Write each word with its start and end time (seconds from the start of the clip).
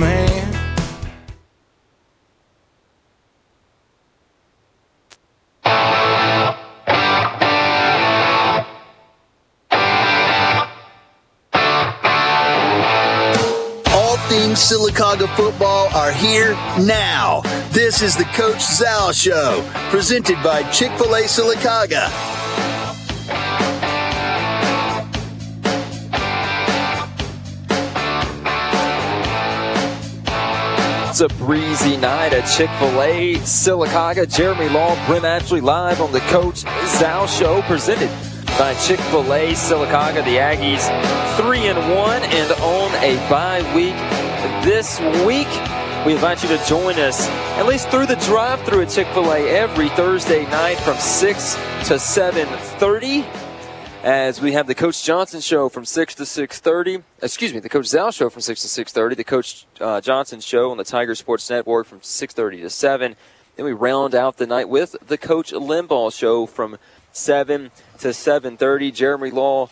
man. 0.00 0.40
Sylacauga 14.70 15.26
football 15.36 15.88
are 15.94 16.12
here 16.12 16.52
now. 16.78 17.40
This 17.72 18.02
is 18.02 18.16
the 18.16 18.24
Coach 18.24 18.60
Zal 18.60 19.10
Show, 19.10 19.64
presented 19.90 20.36
by 20.42 20.62
Chick 20.70 20.92
fil 20.92 21.14
A 21.14 21.22
Sylacauga. 21.22 22.39
A 31.20 31.28
breezy 31.34 31.98
night 31.98 32.32
at 32.32 32.46
Chick 32.46 32.70
fil 32.78 33.02
A, 33.02 33.34
Sylacauga. 33.40 34.26
Jeremy 34.26 34.70
Law, 34.70 34.94
Brent 35.06 35.26
Ashley 35.26 35.60
live 35.60 36.00
on 36.00 36.12
the 36.12 36.20
Coach 36.20 36.64
Zal 36.86 37.26
Show, 37.26 37.60
presented 37.62 38.08
by 38.58 38.72
Chick 38.86 38.98
fil 39.10 39.30
A, 39.34 39.52
Sylacauga. 39.52 40.24
The 40.24 40.36
Aggies 40.36 40.80
3 41.36 41.66
and 41.66 41.94
1 41.94 42.22
and 42.22 42.52
on 42.62 42.90
a 43.04 43.16
bye 43.28 43.60
week 43.74 43.94
this 44.64 44.98
week. 45.26 45.48
We 46.06 46.14
invite 46.14 46.42
you 46.42 46.48
to 46.56 46.64
join 46.64 46.98
us 46.98 47.28
at 47.58 47.66
least 47.66 47.90
through 47.90 48.06
the 48.06 48.16
drive-through 48.16 48.80
at 48.80 48.88
Chick-fil-A 48.88 49.46
every 49.50 49.90
Thursday 49.90 50.46
night 50.46 50.78
from 50.78 50.96
6 50.96 51.54
to 51.88 51.98
7:30 51.98 53.49
as 54.02 54.40
we 54.40 54.52
have 54.52 54.66
the 54.66 54.74
Coach 54.74 55.04
Johnson 55.04 55.40
show 55.40 55.68
from 55.68 55.84
6 55.84 56.14
to 56.14 56.22
6:30. 56.22 57.02
Excuse 57.20 57.52
me, 57.52 57.60
the 57.60 57.68
Coach 57.68 57.86
Zal 57.86 58.10
show 58.10 58.30
from 58.30 58.40
6 58.40 58.62
to 58.62 58.68
6:30. 58.68 59.14
The 59.14 59.24
Coach 59.24 59.66
uh, 59.78 60.00
Johnson 60.00 60.40
show 60.40 60.70
on 60.70 60.78
the 60.78 60.84
Tiger 60.84 61.14
Sports 61.14 61.48
Network 61.50 61.86
from 61.86 62.00
6:30 62.00 62.62
to 62.62 62.70
7. 62.70 63.16
Then 63.56 63.66
we 63.66 63.72
round 63.72 64.14
out 64.14 64.38
the 64.38 64.46
night 64.46 64.68
with 64.68 64.96
the 65.06 65.18
Coach 65.18 65.52
Limbaugh 65.52 66.12
show 66.16 66.46
from 66.46 66.78
7 67.12 67.70
to 67.98 68.08
7:30. 68.08 68.90
Jeremy 68.90 69.30
Law, 69.30 69.68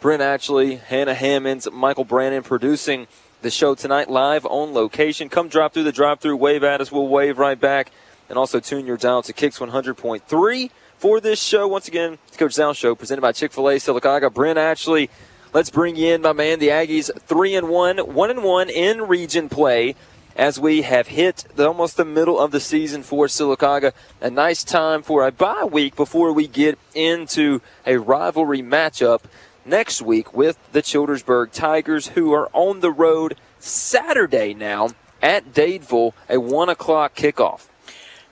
Brent 0.00 0.22
Ashley, 0.22 0.76
Hannah 0.76 1.14
Hammonds, 1.14 1.68
Michael 1.72 2.04
Brannon 2.04 2.44
producing 2.44 3.08
the 3.42 3.50
show 3.50 3.74
tonight 3.74 4.08
live 4.08 4.46
on 4.46 4.72
location. 4.72 5.28
Come 5.28 5.48
drop 5.48 5.74
through 5.74 5.82
the 5.82 5.92
drive-through, 5.92 6.36
wave 6.36 6.62
at 6.62 6.80
us. 6.80 6.92
We'll 6.92 7.08
wave 7.08 7.38
right 7.38 7.60
back, 7.60 7.90
and 8.28 8.38
also 8.38 8.60
tune 8.60 8.86
your 8.86 8.96
dial 8.96 9.22
to 9.22 9.32
Kicks 9.32 9.58
100.3 9.58 10.70
for 10.98 11.20
this 11.20 11.42
show. 11.42 11.68
Once 11.68 11.88
again, 11.88 12.18
it's 12.28 12.36
Coach 12.36 12.52
Zal 12.52 12.72
Show 12.72 12.94
presented 12.94 13.22
by 13.22 13.32
Chick-fil-A 13.32 13.76
Sylacauga. 13.76 14.32
Brent 14.32 14.58
Ashley, 14.58 15.10
let's 15.52 15.70
bring 15.70 15.96
you 15.96 16.14
in, 16.14 16.22
my 16.22 16.32
man. 16.32 16.58
The 16.58 16.68
Aggies 16.68 17.10
three 17.22 17.54
and 17.54 17.68
one, 17.68 17.98
one 17.98 18.30
and 18.30 18.42
one 18.42 18.70
in 18.70 19.02
region 19.02 19.48
play. 19.48 19.94
As 20.36 20.58
we 20.58 20.82
have 20.82 21.06
hit 21.06 21.44
the, 21.54 21.68
almost 21.68 21.96
the 21.96 22.04
middle 22.04 22.40
of 22.40 22.50
the 22.50 22.58
season 22.58 23.04
for 23.04 23.26
Sylacauga, 23.26 23.92
a 24.20 24.30
nice 24.30 24.64
time 24.64 25.02
for 25.02 25.24
a 25.24 25.30
bye 25.30 25.62
week 25.62 25.94
before 25.94 26.32
we 26.32 26.48
get 26.48 26.76
into 26.92 27.60
a 27.86 27.98
rivalry 27.98 28.60
matchup 28.60 29.20
next 29.64 30.02
week 30.02 30.34
with 30.34 30.58
the 30.72 30.82
Childersburg 30.82 31.52
Tigers, 31.52 32.08
who 32.08 32.32
are 32.32 32.50
on 32.52 32.80
the 32.80 32.90
road 32.90 33.36
Saturday 33.60 34.54
now 34.54 34.88
at 35.22 35.52
Dadeville, 35.52 36.14
a 36.28 36.40
one 36.40 36.68
o'clock 36.68 37.14
kickoff. 37.14 37.68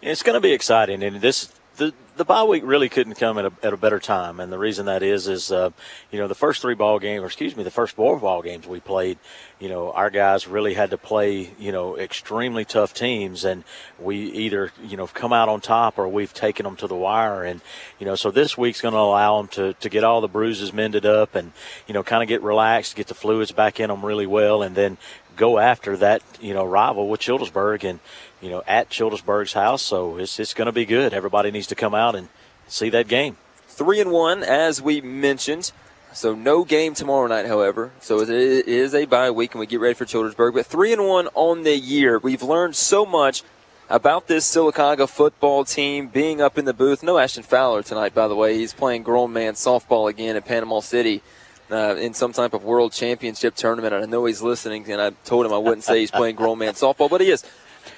It's 0.03 0.25
going 0.25 0.35
to 0.35 0.41
be 0.41 0.53
exciting, 0.53 1.05
and 1.05 1.21
this 1.21 1.53
the 1.77 1.95
the 2.17 2.25
bye 2.25 2.45
week 2.45 2.63
really 2.65 2.89
couldn't 2.89 3.15
come 3.15 3.39
at 3.39 3.47
a, 3.47 3.53
at 3.63 3.73
a 3.73 3.77
better 3.77 3.99
time, 3.99 4.41
and 4.41 4.53
the 4.53 4.59
reason 4.59 4.87
that 4.87 5.03
is 5.03 5.29
is 5.29 5.51
uh, 5.51 5.71
you 6.11 6.19
know 6.19 6.29
the 6.29 6.35
first 6.35 6.61
three 6.61 6.75
ball 6.75 6.99
games, 6.99 7.23
or 7.23 7.27
excuse 7.27 7.57
me, 7.57 7.63
the 7.63 7.71
first 7.71 7.95
four 7.95 8.19
ball 8.19 8.43
games 8.43 8.67
we 8.67 8.81
played, 8.81 9.19
you 9.59 9.69
know 9.69 9.93
our 9.93 10.11
guys 10.11 10.47
really 10.47 10.75
had 10.75 10.91
to 10.91 10.99
play 10.99 11.51
you 11.59 11.73
know 11.73 11.97
extremely 11.97 12.65
tough 12.65 12.93
teams, 12.93 13.45
and 13.45 13.65
we 13.99 14.17
either 14.17 14.73
you 14.83 14.97
know 14.97 15.07
come 15.07 15.33
out 15.33 15.49
on 15.49 15.61
top 15.61 15.99
or 15.99 16.09
we've 16.09 16.35
taken 16.35 16.65
them 16.65 16.77
to 16.77 16.87
the 16.87 16.97
wire, 16.97 17.45
and 17.45 17.61
you 17.99 18.07
know 18.07 18.15
so 18.15 18.31
this 18.31 18.57
week's 18.59 18.81
going 18.81 18.95
to 18.95 19.01
allow 19.01 19.39
them 19.39 19.49
to 19.49 19.73
to 19.75 19.89
get 19.89 20.05
all 20.05 20.21
the 20.21 20.29
bruises 20.29 20.73
mended 20.73 21.07
up, 21.07 21.35
and 21.35 21.53
you 21.87 21.95
know 21.95 22.03
kind 22.03 22.23
of 22.23 22.29
get 22.29 22.43
relaxed, 22.43 22.97
get 22.97 23.07
the 23.07 23.15
fluids 23.15 23.53
back 23.53 23.81
in 23.81 23.89
them 23.89 24.05
really 24.05 24.27
well, 24.27 24.63
and 24.63 24.75
then 24.75 24.99
go 25.37 25.59
after 25.59 25.97
that 25.97 26.23
you 26.41 26.53
know 26.53 26.65
rival 26.65 27.09
with 27.09 27.21
Childersburg 27.21 27.85
and 27.85 28.01
you 28.43 28.51
know 28.51 28.63
at 28.67 28.91
Childersburg's 28.91 29.55
house. 29.55 29.83
So 29.83 30.19
it's 30.19 30.39
it's 30.39 30.53
going 30.53 30.67
to 30.67 30.73
be 30.73 30.85
good. 30.85 31.15
Everybody 31.15 31.51
needs 31.51 31.69
to 31.69 31.75
come 31.75 31.95
out 31.95 32.15
and 32.15 32.29
see 32.69 32.91
that 32.91 33.09
game. 33.09 33.37
Three 33.69 34.01
and 34.01 34.11
one, 34.11 34.43
as 34.43 34.83
we 34.83 35.01
mentioned. 35.01 35.73
So 36.13 36.35
no 36.35 36.65
game 36.65 36.93
tomorrow 36.93 37.27
night, 37.27 37.47
however. 37.47 37.91
So 38.01 38.21
it 38.21 38.29
is 38.29 38.95
a 38.95 39.07
bye 39.07 39.31
week, 39.31 39.53
and 39.55 39.61
we 39.61 39.67
get 39.67 39.81
ready 39.81 39.95
for 39.95 40.05
Childersburg. 40.05 40.53
But 40.53 40.67
three 40.67 40.93
and 40.93 41.07
one 41.07 41.29
on 41.35 41.63
the 41.63 41.77
year. 41.77 42.19
We've 42.19 42.43
learned 42.43 42.77
so 42.77 43.07
much 43.07 43.43
about 43.89 44.27
this 44.27 44.51
Sylacauga 44.51 45.09
football 45.09 45.65
team 45.65 46.09
being 46.09 46.41
up 46.41 46.59
in 46.59 46.67
the 46.67 46.75
booth. 46.75 47.03
No 47.03 47.19
Ashton 47.19 47.43
Fowler 47.43 47.83
tonight, 47.83 48.15
by 48.15 48.29
the 48.29 48.35
way. 48.35 48.59
He's 48.59 48.75
playing 48.75 49.05
grown 49.05 49.33
man 49.33 49.55
softball 49.55 50.11
again 50.11 50.37
in 50.37 50.43
Panama 50.43 50.81
City 50.81 51.23
uh, 51.71 51.97
in 51.97 52.15
some 52.15 52.33
type 52.33 52.55
of 52.55 52.63
world 52.63 52.93
championship 52.93 53.55
tournament. 53.55 53.95
And 53.95 54.05
I 54.05 54.07
know 54.07 54.25
he's 54.27 54.43
listening, 54.43 54.91
and 54.91 55.01
I 55.01 55.11
told 55.25 55.47
him 55.47 55.53
I 55.53 55.59
wouldn't 55.59 55.85
say 55.85 56.01
he's 56.01 56.11
playing 56.11 56.37
grown 56.37 56.59
man 56.59 56.75
softball, 56.75 57.09
but 57.09 57.21
he 57.21 57.31
is. 57.31 57.45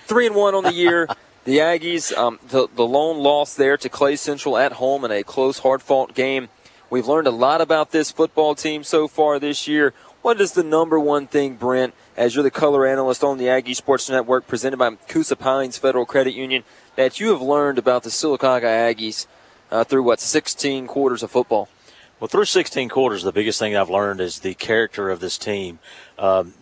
Three 0.07 0.27
and 0.27 0.35
one 0.35 0.55
on 0.55 0.65
the 0.65 0.73
year. 0.73 1.09
The 1.45 1.59
Aggies, 1.59 2.17
um, 2.17 2.39
the, 2.49 2.69
the 2.75 2.87
lone 2.87 3.19
loss 3.19 3.55
there 3.55 3.77
to 3.79 3.89
Clay 3.89 4.17
Central 4.17 4.57
at 4.57 4.73
home 4.73 5.05
in 5.05 5.11
a 5.11 5.23
close, 5.23 5.61
hard 5.61 5.83
fought 5.83 6.15
game. 6.15 6.49
We've 6.91 7.07
learned 7.07 7.27
a 7.27 7.31
lot 7.31 7.61
about 7.61 7.91
this 7.91 8.11
football 8.11 8.55
team 8.55 8.85
so 8.85 9.09
far 9.09 9.39
this 9.39 9.67
year. 9.67 9.95
What 10.21 10.41
is 10.41 10.53
the 10.53 10.63
number 10.63 10.99
one 10.99 11.27
thing, 11.27 11.57
Brent, 11.57 11.95
as 12.17 12.35
you're 12.35 12.43
the 12.43 12.51
color 12.51 12.87
analyst 12.87 13.25
on 13.25 13.39
the 13.39 13.49
Aggie 13.49 13.75
Sports 13.75 14.09
Network 14.09 14.47
presented 14.47 14.79
by 14.79 14.95
Coosa 15.09 15.37
Pines 15.37 15.77
Federal 15.77 16.07
Credit 16.07 16.35
Union, 16.35 16.65
that 16.97 17.19
you 17.19 17.31
have 17.31 17.43
learned 17.43 17.79
about 17.79 18.03
the 18.03 18.11
Sylacauga 18.11 18.63
Aggies 18.63 19.27
uh, 19.71 19.85
through 19.85 20.03
what, 20.03 20.21
16 20.21 20.87
quarters 20.87 21.23
of 21.23 21.31
football? 21.31 21.69
Well, 22.21 22.29
through 22.29 22.45
16 22.45 22.89
quarters, 22.89 23.23
the 23.23 23.33
biggest 23.33 23.59
thing 23.59 23.77
I've 23.77 23.91
learned 23.91 24.21
is 24.21 24.41
the 24.41 24.55
character 24.55 25.11
of 25.11 25.21
this 25.21 25.37
team. 25.37 25.79
Um, 26.19 26.55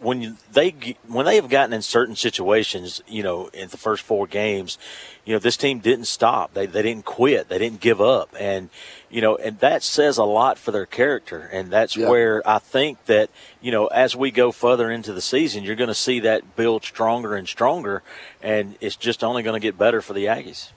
when 0.00 0.38
they 0.52 0.96
when 1.06 1.26
they 1.26 1.36
have 1.36 1.48
gotten 1.48 1.72
in 1.72 1.82
certain 1.82 2.14
situations, 2.14 3.02
you 3.06 3.22
know, 3.22 3.48
in 3.48 3.68
the 3.68 3.76
first 3.76 4.02
four 4.02 4.26
games, 4.26 4.78
you 5.24 5.32
know, 5.32 5.38
this 5.38 5.56
team 5.56 5.80
didn't 5.80 6.06
stop. 6.06 6.54
They 6.54 6.66
they 6.66 6.82
didn't 6.82 7.04
quit. 7.04 7.48
They 7.48 7.58
didn't 7.58 7.80
give 7.80 8.00
up, 8.00 8.34
and 8.38 8.70
you 9.10 9.20
know, 9.20 9.36
and 9.36 9.58
that 9.58 9.82
says 9.82 10.16
a 10.18 10.24
lot 10.24 10.58
for 10.58 10.70
their 10.70 10.86
character. 10.86 11.48
And 11.52 11.70
that's 11.70 11.96
yeah. 11.96 12.08
where 12.08 12.48
I 12.48 12.58
think 12.58 13.04
that 13.06 13.30
you 13.60 13.72
know, 13.72 13.86
as 13.88 14.14
we 14.14 14.30
go 14.30 14.52
further 14.52 14.90
into 14.90 15.12
the 15.12 15.20
season, 15.20 15.64
you're 15.64 15.76
going 15.76 15.88
to 15.88 15.94
see 15.94 16.20
that 16.20 16.56
build 16.56 16.84
stronger 16.84 17.34
and 17.34 17.48
stronger, 17.48 18.02
and 18.42 18.76
it's 18.80 18.96
just 18.96 19.24
only 19.24 19.42
going 19.42 19.60
to 19.60 19.66
get 19.66 19.76
better 19.76 20.00
for 20.00 20.12
the 20.12 20.26
Aggies. 20.26 20.70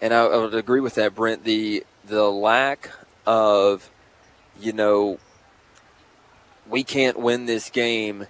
And 0.00 0.14
I, 0.14 0.24
I 0.24 0.36
would 0.36 0.54
agree 0.54 0.80
with 0.80 0.94
that, 0.94 1.14
Brent. 1.14 1.44
The 1.44 1.84
the 2.06 2.30
lack 2.30 2.90
of, 3.26 3.90
you 4.60 4.72
know, 4.72 5.18
we 6.68 6.84
can't 6.84 7.18
win 7.18 7.46
this 7.46 7.68
game. 7.70 8.26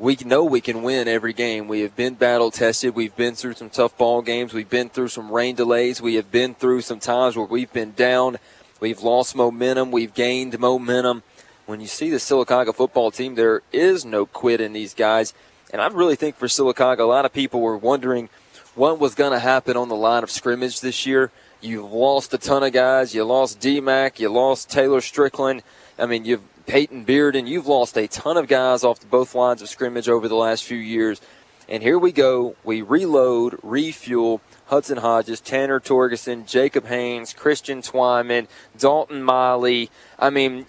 We 0.00 0.16
know 0.24 0.44
we 0.44 0.62
can 0.62 0.82
win 0.82 1.08
every 1.08 1.34
game. 1.34 1.68
We 1.68 1.80
have 1.80 1.94
been 1.94 2.14
battle 2.14 2.50
tested. 2.50 2.94
We've 2.94 3.14
been 3.14 3.34
through 3.34 3.52
some 3.52 3.68
tough 3.68 3.98
ball 3.98 4.22
games. 4.22 4.54
We've 4.54 4.68
been 4.68 4.88
through 4.88 5.08
some 5.08 5.30
rain 5.30 5.56
delays. 5.56 6.00
We 6.00 6.14
have 6.14 6.32
been 6.32 6.54
through 6.54 6.80
some 6.80 7.00
times 7.00 7.36
where 7.36 7.44
we've 7.44 7.70
been 7.70 7.92
down. 7.92 8.38
We've 8.80 9.02
lost 9.02 9.36
momentum. 9.36 9.90
We've 9.90 10.14
gained 10.14 10.58
momentum. 10.58 11.22
When 11.66 11.82
you 11.82 11.86
see 11.86 12.08
the 12.08 12.16
Sylacauga 12.16 12.74
football 12.74 13.10
team, 13.10 13.34
there 13.34 13.60
is 13.72 14.06
no 14.06 14.24
quit 14.24 14.62
in 14.62 14.72
these 14.72 14.94
guys. 14.94 15.34
And 15.70 15.82
I 15.82 15.88
really 15.88 16.16
think 16.16 16.36
for 16.36 16.46
Sylacauga, 16.46 17.00
a 17.00 17.04
lot 17.04 17.26
of 17.26 17.34
people 17.34 17.60
were 17.60 17.76
wondering 17.76 18.30
what 18.74 18.98
was 18.98 19.14
going 19.14 19.32
to 19.32 19.38
happen 19.38 19.76
on 19.76 19.90
the 19.90 19.96
line 19.96 20.22
of 20.22 20.30
scrimmage 20.30 20.80
this 20.80 21.04
year. 21.04 21.30
You've 21.60 21.92
lost 21.92 22.32
a 22.32 22.38
ton 22.38 22.62
of 22.62 22.72
guys. 22.72 23.14
You 23.14 23.24
lost 23.24 23.60
D-Mac. 23.60 24.18
You 24.18 24.30
lost 24.30 24.70
Taylor 24.70 25.02
Strickland. 25.02 25.62
I 25.98 26.06
mean, 26.06 26.24
you've 26.24 26.40
Peyton 26.66 27.04
Bearden. 27.04 27.46
You've 27.46 27.66
lost 27.66 27.96
a 27.96 28.06
ton 28.08 28.36
of 28.36 28.48
guys 28.48 28.84
off 28.84 29.08
both 29.08 29.34
lines 29.34 29.62
of 29.62 29.68
scrimmage 29.68 30.08
over 30.08 30.28
the 30.28 30.36
last 30.36 30.64
few 30.64 30.78
years. 30.78 31.20
And 31.68 31.82
here 31.82 31.98
we 31.98 32.10
go. 32.10 32.56
We 32.64 32.82
reload, 32.82 33.58
refuel. 33.62 34.40
Hudson 34.66 34.98
Hodges, 34.98 35.40
Tanner 35.40 35.80
Torgeson, 35.80 36.46
Jacob 36.46 36.86
Haynes, 36.86 37.32
Christian 37.32 37.82
Twyman, 37.82 38.46
Dalton 38.78 39.20
Miley. 39.20 39.90
I 40.16 40.30
mean, 40.30 40.64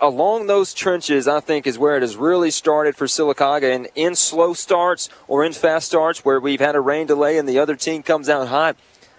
along 0.00 0.46
those 0.46 0.74
trenches, 0.74 1.26
I 1.26 1.40
think 1.40 1.66
is 1.66 1.78
where 1.78 1.96
it 1.96 2.02
has 2.02 2.16
really 2.16 2.50
started 2.50 2.96
for 2.96 3.06
Sylacauga. 3.06 3.74
And 3.74 3.88
in 3.94 4.14
slow 4.14 4.52
starts 4.52 5.08
or 5.26 5.42
in 5.42 5.54
fast 5.54 5.86
starts 5.86 6.22
where 6.22 6.38
we've 6.38 6.60
had 6.60 6.74
a 6.74 6.80
rain 6.80 7.06
delay 7.06 7.38
and 7.38 7.48
the 7.48 7.58
other 7.58 7.76
team 7.76 8.02
comes 8.02 8.28
out 8.28 8.48
hot, 8.48 8.76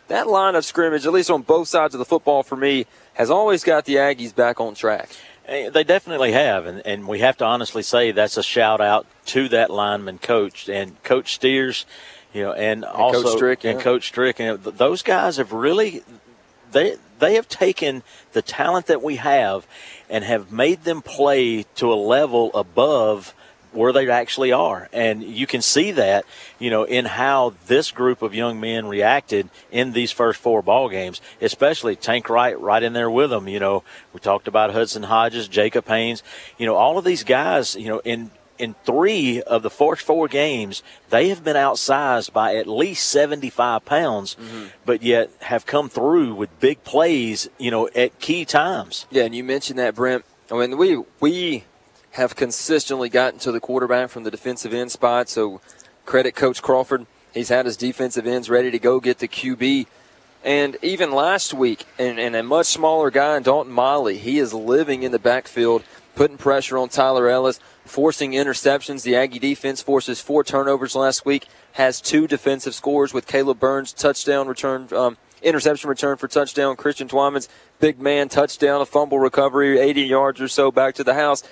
that 0.07 0.27
line 0.27 0.53
of 0.53 0.65
scrimmage, 0.65 1.05
at 1.07 1.13
least 1.13 1.31
on 1.31 1.41
both 1.41 1.67
sides 1.67 1.95
of 1.95 1.99
the 1.99 2.05
football 2.05 2.43
for 2.43 2.55
me, 2.55 2.85
has 3.15 3.31
always 3.31 3.63
got 3.63 3.85
the 3.85 3.95
Aggies 3.95 4.35
back 4.35 4.61
on 4.61 4.75
track. 4.75 5.09
Eh, 5.47 5.69
they 5.69 5.83
definitely 5.83 6.33
have, 6.33 6.65
and, 6.65 6.85
and 6.85 7.07
we 7.07 7.19
have 7.19 7.37
to 7.37 7.45
honestly 7.45 7.81
say 7.81 8.11
that's 8.11 8.37
a 8.37 8.43
shout 8.43 8.81
out 8.81 9.05
to 9.25 9.47
that 9.49 9.69
lineman 9.69 10.17
coach 10.17 10.67
and 10.67 11.01
Coach 11.03 11.35
Steers, 11.35 11.85
you 12.33 12.43
know, 12.43 12.51
and, 12.51 12.83
and 12.83 12.85
also 12.85 13.23
Coach 13.23 13.35
Strick, 13.35 13.63
and 13.63 13.79
Coach 13.79 14.07
Strick. 14.07 14.39
And 14.39 14.61
those 14.61 15.01
guys 15.01 15.37
have 15.37 15.53
really 15.53 16.03
they 16.71 16.97
they 17.19 17.35
have 17.35 17.47
taken 17.47 18.03
the 18.33 18.41
talent 18.41 18.87
that 18.87 19.01
we 19.01 19.15
have 19.15 19.65
and 20.09 20.23
have 20.23 20.51
made 20.51 20.83
them 20.83 21.01
play 21.01 21.63
to 21.75 21.91
a 21.91 21.95
level 21.95 22.51
above 22.53 23.33
where 23.71 23.91
they 23.91 24.09
actually 24.09 24.51
are. 24.51 24.89
And 24.91 25.23
you 25.23 25.47
can 25.47 25.61
see 25.61 25.91
that, 25.91 26.25
you 26.59 26.69
know, 26.69 26.83
in 26.83 27.05
how 27.05 27.53
this 27.67 27.91
group 27.91 28.21
of 28.21 28.33
young 28.33 28.59
men 28.59 28.87
reacted 28.87 29.49
in 29.71 29.93
these 29.93 30.11
first 30.11 30.39
four 30.39 30.61
ball 30.61 30.89
games, 30.89 31.21
especially 31.41 31.95
Tank 31.95 32.29
Wright 32.29 32.59
right 32.59 32.81
in 32.83 32.93
there 32.93 33.09
with 33.09 33.29
them. 33.29 33.47
You 33.47 33.59
know, 33.59 33.83
we 34.13 34.19
talked 34.19 34.47
about 34.47 34.71
Hudson 34.71 35.03
Hodges, 35.03 35.47
Jacob 35.47 35.87
Haynes, 35.87 36.23
you 36.57 36.65
know, 36.65 36.75
all 36.75 36.97
of 36.97 37.05
these 37.05 37.23
guys, 37.23 37.75
you 37.75 37.87
know, 37.87 37.99
in 37.99 38.31
in 38.57 38.75
three 38.83 39.41
of 39.41 39.61
the 39.63 39.69
first 39.69 40.01
four 40.01 40.27
games, 40.27 40.83
they 41.09 41.29
have 41.29 41.43
been 41.43 41.55
outsized 41.55 42.33
by 42.33 42.55
at 42.55 42.67
least 42.67 43.07
75 43.09 43.85
pounds, 43.85 44.35
mm-hmm. 44.35 44.67
but 44.85 45.03
yet 45.03 45.29
have 45.41 45.65
come 45.65 45.89
through 45.89 46.33
with 46.33 46.59
big 46.59 46.83
plays, 46.83 47.49
you 47.57 47.71
know, 47.71 47.87
at 47.95 48.17
key 48.19 48.45
times. 48.45 49.05
Yeah, 49.11 49.23
and 49.23 49.35
you 49.35 49.43
mentioned 49.43 49.79
that, 49.79 49.95
Brent. 49.95 50.25
I 50.51 50.55
mean, 50.55 50.77
we 50.77 51.03
we 51.19 51.65
have 52.17 52.35
consistently 52.35 53.09
gotten 53.09 53.39
to 53.39 53.51
the 53.51 53.59
quarterback 53.59 54.09
from 54.09 54.23
the 54.23 54.31
defensive 54.31 54.73
end 54.73 54.91
spot. 54.91 55.29
So 55.29 55.61
credit 56.05 56.35
Coach 56.35 56.63
Crawford. 56.63 57.05
He's 57.31 57.49
had 57.49 57.67
his 57.67 57.77
defensive 57.77 58.25
ends 58.25 58.49
ready 58.49 58.71
to 58.71 58.79
go 58.79 58.99
get 58.99 59.19
the 59.19 59.27
QB. 59.27 59.85
And 60.43 60.77
even 60.81 61.11
last 61.11 61.53
week, 61.53 61.85
and, 61.99 62.19
and 62.19 62.35
a 62.35 62.41
much 62.41 62.65
smaller 62.65 63.11
guy, 63.11 63.39
Dalton 63.39 63.71
Miley, 63.71 64.17
he 64.17 64.39
is 64.39 64.51
living 64.51 65.03
in 65.03 65.11
the 65.11 65.19
backfield, 65.19 65.83
putting 66.15 66.37
pressure 66.37 66.77
on 66.77 66.89
Tyler 66.89 67.29
Ellis, 67.29 67.59
forcing 67.85 68.31
interceptions. 68.31 69.03
The 69.03 69.15
Aggie 69.15 69.39
defense 69.39 69.83
forces 69.83 70.19
four 70.19 70.43
turnovers 70.43 70.95
last 70.95 71.23
week, 71.23 71.47
has 71.73 72.01
two 72.01 72.25
defensive 72.27 72.73
scores 72.73 73.13
with 73.13 73.27
Caleb 73.27 73.59
Burns 73.59 73.93
touchdown 73.93 74.47
return, 74.47 74.87
um, 74.91 75.17
interception 75.43 75.87
return 75.87 76.17
for 76.17 76.27
touchdown. 76.27 76.77
Christian 76.77 77.07
Twyman's 77.07 77.49
big 77.79 77.99
man 77.99 78.27
touchdown, 78.27 78.81
a 78.81 78.85
fumble 78.85 79.19
recovery, 79.19 79.77
80 79.79 80.01
yards 80.03 80.41
or 80.41 80.47
so 80.47 80.71
back 80.71 80.95
to 80.95 81.03
the 81.03 81.13
house 81.13 81.43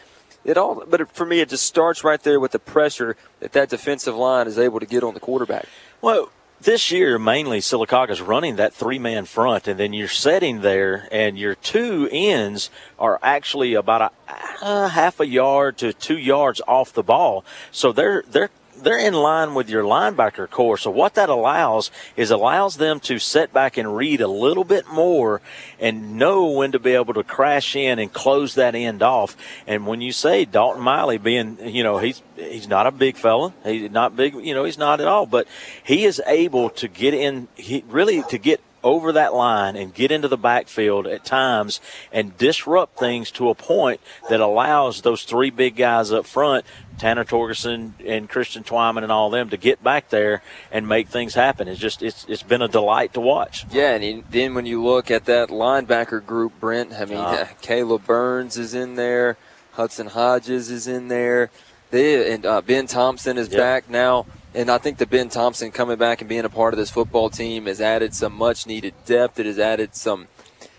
it 0.45 0.57
all, 0.57 0.83
but 0.87 1.11
for 1.11 1.25
me, 1.25 1.41
it 1.41 1.49
just 1.49 1.65
starts 1.65 2.03
right 2.03 2.21
there 2.21 2.39
with 2.39 2.51
the 2.51 2.59
pressure 2.59 3.17
that 3.39 3.51
that 3.53 3.69
defensive 3.69 4.15
line 4.15 4.47
is 4.47 4.57
able 4.57 4.79
to 4.79 4.85
get 4.85 5.03
on 5.03 5.13
the 5.13 5.19
quarterback. 5.19 5.65
Well, 6.01 6.29
this 6.61 6.91
year 6.91 7.19
mainly 7.19 7.59
Sylacauga's 7.59 8.21
running 8.21 8.55
that 8.55 8.73
three 8.73 8.99
man 8.99 9.25
front, 9.25 9.67
and 9.67 9.79
then 9.79 9.91
you're 9.91 10.07
setting 10.07 10.61
there, 10.61 11.07
and 11.11 11.37
your 11.37 11.55
two 11.55 12.07
ends 12.11 12.69
are 12.97 13.19
actually 13.21 13.73
about 13.73 14.13
a, 14.27 14.33
a 14.61 14.87
half 14.89 15.19
a 15.19 15.27
yard 15.27 15.77
to 15.79 15.93
two 15.93 16.17
yards 16.17 16.61
off 16.67 16.93
the 16.93 17.03
ball. 17.03 17.43
So 17.71 17.91
they're 17.91 18.23
they're 18.27 18.51
they're 18.85 18.99
in 18.99 19.13
line 19.13 19.55
with 19.55 19.69
your 19.69 19.83
linebacker 19.83 20.49
core. 20.49 20.77
So 20.77 20.91
what 20.91 21.15
that 21.15 21.27
allows 21.27 21.91
is 22.15 22.31
allows 22.31 22.77
them 22.77 22.99
to 23.01 23.19
set 23.19 23.51
back 23.51 23.77
and 23.77 23.97
read 23.97 24.21
a 24.21 24.27
little 24.27 24.63
bit 24.63 24.87
more 24.87 25.41
and 25.79 26.17
know 26.17 26.45
when 26.45 26.71
to 26.71 26.79
be 26.79 26.91
able 26.91 27.15
to 27.15 27.23
crash 27.23 27.75
in 27.75 27.99
and 27.99 28.13
close 28.13 28.53
that 28.55 28.75
end 28.75 29.01
off. 29.01 29.35
And 29.65 29.87
when 29.87 30.01
you 30.01 30.11
say 30.11 30.45
Dalton 30.45 30.83
Miley 30.83 31.17
being, 31.17 31.57
you 31.67 31.83
know, 31.83 31.97
he's 31.97 32.21
he's 32.35 32.67
not 32.67 32.85
a 32.85 32.91
big 32.91 33.17
fella. 33.17 33.53
He's 33.63 33.91
not 33.91 34.15
big, 34.15 34.35
you 34.35 34.53
know, 34.53 34.63
he's 34.63 34.77
not 34.77 35.01
at 35.01 35.07
all, 35.07 35.25
but 35.25 35.47
he 35.83 36.05
is 36.05 36.21
able 36.27 36.69
to 36.71 36.87
get 36.87 37.13
in 37.13 37.47
he 37.55 37.83
really 37.87 38.21
to 38.23 38.37
get 38.37 38.61
over 38.85 39.11
that 39.11 39.33
line 39.33 39.75
and 39.75 39.95
get 39.95 40.11
into 40.11 40.27
the 40.27 40.37
backfield 40.37 41.07
at 41.07 41.25
times 41.25 41.81
and 42.13 42.37
disrupt 42.37 42.99
things 42.99 43.31
to 43.31 43.49
a 43.49 43.55
point 43.55 43.99
that 44.29 44.39
allows 44.39 45.01
those 45.01 45.23
three 45.23 45.49
big 45.49 45.75
guys 45.75 46.11
up 46.11 46.25
front, 46.25 46.63
Tanner 46.97 47.25
Torgerson 47.25 47.93
and 48.05 48.29
Christian 48.29 48.63
Twyman 48.63 49.03
and 49.03 49.11
all 49.11 49.29
them, 49.29 49.49
to 49.49 49.57
get 49.57 49.83
back 49.83 50.09
there 50.09 50.41
and 50.71 50.87
make 50.87 51.07
things 51.07 51.33
happen. 51.33 51.67
It's 51.67 51.79
just 51.79 52.01
it's 52.01 52.25
it's 52.27 52.43
been 52.43 52.61
a 52.61 52.67
delight 52.67 53.13
to 53.13 53.21
watch. 53.21 53.65
Yeah, 53.71 53.95
and 53.95 54.23
then 54.29 54.53
when 54.53 54.65
you 54.65 54.83
look 54.83 55.11
at 55.11 55.25
that 55.25 55.49
linebacker 55.49 56.25
group, 56.25 56.59
Brent, 56.59 56.93
I 56.93 57.05
mean, 57.05 57.17
uh, 57.17 57.47
Caleb 57.61 58.05
Burns 58.05 58.57
is 58.57 58.73
in 58.73 58.95
there, 58.95 59.37
Hudson 59.73 60.07
Hodges 60.07 60.69
is 60.69 60.87
in 60.87 61.07
there, 61.07 61.49
they, 61.91 62.33
and 62.33 62.45
uh, 62.45 62.61
Ben 62.61 62.87
Thompson 62.87 63.37
is 63.37 63.49
yep. 63.49 63.59
back 63.59 63.89
now. 63.89 64.25
And 64.53 64.71
I 64.71 64.77
think 64.77 64.99
that 64.99 65.09
Ben 65.09 65.27
Thompson 65.27 65.71
coming 65.71 65.97
back 65.97 66.21
and 66.21 66.29
being 66.29 66.45
a 66.45 66.49
part 66.49 66.73
of 66.73 66.77
this 66.77 66.89
football 66.89 67.29
team 67.29 67.65
has 67.65 67.81
added 67.81 68.13
some 68.13 68.33
much 68.33 68.65
needed 68.65 68.93
depth. 69.05 69.37
It 69.37 69.45
has 69.45 69.59
added 69.59 69.95
some 69.95 70.29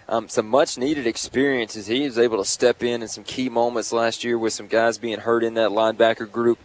um, 0.09 0.29
some 0.29 0.49
much 0.49 0.79
needed 0.79 1.07
experiences. 1.07 1.87
He 1.87 2.03
was 2.03 2.19
able 2.19 2.39
to 2.39 2.45
step 2.45 2.83
in 2.83 3.03
in 3.03 3.09
some 3.09 3.25
key 3.25 3.49
moments 3.49 3.93
last 3.93 4.25
year 4.25 4.39
with 4.39 4.53
some 4.53 4.67
guys 4.67 4.99
being 4.99 5.21
hurt 5.21 5.45
in 5.45 5.55
that 5.55 5.71
linebacker 5.71 6.31
group. 6.31 6.59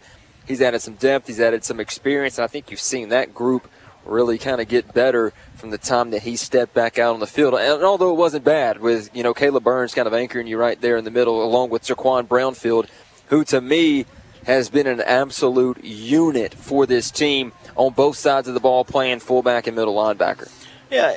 He's 0.46 0.60
added 0.60 0.80
some 0.80 0.94
depth. 0.94 1.26
He's 1.26 1.40
added 1.40 1.64
some 1.64 1.80
experience. 1.80 2.38
And 2.38 2.44
I 2.44 2.48
think 2.48 2.70
you've 2.70 2.80
seen 2.80 3.08
that 3.10 3.34
group 3.34 3.68
really 4.04 4.38
kind 4.38 4.60
of 4.60 4.68
get 4.68 4.92
better 4.92 5.32
from 5.54 5.70
the 5.70 5.78
time 5.78 6.10
that 6.10 6.22
he 6.22 6.34
stepped 6.34 6.74
back 6.74 6.98
out 6.98 7.14
on 7.14 7.20
the 7.20 7.26
field. 7.26 7.54
And 7.54 7.84
although 7.84 8.10
it 8.10 8.16
wasn't 8.16 8.44
bad 8.44 8.80
with, 8.80 9.14
you 9.14 9.22
know, 9.22 9.32
Caleb 9.32 9.64
Burns 9.64 9.94
kind 9.94 10.08
of 10.08 10.14
anchoring 10.14 10.46
you 10.46 10.58
right 10.58 10.80
there 10.80 10.96
in 10.96 11.04
the 11.04 11.10
middle 11.10 11.44
along 11.44 11.70
with 11.70 11.82
Jaquan 11.82 12.26
Brownfield, 12.26 12.88
who 13.28 13.44
to 13.44 13.60
me– 13.60 14.06
has 14.44 14.68
been 14.68 14.86
an 14.86 15.00
absolute 15.00 15.82
unit 15.84 16.54
for 16.54 16.86
this 16.86 17.10
team 17.10 17.52
on 17.76 17.92
both 17.92 18.16
sides 18.16 18.48
of 18.48 18.54
the 18.54 18.60
ball, 18.60 18.84
playing 18.84 19.20
fullback 19.20 19.66
and 19.66 19.76
middle 19.76 19.94
linebacker. 19.94 20.50
Yeah, 20.90 21.16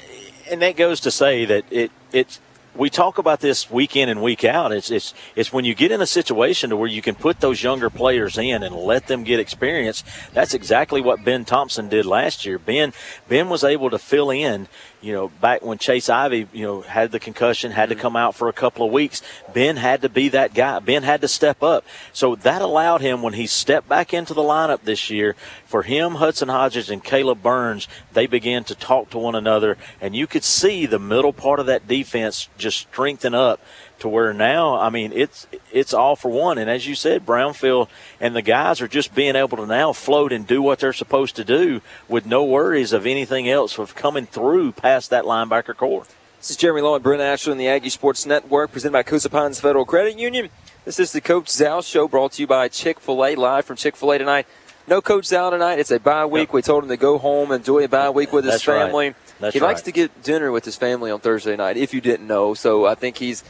and 0.49 0.61
that 0.61 0.75
goes 0.75 0.99
to 1.01 1.11
say 1.11 1.45
that 1.45 1.65
it 1.71 1.91
it's 2.15 2.39
we 2.75 2.89
talk 2.89 3.17
about 3.17 3.39
this 3.39 3.71
week 3.71 3.95
in 3.95 4.09
and 4.09 4.21
week 4.21 4.43
out. 4.43 4.71
It's 4.71 4.91
it's 4.91 5.13
it's 5.35 5.53
when 5.53 5.65
you 5.65 5.75
get 5.75 5.91
in 5.91 6.01
a 6.01 6.07
situation 6.07 6.69
to 6.69 6.77
where 6.77 6.89
you 6.89 7.01
can 7.01 7.15
put 7.15 7.39
those 7.39 7.63
younger 7.63 7.89
players 7.89 8.37
in 8.37 8.63
and 8.63 8.75
let 8.75 9.07
them 9.07 9.23
get 9.23 9.39
experience. 9.39 10.03
That's 10.33 10.53
exactly 10.53 11.01
what 11.01 11.23
Ben 11.23 11.45
Thompson 11.45 11.89
did 11.89 12.05
last 12.05 12.45
year. 12.45 12.59
Ben 12.59 12.93
Ben 13.27 13.49
was 13.49 13.63
able 13.63 13.89
to 13.89 13.99
fill 13.99 14.29
in 14.29 14.67
you 15.05 15.13
know, 15.13 15.27
back 15.27 15.61
when 15.61 15.77
Chase 15.77 16.09
Ivy, 16.09 16.47
you 16.51 16.65
know, 16.65 16.81
had 16.81 17.11
the 17.11 17.19
concussion, 17.19 17.71
had 17.71 17.89
to 17.89 17.95
mm-hmm. 17.95 18.01
come 18.01 18.15
out 18.15 18.33
for 18.33 18.49
a 18.49 18.53
couple 18.53 18.87
of 18.87 18.91
weeks, 18.91 19.21
Ben 19.53 19.77
had 19.77 20.01
to 20.01 20.09
be 20.09 20.29
that 20.29 20.55
guy. 20.55 20.79
Ben 20.79 21.03
had 21.03 21.21
to 21.21 21.27
step 21.27 21.61
up. 21.61 21.85
So 22.11 22.33
that 22.37 22.63
allowed 22.63 23.01
him, 23.01 23.21
when 23.21 23.33
he 23.33 23.45
stepped 23.45 23.87
back 23.87 24.15
into 24.15 24.33
the 24.33 24.41
lineup 24.41 24.81
this 24.81 25.11
year, 25.11 25.35
for 25.63 25.83
him, 25.83 26.15
Hudson 26.15 26.49
Hodges, 26.49 26.89
and 26.89 27.03
Caleb 27.03 27.43
Burns, 27.43 27.87
they 28.13 28.25
began 28.25 28.63
to 28.63 28.73
talk 28.73 29.11
to 29.11 29.19
one 29.19 29.35
another, 29.35 29.77
and 30.01 30.15
you 30.15 30.25
could 30.25 30.43
see 30.43 30.87
the 30.87 30.97
middle 30.97 31.33
part 31.33 31.59
of 31.59 31.67
that 31.67 31.87
defense 31.87 32.49
just 32.57 32.79
strengthen 32.79 33.35
up 33.35 33.59
to 33.99 34.07
where 34.07 34.33
now, 34.33 34.79
I 34.79 34.89
mean, 34.89 35.11
it's 35.13 35.47
it's 35.71 35.93
all 35.93 36.15
for 36.15 36.29
one. 36.29 36.57
And 36.57 36.69
as 36.69 36.87
you 36.87 36.95
said, 36.95 37.25
Brownfield 37.25 37.87
and 38.19 38.35
the 38.35 38.41
guys 38.41 38.81
are 38.81 38.87
just 38.87 39.15
being 39.15 39.35
able 39.35 39.57
to 39.57 39.65
now 39.65 39.93
float 39.93 40.31
and 40.31 40.45
do 40.45 40.61
what 40.61 40.79
they're 40.79 40.93
supposed 40.93 41.35
to 41.37 41.43
do 41.43 41.81
with 42.07 42.25
no 42.25 42.43
worries 42.43 42.93
of 42.93 43.05
anything 43.05 43.49
else 43.49 43.77
of 43.77 43.95
coming 43.95 44.25
through 44.25 44.73
past 44.73 45.09
that 45.09 45.23
linebacker 45.23 45.75
core. 45.75 46.05
This 46.39 46.51
is 46.51 46.57
Jeremy 46.57 46.81
Law 46.81 46.95
and 46.95 47.03
Brent 47.03 47.21
Ashley 47.21 47.53
in 47.53 47.57
the 47.57 47.67
Aggie 47.67 47.89
Sports 47.89 48.25
Network, 48.25 48.71
presented 48.71 48.93
by 48.93 49.03
Coosa 49.03 49.29
Pines 49.29 49.59
Federal 49.59 49.85
Credit 49.85 50.19
Union. 50.19 50.49
This 50.83 50.99
is 50.99 51.11
the 51.11 51.21
Coach 51.21 51.49
Zal 51.49 51.81
Show, 51.81 52.07
brought 52.07 52.33
to 52.33 52.43
you 52.43 52.47
by 52.47 52.67
Chick 52.67 52.99
Fil 52.99 53.25
A, 53.25 53.35
live 53.35 53.65
from 53.65 53.77
Chick 53.77 53.95
Fil 53.95 54.11
A 54.11 54.19
tonight. 54.19 54.45
No 54.87 55.01
Coach 55.01 55.25
Zal 55.25 55.49
tonight. 55.49 55.79
It's 55.79 55.89
a 55.89 55.99
bye 55.99 56.27
week. 56.27 56.49
Yep. 56.49 56.53
We 56.53 56.61
told 56.61 56.83
him 56.83 56.89
to 56.89 56.97
go 56.97 57.17
home, 57.17 57.49
and 57.49 57.61
enjoy 57.61 57.85
a 57.85 57.87
bye 57.87 58.11
week 58.11 58.31
with 58.31 58.45
his 58.45 58.53
That's 58.53 58.63
family. 58.63 59.15
Right. 59.39 59.53
He 59.53 59.59
right. 59.59 59.67
likes 59.69 59.81
to 59.81 59.91
get 59.91 60.21
dinner 60.21 60.51
with 60.51 60.63
his 60.63 60.75
family 60.75 61.09
on 61.09 61.19
Thursday 61.19 61.55
night, 61.55 61.77
if 61.77 61.93
you 61.93 62.01
didn't 62.01 62.27
know. 62.27 62.53
So 62.53 62.85
I 62.85 62.93
think 62.93 63.17
he's 63.17 63.43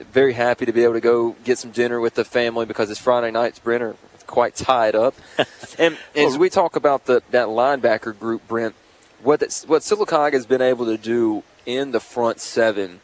very 0.00 0.32
happy 0.32 0.66
to 0.66 0.72
be 0.72 0.84
able 0.84 0.94
to 0.94 1.00
go 1.00 1.36
get 1.44 1.58
some 1.58 1.70
dinner 1.70 2.00
with 2.00 2.14
the 2.14 2.24
family 2.24 2.66
because 2.66 2.90
it's 2.90 3.00
Friday 3.00 3.30
nights. 3.30 3.58
Brent 3.58 3.82
are 3.82 3.96
quite 4.26 4.54
tied 4.54 4.94
up. 4.94 5.14
and, 5.78 5.96
as 6.14 6.36
we 6.38 6.50
talk 6.50 6.76
about 6.76 7.06
the, 7.06 7.22
that 7.30 7.48
linebacker 7.48 8.18
group, 8.18 8.46
Brent, 8.48 8.74
what 9.22 9.40
what 9.66 9.82
Sylacauga 9.82 10.34
has 10.34 10.46
been 10.46 10.62
able 10.62 10.84
to 10.86 10.98
do 10.98 11.42
in 11.64 11.90
the 11.90 12.00
front 12.00 12.40
seven 12.40 13.00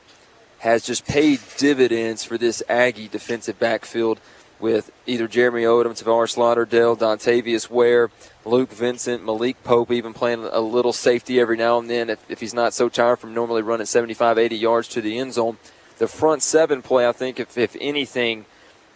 has 0.59 0.85
just 0.85 1.07
paid 1.07 1.41
dividends 1.57 2.23
for 2.23 2.39
this 2.39 2.63
Aggie 2.69 3.09
defensive 3.09 3.59
backfield 3.59 4.21
with 4.61 4.93
either 5.07 5.27
Jeremy 5.27 5.63
Odom, 5.63 5.91
Tavares 5.91 6.37
Lauderdale, 6.37 6.97
Dontavius 6.97 7.69
Ware, 7.69 8.11
Luke 8.45 8.71
Vincent, 8.71 9.25
Malik 9.25 9.61
Pope, 9.65 9.91
even 9.91 10.15
playing 10.15 10.45
a 10.45 10.61
little 10.61 10.93
safety 10.93 11.41
every 11.41 11.57
now 11.57 11.81
and 11.81 11.91
then 11.91 12.09
if, 12.09 12.25
if 12.31 12.39
he's 12.39 12.55
not 12.55 12.73
so 12.73 12.89
tired 12.89 13.19
from 13.19 13.35
normally 13.35 13.61
running 13.61 13.87
75, 13.87 14.39
80 14.39 14.57
yards 14.57 14.87
to 14.89 15.01
the 15.01 15.19
end 15.19 15.33
zone 15.33 15.57
the 15.99 16.09
front 16.09 16.43
seven 16.43 16.83
play, 16.83 17.07
I 17.07 17.13
think, 17.13 17.41
if, 17.41 17.57
if 17.57 17.77
anything, 17.81 18.45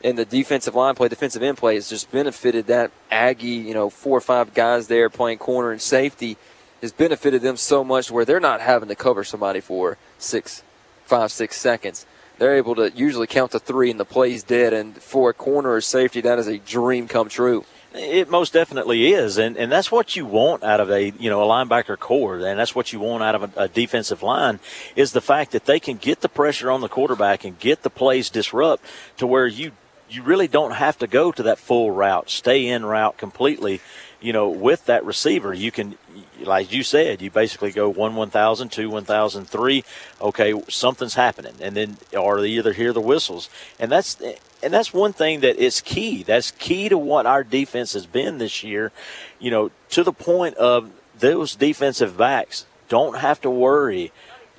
in 0.03 0.17
the 0.17 0.25
defensive 0.25 0.75
line 0.75 0.95
play, 0.95 1.09
defensive 1.09 1.43
end 1.43 1.59
play, 1.59 1.75
has 1.75 1.89
just 1.89 2.11
benefited 2.11 2.67
that 2.67 2.91
Aggie, 3.11 3.49
you 3.49 3.75
know, 3.75 3.91
four 3.91 4.19
or 4.19 4.21
five 4.21 4.55
guys 4.55 4.89
there 4.89 5.09
playing 5.11 5.39
corner 5.39 5.73
and 5.73 5.81
safety 5.81 6.37
has 6.83 6.93
benefited 6.93 7.43
them 7.43 7.57
so 7.57 7.83
much 7.83 8.11
where 8.11 8.25
they're 8.25 8.41
not 8.41 8.61
having 8.61 8.89
to 8.89 8.95
cover 8.95 9.25
somebody 9.25 9.61
for 9.61 9.97
six, 10.19 10.63
five, 11.05 11.33
six 11.33 11.57
seconds. 11.57 12.07
They're 12.39 12.57
able 12.57 12.75
to 12.75 12.91
usually 12.91 13.27
count 13.27 13.53
to 13.53 13.59
three 13.59 13.91
and 13.91 13.99
the 13.99 14.05
play's 14.05 14.43
dead. 14.43 14.73
And 14.75 14.97
for 14.97 15.31
a 15.31 15.35
corner 15.35 15.73
or 15.73 15.81
safety, 15.81 16.21
that 16.21 16.39
is 16.39 16.47
a 16.47 16.59
dream 16.59 17.09
come 17.09 17.29
true. 17.29 17.65
It 17.99 18.29
most 18.29 18.53
definitely 18.53 19.13
is, 19.13 19.39
and 19.39 19.57
and 19.57 19.73
that's 19.73 19.91
what 19.91 20.17
you 20.17 20.27
want 20.27 20.63
out 20.63 20.81
of 20.81 20.91
a 20.91 21.11
you 21.19 21.31
know 21.31 21.43
a 21.43 21.47
linebacker 21.47 21.99
core, 21.99 22.37
and 22.37 22.59
that's 22.59 22.75
what 22.75 22.93
you 22.93 23.01
want 23.01 23.23
out 23.23 23.35
of 23.35 23.57
a, 23.57 23.63
a, 23.63 23.69
defensive 23.69 24.23
line 24.23 24.61
is 24.95 25.13
the 25.13 25.21
fact 25.21 25.53
that 25.53 25.65
they 25.65 25.81
can 25.81 25.97
get 25.97 26.21
the 26.21 26.29
pressure 26.29 26.71
on 26.71 26.83
the 26.83 26.89
quarterback 26.89 27.45
and 27.45 27.59
get 27.59 27.83
the 27.83 27.91
plays 27.91 28.29
disrupt 28.29 28.85
to 29.17 29.27
where 29.27 29.47
you 29.47 29.73
you 30.09 30.23
really 30.23 30.47
don't 30.47 30.73
have 30.73 30.99
to 30.99 31.07
go 31.07 31.33
to 31.33 31.43
that 31.45 31.59
full 31.59 31.91
route, 31.91 32.31
stay 32.31 32.67
in 32.67 32.85
route 32.85 33.17
completely, 33.17 33.81
you 34.21 34.33
know, 34.33 34.49
with 34.49 34.87
that 34.87 35.05
receiver, 35.05 35.53
you 35.53 35.71
can, 35.71 35.97
like 36.41 36.73
you 36.73 36.83
said, 36.83 37.21
you 37.21 37.31
basically 37.31 37.71
go 37.71 37.89
one 37.89 38.17
one 38.17 38.31
thousand, 38.31 38.71
two 38.73 38.89
one 38.89 39.05
thousand, 39.05 39.47
three. 39.47 39.85
Okay, 40.21 40.55
something's 40.69 41.15
happening, 41.15 41.55
and 41.61 41.77
then 41.77 41.99
or 42.17 42.41
they 42.41 42.49
either 42.49 42.73
hear 42.73 42.93
the 42.93 43.01
whistles, 43.01 43.51
and 43.79 43.91
that's 43.93 44.21
and 44.63 44.73
that's 44.73 44.93
one 44.93 45.13
thing 45.13 45.41
that 45.41 45.57
is 45.57 45.81
key. 45.81 46.23
That's 46.23 46.51
key 46.53 46.89
to 46.89 46.99
what 46.99 47.27
our 47.27 47.45
defense 47.45 47.93
has 47.93 48.07
been 48.07 48.39
this 48.39 48.65
year. 48.65 48.91
You 49.39 49.51
know, 49.51 49.71
to 49.91 50.03
the 50.03 50.13
point 50.13 50.57
of 50.57 50.91
those 51.19 51.55
defensive 51.55 52.17
backs 52.17 52.67
don't 52.89 53.19
have 53.19 53.41
to 53.43 53.51
worry 53.51 54.13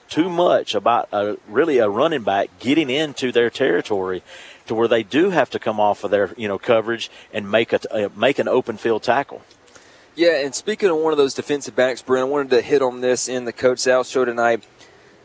too 0.09 0.29
much 0.29 0.73
about 0.73 1.09
a, 1.11 1.37
really 1.47 1.79
a 1.79 1.89
running 1.89 2.23
back 2.23 2.49
getting 2.59 2.89
into 2.89 3.31
their 3.31 3.49
territory 3.49 4.23
to 4.67 4.75
where 4.75 4.87
they 4.87 5.03
do 5.03 5.29
have 5.29 5.49
to 5.51 5.59
come 5.59 5.79
off 5.79 6.03
of 6.03 6.11
their 6.11 6.33
you 6.37 6.47
know 6.47 6.57
coverage 6.57 7.09
and 7.33 7.49
make 7.49 7.73
a 7.73 7.79
uh, 7.93 8.09
make 8.15 8.39
an 8.39 8.47
open 8.47 8.77
field 8.77 9.03
tackle. 9.03 9.41
Yeah, 10.15 10.43
and 10.43 10.55
speaking 10.55 10.89
of 10.89 10.97
one 10.97 11.13
of 11.13 11.17
those 11.17 11.35
defensive 11.35 11.75
backs, 11.75 12.01
Brent, 12.01 12.27
I 12.27 12.29
wanted 12.29 12.49
to 12.49 12.61
hit 12.61 12.81
on 12.81 13.01
this 13.01 13.29
in 13.29 13.45
the 13.45 13.53
Coach 13.53 13.79
Zal 13.79 14.03
show 14.03 14.25
tonight. 14.25 14.63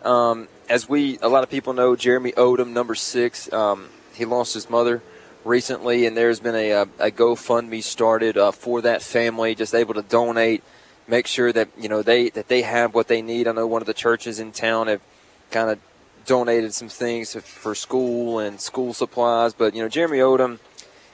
Um, 0.03 0.49
as 0.69 0.87
we, 0.89 1.19
a 1.23 1.29
lot 1.29 1.43
of 1.43 1.51
people 1.51 1.73
know, 1.73 1.97
Jeremy 1.97 2.33
Odom, 2.33 2.73
number 2.73 2.95
six, 2.95 3.51
um, 3.53 3.89
he 4.15 4.27
lost 4.27 4.53
his 4.53 4.69
mother 4.69 5.03
recently, 5.45 6.05
and 6.05 6.17
there's 6.17 6.41
been 6.41 6.55
a, 6.55 6.71
a, 6.73 6.83
a 6.99 7.11
GoFundMe 7.11 7.83
started 7.83 8.37
uh, 8.37 8.53
for 8.53 8.83
that 8.83 9.01
family, 9.01 9.55
just 9.55 9.75
able 9.75 9.95
to 9.95 10.03
donate, 10.03 10.63
make 11.07 11.27
sure 11.27 11.53
that 11.53 11.69
you 11.79 11.89
know 11.89 12.03
they 12.03 12.31
that 12.31 12.49
they 12.49 12.63
have 12.63 12.95
what 12.95 13.09
they 13.09 13.23
need. 13.23 13.49
I 13.49 13.53
know 13.53 13.67
one 13.67 13.83
of 13.83 13.87
the 13.87 13.95
churches 13.95 14.39
in 14.39 14.53
town 14.53 14.89
have 14.89 15.01
kind 15.51 15.71
of 15.71 15.79
donated 16.27 16.75
some 16.75 16.89
things 16.89 17.35
for 17.35 17.75
school 17.75 18.39
and 18.39 18.61
school 18.61 18.93
supplies. 18.93 19.55
But, 19.55 19.75
you 19.75 19.83
know, 19.83 19.89
Jeremy 19.89 20.19
Odom 20.19 20.59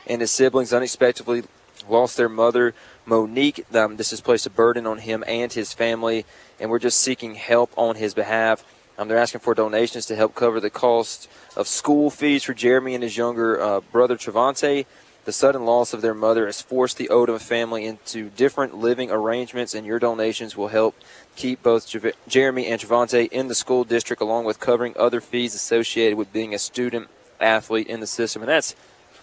and 0.06 0.20
his 0.20 0.30
siblings 0.30 0.72
unexpectedly 0.72 1.44
lost 1.88 2.16
their 2.16 2.28
mother, 2.28 2.74
Monique. 3.06 3.64
Um, 3.74 3.96
this 3.96 4.10
has 4.10 4.20
placed 4.20 4.46
a 4.46 4.50
burden 4.50 4.86
on 4.86 4.98
him 4.98 5.24
and 5.26 5.52
his 5.52 5.72
family, 5.72 6.24
and 6.58 6.70
we're 6.70 6.78
just 6.78 6.98
seeking 6.98 7.34
help 7.34 7.72
on 7.76 7.96
his 7.96 8.14
behalf. 8.14 8.64
Um, 8.98 9.08
they're 9.08 9.18
asking 9.18 9.40
for 9.42 9.54
donations 9.54 10.06
to 10.06 10.16
help 10.16 10.34
cover 10.34 10.58
the 10.58 10.70
cost 10.70 11.28
of 11.56 11.68
school 11.68 12.10
fees 12.10 12.42
for 12.42 12.52
Jeremy 12.52 12.94
and 12.94 13.04
his 13.04 13.16
younger 13.16 13.60
uh, 13.60 13.80
brother, 13.80 14.16
Travante. 14.16 14.86
The 15.28 15.32
sudden 15.32 15.66
loss 15.66 15.92
of 15.92 16.00
their 16.00 16.14
mother 16.14 16.46
has 16.46 16.62
forced 16.62 16.96
the 16.96 17.08
Odom 17.08 17.38
family 17.38 17.84
into 17.84 18.30
different 18.30 18.78
living 18.78 19.10
arrangements, 19.10 19.74
and 19.74 19.86
your 19.86 19.98
donations 19.98 20.56
will 20.56 20.68
help 20.68 20.94
keep 21.36 21.62
both 21.62 21.86
Jeremy 22.26 22.66
and 22.66 22.80
Javante 22.80 23.28
in 23.30 23.48
the 23.48 23.54
school 23.54 23.84
district, 23.84 24.22
along 24.22 24.46
with 24.46 24.58
covering 24.58 24.94
other 24.96 25.20
fees 25.20 25.54
associated 25.54 26.16
with 26.16 26.32
being 26.32 26.54
a 26.54 26.58
student 26.58 27.08
athlete 27.38 27.88
in 27.88 28.00
the 28.00 28.06
system. 28.06 28.40
And 28.40 28.48
that's 28.48 28.74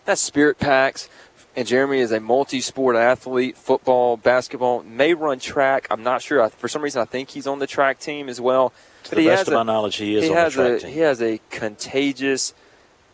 that's 0.05 0.21
Spirit 0.21 0.59
Packs. 0.59 1.09
And 1.55 1.67
Jeremy 1.67 1.97
is 2.01 2.11
a 2.11 2.19
multi-sport 2.19 2.95
athlete: 2.95 3.57
football, 3.57 4.15
basketball, 4.15 4.83
may 4.83 5.15
run 5.15 5.39
track. 5.39 5.87
I'm 5.89 6.03
not 6.03 6.21
sure. 6.21 6.47
For 6.49 6.67
some 6.67 6.83
reason, 6.83 7.01
I 7.01 7.05
think 7.05 7.31
he's 7.31 7.47
on 7.47 7.57
the 7.57 7.65
track 7.65 7.97
team 7.97 8.29
as 8.29 8.39
well. 8.39 8.73
To 9.05 9.09
but 9.09 9.17
the 9.17 9.25
best 9.25 9.47
of 9.47 9.55
a, 9.55 9.57
my 9.57 9.63
knowledge, 9.63 9.95
he 9.95 10.15
is 10.15 10.25
he 10.25 10.29
on 10.29 10.35
has 10.35 10.53
the 10.53 10.61
track 10.61 10.71
a, 10.71 10.79
team. 10.81 10.93
He 10.93 10.99
has 10.99 11.19
a 11.19 11.39
contagious, 11.49 12.53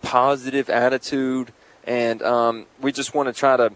positive 0.02 0.70
attitude, 0.70 1.54
and 1.86 2.22
um, 2.22 2.66
we 2.80 2.92
just 2.92 3.14
want 3.14 3.28
to 3.28 3.34
try 3.34 3.58
to 3.58 3.74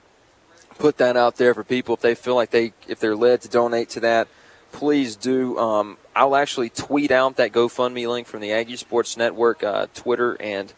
put 0.77 0.97
that 0.97 1.15
out 1.15 1.37
there 1.37 1.53
for 1.53 1.63
people 1.63 1.95
if 1.95 2.01
they 2.01 2.15
feel 2.15 2.35
like 2.35 2.51
they 2.51 2.73
if 2.87 2.99
they're 2.99 3.15
led 3.15 3.41
to 3.41 3.49
donate 3.49 3.89
to 3.89 3.99
that 4.01 4.27
please 4.75 5.15
do. 5.15 5.57
Um, 5.57 5.97
I'll 6.15 6.35
actually 6.35 6.69
tweet 6.69 7.09
out 7.09 7.37
that 7.37 7.53
GoFundMe 7.53 8.09
link 8.09 8.27
from 8.27 8.41
the 8.41 8.51
Aggie 8.51 8.75
Sports 8.75 9.15
Network 9.15 9.63
uh, 9.63 9.87
Twitter 9.93 10.39
and 10.41 10.73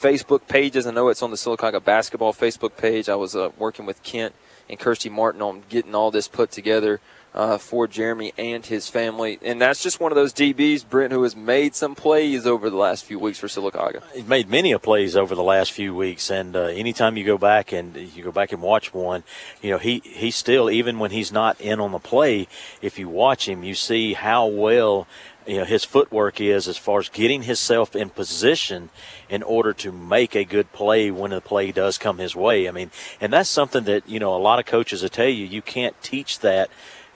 Facebook 0.00 0.46
pages. 0.46 0.86
I 0.86 0.92
know 0.92 1.08
it's 1.08 1.22
on 1.22 1.30
the 1.30 1.36
Sylacauga 1.36 1.82
basketball 1.82 2.32
Facebook 2.32 2.76
page. 2.76 3.08
I 3.08 3.16
was 3.16 3.34
uh, 3.34 3.50
working 3.58 3.86
with 3.86 4.02
Kent 4.04 4.34
and 4.68 4.78
Kirsty 4.78 5.08
Martin 5.08 5.42
on 5.42 5.64
getting 5.68 5.96
all 5.96 6.12
this 6.12 6.28
put 6.28 6.52
together 6.52 7.00
uh, 7.34 7.58
for 7.58 7.86
Jeremy 7.86 8.32
and 8.36 8.64
his 8.64 8.88
family. 8.88 9.38
And 9.42 9.60
that's 9.60 9.82
just 9.82 10.00
one 10.00 10.10
of 10.10 10.16
those 10.16 10.32
DBs, 10.32 10.88
Brent, 10.88 11.12
who 11.12 11.22
has 11.22 11.36
made 11.36 11.74
some 11.74 11.94
plays 11.94 12.46
over 12.46 12.68
the 12.70 12.76
last 12.76 13.04
few 13.04 13.18
weeks 13.18 13.38
for 13.38 13.46
Sylacauga. 13.46 14.02
He's 14.12 14.26
made 14.26 14.48
many 14.48 14.72
a 14.72 14.78
plays 14.78 15.16
over 15.16 15.34
the 15.34 15.42
last 15.42 15.72
few 15.72 15.94
weeks, 15.94 16.30
and 16.30 16.56
uh, 16.56 16.62
anytime 16.62 17.16
you 17.16 17.24
go 17.24 17.38
back 17.38 17.72
and 17.72 17.96
you 17.96 18.22
go 18.22 18.32
back 18.32 18.52
and 18.52 18.60
watch 18.60 18.92
one, 18.92 19.22
you 19.62 19.70
know 19.70 19.78
he 19.78 20.00
he 20.04 20.30
still 20.30 20.70
even 20.70 20.98
when 20.98 21.10
he's 21.10 21.32
not 21.32 21.60
in 21.60 21.80
on 21.80 21.92
the 21.92 21.98
play, 21.98 22.48
if 22.82 22.98
you 22.98 23.08
watch 23.08 23.48
him, 23.48 23.62
you 23.62 23.74
see 23.74 24.14
how 24.14 24.46
well 24.46 25.06
you 25.46 25.58
know 25.58 25.64
his 25.64 25.84
footwork 25.84 26.40
is 26.40 26.68
as 26.68 26.76
far 26.76 26.98
as 26.98 27.08
getting 27.08 27.44
himself 27.44 27.96
in 27.96 28.10
position 28.10 28.90
in 29.28 29.42
order 29.42 29.72
to 29.72 29.92
make 29.92 30.34
a 30.34 30.44
good 30.44 30.72
play 30.72 31.10
when 31.10 31.30
the 31.30 31.40
play 31.40 31.72
does 31.72 31.96
come 31.96 32.18
his 32.18 32.36
way. 32.36 32.68
I 32.68 32.72
mean, 32.72 32.90
and 33.20 33.32
that's 33.32 33.48
something 33.48 33.84
that 33.84 34.08
you 34.08 34.18
know 34.18 34.34
a 34.34 34.38
lot 34.38 34.58
of 34.58 34.66
coaches 34.66 35.02
will 35.02 35.08
tell 35.08 35.28
you 35.28 35.46
you 35.46 35.62
can't 35.62 36.00
teach 36.02 36.40
that 36.40 36.70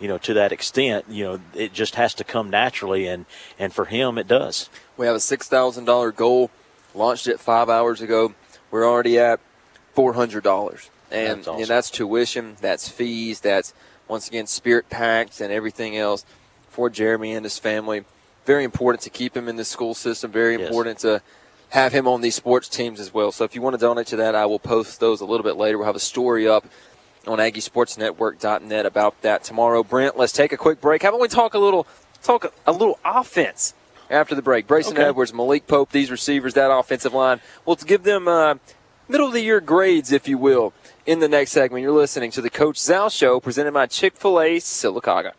you 0.05 0.09
know, 0.09 0.19
to 0.19 0.35
that 0.35 0.53
extent, 0.53 1.07
you 1.09 1.25
know, 1.25 1.41
it 1.55 1.73
just 1.73 1.95
has 1.95 2.13
to 2.13 2.25
come 2.25 2.51
naturally, 2.51 3.07
and 3.07 3.25
and 3.59 3.73
for 3.73 3.87
him, 3.87 4.19
it 4.19 4.29
does. 4.29 4.69
We 4.99 5.07
have 5.07 5.17
a 5.17 5.21
six 5.21 5.49
thousand 5.49 5.87
dollar 5.87 6.13
goal, 6.13 6.51
launched 6.95 7.27
it 7.27 7.41
five 7.41 7.71
hours 7.71 8.03
ago. 8.03 8.35
We're 8.71 8.87
already 8.87 9.19
at 9.19 9.41
four 9.95 10.13
hundred 10.13 10.45
dollars, 10.45 10.91
and 11.11 11.39
that's, 11.39 11.49
awesome. 11.49 11.61
and 11.63 11.71
that's 11.71 11.91
tuition, 11.91 12.57
that's 12.61 12.87
fees, 12.87 13.41
that's 13.41 13.73
once 14.07 14.29
again 14.29 14.47
spirit 14.47 14.91
packs 14.91 15.41
and 15.41 15.51
everything 15.51 15.97
else 15.97 16.27
for 16.69 16.91
Jeremy 16.91 17.33
and 17.33 17.47
his 17.47 17.59
family. 17.59 18.05
Very 18.45 18.65
important 18.65 19.01
to 19.05 19.11
keep 19.11 19.35
him 19.35 19.49
in 19.49 19.57
the 19.57 19.65
school 19.65 19.95
system. 19.95 20.31
Very 20.31 20.59
yes. 20.59 20.69
important 20.69 20.99
to 20.99 21.23
have 21.71 21.95
him 21.95 22.07
on 22.07 22.21
these 22.21 22.35
sports 22.35 22.69
teams 22.69 23.01
as 23.01 23.15
well. 23.15 23.33
So 23.33 23.45
if 23.45 23.55
you 23.55 23.63
want 23.63 23.73
to 23.73 23.81
donate 23.81 24.09
to 24.09 24.17
that, 24.17 24.35
I 24.35 24.45
will 24.45 24.59
post 24.59 25.01
those 25.01 25.23
a 25.23 25.25
little 25.25 25.45
bit 25.45 25.57
later. 25.57 25.79
We'll 25.79 25.87
have 25.87 25.97
a 25.97 25.99
story 25.99 26.47
up 26.47 26.67
on 27.29 27.39
AggieSportsNetwork.net 27.39 28.87
about 28.87 29.21
that 29.23 29.45
tomorrow. 29.45 29.83
Brent, 29.83 30.17
let's 30.17 30.33
take 30.33 30.53
a 30.53 30.57
quick 30.57 30.81
break. 30.81 31.03
How 31.03 31.09
about 31.11 31.21
we 31.21 31.29
talk 31.29 31.55
a 31.55 31.59
little 31.59 31.87
talk 32.23 32.53
a 32.67 32.73
little 32.73 32.99
offense 33.05 33.75
after 34.11 34.35
the 34.35 34.43
break? 34.43 34.67
Brayson 34.67 34.93
okay. 34.93 35.05
Edwards, 35.05 35.33
Malik 35.33 35.67
Pope, 35.67 35.91
these 35.91 36.11
receivers, 36.11 36.55
that 36.55 36.71
offensive 36.71 37.15
line. 37.15 37.41
We'll 37.65 37.77
give 37.77 38.03
them 38.03 38.29
uh, 38.29 38.57
middle 39.09 39.27
of 39.27 39.33
the 39.33 39.43
year 39.43 39.61
grades, 39.61 40.13
if 40.13 40.29
you 40.29 40.39
will, 40.39 40.73
in 41.07 41.21
the 41.21 41.29
next 41.29 41.53
segment. 41.53 41.83
You're 41.83 41.93
listening 41.93 42.31
to 42.33 42.41
the 42.41 42.51
Coach 42.51 42.79
Zal 42.79 43.11
Show, 43.11 43.41
presented 43.41 43.73
by 43.73 43.87
Chick 43.87 44.17
Fil 44.17 44.41
A 44.41 44.57
Sylacauga. 44.57 45.33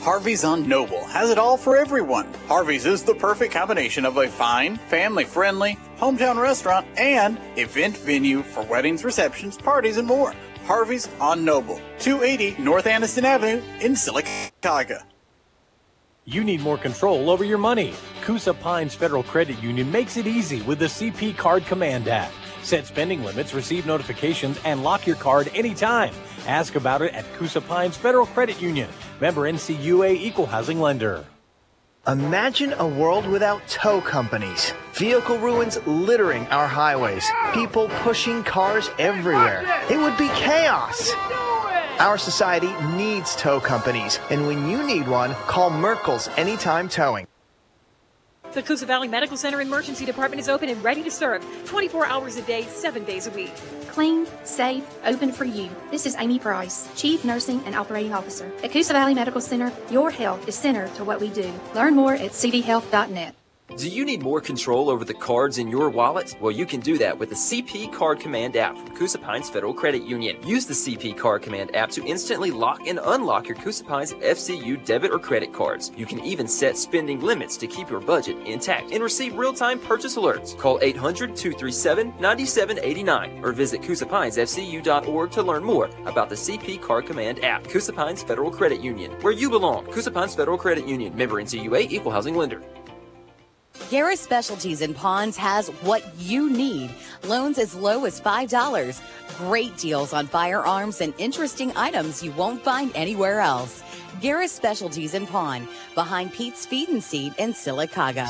Harvey's 0.00 0.42
on 0.42 0.66
Noble 0.66 1.04
has 1.04 1.30
it 1.30 1.38
all 1.38 1.56
for 1.56 1.76
everyone. 1.76 2.26
Harvey's 2.46 2.86
is 2.86 3.02
the 3.02 3.14
perfect 3.14 3.52
combination 3.52 4.04
of 4.04 4.16
a 4.16 4.28
fine, 4.28 4.76
family 4.76 5.24
friendly, 5.24 5.78
hometown 5.98 6.40
restaurant 6.40 6.86
and 6.96 7.38
event 7.56 7.96
venue 7.98 8.42
for 8.42 8.62
weddings, 8.64 9.04
receptions, 9.04 9.56
parties, 9.56 9.98
and 9.98 10.08
more. 10.08 10.34
Harvey's 10.64 11.08
on 11.20 11.44
Noble, 11.44 11.80
280 11.98 12.62
North 12.62 12.84
Anniston 12.84 13.24
Avenue 13.24 13.62
in 13.80 13.92
Sylacauga. 13.92 15.04
You 16.24 16.44
need 16.44 16.60
more 16.60 16.78
control 16.78 17.30
over 17.30 17.44
your 17.44 17.58
money. 17.58 17.94
Coosa 18.20 18.54
Pines 18.54 18.94
Federal 18.94 19.24
Credit 19.24 19.60
Union 19.60 19.90
makes 19.90 20.16
it 20.16 20.26
easy 20.26 20.62
with 20.62 20.78
the 20.78 20.84
CP 20.86 21.36
Card 21.36 21.66
Command 21.66 22.06
app. 22.06 22.30
Set 22.62 22.86
spending 22.86 23.24
limits, 23.24 23.54
receive 23.54 23.86
notifications, 23.86 24.56
and 24.64 24.84
lock 24.84 25.04
your 25.04 25.16
card 25.16 25.50
anytime. 25.52 26.14
Ask 26.46 26.76
about 26.76 27.02
it 27.02 27.12
at 27.12 27.24
Coosa 27.34 27.60
Pines 27.60 27.96
Federal 27.96 28.26
Credit 28.26 28.60
Union. 28.62 28.88
Member 29.20 29.42
NCUA 29.50 30.14
Equal 30.14 30.46
Housing 30.46 30.78
Lender. 30.78 31.24
Imagine 32.08 32.72
a 32.72 32.86
world 32.86 33.28
without 33.28 33.66
tow 33.68 34.00
companies. 34.00 34.72
Vehicle 34.94 35.38
ruins 35.38 35.78
littering 35.86 36.44
our 36.48 36.66
highways. 36.66 37.24
People 37.54 37.88
pushing 38.00 38.42
cars 38.42 38.90
everywhere. 38.98 39.62
It 39.88 39.98
would 39.98 40.18
be 40.18 40.26
chaos. 40.30 41.12
Our 42.00 42.18
society 42.18 42.72
needs 42.96 43.36
tow 43.36 43.60
companies, 43.60 44.18
and 44.30 44.48
when 44.48 44.68
you 44.68 44.84
need 44.84 45.06
one, 45.06 45.34
call 45.46 45.70
Merkel's 45.70 46.26
Anytime 46.36 46.88
Towing. 46.88 47.28
The 48.52 48.62
Coosa 48.62 48.84
Valley 48.84 49.08
Medical 49.08 49.38
Center 49.38 49.62
Emergency 49.62 50.04
Department 50.04 50.38
is 50.38 50.46
open 50.46 50.68
and 50.68 50.84
ready 50.84 51.02
to 51.04 51.10
serve 51.10 51.42
24 51.64 52.04
hours 52.04 52.36
a 52.36 52.42
day, 52.42 52.64
7 52.64 53.02
days 53.04 53.26
a 53.26 53.30
week. 53.30 53.54
Clean, 53.88 54.26
safe, 54.44 54.84
open 55.06 55.32
for 55.32 55.46
you. 55.46 55.70
This 55.90 56.04
is 56.04 56.14
Amy 56.18 56.38
Price, 56.38 56.86
Chief 56.94 57.24
Nursing 57.24 57.62
and 57.64 57.74
Operating 57.74 58.12
Officer. 58.12 58.52
At 58.62 58.70
Coosa 58.70 58.92
Valley 58.92 59.14
Medical 59.14 59.40
Center, 59.40 59.72
your 59.90 60.10
health 60.10 60.46
is 60.46 60.54
center 60.54 60.86
to 60.96 61.04
what 61.04 61.18
we 61.18 61.30
do. 61.30 61.50
Learn 61.74 61.94
more 61.94 62.12
at 62.12 62.32
cvhealth.net. 62.32 63.34
Do 63.76 63.88
you 63.88 64.04
need 64.04 64.22
more 64.22 64.40
control 64.40 64.88
over 64.90 65.04
the 65.04 65.14
cards 65.14 65.58
in 65.58 65.68
your 65.68 65.88
wallet? 65.88 66.36
Well, 66.40 66.50
you 66.52 66.66
can 66.66 66.80
do 66.80 66.98
that 66.98 67.18
with 67.18 67.30
the 67.30 67.34
CP 67.34 67.92
Card 67.92 68.20
Command 68.20 68.54
app 68.54 68.76
from 68.76 68.94
Coosa 68.94 69.18
Pines 69.18 69.48
Federal 69.48 69.72
Credit 69.72 70.02
Union. 70.02 70.36
Use 70.46 70.66
the 70.66 70.74
CP 70.74 71.16
Card 71.16 71.40
Command 71.42 71.74
app 71.74 71.90
to 71.92 72.04
instantly 72.04 72.50
lock 72.50 72.86
and 72.86 73.00
unlock 73.02 73.48
your 73.48 73.56
Coosa 73.56 73.82
Pines 73.82 74.12
FCU 74.12 74.84
debit 74.84 75.10
or 75.10 75.18
credit 75.18 75.54
cards. 75.54 75.90
You 75.96 76.04
can 76.04 76.20
even 76.20 76.46
set 76.46 76.76
spending 76.76 77.20
limits 77.20 77.56
to 77.56 77.66
keep 77.66 77.88
your 77.88 78.00
budget 78.00 78.36
intact 78.46 78.92
and 78.92 79.02
receive 79.02 79.36
real-time 79.36 79.78
purchase 79.80 80.16
alerts. 80.16 80.54
Call 80.58 80.78
800-237-9789 80.80 83.42
or 83.42 83.52
visit 83.52 83.80
CoosaPinesFCU.org 83.80 85.30
to 85.30 85.42
learn 85.42 85.64
more 85.64 85.88
about 86.04 86.28
the 86.28 86.34
CP 86.34 86.82
Card 86.82 87.06
Command 87.06 87.42
app. 87.42 87.66
Coosa 87.68 87.94
Pines 87.94 88.22
Federal 88.22 88.50
Credit 88.50 88.82
Union, 88.82 89.12
where 89.22 89.32
you 89.32 89.48
belong. 89.48 89.86
Coosa 89.86 90.10
Pines 90.10 90.34
Federal 90.34 90.58
Credit 90.58 90.86
Union, 90.86 91.16
member 91.16 91.42
NCUA, 91.42 91.90
equal 91.90 92.12
housing 92.12 92.36
lender. 92.36 92.62
Garris 93.90 94.18
Specialties 94.18 94.80
in 94.80 94.94
Ponds 94.94 95.36
has 95.36 95.68
what 95.82 96.02
you 96.18 96.50
need. 96.50 96.90
Loans 97.24 97.58
as 97.58 97.74
low 97.74 98.04
as 98.04 98.20
$5. 98.20 99.00
Great 99.38 99.76
deals 99.76 100.12
on 100.12 100.26
firearms 100.26 101.00
and 101.00 101.12
interesting 101.18 101.72
items 101.76 102.22
you 102.22 102.32
won't 102.32 102.62
find 102.62 102.90
anywhere 102.94 103.40
else. 103.40 103.82
Garris 104.20 104.50
Specialties 104.50 105.14
in 105.14 105.26
Pond, 105.26 105.68
behind 105.94 106.32
Pete's 106.32 106.64
Feed 106.64 106.88
and 106.88 107.02
Seed 107.02 107.34
in 107.38 107.52
Sylacauga. 107.52 108.28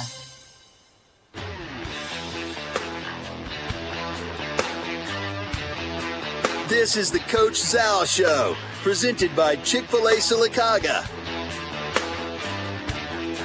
This 6.68 6.96
is 6.96 7.12
the 7.12 7.18
Coach 7.20 7.56
Zal 7.56 8.04
Show, 8.06 8.56
presented 8.82 9.36
by 9.36 9.56
Chick 9.56 9.84
fil 9.84 10.08
A 10.08 10.12
Sylacauga. 10.12 11.21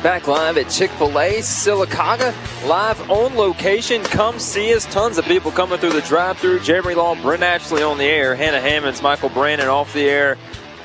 Back 0.08 0.26
live 0.30 0.58
at 0.58 0.70
Chick 0.70 0.90
fil 0.92 1.20
A, 1.20 1.40
Sylacauga, 1.40 2.34
live 2.66 3.12
on 3.12 3.36
location. 3.36 4.02
Come 4.04 4.40
see 4.40 4.74
us. 4.74 4.86
Tons 4.86 5.18
of 5.18 5.26
people 5.26 5.52
coming 5.52 5.80
through 5.80 5.92
the 5.92 6.02
drive 6.04 6.38
through. 6.38 6.62
Jeremy 6.62 6.96
Law, 6.96 7.22
Brent 7.22 7.44
Ashley 7.44 7.84
on 7.84 7.98
the 7.98 8.06
air. 8.06 8.34
Hannah 8.34 8.62
Hammonds, 8.62 9.02
Michael 9.02 9.28
Brandon 9.28 9.68
off 9.68 9.92
the 9.92 10.10
air. 10.10 10.38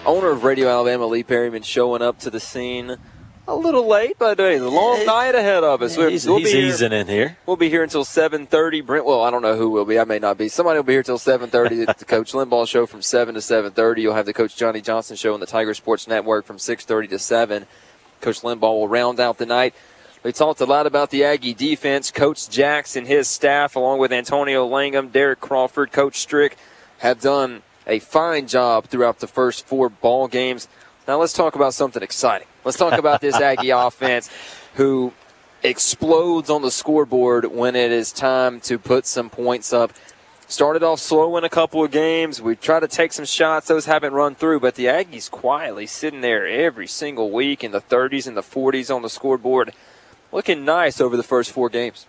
Owner 0.04 0.30
of 0.30 0.42
Radio 0.42 0.68
Alabama, 0.68 1.06
Lee 1.06 1.22
Perryman, 1.22 1.62
showing 1.62 2.02
up 2.02 2.18
to 2.18 2.30
the 2.30 2.40
scene 2.40 2.96
a 3.46 3.54
little 3.54 3.86
late, 3.86 4.16
but 4.18 4.40
hey, 4.40 4.58
the 4.58 4.68
long 4.68 5.06
night 5.06 5.36
ahead 5.36 5.62
of 5.62 5.82
us. 5.82 5.94
He's, 5.94 6.26
We'll 6.26 6.38
he's 6.38 6.50
be 6.52 6.58
here- 6.58 6.66
easing 6.66 6.92
in 6.92 7.06
here. 7.06 7.38
We'll 7.46 7.56
be 7.56 7.68
here 7.70 7.84
until 7.84 8.02
7:30. 8.04 8.84
Brent, 8.84 9.04
well, 9.04 9.22
I 9.22 9.30
don't 9.30 9.42
know 9.42 9.54
who 9.56 9.70
will 9.70 9.84
be. 9.84 10.00
I 10.00 10.04
may 10.04 10.18
not 10.18 10.36
be. 10.36 10.48
Somebody 10.48 10.80
will 10.80 10.84
be 10.84 10.94
here 10.94 11.04
till 11.04 11.18
7:30. 11.18 11.86
at 11.86 11.98
the 11.98 12.04
Coach 12.06 12.32
Limbaugh 12.32 12.66
show 12.66 12.86
from 12.86 13.02
7 13.02 13.34
to 13.36 13.40
7:30. 13.40 14.02
You'll 14.02 14.14
have 14.14 14.26
the 14.26 14.32
Coach 14.32 14.56
Johnny 14.56 14.80
Johnson 14.80 15.14
show 15.14 15.32
on 15.32 15.38
the 15.38 15.46
Tiger 15.46 15.74
Sports 15.74 16.08
Network 16.08 16.44
from 16.44 16.56
6:30 16.56 17.08
to 17.10 17.20
7. 17.20 17.66
Coach 18.22 18.40
Limbaugh 18.40 18.60
will 18.60 18.88
round 18.88 19.20
out 19.20 19.38
the 19.38 19.46
night. 19.46 19.74
We 20.22 20.32
talked 20.32 20.60
a 20.60 20.66
lot 20.66 20.86
about 20.86 21.10
the 21.10 21.24
Aggie 21.24 21.52
defense. 21.52 22.12
Coach 22.12 22.48
Jacks 22.48 22.94
and 22.94 23.08
his 23.08 23.28
staff, 23.28 23.74
along 23.74 23.98
with 23.98 24.12
Antonio 24.12 24.64
Langham, 24.64 25.08
Derek 25.08 25.40
Crawford, 25.40 25.90
Coach 25.90 26.16
Strick, 26.20 26.56
have 26.98 27.20
done 27.20 27.62
a 27.86 27.98
fine 27.98 28.46
job 28.46 28.86
throughout 28.86 29.18
the 29.18 29.26
first 29.26 29.66
four 29.66 29.88
ball 29.88 30.28
games. 30.28 30.68
Now 31.08 31.18
let's 31.18 31.32
talk 31.32 31.56
about 31.56 31.74
something 31.74 32.02
exciting. 32.02 32.46
Let's 32.64 32.78
talk 32.78 32.96
about 32.96 33.20
this 33.20 33.34
Aggie 33.40 33.70
offense, 33.70 34.30
who 34.74 35.12
explodes 35.64 36.48
on 36.48 36.62
the 36.62 36.70
scoreboard 36.70 37.46
when 37.46 37.74
it 37.74 37.90
is 37.90 38.12
time 38.12 38.60
to 38.60 38.78
put 38.78 39.06
some 39.06 39.28
points 39.28 39.72
up. 39.72 39.92
Started 40.52 40.82
off 40.82 41.00
slow 41.00 41.38
in 41.38 41.44
a 41.44 41.48
couple 41.48 41.82
of 41.82 41.90
games. 41.90 42.42
We 42.42 42.56
tried 42.56 42.80
to 42.80 42.86
take 42.86 43.14
some 43.14 43.24
shots. 43.24 43.68
Those 43.68 43.86
haven't 43.86 44.12
run 44.12 44.34
through, 44.34 44.60
but 44.60 44.74
the 44.74 44.84
Aggies 44.84 45.30
quietly 45.30 45.86
sitting 45.86 46.20
there 46.20 46.46
every 46.46 46.86
single 46.86 47.30
week 47.30 47.64
in 47.64 47.72
the 47.72 47.80
30s 47.80 48.26
and 48.26 48.36
the 48.36 48.42
40s 48.42 48.94
on 48.94 49.00
the 49.00 49.08
scoreboard. 49.08 49.72
Looking 50.30 50.66
nice 50.66 51.00
over 51.00 51.16
the 51.16 51.22
first 51.22 51.52
four 51.52 51.70
games. 51.70 52.06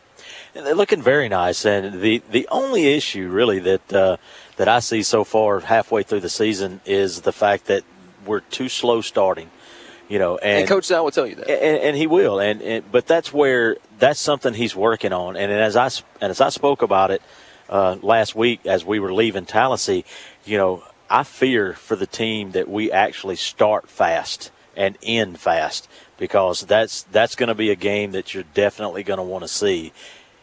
And 0.54 0.66
they're 0.66 0.76
looking 0.76 1.02
very 1.02 1.30
nice. 1.30 1.64
And 1.66 2.02
the, 2.02 2.22
the 2.30 2.46
only 2.52 2.94
issue 2.94 3.30
really 3.30 3.60
that 3.60 3.94
uh, 3.94 4.18
that 4.58 4.68
I 4.68 4.80
see 4.80 5.04
so 5.04 5.24
far 5.24 5.62
halfway 5.62 6.04
through 6.04 6.20
the 6.20 6.30
season 6.30 6.82
is 6.86 7.22
the 7.22 7.32
fact 7.32 7.68
that 7.68 7.86
we're 8.26 8.42
too 8.42 8.68
slow 8.68 9.00
starting. 9.00 9.52
You 10.10 10.20
know, 10.20 10.38
and, 10.38 10.60
And 10.60 10.68
Coach 10.68 10.88
Zal 10.88 11.06
will 11.06 11.12
tell 11.12 11.26
you 11.26 11.36
that. 11.36 11.50
and, 11.50 11.78
and 11.78 11.96
he 11.96 12.08
will. 12.08 12.42
And, 12.42 12.62
and 12.62 12.92
but 12.92 13.08
that's 13.08 13.32
where 13.32 13.78
that's 14.00 14.20
something 14.20 14.54
he's 14.54 14.76
working 14.76 15.14
on. 15.14 15.38
And 15.38 15.50
as 15.50 15.78
I 15.78 15.86
and 16.20 16.30
as 16.30 16.42
I 16.42 16.50
spoke 16.50 16.82
about 16.82 17.10
it 17.10 17.22
uh, 17.74 17.98
last 18.04 18.36
week 18.36 18.66
as 18.68 18.86
we 18.86 19.00
were 19.00 19.12
leaving 19.12 19.46
Tallassee, 19.46 20.06
you 20.46 20.58
know, 20.58 20.84
I 21.10 21.24
fear 21.24 21.74
for 21.74 21.96
the 21.96 22.06
team 22.06 22.52
that 22.52 22.70
we 22.70 22.92
actually 22.92 23.36
start 23.36 23.90
fast 23.90 24.52
and 24.76 24.98
end 25.02 25.40
fast 25.40 25.90
because 26.18 26.62
that's 26.62 27.04
that's 27.04 27.36
going 27.36 27.48
to 27.48 27.56
be 27.56 27.72
a 27.72 27.76
game 27.76 28.12
that 28.12 28.34
you're 28.34 28.46
definitely 28.54 29.04
going 29.04 29.18
to 29.18 29.24
want 29.24 29.44
to 29.44 29.48
see 29.48 29.92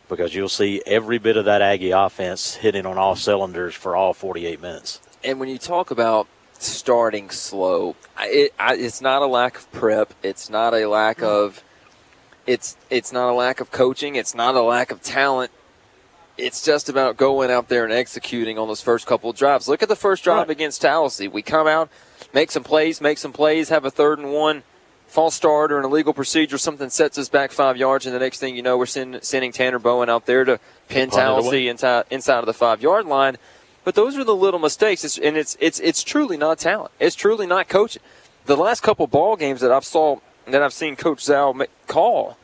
because 0.08 0.34
you'll 0.34 0.49
see 0.49 0.82
every 0.84 1.18
bit 1.18 1.37
of 1.37 1.44
that 1.44 1.62
Aggie 1.62 1.92
offense 1.92 2.56
hitting 2.56 2.84
on 2.84 2.99
all 2.99 3.14
cylinders 3.14 3.76
for 3.76 3.94
all 3.94 4.12
48 4.12 4.60
minutes. 4.60 5.00
And 5.22 5.38
when 5.38 5.49
you 5.49 5.58
talk 5.58 5.92
about 5.92 6.26
starting 6.58 7.30
slow, 7.30 7.94
it, 8.18 8.52
I, 8.58 8.75
it's 8.75 9.00
not 9.00 9.22
a 9.22 9.26
lack 9.26 9.56
of 9.56 9.70
prep. 9.70 10.14
It's 10.22 10.50
not 10.50 10.75
a 10.75 10.87
lack 10.87 11.22
of 11.22 11.62
it's 12.44 12.76
it's 12.90 13.12
not 13.12 13.30
a 13.30 13.34
lack 13.34 13.60
of 13.60 13.70
coaching. 13.70 14.16
It's 14.16 14.34
not 14.34 14.56
a 14.56 14.62
lack 14.62 14.90
of 14.90 15.00
talent. 15.00 15.52
It's 16.38 16.64
just 16.64 16.88
about 16.88 17.16
going 17.16 17.50
out 17.50 17.68
there 17.68 17.84
and 17.84 17.92
executing 17.92 18.58
on 18.58 18.68
those 18.68 18.80
first 18.80 19.06
couple 19.06 19.30
of 19.30 19.37
drives. 19.37 19.68
Look 19.68 19.82
at 19.82 19.88
the 19.88 19.96
first 19.96 20.25
drive 20.25 20.49
against 20.49 20.80
Tallassee. 20.80 21.28
We 21.28 21.42
come 21.42 21.66
out, 21.66 21.90
make 22.32 22.50
some 22.50 22.64
plays, 22.64 23.00
make 23.00 23.18
some 23.18 23.32
plays, 23.32 23.68
have 23.68 23.84
a 23.84 23.90
third 23.90 24.18
and 24.18 24.32
one, 24.32 24.62
false 25.06 25.34
start 25.34 25.72
or 25.72 25.78
an 25.78 25.84
illegal 25.84 26.14
procedure, 26.14 26.56
something 26.56 26.88
sets 26.88 27.19
us 27.19 27.28
back 27.28 27.50
five 27.50 27.76
yards, 27.76 28.06
and 28.06 28.14
the 28.14 28.19
next 28.19 28.38
thing 28.38 28.56
you 28.56 28.62
know, 28.62 28.78
we're 28.78 28.86
send, 28.86 29.23
sending 29.23 29.52
Tanner 29.52 29.78
Bowen 29.78 30.08
out 30.08 30.26
there 30.26 30.45
to 30.45 30.60
pin. 30.88 31.10
Tallassee 31.10 31.69
inside, 31.69 32.04
inside 32.10 32.38
of 32.38 32.47
the 32.47 32.54
five 32.54 32.80
yard 32.80 33.06
line. 33.06 33.36
But 33.82 33.95
those 33.95 34.16
are 34.16 34.25
the 34.25 34.36
little 34.36 34.60
mistakes, 34.60 35.04
it's, 35.04 35.19
and 35.19 35.36
it's 35.36 35.56
it's 35.58 35.80
it's 35.80 36.02
truly 36.02 36.36
not 36.36 36.58
talent. 36.58 36.93
It's 37.00 37.16
truly 37.16 37.47
not 37.47 37.69
coaching. 37.69 38.02
The 38.47 38.56
last 38.56 38.82
couple 38.82 39.06
ball 39.06 39.36
games 39.36 39.60
that 39.62 39.73
I've 39.73 39.84
saw 39.84 40.21
that 40.47 40.62
I've 40.62 40.73
seen 40.73 40.97
Coach 40.97 41.23
Zal 41.25 41.58
call, 41.86 42.36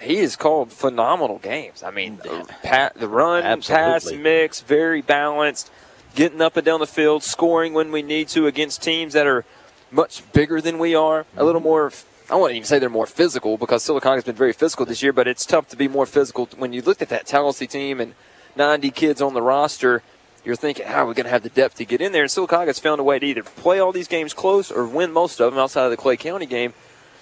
he 0.00 0.16
has 0.18 0.36
called 0.36 0.72
phenomenal 0.72 1.38
games. 1.38 1.82
I 1.82 1.90
mean, 1.90 2.18
the, 2.18 2.48
pa- 2.62 2.90
the 2.94 3.08
run, 3.08 3.62
pass, 3.62 4.10
mix, 4.12 4.60
very 4.60 5.02
balanced, 5.02 5.70
getting 6.14 6.40
up 6.40 6.56
and 6.56 6.64
down 6.64 6.80
the 6.80 6.86
field, 6.86 7.22
scoring 7.22 7.74
when 7.74 7.90
we 7.92 8.02
need 8.02 8.28
to 8.28 8.46
against 8.46 8.82
teams 8.82 9.12
that 9.12 9.26
are 9.26 9.44
much 9.90 10.30
bigger 10.32 10.60
than 10.60 10.78
we 10.78 10.94
are, 10.94 11.26
a 11.36 11.44
little 11.44 11.60
mm-hmm. 11.60 11.68
more. 11.68 11.92
I 12.30 12.36
wouldn't 12.36 12.56
even 12.56 12.66
say 12.66 12.78
they're 12.78 12.90
more 12.90 13.06
physical 13.06 13.56
because 13.56 13.86
Sylacauga 13.86 14.16
has 14.16 14.24
been 14.24 14.34
very 14.34 14.52
physical 14.52 14.84
this 14.84 15.02
year, 15.02 15.14
but 15.14 15.26
it's 15.26 15.46
tough 15.46 15.68
to 15.68 15.76
be 15.76 15.88
more 15.88 16.04
physical 16.04 16.46
when 16.56 16.74
you 16.74 16.82
look 16.82 17.00
at 17.00 17.08
that 17.08 17.26
Tallassee 17.26 17.66
team 17.66 18.00
and 18.00 18.14
90 18.54 18.90
kids 18.90 19.22
on 19.22 19.32
the 19.32 19.40
roster. 19.40 20.02
You're 20.44 20.56
thinking, 20.56 20.86
how 20.86 21.04
are 21.04 21.06
we 21.06 21.14
going 21.14 21.24
to 21.24 21.30
have 21.30 21.42
the 21.42 21.48
depth 21.48 21.76
to 21.76 21.84
get 21.86 22.00
in 22.00 22.12
there? 22.12 22.22
And 22.22 22.30
Sylacauga's 22.30 22.78
found 22.78 23.00
a 23.00 23.04
way 23.04 23.18
to 23.18 23.26
either 23.26 23.42
play 23.42 23.80
all 23.80 23.92
these 23.92 24.08
games 24.08 24.34
close 24.34 24.70
or 24.70 24.86
win 24.86 25.10
most 25.12 25.40
of 25.40 25.52
them 25.52 25.58
outside 25.58 25.84
of 25.84 25.90
the 25.90 25.96
Clay 25.96 26.16
County 26.16 26.46
game. 26.46 26.74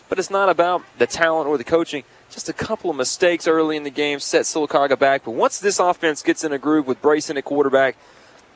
But 0.09 0.19
it's 0.19 0.31
not 0.31 0.49
about 0.49 0.83
the 0.99 1.07
talent 1.07 1.49
or 1.49 1.57
the 1.57 1.65
coaching. 1.65 2.05
Just 2.37 2.51
a 2.51 2.53
couple 2.53 2.91
of 2.91 2.97
mistakes 2.97 3.49
early 3.49 3.79
in 3.79 3.83
the 3.83 3.91
game 3.91 4.21
set 4.21 4.43
Sylacauga 4.43 4.99
back. 4.99 5.25
But 5.25 5.31
once 5.31 5.59
this 5.59 5.79
offense 5.79 6.23
gets 6.23 6.45
in 6.45 6.53
a 6.53 6.59
groove 6.59 6.87
with 6.87 7.01
Brayson 7.01 7.39
at 7.39 7.47
quarterback, 7.47 7.97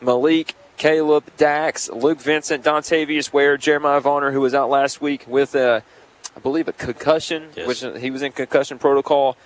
Malik, 0.03 0.55
Caleb, 0.77 1.25
Dax, 1.39 1.89
Luke 1.89 2.21
Vincent, 2.21 2.63
Dontavius 2.63 3.33
Ware, 3.33 3.57
Jeremiah 3.57 4.01
Varner, 4.01 4.33
who 4.33 4.43
was 4.43 4.53
out 4.53 4.69
last 4.69 5.01
week 5.01 5.25
with, 5.27 5.57
uh, 5.57 5.81
I 6.37 6.41
believe, 6.41 6.69
a 6.69 6.75
concussion, 6.75 7.49
Yes. 7.57 7.67
which 7.67 7.83
uh, 7.83 7.95
he 7.95 8.11
was 8.11 8.21
in 8.21 8.33
concussion 8.33 8.79
protocol. 8.79 9.39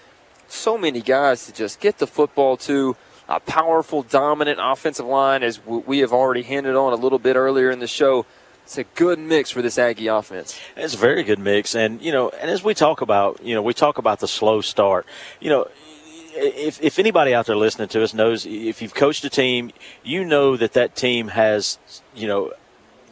So 0.48 0.76
many 0.76 1.00
guys 1.00 1.46
to 1.46 1.52
just 1.52 1.78
get 1.78 1.98
the 1.98 2.06
football 2.08 2.56
to 2.56 2.96
a 3.28 3.38
powerful, 3.38 4.02
dominant 4.02 4.58
offensive 4.60 5.06
line, 5.06 5.44
as 5.44 5.64
we 5.64 6.00
have 6.00 6.12
already 6.12 6.42
hinted 6.42 6.74
on 6.74 6.92
a 6.92 6.96
little 6.96 7.20
bit 7.20 7.36
earlier 7.36 7.70
in 7.70 7.78
the 7.78 7.86
show. 7.86 8.26
It's 8.64 8.78
a 8.78 8.84
good 8.84 9.18
mix 9.18 9.50
for 9.50 9.60
this 9.60 9.78
Aggie 9.78 10.06
offense. 10.06 10.58
It's 10.74 10.94
a 10.94 10.98
very 10.98 11.22
good 11.22 11.38
mix, 11.38 11.74
and 11.74 12.00
you 12.00 12.10
know, 12.10 12.30
and 12.30 12.50
as 12.50 12.64
we 12.64 12.72
talk 12.72 13.02
about, 13.02 13.44
you 13.44 13.54
know, 13.54 13.60
we 13.60 13.74
talk 13.74 13.98
about 13.98 14.20
the 14.20 14.28
slow 14.28 14.62
start. 14.62 15.06
You 15.38 15.50
know, 15.50 15.68
if 16.34 16.82
if 16.82 16.98
anybody 16.98 17.34
out 17.34 17.44
there 17.44 17.56
listening 17.56 17.88
to 17.88 18.02
us 18.02 18.14
knows, 18.14 18.46
if 18.46 18.80
you've 18.80 18.94
coached 18.94 19.22
a 19.24 19.30
team, 19.30 19.70
you 20.02 20.24
know 20.24 20.56
that 20.56 20.72
that 20.72 20.96
team 20.96 21.28
has, 21.28 21.78
you 22.14 22.26
know, 22.26 22.52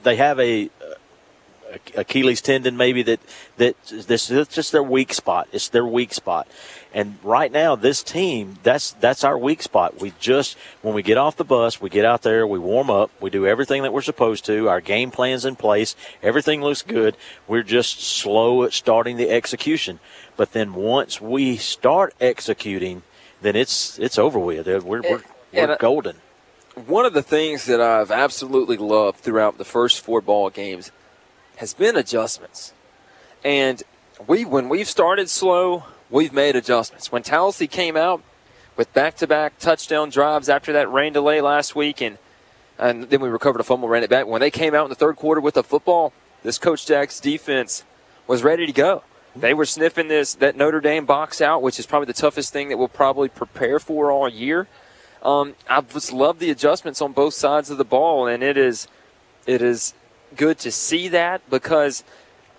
they 0.02 0.16
have 0.16 0.40
a. 0.40 0.70
a 1.72 2.00
Achilles 2.00 2.40
tendon, 2.40 2.76
maybe 2.76 3.02
that 3.02 3.20
that 3.56 3.76
this 3.86 4.30
is 4.30 4.48
just 4.48 4.72
their 4.72 4.82
weak 4.82 5.12
spot. 5.12 5.48
It's 5.52 5.68
their 5.68 5.86
weak 5.86 6.12
spot, 6.12 6.46
and 6.92 7.18
right 7.22 7.50
now 7.50 7.74
this 7.74 8.02
team 8.02 8.58
that's 8.62 8.92
that's 8.92 9.24
our 9.24 9.38
weak 9.38 9.62
spot. 9.62 10.00
We 10.00 10.12
just 10.20 10.56
when 10.82 10.94
we 10.94 11.02
get 11.02 11.18
off 11.18 11.36
the 11.36 11.44
bus, 11.44 11.80
we 11.80 11.90
get 11.90 12.04
out 12.04 12.22
there, 12.22 12.46
we 12.46 12.58
warm 12.58 12.90
up, 12.90 13.10
we 13.20 13.30
do 13.30 13.46
everything 13.46 13.82
that 13.82 13.92
we're 13.92 14.02
supposed 14.02 14.44
to. 14.46 14.68
Our 14.68 14.80
game 14.80 15.10
plan's 15.10 15.44
in 15.44 15.56
place, 15.56 15.96
everything 16.22 16.60
looks 16.60 16.82
good. 16.82 17.16
We're 17.48 17.62
just 17.62 18.00
slow 18.00 18.64
at 18.64 18.72
starting 18.72 19.16
the 19.16 19.30
execution, 19.30 20.00
but 20.36 20.52
then 20.52 20.74
once 20.74 21.20
we 21.20 21.56
start 21.56 22.14
executing, 22.20 23.02
then 23.40 23.56
it's 23.56 23.98
it's 23.98 24.18
over 24.18 24.38
with. 24.38 24.68
Uh, 24.68 24.80
we're 24.84 25.00
we're, 25.00 25.22
we're 25.52 25.70
and 25.70 25.78
golden. 25.78 26.16
One 26.86 27.04
of 27.04 27.12
the 27.12 27.22
things 27.22 27.66
that 27.66 27.82
I've 27.82 28.10
absolutely 28.10 28.78
loved 28.78 29.18
throughout 29.18 29.58
the 29.58 29.64
first 29.64 30.00
four 30.02 30.22
ball 30.22 30.48
games 30.48 30.90
has 31.56 31.74
been 31.74 31.96
adjustments. 31.96 32.72
And 33.44 33.82
we 34.26 34.44
when 34.44 34.68
we've 34.68 34.88
started 34.88 35.28
slow, 35.28 35.84
we've 36.10 36.32
made 36.32 36.56
adjustments. 36.56 37.10
When 37.10 37.22
Tallassee 37.22 37.66
came 37.66 37.96
out 37.96 38.22
with 38.76 38.92
back-to-back 38.94 39.58
touchdown 39.58 40.10
drives 40.10 40.48
after 40.48 40.72
that 40.72 40.90
rain 40.90 41.12
delay 41.12 41.40
last 41.40 41.74
week 41.74 42.00
and 42.00 42.18
and 42.78 43.04
then 43.10 43.20
we 43.20 43.28
recovered 43.28 43.60
a 43.60 43.64
fumble, 43.64 43.88
ran 43.88 44.02
it 44.02 44.10
back. 44.10 44.26
When 44.26 44.40
they 44.40 44.50
came 44.50 44.74
out 44.74 44.84
in 44.84 44.88
the 44.88 44.96
third 44.96 45.16
quarter 45.16 45.40
with 45.40 45.54
the 45.54 45.62
football, 45.62 46.12
this 46.42 46.58
Coach 46.58 46.86
Jack's 46.86 47.20
defense 47.20 47.84
was 48.26 48.42
ready 48.42 48.66
to 48.66 48.72
go. 48.72 49.04
They 49.36 49.54
were 49.54 49.64
sniffing 49.64 50.08
this 50.08 50.34
that 50.34 50.56
Notre 50.56 50.80
Dame 50.80 51.06
box 51.06 51.40
out, 51.40 51.62
which 51.62 51.78
is 51.78 51.86
probably 51.86 52.06
the 52.06 52.12
toughest 52.12 52.52
thing 52.52 52.68
that 52.68 52.78
we'll 52.78 52.88
probably 52.88 53.28
prepare 53.28 53.78
for 53.78 54.10
all 54.10 54.28
year. 54.28 54.68
Um, 55.22 55.54
I 55.68 55.80
just 55.80 56.12
love 56.12 56.38
the 56.38 56.50
adjustments 56.50 57.00
on 57.00 57.12
both 57.12 57.34
sides 57.34 57.70
of 57.70 57.78
the 57.78 57.84
ball, 57.84 58.26
and 58.26 58.42
it 58.42 58.56
is 58.56 58.88
it 59.46 59.62
is 59.62 59.94
good 60.36 60.58
to 60.60 60.70
see 60.72 61.08
that 61.08 61.48
because 61.50 62.04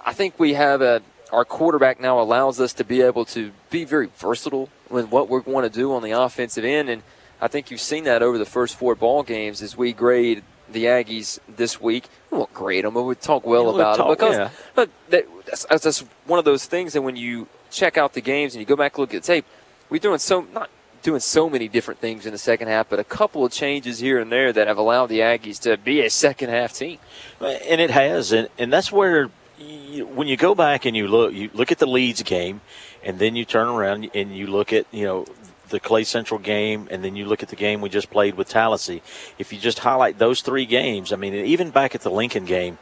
I 0.05 0.13
think 0.13 0.39
we 0.39 0.53
have 0.53 0.81
a 0.81 1.01
our 1.31 1.45
quarterback 1.45 1.99
now 1.99 2.19
allows 2.19 2.59
us 2.59 2.73
to 2.73 2.83
be 2.83 3.01
able 3.01 3.25
to 3.25 3.51
be 3.71 3.85
very 3.85 4.07
versatile 4.17 4.69
with 4.89 5.09
what 5.09 5.29
we're 5.29 5.39
going 5.41 5.63
to 5.63 5.69
do 5.69 5.91
on 5.91 6.03
the 6.03 6.11
offensive 6.11 6.63
end. 6.63 6.89
And 6.89 7.01
I 7.41 7.47
think 7.47 7.71
you've 7.71 7.81
seen 7.81 8.03
that 8.03 8.21
over 8.21 8.37
the 8.37 8.45
first 8.45 8.75
four 8.75 8.93
ball 8.93 9.23
games 9.23 9.61
as 9.63 9.75
we 9.75 9.93
grade 9.93 10.43
the 10.71 10.85
Aggies 10.85 11.39
this 11.47 11.81
week. 11.81 12.05
We 12.29 12.37
won't 12.37 12.53
grade 12.53 12.85
them, 12.85 12.93
but 12.93 13.03
we 13.03 13.15
talk 13.15 13.47
well 13.47 13.63
Yeah, 13.63 13.69
we 13.69 13.75
about 13.81 13.97
talk- 13.97 14.11
it 14.11 14.19
because 14.19 14.35
yeah. 14.35 14.49
but 14.75 14.89
that, 15.09 15.25
that's, 15.47 15.65
that's 15.65 15.83
just 15.83 16.05
one 16.27 16.37
of 16.37 16.45
those 16.45 16.65
things 16.67 16.93
that 16.93 17.01
when 17.01 17.15
you 17.15 17.47
check 17.71 17.97
out 17.97 18.13
the 18.13 18.21
games 18.21 18.53
and 18.53 18.59
you 18.59 18.65
go 18.67 18.75
back 18.75 18.93
and 18.93 18.99
look 18.99 19.13
at 19.15 19.23
the 19.23 19.27
tape, 19.27 19.45
we're 19.89 19.97
doing 19.97 20.19
so 20.19 20.41
not 20.53 20.69
doing 21.03 21.19
so 21.19 21.49
many 21.49 21.67
different 21.67 21.99
things 21.99 22.25
in 22.25 22.31
the 22.31 22.37
second 22.37 22.69
half, 22.69 22.89
but 22.89 22.99
a 22.99 23.03
couple 23.03 23.45
of 23.45 23.51
changes 23.51 23.99
here 23.99 24.19
and 24.19 24.31
there 24.31 24.51
that 24.51 24.67
have 24.67 24.77
allowed 24.77 25.07
the 25.07 25.19
Aggies 25.19 25.59
to 25.61 25.77
be 25.77 26.01
a 26.01 26.09
second 26.09 26.49
half 26.49 26.73
team. 26.73 26.97
And 27.39 27.79
it 27.79 27.91
has, 27.91 28.31
and, 28.31 28.49
and 28.57 28.73
that's 28.73 28.91
where 28.91 29.29
you, 29.59 30.07
when 30.07 30.27
you 30.27 30.37
go 30.37 30.55
back 30.55 30.85
and 30.85 30.95
you 30.95 31.07
look, 31.07 31.33
you 31.33 31.49
look 31.53 31.71
at 31.71 31.77
the 31.77 31.85
Leeds 31.85 32.23
game, 32.23 32.61
and 33.03 33.19
then 33.19 33.35
you 33.35 33.45
turn 33.45 33.67
around 33.67 34.09
and 34.13 34.35
you 34.35 34.47
look 34.47 34.73
at 34.73 34.87
you 34.91 35.05
know 35.05 35.25
the 35.69 35.79
Clay 35.79 36.03
Central 36.03 36.39
game, 36.39 36.87
and 36.91 37.03
then 37.03 37.15
you 37.15 37.25
look 37.25 37.43
at 37.43 37.49
the 37.49 37.55
game 37.55 37.81
we 37.81 37.89
just 37.89 38.09
played 38.09 38.35
with 38.35 38.49
Tallassee. 38.49 39.01
If 39.37 39.51
you 39.53 39.59
just 39.59 39.79
highlight 39.79 40.17
those 40.17 40.41
three 40.41 40.65
games, 40.65 41.11
I 41.11 41.15
mean, 41.15 41.33
even 41.33 41.71
back 41.71 41.95
at 41.95 42.01
the 42.01 42.11
Lincoln 42.11 42.45
game, 42.45 42.77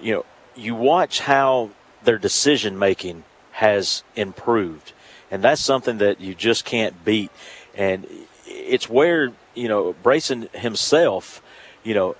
you 0.00 0.14
know, 0.14 0.26
you 0.54 0.74
watch 0.74 1.20
how 1.20 1.70
their 2.02 2.18
decision 2.18 2.78
making 2.78 3.24
has 3.52 4.04
improved, 4.14 4.92
and 5.36 5.44
that's 5.44 5.60
something 5.60 5.98
that 5.98 6.18
you 6.18 6.34
just 6.34 6.64
can't 6.64 7.04
beat. 7.04 7.30
And 7.74 8.06
it's 8.46 8.88
where 8.88 9.32
you 9.54 9.68
know 9.68 9.94
Brayson 10.02 10.50
himself, 10.54 11.42
you 11.84 11.92
know, 11.92 12.16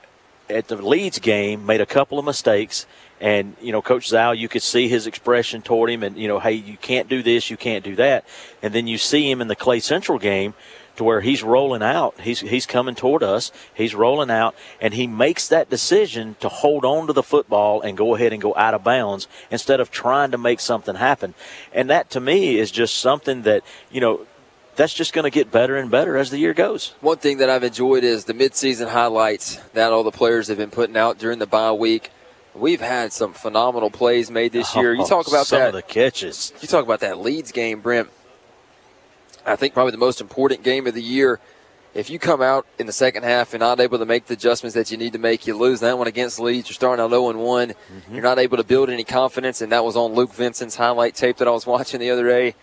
at 0.50 0.68
the 0.68 0.76
Leeds 0.76 1.18
game 1.18 1.64
made 1.64 1.81
a 1.81 1.87
couple 1.87 2.18
of 2.18 2.26
mistakes 2.26 2.85
and 3.18 3.57
you 3.62 3.72
know 3.72 3.81
coach 3.81 4.09
Zal 4.09 4.35
you 4.35 4.48
could 4.48 4.62
see 4.62 4.87
his 4.87 5.07
expression 5.07 5.62
toward 5.62 5.88
him 5.88 6.02
and 6.02 6.18
you 6.18 6.29
know 6.29 6.38
hey 6.38 6.52
you 6.52 6.76
can't 6.76 7.09
do 7.09 7.22
this 7.22 7.48
you 7.48 7.57
can't 7.57 7.83
do 7.83 7.96
that 7.96 8.26
and 8.62 8.74
then 8.74 8.87
you 8.87 8.98
see 8.98 9.31
him 9.31 9.40
in 9.40 9.48
the 9.48 9.57
Clay 9.57 9.81
Central 9.81 10.18
game 10.18 10.52
to 10.96 11.04
where 11.04 11.20
he's 11.20 11.42
rolling 11.42 11.82
out 11.82 12.18
he's 12.20 12.40
he's 12.40 12.66
coming 12.66 12.94
toward 12.94 13.22
us 13.22 13.52
he's 13.74 13.94
rolling 13.94 14.30
out 14.30 14.54
and 14.80 14.94
he 14.94 15.06
makes 15.06 15.46
that 15.48 15.68
decision 15.70 16.37
to 16.40 16.48
hold 16.48 16.85
on 16.85 17.06
to 17.06 17.12
the 17.12 17.22
football 17.22 17.80
and 17.80 17.96
go 17.96 18.14
ahead 18.14 18.32
and 18.32 18.40
go 18.42 18.54
out 18.56 18.74
of 18.74 18.82
bounds 18.85 19.28
instead 19.50 19.80
of 19.80 19.90
trying 19.90 20.30
to 20.30 20.38
make 20.38 20.61
something 20.61 20.96
happen 20.96 21.35
and 21.72 21.88
that 21.90 22.11
to 22.11 22.20
me 22.20 22.59
is 22.59 22.70
just 22.70 22.96
something 22.98 23.42
that 23.42 23.62
you 23.90 24.00
know 24.00 24.26
that's 24.74 24.92
just 24.92 25.14
going 25.14 25.22
to 25.24 25.30
get 25.30 25.50
better 25.50 25.76
and 25.76 25.90
better 25.90 26.16
as 26.18 26.28
the 26.30 26.37
year 26.38 26.52
goes 26.52 26.94
One 27.00 27.16
thing 27.16 27.38
that 27.38 27.48
I've 27.48 27.64
enjoyed 27.64 28.04
is 28.04 28.26
the 28.26 28.35
midseason 28.35 28.88
highlights 28.90 29.56
that 29.72 29.90
all 29.92 30.02
the 30.02 30.11
players 30.11 30.48
have 30.48 30.59
been 30.59 30.70
putting 30.70 30.98
out 30.98 31.18
during 31.18 31.38
the 31.38 31.46
bye 31.46 31.72
week. 31.72 32.11
We've 32.54 32.80
had 32.82 33.12
some 33.12 33.32
phenomenal 33.32 33.90
plays 33.90 34.30
made 34.30 34.52
this 34.52 34.76
year. 34.76 34.92
You 34.94 35.02
Oh, 35.04 35.06
talk 35.06 35.28
about 35.28 35.46
some 35.46 35.61
that. 35.61 35.68
of 35.68 35.72
the 35.74 35.82
catches 35.82 36.52
You 36.61 36.68
talk 36.68 36.85
about 36.85 37.00
that 37.00 37.18
Leeds 37.18 37.52
game, 37.52 37.80
Brent. 37.80 38.09
I 39.46 39.56
think 39.56 39.74
probably 39.74 39.92
the 39.92 39.98
most 39.98 40.20
important 40.20 40.62
game 40.62 40.87
of 40.87 40.94
the 40.94 41.02
year. 41.02 41.38
If 41.94 42.11
you 42.11 42.18
come 42.18 42.42
out 42.42 42.66
in 42.78 42.87
the 42.87 42.92
second 42.92 43.22
half 43.22 43.54
and 43.54 43.61
not 43.61 43.80
able 43.80 43.98
to 43.98 44.04
make 44.04 44.26
the 44.26 44.35
adjustments 44.35 44.74
that 44.74 44.90
you 44.90 44.98
need 44.98 45.14
to 45.14 45.18
make, 45.18 45.46
you 45.46 45.56
lose 45.56 45.80
that 45.80 45.96
one 45.96 46.06
against 46.06 46.38
Leeds. 46.38 46.68
You're 46.68 46.74
starting 46.74 47.02
out 47.02 47.11
0 47.11 47.32
1. 47.32 47.68
Mm-hmm. 47.68 48.14
You're 48.14 48.22
not 48.22 48.38
able 48.38 48.59
to 48.59 48.64
build 48.64 48.90
any 48.90 49.04
confidence, 49.04 49.62
and 49.62 49.72
that 49.72 49.82
was 49.82 49.96
on 49.96 50.12
Luke 50.12 50.35
Vincent's 50.35 50.76
highlight 50.76 51.14
tape 51.14 51.38
that 51.38 51.48
I 51.48 51.52
was 51.52 51.66
watching 51.66 52.00
the 52.00 52.11
other 52.11 52.26
day. 52.26 52.54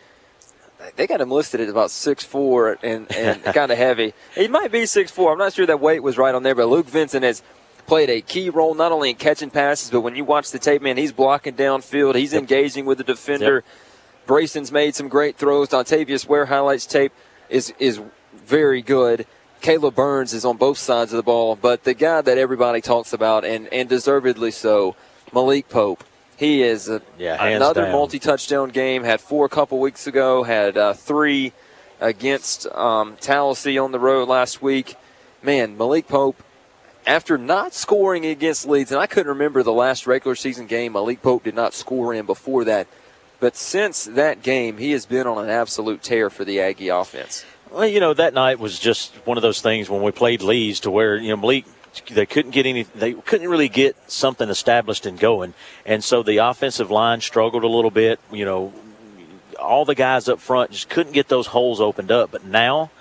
They 0.97 1.07
got 1.07 1.21
him 1.21 1.31
listed 1.31 1.61
at 1.61 1.69
about 1.69 1.89
6'4 1.89 2.77
and, 2.83 3.11
and 3.15 3.43
kind 3.55 3.71
of 3.71 3.77
heavy. 3.77 4.13
He 4.35 4.49
might 4.49 4.71
be 4.71 4.81
6'4. 4.81 5.31
I'm 5.31 5.37
not 5.37 5.53
sure 5.53 5.65
that 5.65 5.79
weight 5.79 6.03
was 6.03 6.17
right 6.17 6.35
on 6.35 6.43
there, 6.43 6.53
but 6.53 6.67
Luke 6.67 6.87
Vincent 6.87 7.23
has 7.23 7.41
played 7.87 8.09
a 8.09 8.21
key 8.21 8.49
role 8.49 8.75
not 8.75 8.91
only 8.91 9.09
in 9.09 9.15
catching 9.15 9.49
passes, 9.49 9.89
but 9.89 10.01
when 10.01 10.15
you 10.15 10.25
watch 10.25 10.51
the 10.51 10.59
tape, 10.59 10.81
man, 10.81 10.97
he's 10.97 11.13
blocking 11.13 11.55
downfield. 11.55 12.15
He's 12.15 12.33
engaging 12.33 12.85
with 12.85 12.97
the 12.97 13.03
defender. 13.03 13.63
Brayson's 14.25 14.71
made 14.71 14.95
some 14.95 15.07
great 15.09 15.37
throws. 15.37 15.69
Dontavius 15.69 16.27
Ware 16.27 16.45
highlights 16.45 16.85
tape 16.85 17.11
is 17.49 17.73
is 17.79 18.01
very 18.33 18.81
good. 18.81 19.25
Caleb 19.61 19.95
Burns 19.95 20.33
is 20.33 20.43
on 20.43 20.57
both 20.57 20.77
sides 20.77 21.13
of 21.13 21.17
the 21.17 21.23
ball, 21.23 21.55
but 21.55 21.83
the 21.85 21.93
guy 21.93 22.19
that 22.21 22.37
everybody 22.37 22.81
talks 22.81 23.13
about, 23.13 23.45
and, 23.45 23.67
and 23.71 23.87
deservedly 23.87 24.51
so, 24.51 24.95
Malik 25.33 25.69
Pope. 25.69 26.03
He 26.35 26.63
is 26.63 26.89
a, 26.89 27.01
Yeah, 27.17 27.41
another 27.45 27.83
down. 27.83 27.91
multi-touchdown 27.93 28.69
game. 28.69 29.03
Had 29.05 29.21
four 29.21 29.45
a 29.45 29.49
couple 29.49 29.79
weeks 29.79 30.05
ago. 30.07 30.43
Had 30.43 30.77
uh, 30.77 30.93
three 30.93 31.53
against 32.01 32.65
um, 32.67 33.15
Tallassee 33.21 33.77
on 33.77 33.93
the 33.93 33.99
road 33.99 34.27
last 34.27 34.61
week. 34.61 34.95
Man, 35.41 35.77
Malik 35.77 36.07
Pope, 36.09 36.43
after 37.07 37.37
not 37.37 37.73
scoring 37.73 38.25
against 38.25 38.67
Leeds, 38.67 38.91
and 38.91 38.99
I 38.99 39.07
couldn't 39.07 39.29
remember 39.29 39.63
the 39.63 39.71
last 39.71 40.05
regular 40.07 40.35
season 40.35 40.67
game 40.67 40.93
Malik 40.93 41.21
Pope 41.21 41.43
did 41.43 41.55
not 41.55 41.73
score 41.73 42.13
in 42.13 42.25
before 42.25 42.65
that. 42.65 42.87
But 43.43 43.57
since 43.57 44.05
that 44.05 44.41
game, 44.41 44.77
he 44.77 44.91
has 44.91 45.05
been 45.05 45.27
on 45.27 45.43
an 45.43 45.49
absolute 45.49 46.01
tear 46.01 46.29
for 46.29 46.45
the 46.45 46.61
Aggie 46.61 46.87
offense. 46.87 47.43
Well, 47.69 47.85
you 47.85 47.99
know, 47.99 48.13
that 48.13 48.33
night 48.33 48.57
was 48.57 48.79
just 48.79 49.13
one 49.25 49.35
of 49.35 49.41
those 49.41 49.59
things 49.59 49.89
when 49.89 50.01
we 50.01 50.11
played 50.11 50.41
Leeds 50.41 50.79
to 50.79 50.89
where, 50.89 51.17
you 51.17 51.27
know, 51.27 51.35
Malik, 51.35 51.65
they 52.09 52.25
couldn't 52.25 52.51
get 52.51 52.65
any, 52.65 52.83
they 52.83 53.11
couldn't 53.11 53.49
really 53.49 53.67
get 53.67 53.97
something 54.09 54.47
established 54.47 55.05
and 55.05 55.19
going. 55.19 55.55
And 55.85 56.01
so 56.05 56.23
the 56.23 56.37
offensive 56.37 56.89
line 56.89 57.19
struggled 57.19 57.65
a 57.65 57.67
little 57.67 57.91
bit. 57.91 58.21
You 58.31 58.45
know, 58.45 58.73
all 59.59 59.83
the 59.83 59.93
guys 59.93 60.29
up 60.29 60.39
front 60.39 60.71
just 60.71 60.87
couldn't 60.87 61.11
get 61.11 61.27
those 61.27 61.47
holes 61.47 61.81
opened 61.81 62.11
up. 62.11 62.31
But 62.31 62.45
now, 62.45 62.91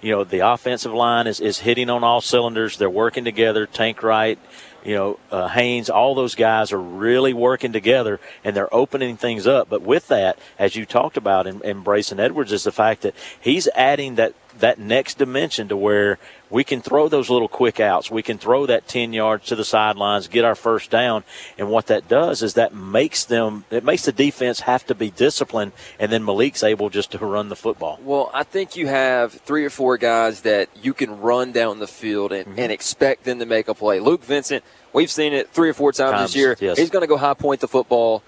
you 0.00 0.12
know, 0.12 0.22
the 0.22 0.46
offensive 0.48 0.94
line 0.94 1.26
is, 1.26 1.40
is 1.40 1.58
hitting 1.58 1.90
on 1.90 2.04
all 2.04 2.20
cylinders. 2.20 2.76
They're 2.76 2.88
working 2.88 3.24
together. 3.24 3.66
Tank 3.66 4.04
Wright, 4.04 4.38
you 4.88 4.94
know, 4.94 5.18
uh, 5.30 5.48
Haynes, 5.48 5.90
all 5.90 6.14
those 6.14 6.34
guys 6.34 6.72
are 6.72 6.80
really 6.80 7.34
working 7.34 7.74
together 7.74 8.18
and 8.42 8.56
they're 8.56 8.72
opening 8.74 9.18
things 9.18 9.46
up. 9.46 9.68
But 9.68 9.82
with 9.82 10.08
that, 10.08 10.38
as 10.58 10.76
you 10.76 10.86
talked 10.86 11.18
about 11.18 11.46
in, 11.46 11.60
in 11.60 11.84
Brayson 11.84 12.18
Edwards, 12.18 12.52
is 12.52 12.64
the 12.64 12.72
fact 12.72 13.02
that 13.02 13.14
he's 13.38 13.68
adding 13.74 14.14
that, 14.14 14.32
that 14.60 14.78
next 14.78 15.18
dimension 15.18 15.68
to 15.68 15.76
where 15.76 16.18
we 16.48 16.64
can 16.64 16.80
throw 16.80 17.06
those 17.08 17.28
little 17.28 17.48
quick 17.48 17.80
outs. 17.80 18.10
We 18.10 18.22
can 18.22 18.38
throw 18.38 18.64
that 18.64 18.88
10 18.88 19.12
yards 19.12 19.44
to 19.48 19.56
the 19.56 19.64
sidelines, 19.64 20.26
get 20.26 20.46
our 20.46 20.54
first 20.54 20.90
down. 20.90 21.24
And 21.58 21.70
what 21.70 21.88
that 21.88 22.08
does 22.08 22.42
is 22.42 22.54
that 22.54 22.74
makes 22.74 23.24
them, 23.24 23.66
it 23.70 23.84
makes 23.84 24.06
the 24.06 24.12
defense 24.12 24.60
have 24.60 24.86
to 24.86 24.94
be 24.94 25.10
disciplined. 25.10 25.72
And 25.98 26.10
then 26.10 26.24
Malik's 26.24 26.62
able 26.62 26.88
just 26.88 27.10
to 27.10 27.18
run 27.18 27.50
the 27.50 27.56
football. 27.56 27.98
Well, 28.02 28.30
I 28.32 28.42
think 28.42 28.74
you 28.74 28.86
have 28.86 29.32
three 29.32 29.66
or 29.66 29.70
four 29.70 29.98
guys 29.98 30.40
that 30.42 30.70
you 30.80 30.94
can 30.94 31.20
run 31.20 31.52
down 31.52 31.78
the 31.78 31.86
field 31.86 32.32
and, 32.32 32.58
and 32.58 32.72
expect 32.72 33.24
them 33.24 33.38
to 33.40 33.46
make 33.46 33.68
a 33.68 33.74
play. 33.74 34.00
Luke 34.00 34.24
Vincent, 34.24 34.64
we've 34.92 35.10
seen 35.10 35.32
it 35.32 35.50
three 35.50 35.68
or 35.68 35.74
four 35.74 35.92
times, 35.92 36.12
Times, 36.12 36.32
this 36.32 36.36
year. 36.36 36.56
yes. 36.60 36.78
He's 36.78 36.90
going 36.90 37.02
to 37.02 37.06
go 37.06 37.16
high 37.16 37.34
point 37.34 37.60
the 37.60 37.68
football. 37.68 38.22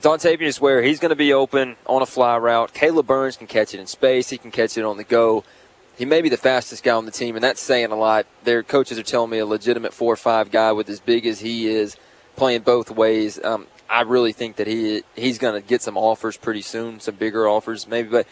Dontavius 0.00 0.60
Ware, 0.60 0.82
he's 0.82 1.00
going 1.00 1.10
to 1.10 1.16
be 1.16 1.32
open 1.32 1.76
on 1.86 2.02
a 2.02 2.06
fly 2.06 2.36
route. 2.36 2.72
Caleb 2.72 3.06
Burns 3.06 3.36
can 3.36 3.48
catch 3.48 3.74
it 3.74 3.80
in 3.80 3.86
space. 3.86 4.30
He 4.30 4.38
can 4.38 4.52
catch 4.52 4.78
it 4.78 4.84
on 4.84 4.96
the 4.96 5.04
go. 5.04 5.42
He 5.96 6.04
may 6.04 6.22
be 6.22 6.28
the 6.28 6.36
fastest 6.36 6.84
guy 6.84 6.94
on 6.94 7.04
the 7.04 7.10
team, 7.10 7.34
and 7.34 7.42
that's 7.42 7.60
saying 7.60 7.90
a 7.90 7.96
lot. 7.96 8.26
Their 8.44 8.62
coaches 8.62 8.98
are 8.98 9.02
telling 9.02 9.30
me 9.30 9.38
a 9.38 9.46
legitimate 9.46 9.92
four 9.92 10.12
or 10.12 10.16
five 10.16 10.52
guy 10.52 10.70
with 10.70 10.88
as 10.88 11.00
big 11.00 11.26
as 11.26 11.40
he 11.40 11.66
is, 11.66 11.96
playing 12.36 12.60
both 12.60 12.92
ways. 12.92 13.42
Um, 13.42 13.66
I 13.90 14.02
really 14.02 14.32
think 14.32 14.56
that 14.56 14.68
he 14.68 15.02
he's 15.16 15.38
going 15.38 15.60
to 15.60 15.66
get 15.66 15.82
some 15.82 15.96
offers 15.96 16.36
pretty 16.36 16.62
soon, 16.62 17.00
some 17.00 17.16
bigger 17.16 17.48
offers 17.48 17.88
maybe, 17.88 18.08
but 18.08 18.28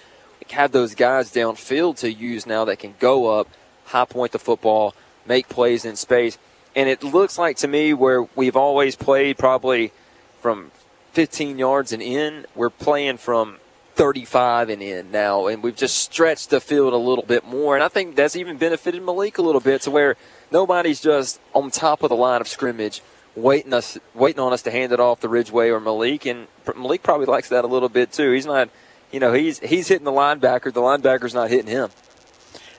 have 0.50 0.70
those 0.70 0.94
guys 0.94 1.32
downfield 1.32 1.96
to 1.98 2.12
use 2.12 2.46
now 2.46 2.64
that 2.66 2.78
can 2.78 2.94
go 3.00 3.40
up, 3.40 3.48
high 3.86 4.04
point 4.04 4.30
the 4.30 4.38
football, 4.38 4.94
make 5.26 5.48
plays 5.48 5.84
in 5.84 5.96
space. 5.96 6.38
And 6.76 6.88
it 6.88 7.02
looks 7.02 7.38
like 7.38 7.56
to 7.58 7.68
me 7.68 7.94
where 7.94 8.22
we've 8.36 8.56
always 8.56 8.94
played 8.94 9.38
probably 9.38 9.92
from 10.40 10.70
15 11.12 11.58
yards 11.58 11.92
and 11.92 12.02
in, 12.02 12.46
we're 12.54 12.70
playing 12.70 13.16
from 13.16 13.56
35 13.94 14.68
and 14.68 14.82
in 14.82 15.10
now, 15.10 15.46
and 15.46 15.62
we've 15.62 15.74
just 15.74 15.96
stretched 15.96 16.50
the 16.50 16.60
field 16.60 16.92
a 16.92 16.98
little 16.98 17.24
bit 17.24 17.46
more. 17.46 17.74
And 17.74 17.82
I 17.82 17.88
think 17.88 18.14
that's 18.14 18.36
even 18.36 18.58
benefited 18.58 19.02
Malik 19.02 19.38
a 19.38 19.42
little 19.42 19.62
bit 19.62 19.80
to 19.82 19.90
where 19.90 20.16
nobody's 20.52 21.00
just 21.00 21.40
on 21.54 21.70
top 21.70 22.02
of 22.02 22.10
the 22.10 22.16
line 22.16 22.42
of 22.42 22.46
scrimmage 22.46 23.00
waiting 23.34 23.72
us 23.72 23.98
waiting 24.14 24.40
on 24.40 24.52
us 24.52 24.62
to 24.62 24.70
hand 24.70 24.92
it 24.92 25.00
off 25.00 25.20
to 25.20 25.28
Ridgeway 25.28 25.68
or 25.70 25.80
Malik. 25.80 26.26
And 26.26 26.46
Malik 26.76 27.02
probably 27.02 27.26
likes 27.26 27.48
that 27.50 27.64
a 27.64 27.68
little 27.68 27.88
bit 27.88 28.12
too. 28.12 28.32
He's 28.32 28.46
not, 28.46 28.68
you 29.12 29.20
know, 29.20 29.32
he's 29.32 29.60
he's 29.60 29.88
hitting 29.88 30.04
the 30.04 30.12
linebacker. 30.12 30.72
The 30.72 30.80
linebacker's 30.80 31.34
not 31.34 31.50
hitting 31.50 31.70
him. 31.70 31.90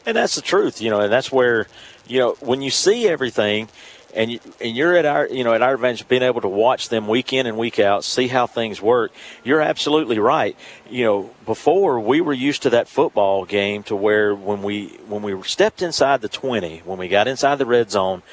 And 0.05 0.15
that's 0.15 0.35
the 0.35 0.41
truth, 0.41 0.81
you 0.81 0.89
know, 0.89 1.01
and 1.01 1.11
that's 1.11 1.33
where, 1.33 1.67
you 2.07 2.19
know, 2.19 2.37
when 2.39 2.61
you 2.61 2.69
see 2.69 3.07
everything 3.07 3.67
and 4.15 4.31
you, 4.31 4.39
and 4.61 4.75
you're 4.75 4.95
at 4.95 5.05
our, 5.05 5.27
you 5.27 5.43
know, 5.43 5.53
at 5.53 5.61
our 5.61 5.75
advantage 5.75 6.07
being 6.07 6.23
able 6.23 6.41
to 6.41 6.47
watch 6.47 6.89
them 6.89 7.07
week 7.07 7.33
in 7.33 7.45
and 7.45 7.57
week 7.57 7.79
out, 7.79 8.03
see 8.03 8.27
how 8.27 8.47
things 8.47 8.81
work. 8.81 9.11
You're 9.43 9.61
absolutely 9.61 10.19
right. 10.19 10.55
You 10.89 11.03
know, 11.05 11.29
before 11.45 11.99
we 11.99 12.21
were 12.21 12.33
used 12.33 12.63
to 12.63 12.69
that 12.71 12.87
football 12.87 13.45
game 13.45 13.83
to 13.83 13.95
where 13.95 14.33
when 14.33 14.63
we 14.63 14.87
when 15.07 15.21
we 15.21 15.41
stepped 15.43 15.81
inside 15.81 16.21
the 16.21 16.29
20, 16.29 16.79
when 16.79 16.97
we 16.97 17.07
got 17.07 17.27
inside 17.27 17.55
the 17.55 17.65
red 17.65 17.91
zone, 17.91 18.23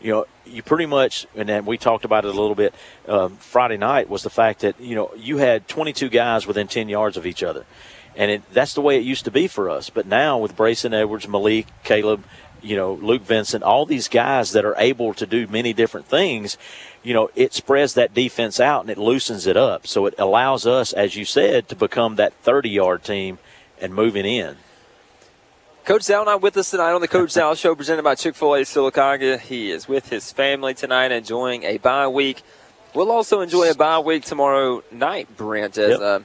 you 0.00 0.12
know, 0.12 0.26
you 0.44 0.62
pretty 0.62 0.86
much, 0.86 1.26
and 1.34 1.48
then 1.48 1.64
we 1.64 1.78
talked 1.78 2.04
about 2.04 2.24
it 2.24 2.34
a 2.34 2.40
little 2.40 2.54
bit 2.54 2.74
um, 3.08 3.36
Friday 3.36 3.76
night, 3.76 4.08
was 4.08 4.22
the 4.22 4.30
fact 4.30 4.60
that 4.60 4.80
you 4.80 4.94
know 4.94 5.12
you 5.16 5.38
had 5.38 5.68
22 5.68 6.08
guys 6.08 6.46
within 6.46 6.66
10 6.66 6.88
yards 6.88 7.16
of 7.16 7.26
each 7.26 7.42
other, 7.42 7.64
and 8.16 8.30
it, 8.30 8.42
that's 8.52 8.74
the 8.74 8.80
way 8.80 8.96
it 8.96 9.04
used 9.04 9.24
to 9.24 9.30
be 9.30 9.46
for 9.46 9.70
us. 9.70 9.90
But 9.90 10.06
now 10.06 10.38
with 10.38 10.56
Brayson 10.56 10.92
Edwards, 10.92 11.28
Malik, 11.28 11.66
Caleb, 11.84 12.24
you 12.62 12.76
know, 12.76 12.94
Luke 12.94 13.22
Vincent, 13.22 13.62
all 13.62 13.84
these 13.86 14.08
guys 14.08 14.52
that 14.52 14.64
are 14.64 14.74
able 14.78 15.14
to 15.14 15.26
do 15.26 15.46
many 15.46 15.72
different 15.72 16.06
things, 16.06 16.56
you 17.02 17.12
know, 17.14 17.30
it 17.34 17.52
spreads 17.52 17.94
that 17.94 18.14
defense 18.14 18.60
out 18.60 18.82
and 18.82 18.90
it 18.90 18.98
loosens 18.98 19.46
it 19.46 19.56
up. 19.56 19.86
So 19.86 20.06
it 20.06 20.14
allows 20.18 20.66
us, 20.66 20.92
as 20.92 21.16
you 21.16 21.24
said, 21.24 21.68
to 21.68 21.76
become 21.76 22.16
that 22.16 22.32
30 22.34 22.70
yard 22.70 23.04
team 23.04 23.38
and 23.80 23.94
moving 23.94 24.24
in. 24.24 24.56
Coach 25.84 26.02
Zal 26.02 26.24
not 26.24 26.40
with 26.40 26.56
us 26.56 26.70
tonight 26.70 26.92
on 26.92 27.00
the 27.00 27.08
Coach 27.08 27.30
Zal 27.30 27.56
Show 27.56 27.74
presented 27.74 28.02
by 28.04 28.14
Chick 28.14 28.36
fil 28.36 28.54
A 28.54 28.60
Sylacauga. 28.60 29.40
He 29.40 29.72
is 29.72 29.88
with 29.88 30.10
his 30.10 30.30
family 30.30 30.74
tonight 30.74 31.10
enjoying 31.10 31.64
a 31.64 31.78
bye 31.78 32.06
week. 32.06 32.42
We'll 32.94 33.10
also 33.10 33.40
enjoy 33.40 33.68
a 33.70 33.74
bye 33.74 33.98
week 33.98 34.22
tomorrow 34.24 34.84
night, 34.92 35.36
Brent, 35.36 35.76
as 35.78 35.90
Yep. 35.90 36.00
uh, 36.00 36.20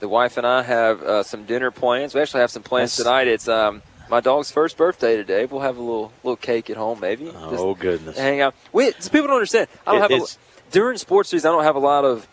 the 0.00 0.08
wife 0.08 0.36
and 0.38 0.46
I 0.46 0.62
have 0.62 1.02
uh, 1.02 1.22
some 1.22 1.44
dinner 1.44 1.70
plans. 1.70 2.14
We 2.14 2.20
actually 2.20 2.40
have 2.40 2.50
some 2.50 2.64
plans 2.64 2.96
tonight. 2.96 3.28
It's 3.28 3.46
um, 3.46 3.80
my 4.10 4.20
dog's 4.20 4.50
first 4.50 4.76
birthday 4.76 5.16
today. 5.16 5.44
We'll 5.46 5.60
have 5.62 5.76
a 5.76 5.80
little 5.82 6.12
little 6.22 6.36
cake 6.36 6.70
at 6.70 6.76
home, 6.76 7.00
maybe. 7.00 7.30
Oh, 7.34 7.74
goodness. 7.74 8.16
hang 8.18 8.40
out. 8.40 8.54
We 8.72 8.92
so 8.98 9.10
people 9.10 9.26
don't 9.28 9.36
understand. 9.36 9.68
I 9.86 9.92
don't 9.98 10.10
It- 10.10 10.18
have 10.20 10.22
a, 10.28 10.70
during 10.72 10.98
sports 10.98 11.30
season. 11.30 11.48
I 11.50 11.52
don't 11.54 11.64
have 11.64 11.76
a 11.76 11.80
lot 11.80 12.04
of 12.04 12.26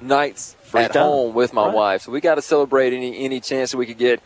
nights 0.00 0.56
Free 0.64 0.82
at 0.82 0.92
time. 0.92 1.02
home 1.02 1.34
with 1.34 1.52
my 1.52 1.66
Right. 1.66 1.74
wife, 1.74 2.02
so 2.02 2.12
we 2.12 2.20
got 2.20 2.36
to 2.36 2.42
celebrate 2.42 2.92
any 2.92 3.24
any 3.24 3.40
chance 3.40 3.70
that 3.72 3.76
we 3.76 3.86
could 3.86 3.98
get. 3.98 4.20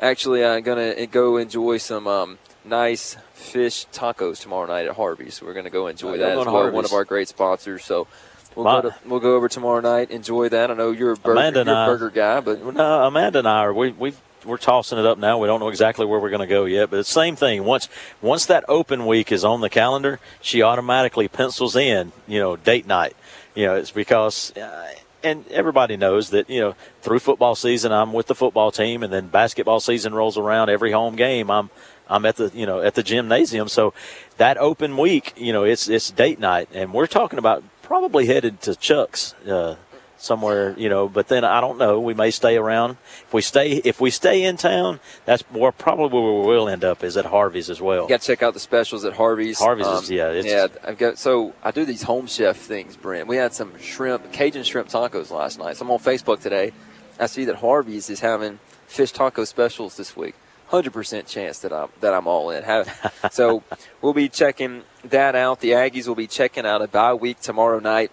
Actually, 0.00 0.44
I'm 0.44 0.62
gonna 0.62 1.06
go 1.06 1.36
enjoy 1.36 1.78
some 1.78 2.06
um, 2.06 2.38
nice 2.64 3.16
fish 3.34 3.86
tacos 3.92 4.40
tomorrow 4.40 4.66
night 4.66 4.86
at 4.86 4.94
Harvey's. 4.96 5.34
So 5.34 5.46
we're 5.46 5.54
gonna 5.54 5.70
go 5.70 5.86
enjoy 5.88 6.14
Oh, 6.14 6.18
that 6.18 6.38
as 6.38 6.46
well. 6.46 6.70
One 6.70 6.84
of 6.84 6.92
our 6.92 7.04
great 7.04 7.28
sponsors. 7.28 7.84
So. 7.84 8.06
We'll 8.54 8.64
My- 8.64 8.80
go, 8.80 8.88
to, 8.90 8.96
we'll 9.06 9.20
go 9.20 9.36
over 9.36 9.48
tomorrow 9.48 9.78
night. 9.80 10.10
Enjoy 10.10 10.48
that. 10.48 10.68
I 10.70 10.74
know 10.74 10.90
you're 10.90 11.12
a 11.12 11.16
burger, 11.16 11.40
you're 11.62 11.68
a 11.74 11.76
I- 11.78 11.86
burger 11.86 12.10
guy, 12.10 12.40
but 12.40 12.60
No, 12.74 13.04
Amanda 13.04 13.40
and 13.40 13.46
I 13.46 13.58
are 13.60 13.72
we 13.72 13.92
we 13.92 14.14
we're 14.48 14.56
tossing 14.56 14.98
it 14.98 15.06
up 15.06 15.18
now. 15.18 15.38
We 15.38 15.46
don't 15.46 15.60
know 15.60 15.68
exactly 15.68 16.06
where 16.06 16.18
we're 16.18 16.30
going 16.30 16.40
to 16.40 16.46
go 16.46 16.64
yet, 16.64 16.90
but 16.90 16.96
the 16.96 17.04
same 17.04 17.36
thing. 17.36 17.64
Once 17.64 17.88
once 18.20 18.46
that 18.46 18.64
open 18.68 19.06
week 19.06 19.30
is 19.30 19.44
on 19.44 19.60
the 19.60 19.70
calendar, 19.70 20.18
she 20.40 20.62
automatically 20.62 21.28
pencils 21.28 21.76
in, 21.76 22.12
you 22.26 22.40
know, 22.40 22.56
date 22.56 22.86
night. 22.86 23.14
You 23.54 23.66
know, 23.66 23.76
it's 23.76 23.90
because 23.90 24.56
uh, 24.56 24.92
and 25.22 25.46
everybody 25.48 25.96
knows 25.96 26.30
that, 26.30 26.48
you 26.48 26.60
know, 26.60 26.74
through 27.02 27.18
football 27.18 27.54
season 27.54 27.92
I'm 27.92 28.12
with 28.12 28.26
the 28.26 28.34
football 28.34 28.70
team 28.70 29.02
and 29.02 29.12
then 29.12 29.28
basketball 29.28 29.80
season 29.80 30.14
rolls 30.14 30.38
around 30.38 30.70
every 30.70 30.92
home 30.92 31.16
game 31.16 31.50
I'm 31.50 31.70
I'm 32.08 32.24
at 32.24 32.36
the 32.36 32.50
you 32.54 32.66
know 32.66 32.80
at 32.80 32.94
the 32.94 33.02
gymnasium. 33.02 33.68
So 33.68 33.92
that 34.38 34.56
open 34.56 34.96
week, 34.96 35.34
you 35.36 35.52
know, 35.52 35.64
it's 35.64 35.88
it's 35.88 36.10
date 36.10 36.38
night 36.38 36.68
and 36.72 36.92
we're 36.92 37.06
talking 37.06 37.38
about 37.38 37.62
probably 37.82 38.26
headed 38.26 38.60
to 38.62 38.74
Chuck's 38.76 39.34
uh 39.46 39.76
somewhere, 40.18 40.74
you 40.76 40.88
know. 40.88 41.08
But 41.08 41.28
then 41.28 41.44
I 41.44 41.60
don't 41.60 41.78
know. 41.78 41.98
We 42.00 42.12
may 42.14 42.30
stay 42.30 42.56
around. 42.56 42.96
If 43.26 43.32
we 43.32 43.40
stay, 43.42 43.72
if 43.84 44.00
we 44.00 44.10
stay 44.10 44.42
in 44.44 44.56
town, 44.56 45.00
that's 45.24 45.44
more 45.50 45.72
probably 45.72 46.20
where 46.20 46.32
we 46.40 46.46
will 46.46 46.68
end 46.68 46.84
up 46.84 47.02
is 47.02 47.16
at 47.16 47.24
Harvey's 47.26 47.70
as 47.70 47.80
well. 47.80 48.02
You 48.02 48.08
got 48.10 48.20
to 48.20 48.26
check 48.26 48.42
out 48.42 48.54
the 48.54 48.60
specials 48.60 49.04
at 49.04 49.14
Harvey's. 49.14 49.58
Harvey's 49.58 49.86
is- 49.86 50.10
um, 50.10 50.14
yeah, 50.16 50.30
it's- 50.32 50.44
yeah. 50.44 50.66
I've 50.86 50.98
got 50.98 51.18
so 51.18 51.54
I 51.62 51.70
do 51.70 51.84
these 51.84 52.02
home 52.02 52.26
chef 52.26 52.56
things, 52.56 52.96
Brent. 52.96 53.26
We 53.28 53.36
had 53.36 53.54
some 53.54 53.78
shrimp, 53.78 54.32
Cajun 54.32 54.64
shrimp 54.64 54.88
tacos 54.88 55.30
last 55.30 55.58
night. 55.58 55.76
So 55.76 55.84
I'm 55.84 55.90
on 55.90 55.98
Facebook 55.98 56.40
today. 56.40 56.72
I 57.20 57.26
see 57.26 57.44
that 57.46 57.56
Harvey's 57.56 58.10
is 58.10 58.20
having 58.20 58.58
fish 58.86 59.12
taco 59.12 59.44
specials 59.44 59.96
this 59.96 60.16
week. 60.16 60.34
Hundred 60.68 60.92
percent 60.92 61.26
chance 61.26 61.60
that 61.60 61.72
I'm 61.72 61.88
that 62.00 62.12
I'm 62.12 62.26
all 62.26 62.50
in. 62.50 62.62
So 63.30 63.62
we'll 64.02 64.12
be 64.12 64.28
checking 64.28 64.82
that 65.04 65.34
out. 65.34 65.60
The 65.60 65.70
Aggies 65.70 66.06
will 66.06 66.14
be 66.14 66.26
checking 66.26 66.66
out 66.66 66.82
a 66.82 66.88
bye 66.88 67.14
week 67.14 67.40
tomorrow 67.40 67.78
night, 67.78 68.10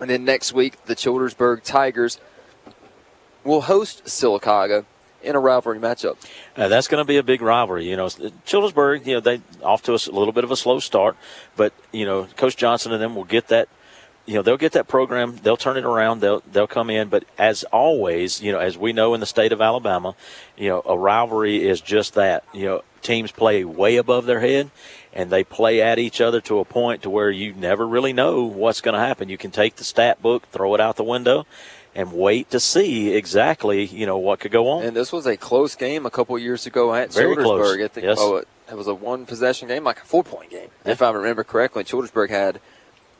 and 0.00 0.10
then 0.10 0.24
next 0.24 0.52
week 0.52 0.84
the 0.86 0.94
Childersburg 0.94 1.62
Tigers 1.62 2.18
will 3.44 3.62
host 3.62 4.04
Sylacauga 4.04 4.84
in 5.22 5.36
a 5.36 5.40
rivalry 5.40 5.78
matchup. 5.78 6.16
Uh, 6.56 6.68
that's 6.68 6.88
going 6.88 7.00
to 7.00 7.06
be 7.06 7.16
a 7.16 7.22
big 7.22 7.42
rivalry. 7.42 7.88
You 7.88 7.96
know, 7.96 8.06
Childersburg, 8.06 9.06
you 9.06 9.14
know, 9.14 9.20
they 9.20 9.40
off 9.62 9.82
to 9.84 9.94
us 9.94 10.06
a 10.06 10.12
little 10.12 10.32
bit 10.32 10.44
of 10.44 10.50
a 10.50 10.56
slow 10.56 10.78
start, 10.78 11.16
but 11.56 11.72
you 11.92 12.04
know, 12.04 12.24
Coach 12.36 12.56
Johnson 12.56 12.92
and 12.92 13.02
them 13.02 13.14
will 13.14 13.24
get 13.24 13.48
that. 13.48 13.68
You 14.26 14.34
know, 14.34 14.42
they'll 14.42 14.58
get 14.58 14.72
that 14.72 14.86
program. 14.86 15.36
They'll 15.42 15.56
turn 15.56 15.76
it 15.76 15.84
around. 15.84 16.20
They'll 16.20 16.42
they'll 16.52 16.66
come 16.66 16.90
in. 16.90 17.08
But 17.08 17.24
as 17.38 17.64
always, 17.64 18.40
you 18.40 18.52
know, 18.52 18.58
as 18.58 18.78
we 18.78 18.92
know 18.92 19.14
in 19.14 19.20
the 19.20 19.26
state 19.26 19.50
of 19.52 19.60
Alabama, 19.60 20.14
you 20.56 20.68
know, 20.68 20.82
a 20.84 20.96
rivalry 20.96 21.66
is 21.66 21.80
just 21.80 22.14
that. 22.14 22.44
You 22.52 22.64
know, 22.66 22.82
teams 23.02 23.32
play 23.32 23.64
way 23.64 23.96
above 23.96 24.26
their 24.26 24.40
head, 24.40 24.70
and 25.12 25.30
they 25.30 25.44
play 25.44 25.82
at 25.82 25.98
each 25.98 26.20
other 26.20 26.40
to 26.42 26.58
a 26.58 26.64
point 26.64 27.02
to 27.02 27.10
where 27.10 27.30
you 27.30 27.52
never 27.52 27.86
really 27.86 28.12
know 28.12 28.44
what's 28.44 28.80
going 28.80 28.94
to 28.94 29.00
happen. 29.00 29.28
You 29.28 29.38
can 29.38 29.50
take 29.50 29.76
the 29.76 29.84
stat 29.84 30.22
book, 30.22 30.46
throw 30.50 30.74
it 30.74 30.80
out 30.80 30.96
the 30.96 31.04
window, 31.04 31.46
and 31.94 32.12
wait 32.12 32.50
to 32.50 32.60
see 32.60 33.14
exactly 33.14 33.84
you 33.84 34.06
know 34.06 34.18
what 34.18 34.40
could 34.40 34.52
go 34.52 34.68
on. 34.68 34.84
And 34.84 34.96
this 34.96 35.12
was 35.12 35.26
a 35.26 35.36
close 35.36 35.74
game 35.74 36.06
a 36.06 36.10
couple 36.10 36.38
years 36.38 36.66
ago 36.66 36.94
at 36.94 37.12
Very 37.12 37.36
close, 37.36 37.74
I 37.74 37.88
think 37.88 38.06
yes. 38.06 38.18
oh, 38.20 38.36
it, 38.36 38.48
it 38.70 38.76
was 38.76 38.86
a 38.86 38.94
one 38.94 39.26
possession 39.26 39.68
game, 39.68 39.84
like 39.84 39.98
a 39.98 40.04
four 40.04 40.22
point 40.22 40.50
game, 40.50 40.68
if 40.84 41.02
I 41.02 41.10
remember 41.10 41.44
correctly. 41.44 41.84
Childersburg 41.84 42.30
had 42.30 42.60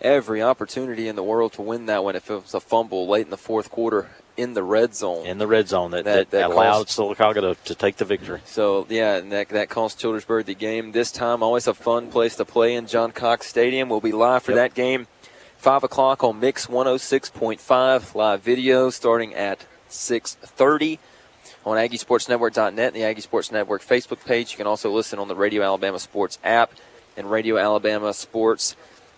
every 0.01 0.43
opportunity 0.43 1.09
in 1.09 1.17
the 1.17 1.23
world 1.23 1.53
to 1.55 1.63
win 1.63 1.87
that 1.87 2.03
one 2.05 2.17
if 2.17 2.31
it 2.31 2.43
was 2.43 2.55
a 2.55 2.61
fumble 2.61 3.07
late 3.09 3.25
in 3.27 3.31
the 3.31 3.37
fourth 3.37 3.71
quarter 3.71 4.11
in 4.37 4.55
the 4.55 4.63
red 4.63 4.95
zone. 4.95 5.27
in 5.27 5.37
the 5.39 5.47
red 5.47 5.69
zone 5.69 5.91
that, 5.91 6.05
That- 6.05 6.31
that, 6.31 6.31
that 6.31 6.51
allowed 6.51 6.87
cost- 6.87 6.99
Sylacauga 6.99 7.41
to, 7.41 7.55
to 7.65 7.75
take 7.75 7.97
the 7.97 8.05
victory. 8.07 8.41
So 8.45 8.87
yeah, 8.89 9.17
and 9.17 9.31
that 9.33 9.49
that 9.51 9.69
cost 9.69 9.99
Childersburg 10.01 10.47
the 10.47 10.55
game. 10.55 10.93
This 10.93 11.13
time, 11.13 11.43
always 11.43 11.67
a 11.67 11.75
fun 11.75 12.11
place 12.11 12.37
to 12.37 12.45
play 12.45 12.75
in 12.75 12.87
John 12.87 13.13
Cox 13.13 13.47
Stadium. 13.49 13.89
We'll 13.91 14.01
be 14.01 14.13
live 14.13 14.43
for 14.45 14.53
Yep. 14.53 14.57
that 14.57 14.75
game, 14.75 15.07
five 15.59 15.85
o'clock 15.85 16.25
on 16.25 16.41
Mix 16.41 16.67
106.5 16.69 18.15
live 18.15 18.41
video 18.43 18.89
starting 18.91 19.35
at 19.35 19.67
6:30 19.91 20.99
on 21.67 21.77
AggieSportsNetwork.net 21.77 22.79
and 22.79 22.97
the 22.97 23.05
Aggie 23.05 23.21
Sports 23.21 23.53
Network 23.53 23.83
Facebook 23.83 24.25
page. 24.25 24.53
You 24.53 24.57
can 24.57 24.67
also 24.67 24.91
listen 24.91 25.19
on 25.19 25.29
the 25.29 25.35
Radio 25.37 25.63
Alabama 25.63 25.99
Sports 25.99 26.39
app 26.43 26.73
and 27.17 27.31
Radio 27.31 27.59
Alabama 27.59 28.15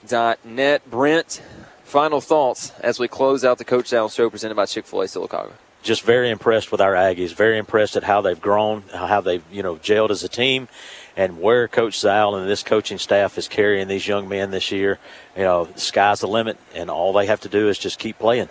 Sports.net. 0.03 0.91
Brent, 0.91 1.43
final 1.85 2.21
thoughts 2.21 2.73
as 2.81 2.99
we 2.99 3.07
close 3.09 3.45
out 3.45 3.59
the 3.59 3.65
Coach 3.65 3.89
Zal 3.89 4.09
Show 4.09 4.29
presented 4.31 4.57
by 4.57 4.67
Chick 4.67 4.85
Fil 4.85 5.03
A 5.03 5.05
Sylacauga. 5.05 5.53
Just 5.83 6.03
very 6.03 6.31
impressed 6.31 6.73
with 6.73 6.81
our 6.81 6.95
Aggies. 6.95 7.33
Very 7.35 7.59
impressed 7.59 7.97
at 7.97 8.05
how 8.05 8.21
they've 8.21 8.41
grown, 8.41 8.83
how 8.93 9.21
they've 9.21 9.45
you 9.51 9.63
know 9.63 9.77
gelled 9.77 10.11
as 10.11 10.23
a 10.25 10.29
team, 10.29 10.69
and 11.17 11.41
where 11.41 11.69
Coach 11.69 11.99
Zal 11.99 12.35
and 12.35 12.49
this 12.49 12.63
coaching 12.63 12.99
staff 12.99 13.39
is 13.39 13.49
carrying 13.49 13.89
these 13.89 14.07
young 14.07 14.29
men 14.29 14.51
this 14.51 14.71
year. 14.73 14.99
You 15.37 15.43
know, 15.43 15.65
the 15.67 15.81
sky's 15.81 16.21
the 16.21 16.29
limit, 16.29 16.57
and 16.75 16.91
all 16.91 17.13
they 17.13 17.27
have 17.27 17.41
to 17.41 17.49
do 17.49 17.69
is 17.69 17.79
just 17.79 17.99
keep 17.99 18.19
playing. 18.19 18.49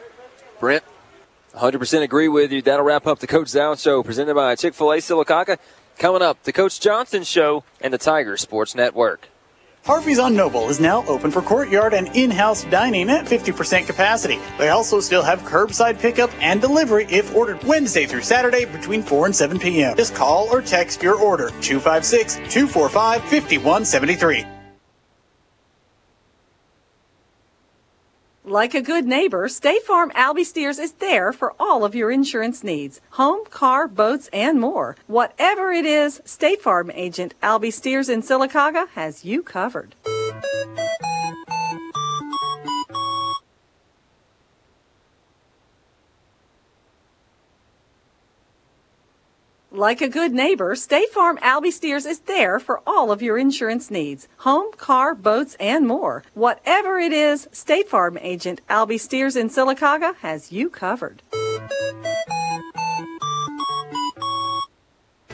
Brent, 0.59 0.83
100% 1.55 2.03
agree 2.03 2.27
with 2.27 2.51
you. 2.51 2.61
That'll 2.61 2.85
wrap 2.85 3.07
up 3.07 3.19
the 3.19 3.27
Coach 3.27 3.49
Zal 3.49 3.75
Show 3.75 4.03
presented 4.03 4.35
by 4.35 4.55
Chick 4.55 4.73
fil 4.73 4.91
A 4.91 4.97
Sylacauga. 4.97 5.57
Coming 5.97 6.21
up, 6.21 6.41
the 6.43 6.53
Coach 6.53 6.79
Johnson 6.79 7.23
Show 7.23 7.63
and 7.79 7.93
the 7.93 7.97
Tiger 7.97 8.35
Sports 8.37 8.73
Network. 8.73 9.30
Harvey's 9.83 10.19
on 10.19 10.35
Noble 10.35 10.69
is 10.69 10.79
now 10.79 11.03
open 11.07 11.31
for 11.31 11.41
courtyard 11.41 11.95
and 11.95 12.15
in-house 12.15 12.65
dining 12.65 13.09
at 13.09 13.25
50% 13.25 13.87
capacity. 13.87 14.37
They 14.59 14.69
also 14.69 14.99
still 14.99 15.23
have 15.23 15.41
curbside 15.41 15.99
pickup 15.99 16.29
and 16.39 16.61
delivery 16.61 17.07
if 17.09 17.35
ordered 17.35 17.63
Wednesday 17.63 18.05
through 18.05 18.21
Saturday 18.21 18.65
between 18.65 19.01
4 19.01 19.25
and 19.25 19.35
7 19.35 19.57
p.m. 19.57 19.97
Just 19.97 20.13
call 20.13 20.47
or 20.49 20.61
text 20.61 21.01
your 21.01 21.15
order 21.15 21.49
256-245-5173. 21.61 24.60
Like 28.51 28.73
a 28.73 28.81
good 28.81 29.07
neighbor, 29.07 29.47
State 29.47 29.83
Farm 29.83 30.11
Albie 30.11 30.43
Steers 30.43 30.77
is 30.77 30.91
there 30.99 31.31
for 31.31 31.53
all 31.57 31.85
of 31.85 31.95
your 31.95 32.11
insurance 32.11 32.65
needs 32.65 32.99
home, 33.11 33.45
car, 33.45 33.87
boats, 33.87 34.29
and 34.33 34.59
more. 34.59 34.97
Whatever 35.07 35.71
it 35.71 35.85
is, 35.85 36.19
State 36.25 36.61
Farm 36.61 36.91
agent 36.93 37.33
Albie 37.41 37.71
Steers 37.71 38.09
in 38.09 38.21
Sylacauga 38.21 38.89
has 38.89 39.23
you 39.23 39.41
covered. 39.41 39.95
Like 49.73 50.01
a 50.01 50.09
good 50.09 50.33
neighbor, 50.33 50.75
State 50.75 51.11
Farm 51.11 51.37
Albie 51.37 51.71
Steers 51.71 52.05
is 52.05 52.19
there 52.19 52.59
for 52.59 52.81
all 52.85 53.09
of 53.09 53.21
your 53.21 53.37
insurance 53.37 53.89
needs 53.89 54.27
home, 54.39 54.73
car, 54.73 55.15
boats, 55.15 55.55
and 55.61 55.87
more. 55.87 56.23
Whatever 56.33 56.99
it 56.99 57.13
is, 57.13 57.47
State 57.53 57.87
Farm 57.87 58.17
agent 58.17 58.59
Albie 58.69 58.99
Steers 58.99 59.37
in 59.37 59.47
Sylacauga 59.47 60.17
has 60.17 60.51
you 60.51 60.69
covered. 60.69 61.21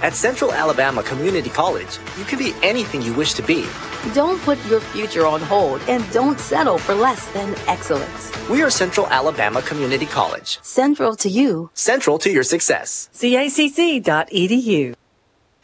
At 0.02 0.14
Central 0.14 0.54
Alabama 0.54 1.02
Community 1.02 1.50
College, 1.50 1.98
you 2.20 2.24
can 2.26 2.38
be 2.38 2.54
anything 2.62 3.02
you 3.02 3.14
wish 3.14 3.34
to 3.34 3.42
be. 3.42 3.66
Don't 4.14 4.40
put 4.44 4.64
your 4.68 4.80
future 4.80 5.26
on 5.26 5.42
hold 5.42 5.82
and 5.88 6.06
don't 6.12 6.40
settle 6.40 6.78
for 6.78 6.94
less 6.94 7.28
than 7.32 7.56
excellence. 7.68 8.32
We 8.48 8.62
are 8.62 8.70
Central 8.70 9.08
Alabama 9.08 9.62
Community 9.64 10.06
College, 10.06 10.60
Central 10.62 11.16
to 11.16 11.30
you. 11.30 11.72
central 11.74 12.20
to 12.20 12.30
your 12.32 12.44
success. 12.44 13.10
CACC.edu. 13.16 14.94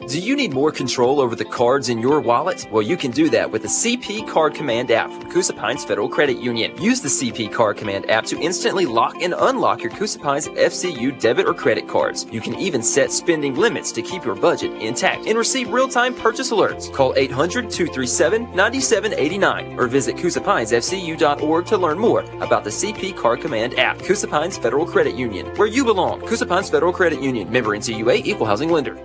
Do 0.07 0.19
you 0.19 0.35
need 0.35 0.53
more 0.53 0.71
control 0.71 1.19
over 1.21 1.35
the 1.35 1.45
cards 1.45 1.87
in 1.87 1.97
your 1.97 2.19
wallet? 2.19 2.67
Well, 2.69 2.81
you 2.81 2.97
can 2.97 3.11
do 3.11 3.29
that 3.29 3.49
with 3.49 3.61
the 3.61 3.69
CP 3.69 4.27
Card 4.27 4.53
Command 4.53 4.91
app 4.91 5.09
from 5.09 5.31
Coosa 5.31 5.53
Pines 5.53 5.85
Federal 5.85 6.09
Credit 6.09 6.37
Union. 6.37 6.75
Use 6.79 7.01
the 7.01 7.07
CP 7.07 7.53
Card 7.53 7.77
Command 7.77 8.11
app 8.11 8.25
to 8.25 8.37
instantly 8.37 8.85
lock 8.85 9.15
and 9.21 9.33
unlock 9.37 9.81
your 9.81 9.93
Coosa 9.93 10.19
Pines 10.19 10.49
FCU 10.49 11.17
debit 11.21 11.47
or 11.47 11.53
credit 11.53 11.87
cards. 11.87 12.27
You 12.31 12.41
can 12.41 12.55
even 12.55 12.83
set 12.83 13.13
spending 13.13 13.55
limits 13.55 13.93
to 13.93 14.01
keep 14.01 14.25
your 14.25 14.35
budget 14.35 14.73
intact 14.81 15.25
and 15.25 15.37
receive 15.37 15.71
real-time 15.71 16.13
purchase 16.13 16.51
alerts. 16.51 16.93
Call 16.93 17.13
800-237-9789 17.13 19.77
or 19.77 19.87
visit 19.87 20.17
CoosaPinesFCU.org 20.17 21.65
to 21.65 21.77
learn 21.77 21.97
more 21.97 22.25
about 22.41 22.65
the 22.65 22.69
CP 22.69 23.15
Card 23.15 23.39
Command 23.39 23.79
app. 23.79 23.99
Coosa 23.99 24.27
Pines 24.27 24.57
Federal 24.57 24.85
Credit 24.85 25.15
Union, 25.15 25.45
where 25.55 25.69
you 25.69 25.85
belong. 25.85 26.19
Coosa 26.27 26.45
Pines 26.45 26.69
Federal 26.69 26.91
Credit 26.91 27.21
Union, 27.21 27.49
member 27.49 27.71
NCUA, 27.71 28.25
equal 28.25 28.45
housing 28.45 28.69
lender. 28.69 28.99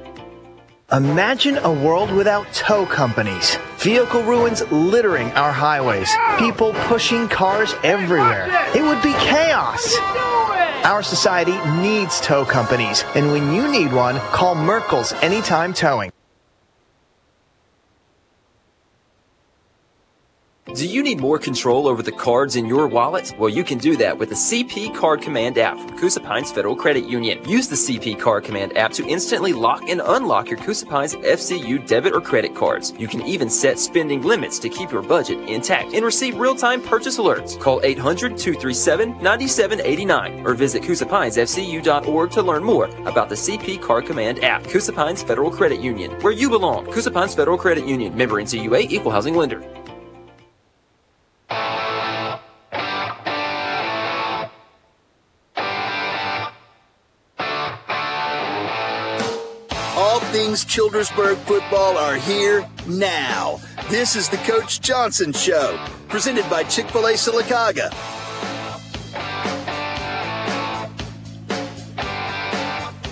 Imagine 0.91 1.59
a 1.59 1.71
world 1.71 2.11
without 2.11 2.51
tow 2.55 2.87
companies. 2.87 3.59
Vehicle 3.77 4.23
ruins 4.23 4.63
littering 4.73 5.31
our 5.33 5.53
highways. 5.53 6.11
People 6.39 6.73
pushing 6.89 7.29
cars 7.29 7.75
everywhere. 7.85 8.49
It 8.75 8.81
would 8.81 9.03
be 9.03 9.13
chaos. 9.13 9.95
Our 10.87 11.03
society 11.03 11.59
needs 11.83 12.23
tow 12.23 12.47
companies, 12.47 13.05
and 13.15 13.31
when 13.31 13.53
you 13.53 13.71
need 13.71 13.93
one, 13.93 14.17
call 14.33 14.55
Merkel's 14.55 15.13
Anytime 15.21 15.75
Towing. 15.75 16.11
Do 20.75 20.87
you 20.87 21.03
need 21.03 21.19
more 21.19 21.39
control 21.39 21.89
over 21.89 22.03
the 22.03 22.13
cards 22.13 22.57
in 22.57 22.67
your 22.67 22.89
wallet? 22.89 23.35
Well, 23.39 23.49
you 23.49 23.65
can 23.65 23.79
do 23.79 23.97
that 23.97 24.19
with 24.19 24.29
the 24.29 24.35
CP 24.35 24.95
Card 24.95 25.23
Command 25.23 25.57
app 25.57 25.79
from 25.79 25.99
Coosa 25.99 26.21
Pines 26.21 26.53
Federal 26.53 26.77
Credit 26.77 27.09
Union. 27.09 27.43
Use 27.49 27.69
the 27.69 27.75
CP 27.75 28.21
Card 28.21 28.45
Command 28.45 28.77
app 28.77 28.93
to 28.93 29.07
instantly 29.07 29.55
lock 29.55 29.89
and 29.89 30.03
unlock 30.05 30.51
your 30.51 30.59
Coosa 30.59 30.85
Pines 30.85 31.15
FCU 31.15 31.87
debit 31.87 32.13
or 32.13 32.21
credit 32.21 32.55
cards. 32.55 32.93
You 32.99 33.09
can 33.09 33.23
even 33.23 33.49
set 33.49 33.79
spending 33.79 34.21
limits 34.21 34.59
to 34.59 34.69
keep 34.69 34.93
your 34.93 35.01
budget 35.01 35.49
intact 35.49 35.95
and 35.95 36.05
receive 36.05 36.37
real-time 36.37 36.83
purchase 36.83 37.17
alerts. 37.17 37.59
Call 37.59 37.81
800-237-9789 37.81 40.45
or 40.45 40.53
visit 40.53 40.83
CoosaPinesFCU.org 40.83 42.31
to 42.31 42.43
learn 42.43 42.63
more 42.63 42.91
about 43.07 43.31
the 43.31 43.35
CP 43.35 43.81
Card 43.81 44.05
Command 44.05 44.45
app. 44.45 44.65
Coosa 44.65 44.93
Pines 44.93 45.23
Federal 45.23 45.51
Credit 45.51 45.81
Union, 45.81 46.11
where 46.21 46.35
you 46.35 46.51
belong. 46.51 46.85
Coosa 46.93 47.11
Pines 47.11 47.35
Federal 47.35 47.57
Credit 47.57 47.87
Union, 47.87 48.15
member 48.15 48.37
NCUA, 48.37 48.91
equal 48.91 49.13
housing 49.13 49.35
lender. 49.35 49.65
Things 60.39 60.65
Childersburg 60.65 61.37
football 61.39 61.99
are 61.99 62.15
here 62.15 62.65
now. 62.87 63.59
This 63.89 64.15
is 64.15 64.29
the 64.29 64.37
Coach 64.37 64.81
Johnson 64.81 65.33
Show, 65.33 65.77
presented 66.09 66.49
by 66.49 66.63
Chick 66.63 66.89
fil 66.91 67.07
A 67.07 67.15
Sylacauga. 67.15 67.93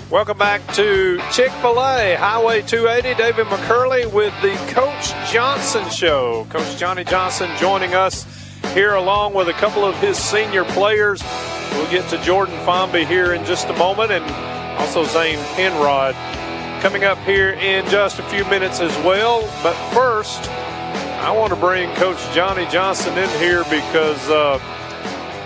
Welcome 0.09 0.39
back 0.39 0.65
to 0.75 1.21
Chick 1.33 1.51
fil 1.51 1.83
A, 1.83 2.15
Highway 2.15 2.63
280. 2.63 3.21
David 3.21 3.47
McCurley 3.47 4.07
with 4.07 4.33
the 4.41 4.55
Coach 4.73 5.09
Johnson 5.29 5.91
Show. 5.91 6.47
Coach 6.49 6.79
Johnny 6.79 7.03
Johnson 7.03 7.51
joining 7.59 7.97
us 7.97 8.25
here 8.73 8.95
along 8.95 9.35
with 9.35 9.49
a 9.49 9.55
couple 9.55 9.85
of 9.85 9.99
his 9.99 10.17
senior 10.17 10.63
players. 10.63 11.25
We'll 11.73 11.91
get 11.91 12.09
to 12.11 12.23
Jordan 12.23 12.57
Fomby 12.61 13.05
here 13.05 13.33
in 13.33 13.45
just 13.45 13.67
a 13.67 13.77
moment 13.77 14.13
and 14.13 14.25
also 14.81 15.03
Zane 15.03 15.41
Penrod 15.57 16.15
coming 16.81 17.05
up 17.05 17.19
here 17.19 17.51
in 17.51 17.89
just 17.91 18.19
a 18.19 18.23
few 18.25 18.45
minutes 18.47 18.81
as 18.81 18.95
well. 19.05 19.43
But 19.63 19.75
first, 19.93 20.49
I 20.51 21.31
want 21.33 21.53
to 21.53 21.59
bring 21.59 21.93
Coach 21.95 22.19
Johnny 22.35 22.67
Johnson 22.67 23.17
in 23.17 23.29
here 23.41 23.65
because 23.65 24.29
uh, 24.29 24.59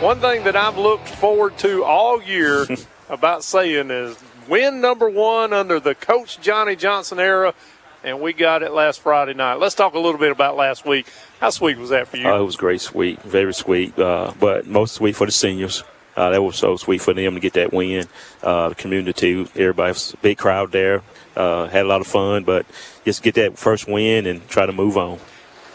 one 0.01 0.21
thing 0.21 0.45
that 0.45 0.57
I've 0.57 0.77
looked 0.77 1.09
forward 1.09 1.57
to 1.59 1.85
all 1.85 2.23
year 2.23 2.66
about 3.09 3.45
saying 3.45 3.90
is 3.90 4.19
win 4.49 4.81
number 4.81 5.09
one 5.09 5.53
under 5.53 5.79
the 5.81 5.95
Coach 5.95 6.40
Johnny 6.40 6.77
Johnson 6.77 7.19
era, 7.19 7.55
and 8.03 8.21
we 8.21 8.33
got 8.33 8.62
it 8.62 8.73
last 8.73 9.01
Friday 9.01 9.35
night. 9.35 9.55
Let's 9.55 9.75
talk 9.75 9.95
a 9.95 9.99
little 9.99 10.21
bit 10.21 10.33
about 10.33 10.57
last 10.57 10.85
week. 10.85 11.07
How 11.40 11.51
sweet 11.51 11.79
was 11.79 11.90
that 11.90 12.09
for 12.09 12.16
you? 12.16 12.29
Uh, 12.29 12.40
it 12.40 12.45
was 12.45 12.57
great, 12.57 12.81
sweet, 12.81 13.23
very 13.23 13.55
sweet, 13.55 13.99
uh, 13.99 14.33
but 14.40 14.66
most 14.66 14.95
sweet 14.95 15.16
for 15.16 15.27
the 15.27 15.33
seniors. 15.33 15.85
Uh, 16.16 16.31
that 16.31 16.42
was 16.42 16.57
so 16.57 16.77
sweet 16.77 17.01
for 17.01 17.14
them 17.14 17.35
to 17.35 17.40
get 17.40 17.53
that 17.55 17.73
win. 17.73 18.07
Uh, 18.42 18.70
the 18.70 18.75
community, 18.75 19.40
everybody, 19.55 19.99
big 20.23 20.38
crowd 20.38 20.73
there. 20.73 21.03
Uh, 21.37 21.66
had 21.68 21.85
a 21.85 21.88
lot 21.88 22.01
of 22.01 22.07
fun, 22.07 22.44
but 22.44 22.66
just 23.05 23.23
get 23.23 23.35
that 23.37 23.57
first 23.59 23.87
win 23.88 24.27
and 24.27 24.46
try 24.49 24.66
to 24.66 24.73
move 24.73 24.96
on. 24.99 25.18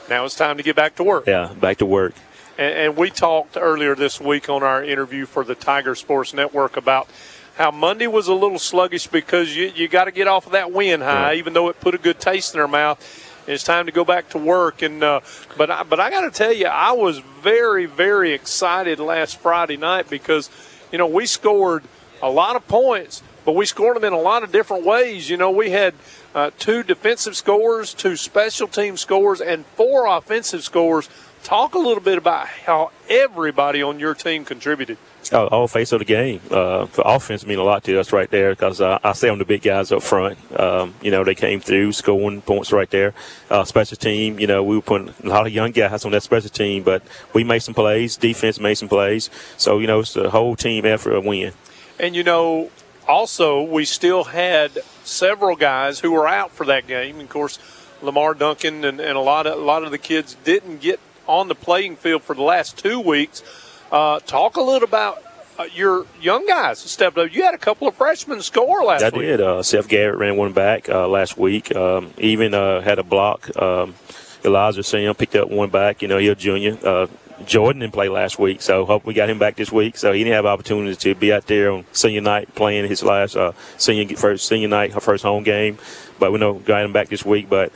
Now 0.10 0.26
it's 0.26 0.36
time 0.36 0.58
to 0.58 0.64
get 0.64 0.76
back 0.76 0.96
to 0.98 1.04
work. 1.04 1.26
Yeah, 1.26 1.54
back 1.60 1.78
to 1.78 1.86
work. 1.86 2.14
And, 2.58 2.74
and 2.74 2.98
we 2.98 3.10
talked 3.10 3.58
earlier 3.60 3.96
this 3.96 4.20
week 4.22 4.50
on 4.50 4.62
our 4.64 4.84
interview 4.84 5.26
for 5.26 5.44
the 5.44 5.56
Tiger 5.56 5.96
Sports 5.96 6.34
Network 6.34 6.78
about 6.78 7.08
how 7.58 7.72
Monday 7.72 8.06
was 8.08 8.28
a 8.28 8.34
little 8.34 8.60
sluggish 8.60 9.08
because 9.08 9.56
you, 9.56 9.72
you 9.74 9.88
got 9.88 10.06
to 10.06 10.12
get 10.12 10.28
off 10.28 10.46
of 10.46 10.52
that 10.52 10.72
win 10.74 11.00
high, 11.02 11.32
Yeah. 11.32 11.38
even 11.40 11.54
though 11.54 11.70
it 11.70 11.80
put 11.80 11.96
a 11.96 11.98
good 11.98 12.20
taste 12.20 12.54
in 12.54 12.60
their 12.60 12.68
mouth. 12.68 13.00
It's 13.48 13.64
time 13.64 13.86
to 13.86 13.92
go 13.92 14.04
back 14.04 14.30
to 14.30 14.40
work, 14.40 14.82
and 14.82 15.04
uh, 15.04 15.22
but 15.56 15.70
I, 15.70 15.84
but 15.84 16.00
I 16.00 16.10
got 16.10 16.22
to 16.22 16.32
tell 16.32 16.52
you, 16.52 16.66
I 16.66 16.94
was 16.94 17.20
very 17.20 17.86
very 17.86 18.34
excited 18.34 19.00
last 19.00 19.38
Friday 19.38 19.78
night 19.78 20.10
because 20.10 20.50
you 20.92 20.98
know 20.98 21.06
we 21.06 21.28
scored 21.28 21.84
a 22.24 22.30
lot 22.30 22.56
of 22.56 22.68
points, 22.68 23.22
but 23.46 23.54
we 23.54 23.68
scored 23.68 23.98
them 23.98 24.04
in 24.04 24.14
a 24.14 24.20
lot 24.20 24.44
of 24.44 24.52
different 24.52 24.84
ways. 24.84 25.30
You 25.30 25.38
know, 25.38 25.52
we 25.52 25.70
had 25.70 25.94
uh, 26.34 26.52
two 26.58 26.82
defensive 26.82 27.36
scores, 27.36 27.94
two 27.94 28.16
special 28.16 28.68
team 28.68 28.98
scores, 28.98 29.42
and 29.42 29.66
four 29.66 30.08
offensive 30.08 30.64
scores. 30.64 31.08
Talk 31.44 31.76
a 31.76 31.80
little 31.80 32.02
bit 32.02 32.18
about 32.18 32.48
how 32.48 32.92
everybody 33.08 33.84
on 33.84 34.00
your 34.00 34.16
team 34.16 34.44
contributed. 34.44 34.98
Uh, 35.34 35.46
all 35.48 35.68
face 35.68 35.92
of 35.92 36.00
the 36.00 36.06
game. 36.06 36.40
Uh, 36.52 36.86
for 36.86 37.04
offense 37.06 37.46
mean 37.46 37.60
a 37.60 37.64
lot 37.64 37.84
to 37.84 38.00
us 38.00 38.14
right 38.14 38.30
there 38.30 38.52
because 38.52 38.82
uh, 38.82 39.00
I 39.04 39.14
say 39.14 39.30
on 39.30 39.40
the 39.40 39.46
big 39.46 39.62
guys 39.62 39.92
up 39.92 40.04
front. 40.04 40.38
Um, 40.60 40.94
you 41.02 41.12
know, 41.12 41.24
they 41.24 41.36
came 41.36 41.60
through 41.60 41.94
scoring 41.94 42.42
points 42.42 42.72
right 42.72 42.90
there. 42.90 43.14
Uh, 43.50 43.64
special 43.64 43.98
team, 43.98 44.40
you 44.40 44.48
know, 44.48 44.64
we 44.64 44.76
were 44.76 44.82
putting 44.82 45.14
a 45.24 45.28
lot 45.28 45.48
of 45.48 45.54
young 45.54 45.72
guys 45.72 46.06
on 46.06 46.12
that 46.12 46.24
special 46.24 46.50
team, 46.50 46.84
but 46.84 47.02
we 47.34 47.44
made 47.44 47.60
some 47.60 47.74
plays. 47.74 48.18
Defense 48.18 48.60
made 48.60 48.76
some 48.76 48.90
plays. 48.90 49.30
So, 49.58 49.80
you 49.80 49.88
know, 49.88 50.00
it's 50.02 50.16
a 50.16 50.30
whole 50.30 50.56
team 50.56 50.86
effort 50.86 51.12
to 51.12 51.22
win. 51.22 51.54
And 52.00 52.16
you 52.16 52.24
know, 52.24 52.70
also 53.08 53.62
we 53.62 53.86
still 53.86 54.26
had 54.26 54.80
several 55.04 55.56
guys 55.56 56.00
who 56.00 56.12
were 56.12 56.28
out 56.28 56.52
for 56.52 56.66
that 56.66 56.88
game. 56.88 57.20
Of 57.20 57.30
course, 57.30 57.60
Lamar 58.02 58.34
Duncan 58.34 58.84
and, 58.84 59.00
and 59.00 59.18
a 59.18 59.22
lot 59.22 59.48
of 59.48 59.58
a 59.58 59.62
lot 59.64 59.84
of 59.84 59.92
the 59.92 59.98
kids 59.98 60.36
didn't 60.44 60.82
get 60.82 61.00
on 61.28 61.48
the 61.48 61.56
playing 61.56 61.96
field 61.96 62.24
for 62.24 62.36
the 62.36 62.42
last 62.42 62.78
two 62.78 63.00
weeks. 63.00 63.44
Uh, 63.92 64.20
talk 64.22 64.56
a 64.58 64.62
little 64.62 64.88
about 64.88 65.24
uh, 65.58 65.66
your 65.74 66.06
young 66.22 66.46
guys 66.46 66.80
stepped 66.80 67.18
up. 67.18 67.34
You 67.34 67.44
had 67.44 67.54
a 67.54 67.58
couple 67.58 67.88
of 67.88 67.96
freshmen 67.96 68.42
score 68.42 68.84
last 68.84 69.04
I 69.04 69.10
week. 69.10 69.22
did. 69.22 69.42
Uh, 69.42 69.64
Seth 69.64 69.88
Garrett 69.88 70.18
ran 70.18 70.36
one 70.36 70.54
back 70.54 70.90
uh, 70.90 71.08
last 71.08 71.38
week. 71.38 71.74
Um, 71.76 72.14
even 72.18 72.54
uh, 72.54 72.82
had 72.82 73.00
a 73.00 73.04
block. 73.04 73.56
Um, 73.60 73.96
Elijah 74.44 74.84
Sam 74.84 75.16
picked 75.16 75.36
up 75.36 75.50
one 75.50 75.70
back. 75.70 76.02
You 76.02 76.08
know, 76.08 76.18
he's 76.18 76.30
a 76.32 76.36
junior. 76.36 76.78
Uh, 76.84 77.08
Jordan 77.46 77.82
didn't 77.82 77.94
play 77.94 78.08
last 78.08 78.40
week, 78.40 78.62
so 78.62 78.86
hope 78.86 79.06
we 79.06 79.14
got 79.14 79.30
him 79.30 79.40
back 79.40 79.56
this 79.58 79.72
week. 79.72 79.98
So 79.98 80.14
he 80.14 80.24
didn't 80.24 80.36
have 80.36 80.46
opportunity 80.46 80.96
to 80.96 81.16
be 81.16 81.34
out 81.34 81.48
there 81.48 81.72
on 81.72 81.86
senior 81.92 82.22
night 82.22 82.54
playing 82.56 82.88
his 82.88 83.04
last 83.04 83.36
uh, 83.36 83.52
senior 83.78 84.16
first 84.16 84.48
senior 84.48 84.68
night, 84.70 84.94
her 84.94 85.02
first 85.02 85.24
home 85.24 85.44
game. 85.44 85.78
But 86.20 86.32
we 86.32 86.40
know 86.40 86.54
got 86.54 86.84
him 86.86 86.94
back 86.94 87.10
this 87.10 87.26
week. 87.26 87.50
But 87.50 87.72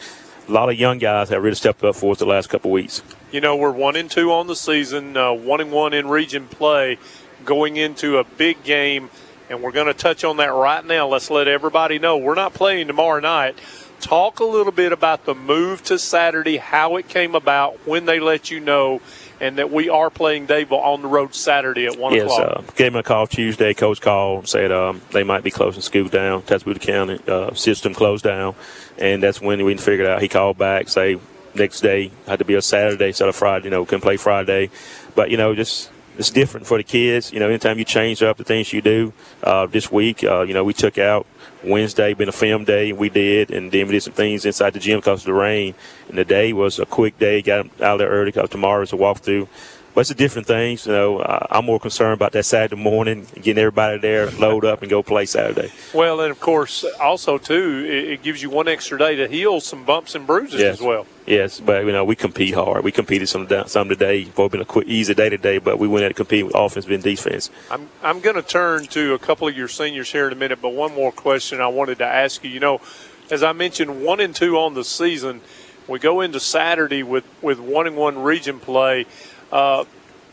a 0.48 0.52
lot 0.52 0.69
of 0.69 0.76
young 0.80 0.98
guys 0.98 1.30
have 1.30 1.43
really 1.43 1.56
stepped 1.56 1.84
up 1.84 1.95
for 1.95 2.13
us 2.13 2.19
the 2.19 2.26
last 2.26 2.50
couple 2.50 2.72
of 2.72 2.74
weeks. 2.74 3.02
You 3.32 3.42
know, 3.42 3.56
we're 3.56 3.72
one 3.72 3.96
and 3.96 4.10
two 4.10 4.32
on 4.32 4.48
the 4.48 4.56
season, 4.56 5.15
uh, 5.15 5.32
one 5.34 5.62
and 5.62 5.72
one 5.72 5.94
in 5.94 6.08
region 6.08 6.48
play, 6.48 6.98
going 7.46 7.78
into 7.78 8.18
a 8.18 8.24
big 8.24 8.63
game, 8.63 9.12
and 9.52 9.62
we're 9.62 9.72
going 9.72 9.86
to 9.86 9.94
touch 9.94 10.24
on 10.24 10.38
that 10.38 10.52
right 10.52 10.84
now. 10.84 11.08
Let's 11.08 11.30
let 11.30 11.48
everybody 11.48 12.00
know 12.00 12.18
we're 12.18 12.34
not 12.34 12.56
playing 12.56 12.88
tomorrow 12.88 13.20
night. 13.20 13.56
Talk 14.00 14.39
a 14.39 14.46
little 14.46 14.72
bit 14.72 14.92
about 14.94 15.26
the 15.26 15.36
move 15.36 15.84
to 15.84 16.00
Saturday, 16.00 16.58
how 16.58 16.96
it 16.96 17.08
came 17.08 17.36
about, 17.36 17.76
when 17.86 18.06
they 18.06 18.20
let 18.20 18.50
you 18.50 18.62
know, 18.62 19.00
and 19.39 19.58
that 19.58 19.72
we 19.72 19.89
are 19.89 20.10
playing 20.10 20.48
Dadeville 20.48 20.72
on 20.72 21.04
the 21.04 21.08
road 21.08 21.36
Saturday 21.36 21.86
at 21.86 22.00
one 22.00 22.15
yes, 22.15 22.32
o'clock. 22.32 22.58
uh, 22.58 22.72
gave 22.76 22.94
him 22.94 22.96
a 22.96 23.04
call 23.04 23.28
Tuesday. 23.28 23.76
Coach 23.76 24.02
called 24.02 24.48
said 24.48 24.72
um, 24.72 25.02
they 25.12 25.24
might 25.24 25.44
be 25.44 25.52
closing 25.52 25.84
school 25.84 26.08
down. 26.08 26.42
Tasmania 26.42 26.80
County 26.80 27.20
uh, 27.28 27.54
system 27.54 27.94
closed 27.94 28.24
down, 28.24 28.56
and 28.98 29.22
that's 29.22 29.39
when 29.39 29.63
we 29.63 29.78
figured 29.78 30.08
it 30.08 30.12
out. 30.12 30.22
He 30.22 30.28
called 30.30 30.58
back, 30.58 30.89
say 30.89 31.20
next 31.56 31.82
day 31.82 32.12
had 32.28 32.40
to 32.40 32.46
be 32.46 32.56
a 32.56 32.62
Saturday 32.62 33.08
instead 33.08 33.30
of 33.30 33.36
Friday. 33.36 33.66
You 33.66 33.72
know, 33.72 33.86
couldn't 33.86 34.02
play 34.02 34.18
Friday, 34.18 34.70
but 35.16 35.30
you 35.32 35.38
know, 35.38 35.56
just 35.56 35.90
it's 36.18 36.30
different 36.30 36.68
for 36.68 36.78
the 36.78 36.84
kids. 36.84 37.32
You 37.32 37.40
know, 37.40 37.48
anytime 37.48 37.80
you 37.80 37.86
change 37.86 38.22
up 38.22 38.38
the 38.38 38.44
things 38.44 38.74
you 38.74 38.82
do. 38.82 39.14
Uh, 39.42 39.68
this 39.68 39.90
week, 39.92 40.24
uh, 40.24 40.42
you 40.42 40.54
know, 40.54 40.64
we 40.66 40.74
took 40.74 40.98
out 40.98 41.26
Wednesday, 41.64 42.14
been 42.14 42.30
a 42.30 42.34
film 42.34 42.66
day, 42.66 42.92
we 42.92 43.10
did, 43.10 43.52
and 43.52 43.72
then 43.72 43.88
we 43.88 43.94
did 43.94 44.04
some 44.04 44.14
things 44.14 44.46
inside 44.46 44.74
the 44.74 44.80
gym 44.80 45.00
because 45.00 45.22
of 45.22 45.28
the 45.28 45.34
rain. 45.34 45.76
And 46.10 46.18
the 46.18 46.26
day 46.26 46.52
was 46.52 46.78
a 46.78 46.86
quick 46.86 47.18
day. 47.20 47.42
Got 47.42 47.82
out 47.82 47.98
there 47.98 48.10
early 48.10 48.32
because 48.32 48.50
tomorrow 48.50 48.82
is 48.82 48.92
a 48.92 48.98
walkthrough. 48.98 49.48
But 49.93 50.02
it's 50.02 50.12
a 50.12 50.15
different 50.15 50.47
things. 50.47 50.86
You 50.86 50.91
know, 50.93 51.19
uh, 51.19 51.47
I'm 51.49 51.65
more 51.65 51.80
concerned 51.80 52.13
about 52.13 52.32
that 52.34 52.43
Saturday 52.45 52.82
morning, 52.82 53.28
getting 53.36 53.58
everybody 53.58 53.97
there, 53.99 54.30
load 54.32 54.65
up, 54.65 54.82
and 54.82 54.89
go 54.89 55.02
play 55.04 55.25
Saturday. 55.25 55.71
Well, 55.93 56.21
and 56.21 56.32
of 56.32 56.39
course, 56.39 56.84
also 56.99 57.38
too, 57.38 57.86
it, 57.88 58.10
it 58.13 58.21
gives 58.23 58.41
you 58.41 58.49
one 58.49 58.67
extra 58.67 58.97
day 58.97 59.15
to 59.15 59.28
heal 59.28 59.59
some 59.61 59.84
bumps 59.86 60.16
and 60.16 60.26
bruises 60.28 60.59
Yes. 60.59 60.76
as 60.76 60.82
well. 60.82 61.05
Yes, 61.26 61.59
but 61.59 61.86
you 61.86 61.91
know 61.91 62.03
we 62.03 62.16
compete 62.16 62.55
hard. 62.55 62.84
We 62.84 62.91
competed 62.91 63.30
some 63.30 63.47
some 63.68 63.88
today. 63.89 64.22
It's 64.22 64.36
been 64.51 64.61
a 64.61 64.66
quick, 64.66 64.88
easy 64.88 65.14
day 65.14 65.30
today, 65.30 65.59
but 65.59 65.78
we 65.78 65.88
went 65.88 66.05
out 66.05 66.07
to 66.09 66.14
compete 66.16 66.45
with 66.45 66.55
offense 66.55 66.88
and 66.88 67.03
defense. 67.03 67.51
I'm 67.70 67.88
I'm 68.01 68.20
going 68.20 68.36
to 68.36 68.41
turn 68.41 68.86
to 68.88 69.14
a 69.14 69.20
couple 69.20 69.47
of 69.47 69.55
your 69.55 69.68
seniors 69.68 70.11
here 70.11 70.26
in 70.26 70.34
a 70.34 70.36
minute, 70.36 70.59
but 70.61 70.70
one 70.74 70.93
more 70.95 71.11
question 71.11 71.61
I 71.61 71.68
wanted 71.68 71.99
to 71.99 72.05
ask 72.05 72.43
you. 72.43 72.49
You 72.49 72.59
know, 72.59 72.82
as 73.30 73.43
I 73.43 73.51
mentioned, 73.53 74.03
one 74.03 74.20
and 74.20 74.34
two 74.36 74.57
on 74.57 74.74
the 74.74 74.84
season. 74.84 75.41
We 75.88 75.97
go 75.97 76.22
into 76.22 76.39
Saturday 76.39 77.01
with 77.03 77.26
with 77.43 77.59
one 77.59 77.86
and 77.88 77.95
one 77.95 78.20
region 78.24 78.59
play. 78.59 79.05
Uh, 79.52 79.84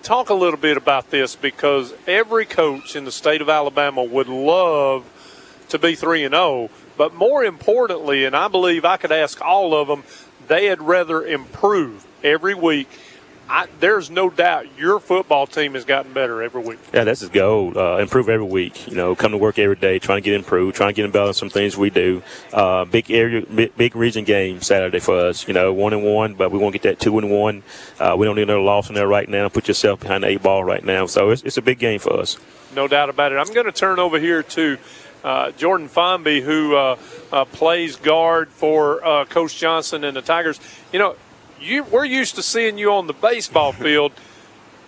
talk 0.03 0.29
a 0.29 0.35
little 0.35 0.59
bit 0.59 0.77
about 0.77 1.11
this 1.11 1.37
because 1.37 1.95
every 2.07 2.45
coach 2.45 2.95
in 2.95 3.05
the 3.05 3.13
state 3.13 3.41
of 3.41 3.49
Alabama 3.49 4.05
would 4.05 4.29
love 4.29 5.05
to 5.71 5.79
be 5.79 5.95
three 5.95 6.25
and 6.25 6.35
zero, 6.35 6.71
but 6.97 7.15
more 7.15 7.45
importantly, 7.45 8.25
and 8.25 8.37
I 8.37 8.49
believe 8.49 8.85
I 8.85 8.99
could 8.99 9.13
ask 9.13 9.41
all 9.41 9.75
of 9.75 9.89
them, 9.89 10.05
they'd 10.49 10.81
rather 10.81 11.25
improve 11.25 12.07
every 12.23 12.55
week. 12.55 12.89
I, 13.49 13.67
there's 13.79 14.11
no 14.11 14.29
doubt 14.29 14.67
your 14.77 14.99
football 14.99 15.47
team 15.47 15.75
has 15.75 15.85
gotten 15.85 16.13
better 16.13 16.43
every 16.43 16.63
week. 16.63 16.79
Yeah, 16.93 17.05
that's 17.05 17.21
his 17.21 17.29
goal. 17.29 17.79
Uh, 17.79 17.99
improve 17.99 18.29
every 18.29 18.47
week. 18.47 18.89
You 18.89 18.97
know, 18.97 19.15
come 19.15 19.33
to 19.33 19.39
work 19.39 19.59
every 19.59 19.77
day, 19.77 19.99
trying 19.99 20.19
to 20.19 20.25
get 20.25 20.35
improved, 20.35 20.77
trying 20.77 20.91
to 20.91 20.95
get 20.95 21.05
involved 21.05 21.29
in 21.29 21.35
some 21.35 21.51
things 21.51 21.77
we 21.77 21.91
do. 21.91 22.23
Uh, 22.53 22.85
big 22.85 23.11
area, 23.11 23.47
big, 23.47 23.77
big 23.77 23.95
region 23.95 24.25
game 24.25 24.61
Saturday 24.63 24.99
for 24.99 25.17
us. 25.17 25.47
You 25.47 25.55
know, 25.55 25.73
one 25.73 25.93
and 25.93 26.03
one, 26.03 26.35
but 26.35 26.51
we 26.51 26.59
want 26.59 26.73
to 26.75 26.79
get 26.79 26.89
that 26.89 27.01
two 27.01 27.19
and 27.19 27.31
one. 27.31 27.63
Uh, 28.01 28.17
we 28.19 28.27
don't 28.27 28.37
need 28.37 28.43
another 28.43 28.61
loss 28.61 28.89
in 28.89 28.95
there 28.95 29.09
right 29.09 29.29
now. 29.29 29.49
Put 29.49 29.69
yourself 29.69 30.01
behind 30.01 30.25
the 30.25 30.29
eight 30.29 30.43
ball 30.43 30.65
right 30.65 30.85
now. 30.85 31.07
So 31.07 31.31
it's, 31.31 31.43
it's 31.43 31.57
a 31.57 31.63
big 31.63 31.79
game 31.79 32.01
for 32.01 32.15
us. 32.19 32.39
No 32.75 32.89
doubt 32.89 33.11
about 33.11 33.33
it. 33.33 33.37
I'm 33.37 33.53
going 33.55 33.67
to 33.67 33.73
turn 33.73 33.99
over 33.99 34.19
here 34.19 34.43
to 34.43 34.79
uh, 35.25 35.51
Jordan 35.53 35.89
Fomby, 35.89 36.43
who 36.43 36.77
uh, 36.77 36.97
uh, 37.33 37.45
plays 37.47 37.97
guard 37.97 38.49
for 38.49 39.05
uh, 39.05 39.25
Coach 39.25 39.57
Johnson 39.57 40.05
and 40.05 40.17
the 40.17 40.23
Tigers. 40.23 40.61
You 40.93 40.99
know, 40.99 41.17
you 41.61 41.85
we're 41.85 42.05
used 42.05 42.35
to 42.37 42.43
seeing 42.43 42.79
you 42.79 42.93
on 42.93 43.07
the 43.07 43.13
baseball 43.13 43.73
field. 43.85 44.13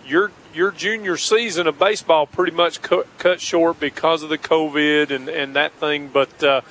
Your 0.05 0.31
your 0.53 0.71
junior 0.71 1.17
season 1.17 1.67
of 1.67 1.77
baseball 1.77 2.25
pretty 2.25 2.55
much 2.55 2.81
cut, 2.81 3.07
cut 3.17 3.39
short 3.39 3.79
because 3.79 4.23
of 4.23 4.29
the 4.29 4.37
COVID 4.37 5.11
and, 5.11 5.29
and 5.29 5.55
that 5.55 5.73
thing. 5.73 6.07
But 6.07 6.43
uh, 6.43 6.61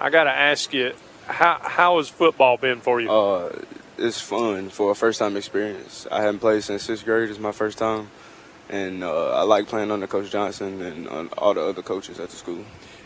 I 0.00 0.10
got 0.10 0.24
to 0.24 0.30
ask 0.30 0.72
you, 0.72 0.92
how 1.26 1.58
how 1.62 1.96
has 1.98 2.08
football 2.08 2.56
been 2.56 2.80
for 2.80 3.00
you? 3.00 3.10
Uh, 3.10 3.62
it's 3.98 4.20
fun 4.20 4.68
for 4.68 4.90
a 4.90 4.94
first 4.94 5.18
time 5.18 5.36
experience. 5.36 6.06
I 6.10 6.22
haven't 6.22 6.40
played 6.40 6.62
since 6.62 6.84
sixth 6.84 7.04
grade. 7.04 7.28
It's 7.28 7.38
my 7.38 7.52
first 7.52 7.78
time, 7.78 8.10
and 8.68 9.02
uh, 9.02 9.32
I 9.32 9.42
like 9.42 9.66
playing 9.66 9.90
under 9.90 10.06
Coach 10.06 10.30
Johnson 10.30 10.80
and 10.82 11.08
all 11.38 11.54
the 11.54 11.62
other 11.62 11.82
coaches 11.82 12.20
at 12.20 12.30
the 12.30 12.36
school. 12.36 12.64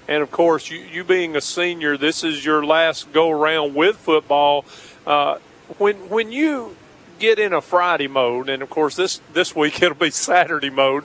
And 0.08 0.24
of 0.24 0.32
course, 0.32 0.70
you, 0.70 0.78
you 0.78 1.04
being 1.04 1.36
a 1.36 1.40
senior, 1.40 1.96
this 1.96 2.24
is 2.24 2.44
your 2.44 2.66
last 2.66 3.12
go 3.12 3.30
around 3.30 3.76
with 3.76 3.96
football. 3.96 4.64
Uh, 5.06 5.38
when 5.78 5.96
when 6.08 6.32
you 6.32 6.76
get 7.18 7.38
in 7.38 7.52
a 7.52 7.60
Friday 7.60 8.08
mode, 8.08 8.48
and 8.48 8.62
of 8.62 8.70
course 8.70 8.96
this 8.96 9.20
this 9.32 9.54
week 9.54 9.82
it'll 9.82 9.94
be 9.94 10.10
Saturday 10.10 10.70
mode, 10.70 11.04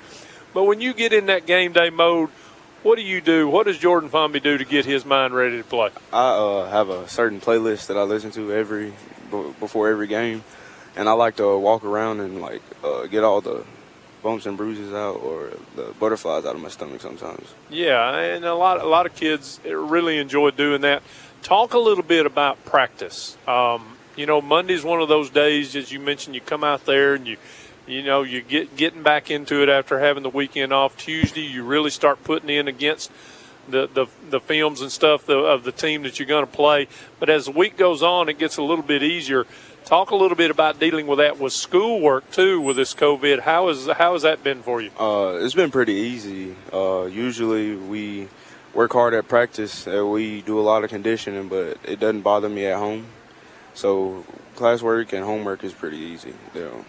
but 0.53 0.63
when 0.63 0.81
you 0.81 0.93
get 0.93 1.13
in 1.13 1.27
that 1.27 1.45
game 1.45 1.73
day 1.73 1.89
mode, 1.89 2.29
what 2.83 2.97
do 2.97 3.01
you 3.01 3.21
do? 3.21 3.47
What 3.47 3.65
does 3.65 3.77
Jordan 3.77 4.09
Fomby 4.09 4.41
do 4.41 4.57
to 4.57 4.65
get 4.65 4.85
his 4.85 5.05
mind 5.05 5.33
ready 5.33 5.57
to 5.57 5.63
play? 5.63 5.89
I 6.13 6.29
uh, 6.29 6.69
have 6.69 6.89
a 6.89 7.07
certain 7.07 7.41
playlist 7.41 7.87
that 7.87 7.97
I 7.97 8.03
listen 8.03 8.31
to 8.31 8.53
every 8.53 8.93
b- 9.31 9.53
before 9.59 9.89
every 9.89 10.07
game, 10.07 10.43
and 10.95 11.09
I 11.09 11.13
like 11.13 11.37
to 11.37 11.57
walk 11.57 11.83
around 11.83 12.19
and 12.19 12.41
like 12.41 12.61
uh, 12.83 13.07
get 13.07 13.23
all 13.23 13.41
the 13.41 13.65
bumps 14.21 14.45
and 14.47 14.57
bruises 14.57 14.91
out 14.91 15.17
or 15.17 15.51
the 15.75 15.93
butterflies 15.99 16.45
out 16.45 16.55
of 16.55 16.61
my 16.61 16.69
stomach 16.69 17.01
sometimes. 17.01 17.47
Yeah, 17.69 18.17
and 18.17 18.45
a 18.45 18.55
lot 18.55 18.81
a 18.81 18.87
lot 18.87 19.05
of 19.05 19.15
kids 19.15 19.59
really 19.63 20.17
enjoy 20.17 20.51
doing 20.51 20.81
that. 20.81 21.03
Talk 21.43 21.73
a 21.73 21.79
little 21.79 22.03
bit 22.03 22.25
about 22.25 22.63
practice. 22.65 23.37
Um, 23.47 23.94
you 24.15 24.25
know, 24.25 24.41
Monday's 24.41 24.83
one 24.83 25.01
of 25.01 25.09
those 25.09 25.29
days, 25.29 25.75
as 25.75 25.91
you 25.91 25.99
mentioned, 25.99 26.35
you 26.35 26.41
come 26.41 26.63
out 26.63 26.85
there 26.85 27.15
and 27.15 27.27
you, 27.27 27.37
you 27.87 28.03
know, 28.03 28.23
you 28.23 28.41
get 28.41 28.75
getting 28.75 29.03
back 29.03 29.29
into 29.29 29.61
it 29.61 29.69
after 29.69 29.99
having 29.99 30.23
the 30.23 30.29
weekend 30.29 30.73
off. 30.73 30.97
Tuesday, 30.97 31.41
you 31.41 31.63
really 31.63 31.89
start 31.89 32.23
putting 32.23 32.49
in 32.49 32.67
against 32.67 33.11
the 33.67 33.87
the, 33.87 34.07
the 34.29 34.39
films 34.39 34.81
and 34.81 34.91
stuff 34.91 35.29
of 35.29 35.63
the 35.63 35.71
team 35.71 36.03
that 36.03 36.19
you're 36.19 36.27
going 36.27 36.45
to 36.45 36.51
play. 36.51 36.87
But 37.19 37.29
as 37.29 37.45
the 37.45 37.51
week 37.51 37.77
goes 37.77 38.01
on, 38.01 38.29
it 38.29 38.39
gets 38.39 38.57
a 38.57 38.63
little 38.63 38.83
bit 38.83 39.03
easier. 39.03 39.45
Talk 39.85 40.09
a 40.09 40.15
little 40.15 40.37
bit 40.37 40.49
about 40.49 40.79
dealing 40.79 41.05
with 41.05 41.19
that 41.19 41.37
with 41.37 41.53
schoolwork 41.53 42.31
too, 42.31 42.59
with 42.59 42.75
this 42.75 42.95
COVID. 42.95 43.41
How 43.41 43.69
is 43.69 43.87
how 43.87 44.13
has 44.13 44.23
that 44.23 44.43
been 44.43 44.63
for 44.63 44.81
you? 44.81 44.89
Uh, 44.99 45.37
it's 45.41 45.53
been 45.53 45.71
pretty 45.71 45.93
easy. 45.93 46.55
Uh, 46.73 47.03
usually 47.03 47.75
we 47.75 48.27
work 48.73 48.93
hard 48.93 49.13
at 49.13 49.27
practice. 49.27 49.87
Uh, 49.87 50.05
we 50.05 50.41
do 50.41 50.59
a 50.59 50.61
lot 50.61 50.83
of 50.83 50.89
conditioning, 50.89 51.47
but 51.49 51.77
it 51.83 51.99
doesn't 51.99 52.21
bother 52.21 52.49
me 52.49 52.65
at 52.65 52.77
home. 52.77 53.05
So 53.75 54.25
classwork 54.55 55.13
and 55.13 55.23
homework 55.23 55.63
is 55.63 55.73
pretty 55.73 55.97
easy. 55.97 56.33
You 56.53 56.61
know. 56.61 56.85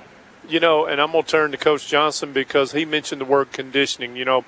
You 0.48 0.60
know, 0.60 0.86
and 0.86 1.00
I'm 1.00 1.10
going 1.10 1.24
to 1.24 1.30
turn 1.30 1.50
to 1.50 1.56
Coach 1.56 1.88
Johnson 1.88 2.32
because 2.32 2.72
he 2.72 2.84
mentioned 2.84 3.20
the 3.20 3.24
word 3.24 3.52
conditioning. 3.52 4.16
You 4.16 4.24
know, 4.24 4.44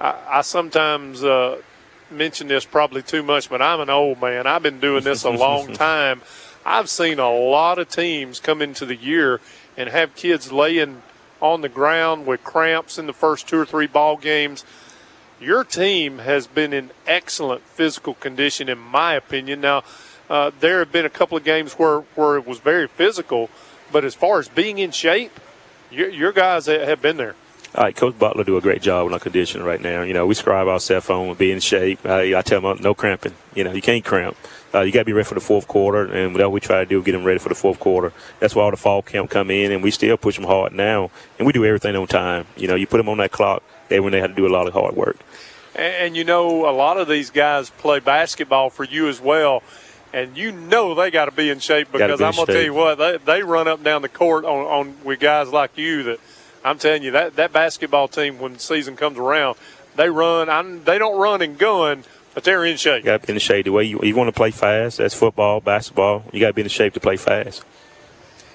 I, 0.00 0.16
I 0.28 0.40
sometimes 0.42 1.22
uh, 1.22 1.62
mention 2.10 2.48
this 2.48 2.64
probably 2.64 3.02
too 3.02 3.22
much, 3.22 3.48
but 3.48 3.62
I'm 3.62 3.80
an 3.80 3.90
old 3.90 4.20
man. 4.20 4.48
I've 4.48 4.62
been 4.62 4.80
doing 4.80 5.04
this 5.04 5.22
a 5.22 5.30
long 5.30 5.72
time. 5.72 6.22
I've 6.66 6.88
seen 6.90 7.18
a 7.18 7.30
lot 7.30 7.78
of 7.78 7.88
teams 7.88 8.40
come 8.40 8.60
into 8.60 8.84
the 8.84 8.96
year 8.96 9.40
and 9.76 9.88
have 9.88 10.14
kids 10.14 10.52
laying 10.52 11.02
on 11.40 11.62
the 11.62 11.68
ground 11.68 12.26
with 12.26 12.44
cramps 12.44 12.98
in 12.98 13.06
the 13.06 13.12
first 13.12 13.48
two 13.48 13.58
or 13.58 13.64
three 13.64 13.86
ball 13.86 14.16
games. 14.16 14.64
Your 15.40 15.64
team 15.64 16.18
has 16.18 16.46
been 16.46 16.72
in 16.72 16.90
excellent 17.06 17.62
physical 17.62 18.14
condition, 18.14 18.68
in 18.68 18.78
my 18.78 19.14
opinion. 19.14 19.62
Now, 19.62 19.84
uh, 20.30 20.52
there 20.60 20.78
have 20.78 20.92
been 20.92 21.04
a 21.04 21.10
couple 21.10 21.36
of 21.36 21.44
games 21.44 21.74
where, 21.74 22.00
where 22.14 22.36
it 22.36 22.46
was 22.46 22.58
very 22.60 22.86
physical, 22.86 23.50
but 23.92 24.04
as 24.04 24.14
far 24.14 24.38
as 24.38 24.48
being 24.48 24.78
in 24.78 24.92
shape, 24.92 25.38
your, 25.90 26.08
your 26.08 26.32
guys 26.32 26.66
have 26.66 27.02
been 27.02 27.16
there. 27.16 27.34
All 27.74 27.84
right, 27.84 27.94
Coach 27.94 28.18
Butler 28.18 28.42
do 28.42 28.56
a 28.56 28.60
great 28.60 28.82
job 28.82 29.06
on 29.06 29.12
our 29.12 29.20
conditioning 29.20 29.64
right 29.64 29.80
now. 29.80 30.02
You 30.02 30.12
know, 30.12 30.26
we 30.26 30.34
scribe 30.34 30.66
ourselves 30.66 31.08
on 31.08 31.34
being 31.34 31.54
in 31.54 31.60
shape. 31.60 32.04
I, 32.04 32.36
I 32.36 32.42
tell 32.42 32.60
them 32.60 32.78
no 32.80 32.94
cramping. 32.94 33.34
You 33.54 33.62
know, 33.62 33.72
you 33.72 33.82
can't 33.82 34.04
cramp. 34.04 34.36
Uh, 34.74 34.80
you 34.80 34.92
got 34.92 35.00
to 35.00 35.04
be 35.04 35.12
ready 35.12 35.26
for 35.26 35.34
the 35.34 35.40
fourth 35.40 35.68
quarter, 35.68 36.04
and 36.12 36.34
what 36.34 36.52
we 36.52 36.60
try 36.60 36.80
to 36.80 36.86
do 36.86 36.98
is 36.98 37.04
get 37.04 37.12
them 37.12 37.24
ready 37.24 37.38
for 37.38 37.48
the 37.48 37.54
fourth 37.54 37.78
quarter. 37.78 38.12
That's 38.38 38.54
why 38.54 38.64
all 38.64 38.70
the 38.70 38.76
fall 38.76 39.02
camp 39.02 39.30
come 39.30 39.50
in, 39.50 39.72
and 39.72 39.82
we 39.82 39.90
still 39.90 40.16
push 40.16 40.36
them 40.36 40.44
hard 40.44 40.72
now, 40.72 41.10
and 41.38 41.46
we 41.46 41.52
do 41.52 41.64
everything 41.64 41.94
on 41.96 42.06
time. 42.06 42.46
You 42.56 42.68
know, 42.68 42.76
you 42.76 42.86
put 42.86 42.98
them 42.98 43.08
on 43.08 43.18
that 43.18 43.32
clock, 43.32 43.62
they 43.88 44.00
when 44.00 44.12
they 44.12 44.20
have 44.20 44.30
to 44.30 44.36
do 44.36 44.46
a 44.46 44.52
lot 44.52 44.66
of 44.66 44.72
hard 44.72 44.94
work. 44.96 45.18
And, 45.74 45.94
and 45.94 46.16
you 46.16 46.24
know, 46.24 46.68
a 46.68 46.74
lot 46.74 46.98
of 46.98 47.08
these 47.08 47.30
guys 47.30 47.70
play 47.70 48.00
basketball 48.00 48.70
for 48.70 48.84
you 48.84 49.08
as 49.08 49.20
well. 49.20 49.62
And 50.12 50.36
you 50.36 50.50
know 50.50 50.94
they 50.94 51.10
got 51.10 51.26
to 51.26 51.30
be 51.30 51.50
in 51.50 51.60
shape 51.60 51.92
because 51.92 52.18
be 52.18 52.24
in 52.24 52.28
I'm 52.28 52.34
going 52.34 52.46
to 52.46 52.52
tell 52.52 52.62
you 52.62 52.74
what 52.74 52.98
they, 52.98 53.16
they 53.18 53.42
run 53.42 53.68
up 53.68 53.78
and 53.78 53.84
down 53.84 54.02
the 54.02 54.08
court 54.08 54.44
on, 54.44 54.66
on 54.66 55.04
with 55.04 55.20
guys 55.20 55.48
like 55.48 55.76
you 55.78 56.02
that 56.04 56.20
I'm 56.64 56.78
telling 56.78 57.02
you 57.02 57.12
that 57.12 57.36
that 57.36 57.52
basketball 57.52 58.08
team 58.08 58.38
when 58.38 58.54
the 58.54 58.58
season 58.58 58.96
comes 58.96 59.18
around 59.18 59.56
they 59.94 60.10
run 60.10 60.48
I'm, 60.48 60.82
they 60.82 60.98
don't 60.98 61.18
run 61.18 61.42
and 61.42 61.56
gun 61.56 62.04
but 62.34 62.44
they're 62.44 62.64
in 62.64 62.76
shape. 62.76 63.04
You 63.04 63.06
got 63.06 63.20
to 63.20 63.26
be 63.26 63.30
in 63.32 63.36
the 63.36 63.40
shape. 63.40 63.64
The 63.64 63.72
way 63.72 63.84
you, 63.84 64.00
you 64.02 64.14
want 64.14 64.28
to 64.28 64.32
play 64.32 64.50
fast, 64.50 64.98
that's 64.98 65.14
football, 65.14 65.60
basketball. 65.60 66.24
You 66.32 66.40
got 66.40 66.48
to 66.48 66.52
be 66.54 66.62
in 66.62 66.66
the 66.66 66.70
shape 66.70 66.94
to 66.94 67.00
play 67.00 67.16
fast. 67.16 67.64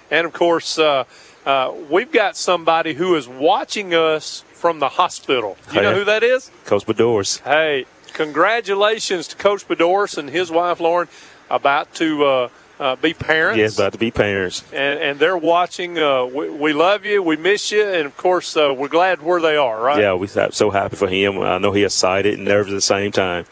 And 0.09 0.25
of 0.25 0.33
course, 0.33 0.79
uh, 0.79 1.03
uh, 1.45 1.73
we've 1.89 2.11
got 2.11 2.37
somebody 2.37 2.93
who 2.93 3.15
is 3.15 3.27
watching 3.27 3.93
us 3.93 4.43
from 4.53 4.79
the 4.79 4.89
hospital. 4.89 5.57
You 5.73 5.81
know 5.81 5.93
who 5.93 6.05
that 6.05 6.23
is? 6.23 6.49
Coach 6.65 6.85
Bedores. 6.85 7.41
Hey, 7.41 7.85
congratulations 8.13 9.27
to 9.29 9.35
Coach 9.35 9.67
Bedores 9.67 10.17
and 10.17 10.29
his 10.29 10.51
wife 10.51 10.79
Lauren 10.79 11.07
about 11.49 11.93
to 11.95 12.25
uh, 12.25 12.49
uh, 12.79 12.95
be 12.95 13.13
parents. 13.13 13.57
Yes, 13.57 13.77
about 13.77 13.93
to 13.93 13.99
be 13.99 14.11
parents. 14.11 14.63
and, 14.73 14.99
and 14.99 15.19
they're 15.19 15.37
watching. 15.37 15.97
Uh, 15.97 16.25
we, 16.25 16.49
we 16.49 16.73
love 16.73 17.05
you, 17.05 17.21
we 17.23 17.37
miss 17.37 17.71
you, 17.71 17.83
and 17.83 18.05
of 18.05 18.17
course, 18.17 18.55
uh, 18.57 18.73
we're 18.75 18.87
glad 18.87 19.21
where 19.21 19.41
they 19.41 19.57
are. 19.57 19.81
Right? 19.81 19.99
Yeah, 19.99 20.13
we're 20.13 20.51
so 20.51 20.69
happy 20.69 20.95
for 20.95 21.07
him. 21.07 21.39
I 21.39 21.57
know 21.57 21.71
he's 21.71 21.85
excited 21.85 22.35
and 22.35 22.45
nervous 22.45 22.71
at 22.71 22.75
the 22.75 22.81
same 22.81 23.11
time. 23.11 23.45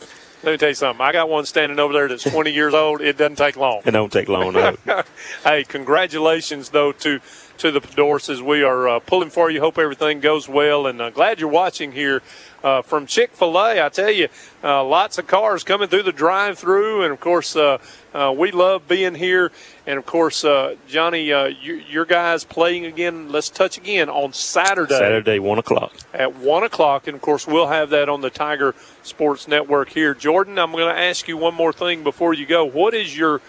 Let 0.43 0.51
me 0.51 0.57
tell 0.57 0.69
you 0.69 0.75
something. 0.75 1.01
I 1.05 1.13
got 1.13 1.29
one 1.29 1.45
standing 1.45 1.79
over 1.79 1.93
there 1.93 2.09
that's 2.09 2.23
20 2.23 2.51
years 2.51 2.73
old. 2.73 2.99
It 2.99 3.17
doesn't 3.17 3.37
take 3.37 3.55
long. 3.55 3.81
It 3.85 3.91
don't 3.91 4.11
take 4.11 4.27
long. 4.27 4.51
No. 4.51 4.75
hey, 5.45 5.63
congratulations 5.63 6.69
though 6.69 6.91
to 6.91 7.21
to 7.59 7.71
the 7.71 7.79
Dorses. 7.79 8.41
We 8.41 8.63
are 8.63 8.89
uh, 8.89 8.99
pulling 8.99 9.29
for 9.29 9.49
you. 9.49 9.61
Hope 9.61 9.77
everything 9.77 10.19
goes 10.19 10.49
well, 10.49 10.85
and 10.85 11.01
uh, 11.01 11.11
glad 11.11 11.39
you're 11.39 11.49
watching 11.49 11.93
here 11.93 12.21
uh, 12.63 12.81
from 12.81 13.05
Chick 13.05 13.31
Fil 13.31 13.57
A. 13.57 13.83
I 13.85 13.89
tell 13.89 14.09
you, 14.11 14.29
uh, 14.63 14.83
lots 14.83 15.17
of 15.17 15.27
cars 15.27 15.63
coming 15.63 15.89
through 15.89 16.03
the 16.03 16.11
drive-through, 16.11 17.03
and 17.03 17.11
of 17.11 17.19
course, 17.19 17.55
uh, 17.55 17.77
uh, 18.13 18.33
we 18.35 18.51
love 18.51 18.87
being 18.87 19.15
here. 19.15 19.51
And 19.85 19.97
of 19.97 20.05
course, 20.05 20.45
uh, 20.45 20.75
Johnny, 20.87 21.33
uh, 21.33 21.47
you, 21.47 21.75
your 21.75 22.05
guys 22.05 22.45
playing 22.45 22.85
again. 22.85 23.31
Let's 23.31 23.49
touch 23.49 23.77
again 23.77 24.09
on 24.09 24.31
Saturday 24.31 24.97
Saturday, 24.97 25.39
one 25.39 25.59
o'clock. 25.59 25.93
at 26.13 26.35
one 26.37 26.63
o'clock, 26.63 27.07
and 27.07 27.15
of 27.15 27.21
course, 27.21 27.45
we'll 27.45 27.67
have 27.67 27.89
that 27.89 28.07
on 28.07 28.21
the 28.21 28.29
Tiger 28.29 28.75
Sports 29.01 29.47
Network 29.47 29.89
here. 29.89 30.13
Jordan, 30.13 30.57
I'm 30.57 30.71
going 30.71 30.93
to 30.93 30.99
ask 30.99 31.27
you 31.27 31.35
one 31.35 31.53
more 31.53 31.73
thing 31.73 32.03
before 32.03 32.33
you 32.33 32.45
go. 32.45 32.63
What 32.63 32.93
is 32.93 33.17
your 33.17 33.39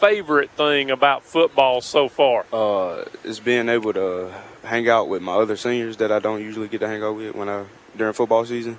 favorite 0.00 0.50
thing 0.50 0.90
about 0.90 1.22
football 1.24 1.80
so 1.80 2.08
far? 2.08 2.44
Uh, 2.52 3.04
it's 3.24 3.40
being 3.40 3.68
able 3.68 3.92
to 3.94 4.32
hang 4.64 4.88
out 4.88 5.08
with 5.08 5.22
my 5.22 5.34
other 5.34 5.56
seniors 5.56 5.96
that 5.98 6.12
I 6.12 6.18
don't 6.18 6.40
usually 6.42 6.68
get 6.68 6.80
to 6.80 6.88
hang 6.88 7.02
out 7.02 7.16
with 7.16 7.34
when 7.34 7.48
I 7.48 7.64
during 8.00 8.14
football 8.14 8.46
season, 8.46 8.78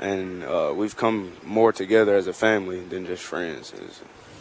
and 0.00 0.42
uh, 0.42 0.72
we've 0.74 0.96
come 0.96 1.32
more 1.44 1.72
together 1.72 2.16
as 2.16 2.26
a 2.26 2.32
family 2.32 2.80
than 2.80 3.06
just 3.06 3.22
friends. 3.22 3.72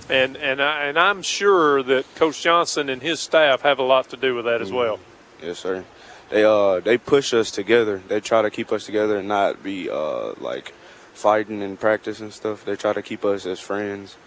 And 0.10 0.36
and 0.36 0.62
I, 0.62 0.86
and 0.86 0.98
I'm 1.00 1.22
sure 1.22 1.84
that 1.84 2.04
Coach 2.16 2.42
Johnson 2.42 2.90
and 2.90 3.02
his 3.02 3.20
staff 3.20 3.62
have 3.62 3.80
a 3.80 3.84
lot 3.84 4.10
to 4.10 4.18
do 4.18 4.36
with 4.36 4.46
that 4.46 4.62
as 4.62 4.72
well. 4.72 5.00
Yes, 5.42 5.60
sir. 5.60 5.86
They 6.30 6.44
uh 6.44 6.80
they 6.80 6.98
push 6.98 7.34
us 7.34 7.52
together. 7.52 8.02
They 8.08 8.20
try 8.20 8.42
to 8.42 8.50
keep 8.50 8.72
us 8.72 8.86
together 8.86 9.18
and 9.18 9.28
not 9.28 9.64
be 9.64 9.90
uh 9.90 10.34
like 10.40 10.74
fighting 11.14 11.62
in 11.62 11.78
practice 11.78 12.20
and 12.20 12.34
stuff. 12.34 12.66
They 12.66 12.76
try 12.76 12.94
to 12.94 13.02
keep 13.02 13.24
us 13.24 13.46
as 13.46 13.60
friends, 13.60 14.18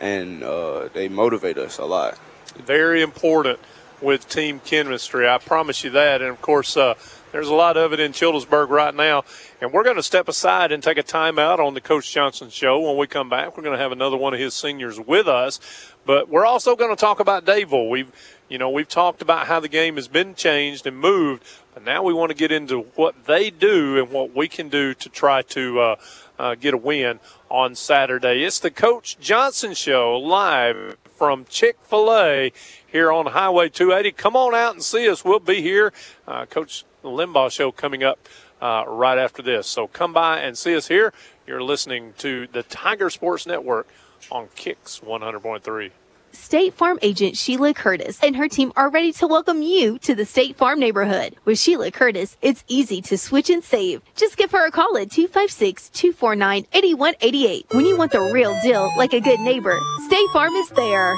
and 0.00 0.42
uh, 0.42 0.88
they 0.92 1.08
motivate 1.08 1.58
us 1.58 1.78
a 1.78 1.84
lot. 1.84 2.18
Very 2.56 3.02
important 3.02 3.58
with 4.00 4.28
team 4.28 4.60
chemistry. 4.60 5.28
I 5.28 5.38
promise 5.38 5.84
you 5.84 5.90
that. 5.90 6.22
And 6.22 6.30
of 6.30 6.40
course, 6.40 6.76
uh, 6.76 6.94
there's 7.32 7.48
a 7.48 7.54
lot 7.54 7.76
of 7.76 7.92
it 7.92 8.00
in 8.00 8.12
Childersburg 8.12 8.70
right 8.70 8.94
now. 8.94 9.24
And 9.60 9.72
we're 9.72 9.84
going 9.84 9.96
to 9.96 10.02
step 10.02 10.28
aside 10.28 10.72
and 10.72 10.82
take 10.82 10.98
a 10.98 11.02
timeout 11.02 11.58
on 11.58 11.74
the 11.74 11.80
Coach 11.80 12.12
Johnson 12.12 12.50
show. 12.50 12.80
When 12.80 12.96
we 12.96 13.06
come 13.06 13.28
back, 13.28 13.56
we're 13.56 13.62
going 13.62 13.76
to 13.76 13.82
have 13.82 13.92
another 13.92 14.16
one 14.16 14.34
of 14.34 14.40
his 14.40 14.54
seniors 14.54 14.98
with 14.98 15.28
us. 15.28 15.60
But 16.04 16.28
we're 16.28 16.46
also 16.46 16.74
going 16.74 16.90
to 16.90 17.00
talk 17.00 17.20
about 17.20 17.44
Dadeville. 17.44 17.88
We've, 17.88 18.10
you 18.48 18.58
know, 18.58 18.70
we've 18.70 18.88
talked 18.88 19.22
about 19.22 19.46
how 19.46 19.60
the 19.60 19.68
game 19.68 19.96
has 19.96 20.08
been 20.08 20.34
changed 20.34 20.86
and 20.86 20.98
moved, 20.98 21.44
but 21.74 21.84
now 21.84 22.02
we 22.02 22.12
want 22.12 22.30
to 22.30 22.36
get 22.36 22.50
into 22.50 22.80
what 22.96 23.26
they 23.26 23.50
do 23.50 23.98
and 23.98 24.10
what 24.10 24.34
we 24.34 24.48
can 24.48 24.68
do 24.68 24.94
to 24.94 25.08
try 25.08 25.42
to 25.42 25.80
uh, 25.80 25.96
uh, 26.38 26.54
get 26.54 26.74
a 26.74 26.78
win 26.78 27.20
on 27.48 27.74
Saturday. 27.74 28.42
It's 28.42 28.58
the 28.58 28.70
Coach 28.70 29.18
Johnson 29.20 29.74
show 29.74 30.18
live 30.18 30.96
from 31.04 31.44
Chick 31.44 31.76
Fil 31.82 32.12
A 32.12 32.52
here 32.86 33.12
on 33.12 33.26
Highway 33.26 33.68
280. 33.68 34.12
Come 34.12 34.34
on 34.36 34.54
out 34.54 34.72
and 34.72 34.82
see 34.82 35.08
us. 35.08 35.22
We'll 35.22 35.38
be 35.38 35.60
here. 35.60 35.92
Uh, 36.26 36.46
Coach 36.46 36.84
Limbaugh 37.02 37.50
show 37.50 37.72
coming 37.72 38.02
up 38.02 38.18
uh, 38.60 38.84
right 38.86 39.18
after 39.18 39.42
this. 39.42 39.66
So 39.66 39.86
come 39.86 40.12
by 40.12 40.40
and 40.40 40.56
see 40.56 40.76
us 40.76 40.88
here. 40.88 41.12
You're 41.46 41.62
listening 41.62 42.14
to 42.18 42.46
the 42.46 42.62
Tiger 42.62 43.10
Sports 43.10 43.46
Network 43.46 43.88
on 44.30 44.48
Kicks 44.54 45.00
100.3. 45.00 45.90
State 46.32 46.74
Farm 46.74 46.96
agent 47.02 47.36
Sheila 47.36 47.74
Curtis 47.74 48.20
and 48.22 48.36
her 48.36 48.48
team 48.48 48.72
are 48.76 48.88
ready 48.88 49.12
to 49.14 49.26
welcome 49.26 49.62
you 49.62 49.98
to 49.98 50.14
the 50.14 50.24
State 50.24 50.56
Farm 50.56 50.78
neighborhood. 50.78 51.34
With 51.44 51.58
Sheila 51.58 51.90
Curtis, 51.90 52.36
it's 52.40 52.62
easy 52.68 53.02
to 53.02 53.18
switch 53.18 53.50
and 53.50 53.64
save. 53.64 54.00
Just 54.14 54.36
give 54.36 54.52
her 54.52 54.64
a 54.66 54.70
call 54.70 54.96
at 54.96 55.08
256-249-8188. 55.08 57.74
When 57.74 57.84
you 57.84 57.96
want 57.96 58.12
the 58.12 58.20
real 58.20 58.56
deal, 58.62 58.92
like 58.96 59.12
a 59.12 59.20
good 59.20 59.40
neighbor, 59.40 59.76
State 60.06 60.28
Farm 60.32 60.52
is 60.54 60.68
there. 60.70 61.16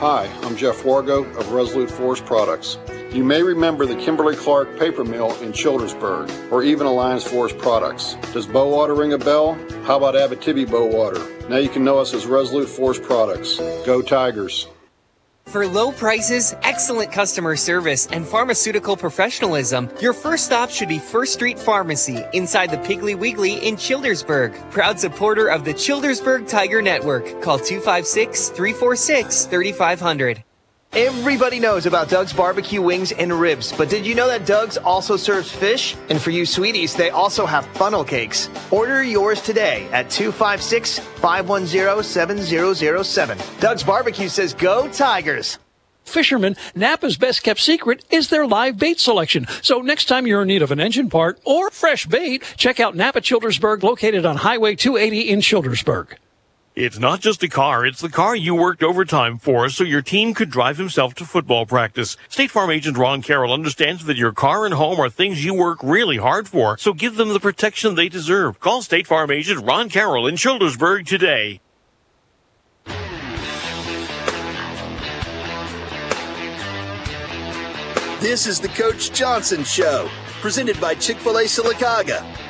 Hi, 0.00 0.26
I'm 0.42 0.56
Jeff 0.56 0.84
Wargo 0.84 1.24
of 1.36 1.50
Resolute 1.50 1.90
Forest 1.90 2.24
Products. 2.24 2.78
You 3.12 3.24
may 3.24 3.42
remember 3.42 3.84
the 3.84 3.96
Kimberly 3.96 4.36
Clark 4.36 4.78
paper 4.78 5.02
mill 5.02 5.34
in 5.42 5.50
Childersburg, 5.50 6.52
or 6.52 6.62
even 6.62 6.86
Alliance 6.86 7.24
Forest 7.24 7.58
Products. 7.58 8.14
Does 8.32 8.46
Bowater 8.46 8.96
ring 8.96 9.14
a 9.14 9.18
bell? 9.18 9.54
How 9.86 9.96
about 9.96 10.14
Abitibi 10.14 10.66
Bowater? 10.66 11.48
Now 11.48 11.56
you 11.56 11.68
can 11.68 11.82
know 11.82 11.98
us 11.98 12.14
as 12.14 12.26
Resolute 12.26 12.68
Forest 12.68 13.02
Products. 13.02 13.58
Go 13.84 14.00
Tigers! 14.00 14.68
For 15.48 15.66
low 15.66 15.92
prices, 15.92 16.54
excellent 16.62 17.10
customer 17.10 17.56
service, 17.56 18.06
and 18.08 18.26
pharmaceutical 18.26 18.98
professionalism, 18.98 19.88
your 19.98 20.12
first 20.12 20.44
stop 20.44 20.68
should 20.68 20.88
be 20.88 20.98
First 20.98 21.32
Street 21.32 21.58
Pharmacy 21.58 22.22
inside 22.34 22.70
the 22.70 22.76
Piggly 22.76 23.18
Wiggly 23.18 23.54
in 23.66 23.76
Childersburg. 23.76 24.52
Proud 24.70 25.00
supporter 25.00 25.46
of 25.48 25.64
the 25.64 25.72
Childersburg 25.72 26.48
Tiger 26.48 26.82
Network. 26.82 27.40
Call 27.40 27.58
256 27.58 28.50
346 28.50 29.46
3500. 29.46 30.44
Everybody 30.92 31.60
knows 31.60 31.86
about 31.86 32.08
Doug's 32.08 32.32
barbecue 32.32 32.80
wings 32.80 33.12
and 33.12 33.32
ribs, 33.32 33.72
but 33.72 33.88
did 33.88 34.06
you 34.06 34.14
know 34.14 34.26
that 34.26 34.46
Doug's 34.46 34.78
also 34.78 35.16
serves 35.16 35.50
fish? 35.52 35.94
And 36.08 36.20
for 36.20 36.30
you 36.30 36.46
sweeties, 36.46 36.94
they 36.96 37.10
also 37.10 37.46
have 37.46 37.66
funnel 37.76 38.02
cakes. 38.02 38.48
Order 38.70 39.02
yours 39.04 39.40
today 39.42 39.86
at 39.92 40.10
256 40.10 40.98
510 40.98 42.02
7007. 42.02 43.38
Doug's 43.60 43.82
Barbecue 43.84 44.28
says, 44.28 44.54
Go 44.54 44.88
Tigers! 44.88 45.58
Fishermen, 46.04 46.56
Napa's 46.74 47.18
best 47.18 47.42
kept 47.42 47.60
secret 47.60 48.02
is 48.10 48.30
their 48.30 48.46
live 48.46 48.78
bait 48.78 48.98
selection. 48.98 49.46
So 49.60 49.80
next 49.80 50.06
time 50.06 50.26
you're 50.26 50.42
in 50.42 50.48
need 50.48 50.62
of 50.62 50.72
an 50.72 50.80
engine 50.80 51.10
part 51.10 51.38
or 51.44 51.70
fresh 51.70 52.06
bait, 52.06 52.42
check 52.56 52.80
out 52.80 52.96
Napa 52.96 53.20
Childersburg 53.20 53.82
located 53.82 54.24
on 54.24 54.36
Highway 54.36 54.74
280 54.74 55.28
in 55.28 55.40
Childersburg. 55.42 56.16
It's 56.80 57.00
not 57.00 57.18
just 57.18 57.42
a 57.42 57.48
car, 57.48 57.84
it's 57.84 58.00
the 58.00 58.08
car 58.08 58.36
you 58.36 58.54
worked 58.54 58.84
overtime 58.84 59.38
for 59.38 59.68
so 59.68 59.82
your 59.82 60.00
team 60.00 60.32
could 60.32 60.48
drive 60.48 60.78
himself 60.78 61.12
to 61.14 61.24
football 61.24 61.66
practice. 61.66 62.16
State 62.28 62.52
Farm 62.52 62.70
agent 62.70 62.96
Ron 62.96 63.20
Carroll 63.20 63.52
understands 63.52 64.04
that 64.04 64.16
your 64.16 64.30
car 64.30 64.64
and 64.64 64.72
home 64.72 65.00
are 65.00 65.10
things 65.10 65.44
you 65.44 65.54
work 65.54 65.80
really 65.82 66.18
hard 66.18 66.46
for, 66.46 66.78
so 66.78 66.92
give 66.92 67.16
them 67.16 67.30
the 67.30 67.40
protection 67.40 67.96
they 67.96 68.08
deserve. 68.08 68.60
Call 68.60 68.80
State 68.82 69.08
Farm 69.08 69.32
agent 69.32 69.66
Ron 69.66 69.88
Carroll 69.88 70.28
in 70.28 70.36
Childersburg 70.36 71.04
today. 71.04 71.60
This 78.20 78.46
is 78.46 78.60
the 78.60 78.68
Coach 78.68 79.10
Johnson 79.10 79.64
Show, 79.64 80.08
presented 80.40 80.80
by 80.80 80.94
Chick 80.94 81.16
fil 81.16 81.38
A 81.38 81.42
Sylacauga. 81.42 82.47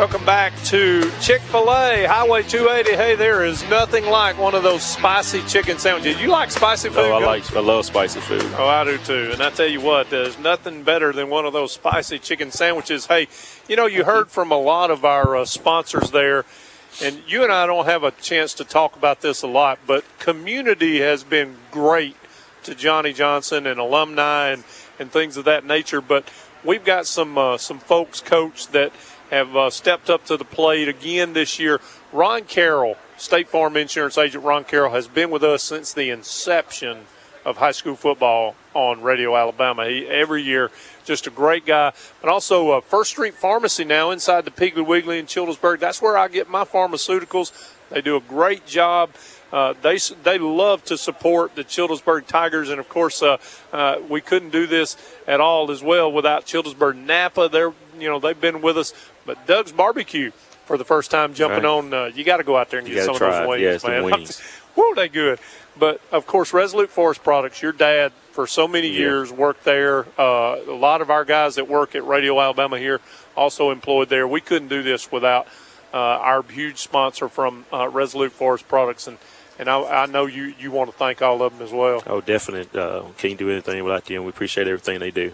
Welcome 0.00 0.24
back 0.24 0.56
to 0.64 1.10
Chick 1.20 1.42
fil 1.42 1.70
A, 1.70 2.06
Highway 2.06 2.42
280. 2.42 2.96
Hey, 2.96 3.16
there 3.16 3.44
is 3.44 3.68
nothing 3.68 4.06
like 4.06 4.38
one 4.38 4.54
of 4.54 4.62
those 4.62 4.82
spicy 4.82 5.42
chicken 5.42 5.76
sandwiches. 5.76 6.18
You 6.18 6.28
like 6.28 6.50
spicy 6.50 6.88
food? 6.88 7.00
Oh, 7.00 7.12
I 7.12 7.22
like, 7.22 7.54
I 7.54 7.60
love 7.60 7.84
spicy 7.84 8.20
food. 8.20 8.42
Oh, 8.56 8.66
I 8.66 8.82
do 8.84 8.96
too. 8.96 9.28
And 9.30 9.42
I 9.42 9.50
tell 9.50 9.66
you 9.66 9.82
what, 9.82 10.08
there's 10.08 10.38
nothing 10.38 10.84
better 10.84 11.12
than 11.12 11.28
one 11.28 11.44
of 11.44 11.52
those 11.52 11.72
spicy 11.72 12.18
chicken 12.18 12.50
sandwiches. 12.50 13.04
Hey, 13.04 13.28
you 13.68 13.76
know, 13.76 13.84
you 13.84 14.04
heard 14.04 14.30
from 14.30 14.50
a 14.50 14.58
lot 14.58 14.90
of 14.90 15.04
our 15.04 15.36
uh, 15.36 15.44
sponsors 15.44 16.12
there, 16.12 16.46
and 17.02 17.20
you 17.28 17.42
and 17.42 17.52
I 17.52 17.66
don't 17.66 17.84
have 17.84 18.02
a 18.02 18.10
chance 18.10 18.54
to 18.54 18.64
talk 18.64 18.96
about 18.96 19.20
this 19.20 19.42
a 19.42 19.48
lot, 19.48 19.80
but 19.86 20.02
community 20.18 21.00
has 21.00 21.24
been 21.24 21.56
great 21.70 22.16
to 22.62 22.74
Johnny 22.74 23.12
Johnson 23.12 23.66
and 23.66 23.78
alumni 23.78 24.48
and, 24.48 24.64
and 24.98 25.12
things 25.12 25.36
of 25.36 25.44
that 25.44 25.66
nature. 25.66 26.00
But 26.00 26.26
we've 26.64 26.84
got 26.84 27.06
some 27.06 27.36
uh, 27.36 27.58
some 27.58 27.78
folks, 27.78 28.20
coach, 28.20 28.68
that 28.68 28.92
have 29.30 29.56
uh, 29.56 29.70
stepped 29.70 30.10
up 30.10 30.24
to 30.26 30.36
the 30.36 30.44
plate 30.44 30.88
again 30.88 31.32
this 31.32 31.58
year. 31.58 31.80
Ron 32.12 32.44
Carroll, 32.44 32.96
State 33.16 33.48
Farm 33.48 33.76
Insurance 33.76 34.18
agent 34.18 34.44
Ron 34.44 34.64
Carroll, 34.64 34.92
has 34.92 35.08
been 35.08 35.30
with 35.30 35.44
us 35.44 35.62
since 35.62 35.92
the 35.92 36.10
inception 36.10 37.06
of 37.44 37.56
high 37.56 37.70
school 37.72 37.96
football 37.96 38.54
on 38.74 39.02
Radio 39.02 39.36
Alabama. 39.36 39.86
He 39.86 40.06
every 40.06 40.42
year, 40.42 40.70
just 41.04 41.26
a 41.26 41.30
great 41.30 41.64
guy. 41.64 41.92
But 42.20 42.30
also 42.30 42.72
uh, 42.72 42.80
First 42.80 43.10
Street 43.10 43.34
Pharmacy 43.34 43.84
now 43.84 44.10
inside 44.10 44.44
the 44.44 44.50
Piggly 44.50 44.86
Wiggly 44.86 45.18
in 45.18 45.26
Childersburg. 45.26 45.80
That's 45.80 46.02
where 46.02 46.18
I 46.18 46.28
get 46.28 46.50
my 46.50 46.64
pharmaceuticals. 46.64 47.52
They 47.90 48.00
do 48.00 48.16
a 48.16 48.20
great 48.20 48.66
job. 48.66 49.10
Uh, 49.52 49.74
they 49.82 49.98
they 50.22 50.38
love 50.38 50.84
to 50.84 50.96
support 50.96 51.56
the 51.56 51.64
Childersburg 51.64 52.26
Tigers, 52.26 52.70
and 52.70 52.78
of 52.78 52.88
course, 52.88 53.20
uh, 53.20 53.38
uh, 53.72 53.96
we 54.08 54.20
couldn't 54.20 54.50
do 54.50 54.66
this 54.66 54.96
at 55.26 55.40
all 55.40 55.70
as 55.72 55.82
well 55.82 56.12
without 56.12 56.46
Childersburg 56.46 56.96
Napa. 56.96 57.48
They're 57.48 57.72
you 57.98 58.08
know 58.08 58.20
they've 58.20 58.40
been 58.40 58.62
with 58.62 58.78
us, 58.78 58.94
but 59.34 59.46
Doug's 59.46 59.72
Barbecue 59.72 60.30
for 60.66 60.76
the 60.76 60.84
first 60.84 61.10
time 61.10 61.34
jumping 61.34 61.62
Right. 61.62 61.70
on. 61.70 61.94
Uh, 61.94 62.04
you 62.14 62.24
got 62.24 62.38
to 62.38 62.44
go 62.44 62.56
out 62.56 62.70
there 62.70 62.78
and 62.80 62.88
You 62.88 62.94
get 62.94 63.04
some 63.04 63.14
of 63.14 63.20
those 63.20 63.48
wings, 63.48 63.62
Yeah, 63.62 63.76
the 63.76 63.88
man. 63.88 64.04
wings. 64.18 64.42
Woo, 64.76 64.94
they 64.94 65.08
good. 65.08 65.38
But 65.78 66.00
of 66.12 66.26
course, 66.26 66.52
Resolute 66.52 66.90
Forest 66.90 67.22
Products. 67.22 67.62
Your 67.62 67.72
dad 67.72 68.12
for 68.32 68.46
so 68.46 68.66
many 68.68 68.88
years 68.88 69.32
worked 69.32 69.64
there. 69.64 70.06
Uh, 70.18 70.56
a 70.68 70.72
lot 70.74 71.00
of 71.00 71.10
our 71.10 71.24
guys 71.24 71.54
that 71.54 71.68
work 71.68 71.94
at 71.94 72.04
Radio 72.06 72.40
Alabama 72.40 72.78
here 72.78 73.00
also 73.36 73.70
employed 73.70 74.08
there. 74.08 74.26
We 74.26 74.40
couldn't 74.40 74.68
do 74.68 74.82
this 74.82 75.10
without 75.12 75.46
uh, 75.94 75.96
our 75.96 76.42
huge 76.42 76.78
sponsor 76.78 77.28
from 77.28 77.64
uh, 77.72 77.88
Resolute 77.88 78.32
Forest 78.32 78.66
Products, 78.68 79.06
and 79.06 79.18
and 79.58 79.68
I, 79.68 80.02
I 80.02 80.06
know 80.06 80.26
you 80.26 80.54
you 80.58 80.70
want 80.70 80.90
to 80.90 80.96
thank 80.96 81.22
all 81.22 81.42
of 81.42 81.52
them 81.56 81.66
as 81.66 81.72
well. 81.72 82.02
Oh, 82.06 82.20
definitely. 82.20 82.78
Uh, 82.80 83.02
can't 83.18 83.38
do 83.38 83.50
anything 83.50 83.82
without 83.84 84.04
them. 84.06 84.22
We 84.24 84.30
appreciate 84.30 84.66
everything 84.68 84.98
they 85.00 85.10
do. 85.10 85.32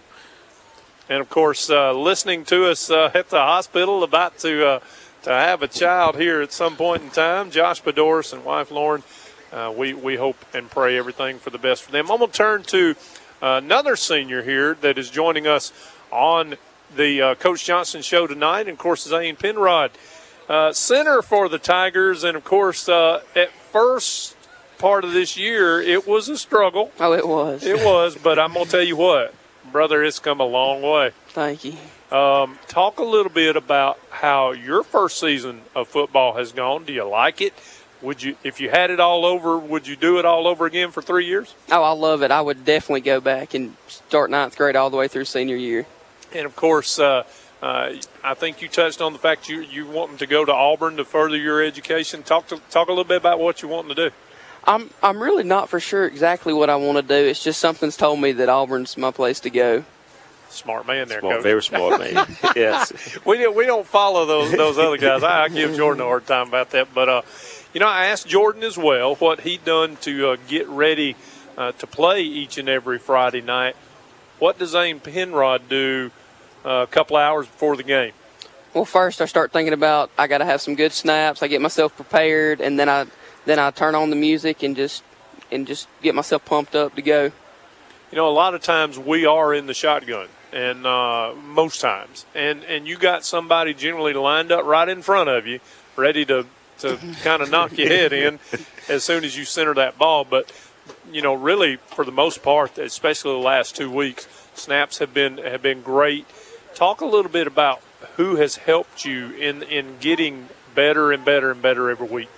And 1.09 1.21
of 1.21 1.29
course, 1.29 1.69
uh, 1.69 1.93
listening 1.93 2.43
to 2.45 2.69
us 2.69 2.91
uh, 2.91 3.11
at 3.15 3.29
the 3.29 3.39
hospital, 3.39 4.03
about 4.03 4.37
to 4.39 4.67
uh, 4.67 4.79
to 5.23 5.29
have 5.29 5.61
a 5.61 5.67
child 5.67 6.15
here 6.15 6.41
at 6.41 6.51
some 6.51 6.75
point 6.75 7.03
in 7.03 7.09
time, 7.09 7.51
Josh 7.51 7.81
Bedoris 7.81 8.33
and 8.33 8.43
wife 8.43 8.71
Lauren. 8.71 9.03
Uh, 9.51 9.73
we 9.75 9.93
we 9.93 10.15
hope 10.15 10.37
and 10.53 10.69
pray 10.69 10.97
everything 10.97 11.39
for 11.39 11.49
the 11.49 11.57
best 11.57 11.83
for 11.83 11.91
them. 11.91 12.11
I'm 12.11 12.17
going 12.17 12.31
to 12.31 12.37
turn 12.37 12.63
to 12.63 12.95
uh, 13.41 13.61
another 13.63 13.95
senior 13.95 14.43
here 14.43 14.75
that 14.81 14.97
is 14.97 15.09
joining 15.09 15.47
us 15.47 15.71
on 16.11 16.55
the 16.95 17.21
uh, 17.21 17.35
Coach 17.35 17.65
Johnson 17.65 18.01
show 18.01 18.27
tonight, 18.27 18.61
and 18.61 18.69
of 18.69 18.77
course, 18.77 19.03
Zane 19.03 19.35
Penrod, 19.35 19.91
uh, 20.49 20.73
center 20.73 21.21
for 21.21 21.47
the 21.47 21.59
Tigers, 21.59 22.23
and 22.23 22.35
of 22.35 22.43
course, 22.43 22.89
uh, 22.89 23.21
at 23.35 23.51
first 23.51 24.35
part 24.77 25.03
of 25.03 25.13
this 25.13 25.37
year, 25.37 25.81
it 25.81 26.07
was 26.07 26.29
a 26.29 26.37
struggle. 26.37 26.91
Oh, 26.99 27.13
it 27.13 27.27
was. 27.27 27.63
It 27.63 27.83
was, 27.85 28.15
but 28.15 28.39
I'm 28.39 28.53
going 28.53 28.65
to 28.65 28.71
tell 28.71 28.83
you 28.83 28.95
what, 28.95 29.33
brother, 29.71 30.03
it's 30.03 30.19
come 30.19 30.39
a 30.39 30.45
long 30.45 30.81
way. 30.81 31.11
Thank 31.29 31.65
you. 31.65 31.73
Um, 32.11 32.57
talk 32.67 32.99
a 32.99 33.03
little 33.03 33.31
bit 33.31 33.55
about 33.55 33.99
how 34.09 34.51
your 34.51 34.83
first 34.83 35.19
season 35.19 35.61
of 35.75 35.87
football 35.87 36.37
has 36.37 36.51
gone. 36.51 36.85
Do 36.85 36.93
you 36.93 37.03
like 37.03 37.41
it? 37.41 37.53
Would 38.01 38.21
you, 38.21 38.37
if 38.43 38.61
you 38.61 38.69
had 38.69 38.91
it 38.91 38.99
all 38.99 39.25
over, 39.25 39.57
would 39.57 39.87
you 39.87 39.95
do 39.95 40.19
it 40.19 40.25
all 40.25 40.47
over 40.47 40.65
again 40.65 40.91
for 40.91 41.01
three 41.01 41.25
years? 41.25 41.55
Oh, 41.71 41.81
I 41.81 41.91
love 41.91 42.21
it. 42.21 42.31
I 42.31 42.41
would 42.41 42.63
definitely 42.63 43.01
go 43.01 43.19
back 43.19 43.53
and 43.53 43.75
start 43.87 44.29
ninth 44.29 44.55
grade 44.55 44.75
all 44.75 44.89
the 44.89 44.97
way 44.97 45.07
through 45.07 45.25
senior 45.25 45.55
year. 45.55 45.85
And 46.33 46.45
of 46.45 46.55
course, 46.55 46.99
uh, 46.99 47.23
uh, 47.61 47.93
I 48.23 48.33
think 48.35 48.61
you 48.61 48.67
touched 48.67 49.01
on 49.01 49.13
the 49.13 49.19
fact 49.19 49.49
you 49.49 49.61
you 49.61 49.87
wanting 49.87 50.17
to 50.17 50.27
go 50.27 50.45
to 50.45 50.53
Auburn 50.53 50.97
to 50.97 51.05
further 51.05 51.37
your 51.37 51.63
education. 51.63 52.21
Talk 52.21 52.47
to 52.47 52.61
talk 52.69 52.87
a 52.87 52.91
little 52.91 53.03
bit 53.03 53.17
about 53.17 53.39
what 53.39 53.61
you're 53.61 53.71
wanting 53.71 53.95
to 53.95 54.09
do. 54.09 54.15
I'm 54.67 54.89
I'm 55.01 55.21
really 55.23 55.43
not 55.43 55.69
for 55.69 55.79
sure 55.79 56.05
exactly 56.05 56.53
what 56.53 56.69
I 56.69 56.75
want 56.75 56.97
to 56.97 57.01
do. 57.01 57.27
It's 57.27 57.41
just 57.43 57.59
something's 57.59 57.95
told 57.97 58.19
me 58.19 58.33
that 58.33 58.49
Auburn's 58.49 58.97
my 58.97 59.11
place 59.11 59.39
to 59.41 59.49
go. 59.49 59.85
Smart 60.49 60.87
man 60.87 61.07
there, 61.07 61.19
Smart, 61.19 61.35
coach. 61.35 61.43
very 61.43 61.63
smart 61.63 61.99
man. 61.99 62.25
yes. 62.55 63.17
we 63.25 63.37
don't, 63.37 63.55
we 63.55 63.65
don't 63.65 63.85
follow 63.87 64.25
those 64.25 64.51
those 64.51 64.77
other 64.77 64.97
guys. 64.97 65.23
I, 65.23 65.43
I 65.43 65.49
give 65.49 65.75
Jordan 65.75 66.01
a 66.01 66.05
hard 66.05 66.25
time 66.25 66.47
about 66.47 66.71
that, 66.71 66.93
but 66.93 67.09
uh, 67.09 67.21
you 67.73 67.79
know, 67.79 67.87
I 67.87 68.05
asked 68.07 68.27
Jordan 68.27 68.63
as 68.63 68.77
well 68.77 69.15
what 69.15 69.41
he'd 69.41 69.63
done 69.63 69.97
to 69.97 70.29
uh, 70.31 70.37
get 70.47 70.67
ready 70.67 71.15
uh, 71.57 71.71
to 71.73 71.87
play 71.87 72.21
each 72.21 72.57
and 72.57 72.67
every 72.69 72.97
Friday 72.97 73.41
night. 73.41 73.75
What 74.39 74.57
does 74.59 74.71
Zane 74.71 74.99
Penrod 74.99 75.67
do 75.69 76.11
uh, 76.65 76.69
a 76.69 76.87
couple 76.87 77.17
hours 77.17 77.47
before 77.47 77.75
the 77.75 77.83
game? 77.83 78.13
Well, 78.73 78.85
first 78.85 79.21
I 79.21 79.25
start 79.25 79.51
thinking 79.51 79.73
about 79.73 80.11
I 80.17 80.27
got 80.27 80.37
to 80.39 80.45
have 80.45 80.61
some 80.61 80.75
good 80.75 80.91
snaps. 80.91 81.41
I 81.41 81.47
get 81.47 81.61
myself 81.61 81.95
prepared, 81.95 82.61
and 82.61 82.79
then 82.79 82.89
I 82.89 83.05
then 83.47 83.59
I 83.59 83.71
turn 83.71 83.95
on 83.95 84.09
the 84.09 84.15
music 84.15 84.61
and 84.61 84.75
just 84.75 85.03
and 85.51 85.65
just 85.65 85.87
get 86.01 86.13
myself 86.13 86.43
pumped 86.45 86.75
up 86.75 86.95
to 86.95 87.01
go. 87.01 87.31
You 88.11 88.15
know, 88.15 88.27
a 88.27 88.31
lot 88.31 88.53
of 88.53 88.61
times 88.61 88.99
we 88.99 89.25
are 89.25 89.53
in 89.53 89.65
the 89.67 89.73
shotgun, 89.73 90.27
and 90.51 90.85
uh, 90.85 91.33
most 91.43 91.81
times, 91.81 92.25
and 92.35 92.63
and 92.65 92.87
you 92.87 92.97
got 92.97 93.25
somebody 93.25 93.73
generally 93.73 94.13
lined 94.13 94.51
up 94.51 94.65
right 94.65 94.87
in 94.87 95.01
front 95.01 95.29
of 95.29 95.47
you, 95.47 95.59
ready 95.95 96.25
to 96.25 96.45
to 96.79 96.97
kind 97.23 97.41
of 97.41 97.49
knock 97.49 97.77
your 97.77 97.87
head 97.87 98.13
in 98.13 98.39
as 98.89 99.03
soon 99.03 99.23
as 99.23 99.37
you 99.37 99.45
center 99.45 99.73
that 99.73 99.97
ball. 99.97 100.25
But 100.25 100.51
you 101.11 101.21
know, 101.21 101.33
really, 101.33 101.77
for 101.77 102.05
the 102.05 102.11
most 102.11 102.43
part, 102.43 102.77
especially 102.77 103.31
the 103.31 103.45
last 103.45 103.75
two 103.75 103.91
weeks, 103.91 104.27
snaps 104.55 104.97
have 104.99 105.13
been 105.13 105.37
have 105.37 105.61
been 105.61 105.81
great. 105.81 106.25
Talk 106.75 107.01
a 107.01 107.05
little 107.05 107.31
bit 107.31 107.47
about 107.47 107.81
who 108.17 108.35
has 108.35 108.57
helped 108.57 109.05
you 109.05 109.31
in 109.31 109.63
in 109.63 109.97
getting 109.99 110.49
better 110.75 111.11
and 111.11 111.25
better 111.25 111.51
and 111.51 111.61
better 111.61 111.89
every 111.89 112.07
week. 112.07 112.29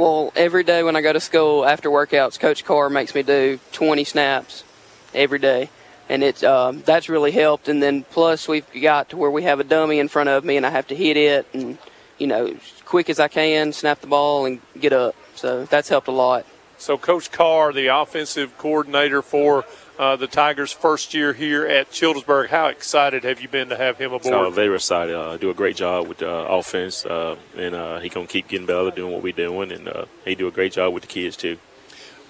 Well, 0.00 0.32
every 0.34 0.64
day 0.64 0.82
when 0.82 0.96
I 0.96 1.02
go 1.02 1.12
to 1.12 1.20
school 1.20 1.62
after 1.62 1.90
workouts, 1.90 2.40
Coach 2.40 2.64
Carr 2.64 2.88
makes 2.88 3.14
me 3.14 3.22
do 3.22 3.60
20 3.72 4.04
snaps 4.04 4.64
every 5.12 5.38
day, 5.38 5.68
and 6.08 6.24
it's 6.24 6.42
um, 6.42 6.80
that's 6.86 7.10
really 7.10 7.32
helped. 7.32 7.68
And 7.68 7.82
then 7.82 8.04
plus 8.04 8.48
we've 8.48 8.64
got 8.80 9.10
to 9.10 9.18
where 9.18 9.30
we 9.30 9.42
have 9.42 9.60
a 9.60 9.64
dummy 9.64 9.98
in 9.98 10.08
front 10.08 10.30
of 10.30 10.42
me, 10.42 10.56
and 10.56 10.64
I 10.64 10.70
have 10.70 10.86
to 10.86 10.96
hit 10.96 11.18
it, 11.18 11.46
and 11.52 11.76
you 12.16 12.26
know, 12.26 12.56
quick 12.86 13.10
as 13.10 13.20
I 13.20 13.28
can, 13.28 13.74
snap 13.74 14.00
the 14.00 14.06
ball 14.06 14.46
and 14.46 14.62
get 14.80 14.94
up. 14.94 15.14
So 15.34 15.66
that's 15.66 15.90
helped 15.90 16.08
a 16.08 16.12
lot. 16.12 16.46
So, 16.78 16.96
Coach 16.96 17.30
Carr, 17.30 17.70
the 17.74 17.88
offensive 17.88 18.56
coordinator 18.56 19.20
for 19.20 19.66
uh, 20.00 20.16
the 20.16 20.26
Tigers' 20.26 20.72
first 20.72 21.12
year 21.12 21.34
here 21.34 21.66
at 21.66 21.90
Childersburg, 21.90 22.48
how 22.48 22.68
excited 22.68 23.22
have 23.24 23.42
you 23.42 23.48
been 23.48 23.68
to 23.68 23.76
have 23.76 23.98
him 23.98 24.14
aboard? 24.14 24.24
So 24.24 24.50
very 24.50 24.74
excited. 24.74 25.14
Uh, 25.14 25.36
do 25.36 25.50
a 25.50 25.54
great 25.54 25.76
job 25.76 26.08
with 26.08 26.18
the 26.18 26.30
uh, 26.30 26.56
offense, 26.56 27.04
uh, 27.04 27.36
and 27.54 27.74
uh, 27.74 27.98
he 28.00 28.08
gonna 28.08 28.26
keep 28.26 28.48
getting 28.48 28.66
better, 28.66 28.90
doing 28.90 29.12
what 29.12 29.22
we're 29.22 29.34
doing, 29.34 29.70
and 29.70 29.86
uh, 29.86 30.06
he 30.24 30.34
do 30.34 30.48
a 30.48 30.50
great 30.50 30.72
job 30.72 30.94
with 30.94 31.02
the 31.02 31.06
kids 31.06 31.36
too. 31.36 31.58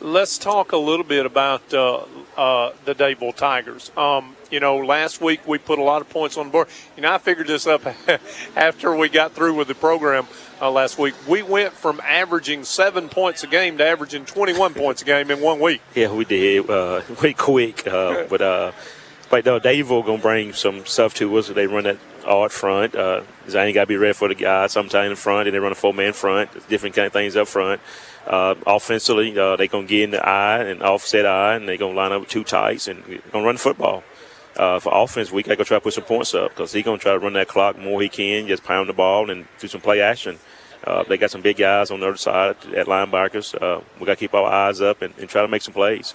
Let's 0.00 0.36
talk 0.36 0.72
a 0.72 0.78
little 0.78 1.04
bit 1.04 1.26
about 1.26 1.72
uh, 1.72 2.06
uh, 2.36 2.72
the 2.86 2.94
Dadeville 2.94 3.36
Tigers. 3.36 3.92
Um, 3.96 4.34
you 4.50 4.58
know, 4.58 4.78
last 4.78 5.20
week 5.20 5.46
we 5.46 5.58
put 5.58 5.78
a 5.78 5.82
lot 5.82 6.00
of 6.00 6.08
points 6.08 6.36
on 6.36 6.46
the 6.46 6.52
board. 6.52 6.66
You 6.96 7.02
know, 7.02 7.12
I 7.12 7.18
figured 7.18 7.46
this 7.46 7.68
up 7.68 7.82
after 8.56 8.96
we 8.96 9.08
got 9.08 9.32
through 9.32 9.54
with 9.54 9.68
the 9.68 9.76
program 9.76 10.26
uh, 10.60 10.70
last 10.70 10.98
week. 10.98 11.14
We 11.26 11.42
went 11.42 11.72
from 11.72 12.00
averaging 12.00 12.64
seven 12.64 13.08
points 13.08 13.42
a 13.42 13.46
game 13.46 13.78
to 13.78 13.86
averaging 13.86 14.24
21 14.26 14.74
points 14.74 15.02
a 15.02 15.04
game 15.04 15.30
in 15.30 15.40
one 15.40 15.60
week. 15.60 15.80
Yeah, 15.94 16.12
we 16.12 16.24
did. 16.24 16.68
Uh, 16.68 17.02
we 17.22 17.34
quick, 17.34 17.86
uh, 17.86 18.24
but 18.28 18.40
uh, 18.40 18.72
but 19.30 19.46
uh, 19.46 19.60
Dadeville 19.60 20.04
gonna 20.04 20.18
bring 20.18 20.52
some 20.52 20.84
stuff 20.86 21.14
to 21.14 21.36
us. 21.38 21.48
They 21.48 21.66
run 21.66 21.84
that 21.84 21.98
art 22.24 22.52
front. 22.52 22.94
Uh, 22.94 23.22
Zane 23.48 23.74
got 23.74 23.82
to 23.82 23.86
be 23.86 23.96
ready 23.96 24.12
for 24.12 24.28
the 24.28 24.34
guy 24.34 24.66
sometime 24.66 25.10
in 25.10 25.16
front, 25.16 25.48
and 25.48 25.54
they 25.54 25.58
run 25.58 25.72
a 25.72 25.76
four 25.76 25.94
man 25.94 26.12
front. 26.12 26.68
Different 26.68 26.94
kind 26.94 27.06
of 27.06 27.12
things 27.12 27.36
up 27.36 27.48
front. 27.48 27.80
Uh, 28.26 28.54
offensively, 28.66 29.36
uh, 29.38 29.56
they 29.56 29.68
gonna 29.68 29.86
get 29.86 30.02
in 30.02 30.10
the 30.10 30.26
I 30.26 30.58
and 30.58 30.82
offset 30.82 31.26
I, 31.26 31.54
and 31.54 31.68
they 31.68 31.76
gonna 31.76 31.94
line 31.94 32.12
up 32.12 32.20
with 32.20 32.28
two 32.28 32.44
tights 32.44 32.88
and 32.88 33.02
gonna 33.32 33.44
run 33.44 33.56
football. 33.56 34.02
Uh, 34.56 34.78
for 34.78 34.92
offense, 34.92 35.30
we 35.30 35.42
got 35.42 35.52
to 35.52 35.56
go 35.56 35.64
try 35.64 35.76
to 35.76 35.80
put 35.80 35.94
some 35.94 36.04
points 36.04 36.34
up 36.34 36.50
because 36.50 36.72
he's 36.72 36.84
going 36.84 36.98
to 36.98 37.02
try 37.02 37.12
to 37.12 37.18
run 37.18 37.34
that 37.34 37.48
clock 37.48 37.78
more 37.78 38.02
he 38.02 38.08
can, 38.08 38.46
just 38.48 38.64
pound 38.64 38.88
the 38.88 38.92
ball 38.92 39.30
and 39.30 39.46
do 39.58 39.68
some 39.68 39.80
play 39.80 40.00
action. 40.00 40.38
Uh, 40.84 41.04
they 41.04 41.16
got 41.16 41.30
some 41.30 41.42
big 41.42 41.56
guys 41.56 41.90
on 41.90 42.00
the 42.00 42.08
other 42.08 42.16
side 42.16 42.56
at 42.74 42.86
linebackers. 42.86 43.54
Uh, 43.60 43.80
we 43.98 44.06
got 44.06 44.12
to 44.12 44.16
keep 44.20 44.34
our 44.34 44.50
eyes 44.50 44.80
up 44.80 45.02
and, 45.02 45.14
and 45.18 45.28
try 45.28 45.42
to 45.42 45.48
make 45.48 45.62
some 45.62 45.74
plays. 45.74 46.14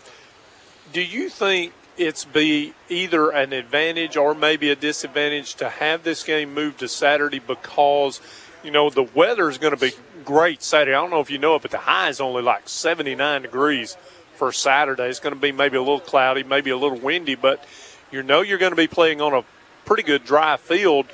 Do 0.92 1.02
you 1.02 1.30
think 1.30 1.74
it's 1.98 2.26
be 2.26 2.74
either 2.90 3.30
an 3.30 3.54
advantage 3.54 4.18
or 4.18 4.36
maybe 4.36 4.70
a 4.70 4.76
disadvantage 4.76 5.56
to 5.56 5.70
have 5.70 6.04
this 6.04 6.24
game 6.24 6.54
moved 6.54 6.80
to 6.80 6.88
Saturday 6.88 7.40
because, 7.40 8.20
you 8.64 8.72
know, 8.72 8.90
the 8.90 9.04
weather 9.04 9.50
is 9.50 9.58
going 9.58 9.76
to 9.76 9.80
be 9.80 9.94
great 10.26 10.62
Saturday. 10.62 10.96
I 10.96 11.02
don't 11.02 11.12
know 11.12 11.22
if 11.22 11.30
you 11.30 11.38
know 11.38 11.56
it, 11.56 11.62
but 11.62 11.72
the 11.72 11.78
high 11.78 12.10
is 12.10 12.20
only 12.20 12.42
like 12.42 12.68
79 12.68 13.44
degrees 13.44 13.96
for 14.36 14.52
Saturday. 14.52 15.06
It's 15.06 15.20
going 15.20 15.34
to 15.36 15.40
be 15.40 15.52
maybe 15.52 15.78
a 15.78 15.82
little 15.82 16.00
cloudy, 16.00 16.44
maybe 16.44 16.72
a 16.72 16.78
little 16.78 16.98
windy, 16.98 17.36
but 17.36 17.64
you 18.12 18.24
know 18.24 18.42
you're 18.42 18.58
going 18.58 18.72
to 18.72 18.76
be 18.76 18.88
playing 18.88 19.22
on 19.22 19.34
a 19.34 19.44
pretty 19.86 20.04
good 20.04 20.24
dry 20.24 20.58
field. 20.58 21.08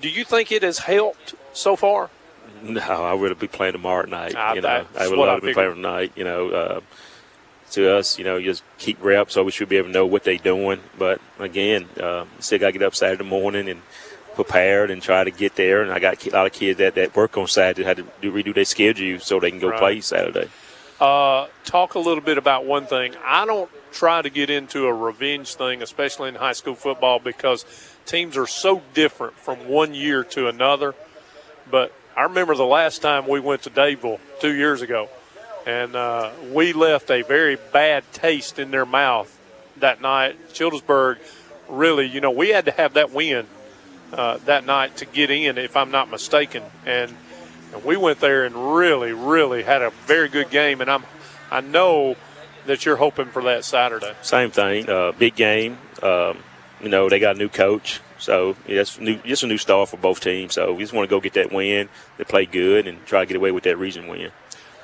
Do 0.00 0.08
you 0.08 0.24
think 0.24 0.52
it 0.52 0.62
has 0.62 0.78
helped 0.78 1.34
so 1.52 1.76
far? 1.76 2.10
No, 2.62 2.80
I 2.80 3.14
would 3.14 3.38
be 3.38 3.48
playing 3.48 3.72
tomorrow 3.72 4.06
night. 4.06 4.34
Ah, 4.36 4.54
you 4.54 4.60
know, 4.60 4.68
I 4.98 5.08
would 5.08 5.18
I 5.18 5.22
love 5.22 5.40
to 5.40 5.46
be 5.46 5.52
playing 5.54 5.74
tonight. 5.74 6.12
You 6.16 6.24
know, 6.24 6.50
uh, 6.50 6.80
to 7.72 7.96
us, 7.96 8.18
you 8.18 8.24
know, 8.24 8.40
just 8.40 8.62
keep 8.78 9.02
reps, 9.02 9.34
so 9.34 9.44
we 9.44 9.50
should 9.52 9.68
be 9.68 9.76
able 9.76 9.88
to 9.88 9.92
know 9.92 10.06
what 10.06 10.24
they're 10.24 10.38
doing. 10.38 10.80
But 10.98 11.20
again, 11.38 11.88
uh, 12.00 12.24
still 12.40 12.58
got 12.58 12.66
to 12.68 12.72
get 12.72 12.82
up 12.82 12.94
Saturday 12.94 13.24
morning 13.24 13.68
and 13.68 13.82
prepared 14.34 14.90
and 14.90 15.02
try 15.02 15.24
to 15.24 15.30
get 15.30 15.56
there. 15.56 15.82
And 15.82 15.92
I 15.92 15.98
got 15.98 16.24
a 16.26 16.30
lot 16.30 16.46
of 16.46 16.52
kids 16.52 16.78
that, 16.78 16.94
that 16.94 17.14
work 17.14 17.36
on 17.36 17.46
Saturday 17.48 17.84
had 17.84 17.98
to 17.98 18.06
do, 18.22 18.32
redo 18.32 18.54
their 18.54 18.64
schedule 18.64 19.18
so 19.20 19.38
they 19.40 19.50
can 19.50 19.60
go 19.60 19.68
Right. 19.68 19.78
play 19.78 20.00
Saturday. 20.00 20.48
Uh, 21.00 21.46
talk 21.64 21.94
a 21.94 21.98
little 21.98 22.22
bit 22.22 22.38
about 22.38 22.64
one 22.64 22.86
thing. 22.86 23.14
I 23.24 23.44
don't 23.46 23.70
try 23.98 24.22
to 24.22 24.30
get 24.30 24.48
into 24.48 24.86
a 24.86 24.94
revenge 24.94 25.56
thing, 25.56 25.82
especially 25.82 26.28
in 26.28 26.36
high 26.36 26.52
school 26.52 26.76
football, 26.76 27.18
because 27.18 27.64
teams 28.06 28.36
are 28.36 28.46
so 28.46 28.80
different 28.94 29.34
from 29.34 29.68
one 29.68 29.92
year 29.92 30.22
to 30.22 30.46
another. 30.46 30.94
But 31.68 31.92
I 32.16 32.22
remember 32.22 32.54
the 32.54 32.64
last 32.64 33.02
time 33.02 33.26
we 33.26 33.40
went 33.40 33.62
to 33.62 33.70
Dadeville 33.70 34.20
two 34.40 34.54
years 34.54 34.82
ago, 34.82 35.08
and 35.66 35.96
uh, 35.96 36.30
we 36.52 36.72
left 36.72 37.10
a 37.10 37.22
very 37.22 37.56
bad 37.72 38.04
taste 38.12 38.60
in 38.60 38.70
their 38.70 38.86
mouth 38.86 39.36
that 39.78 40.00
night. 40.00 40.36
Childersburg, 40.52 41.18
really, 41.68 42.06
you 42.06 42.20
know, 42.20 42.30
we 42.30 42.50
had 42.50 42.66
to 42.66 42.70
have 42.70 42.94
that 42.94 43.10
win 43.10 43.48
uh, 44.12 44.38
that 44.46 44.64
night 44.64 44.96
to 44.98 45.06
get 45.06 45.30
in, 45.30 45.58
if 45.58 45.76
I'm 45.76 45.90
not 45.90 46.08
mistaken. 46.08 46.62
And, 46.86 47.12
and 47.74 47.84
we 47.84 47.96
went 47.96 48.20
there 48.20 48.44
and 48.44 48.76
really, 48.76 49.12
really 49.12 49.64
had 49.64 49.82
a 49.82 49.90
very 50.06 50.28
good 50.28 50.50
game. 50.50 50.80
And 50.80 50.88
I'm, 50.88 51.02
I 51.50 51.62
know 51.62 52.16
that 52.68 52.86
you're 52.86 52.96
hoping 52.96 53.26
for 53.26 53.42
that 53.42 53.64
Saturday. 53.64 54.14
Same 54.22 54.50
thing, 54.50 54.88
uh, 54.88 55.12
big 55.12 55.34
game. 55.34 55.78
Um, 56.02 56.38
you 56.80 56.88
know, 56.88 57.08
they 57.08 57.18
got 57.18 57.34
a 57.34 57.38
new 57.38 57.48
coach, 57.48 58.00
so 58.18 58.54
yeah, 58.66 58.82
it's 58.82 59.00
new. 59.00 59.20
It's 59.24 59.42
a 59.42 59.46
new 59.46 59.58
start 59.58 59.88
for 59.88 59.96
both 59.96 60.20
teams. 60.20 60.54
So 60.54 60.72
we 60.72 60.84
just 60.84 60.92
want 60.92 61.08
to 61.08 61.10
go 61.10 61.20
get 61.20 61.32
that 61.34 61.50
win. 61.52 61.88
They 62.16 62.24
play 62.24 62.46
good 62.46 62.86
and 62.86 63.04
try 63.04 63.20
to 63.20 63.26
get 63.26 63.36
away 63.36 63.50
with 63.50 63.64
that 63.64 63.76
region 63.76 64.06
win. 64.06 64.30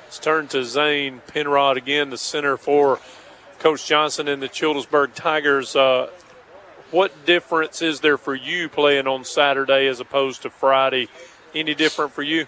Let's 0.03 0.19
turn 0.19 0.47
to 0.49 0.63
Zane 0.63 1.21
Penrod 1.27 1.77
again, 1.77 2.09
the 2.09 2.17
center 2.17 2.57
for 2.57 2.99
Coach 3.59 3.87
Johnson 3.87 4.27
and 4.27 4.41
the 4.41 4.49
Childersburg 4.49 5.13
Tigers. 5.13 5.75
Uh, 5.75 6.09
what 6.91 7.25
difference 7.25 7.81
is 7.81 8.01
there 8.01 8.17
for 8.17 8.35
you 8.35 8.69
playing 8.69 9.07
on 9.07 9.23
Saturday 9.23 9.87
as 9.87 9.99
opposed 9.99 10.41
to 10.43 10.49
Friday? 10.49 11.07
Any 11.53 11.73
different 11.73 12.11
for 12.11 12.23
you? 12.23 12.47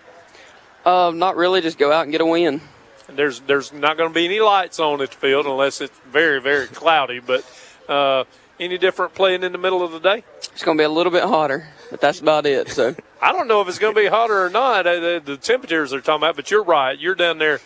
Uh, 0.85 1.11
not 1.13 1.35
really. 1.35 1.61
Just 1.61 1.77
go 1.77 1.91
out 1.91 2.03
and 2.03 2.11
get 2.11 2.21
a 2.21 2.25
win. 2.25 2.61
There's 3.09 3.39
there's 3.41 3.71
not 3.71 3.97
going 3.97 4.09
to 4.09 4.13
be 4.13 4.25
any 4.25 4.39
lights 4.39 4.79
on 4.79 5.01
at 5.01 5.11
the 5.11 5.17
field 5.17 5.45
unless 5.45 5.81
it's 5.81 5.97
very 6.11 6.41
very 6.41 6.67
cloudy. 6.67 7.19
But 7.19 7.45
uh, 7.87 8.25
any 8.59 8.77
different 8.77 9.13
playing 9.13 9.43
in 9.43 9.51
the 9.51 9.57
middle 9.57 9.83
of 9.83 9.91
the 9.91 9.99
day? 9.99 10.23
It's 10.37 10.63
going 10.63 10.77
to 10.77 10.81
be 10.81 10.85
a 10.85 10.89
little 10.89 11.11
bit 11.11 11.23
hotter, 11.23 11.67
but 11.89 12.01
that's 12.01 12.19
about 12.19 12.45
it. 12.45 12.69
So 12.69 12.95
I 13.21 13.31
don't 13.31 13.47
know 13.47 13.61
if 13.61 13.67
it's 13.67 13.79
going 13.79 13.93
to 13.95 14.01
be 14.01 14.07
hotter 14.07 14.45
or 14.45 14.49
not. 14.49 14.85
Uh, 14.87 14.99
The, 14.99 15.21
the 15.23 15.37
temperatures 15.37 15.91
they're 15.91 16.01
talking 16.01 16.21
about, 16.23 16.35
but 16.35 16.51
you're 16.51 16.63
right. 16.63 16.97
You're 16.97 17.15
down 17.15 17.37
there 17.37 17.59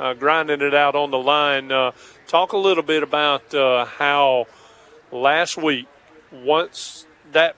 uh, 0.00 0.14
grinding 0.14 0.62
it 0.62 0.74
out 0.74 0.94
on 0.94 1.10
the 1.10 1.18
line. 1.18 1.70
Uh, 1.70 1.92
talk 2.26 2.52
a 2.52 2.58
little 2.58 2.82
bit 2.82 3.02
about 3.02 3.54
uh, 3.54 3.84
how 3.84 4.46
last 5.12 5.56
week, 5.56 5.86
once 6.32 7.06
that 7.32 7.56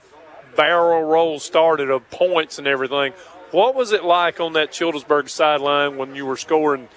barrel 0.55 1.03
roll 1.03 1.39
started 1.39 1.89
of 1.89 2.09
points 2.09 2.57
and 2.57 2.67
everything, 2.67 3.13
what 3.51 3.75
was 3.75 3.91
it 3.91 4.03
like 4.03 4.39
on 4.39 4.53
that 4.53 4.71
Childersburg 4.71 5.29
sideline 5.29 5.97
when 5.97 6.15
you 6.15 6.25
were 6.25 6.37
scoring, 6.37 6.87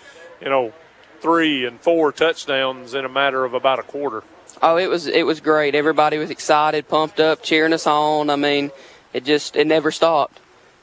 you 0.44 0.50
know, 0.50 0.72
three 1.20 1.64
and 1.64 1.80
four 1.80 2.12
touchdowns 2.12 2.94
in 2.94 3.04
a 3.04 3.08
matter 3.08 3.44
of 3.44 3.54
about 3.54 3.78
a 3.78 3.82
quarter? 3.82 4.22
Oh, 4.62 4.76
it 4.76 4.88
was 4.88 5.06
it 5.08 5.26
was 5.26 5.40
great. 5.40 5.74
Everybody 5.74 6.18
was 6.18 6.30
excited, 6.30 6.88
pumped 6.88 7.18
up, 7.18 7.42
cheering 7.42 7.72
us 7.72 7.86
on. 7.86 8.30
I 8.30 8.36
mean, 8.36 8.70
it 9.12 9.24
just 9.24 9.56
it 9.56 9.66
never 9.66 9.90
stopped. 9.90 10.38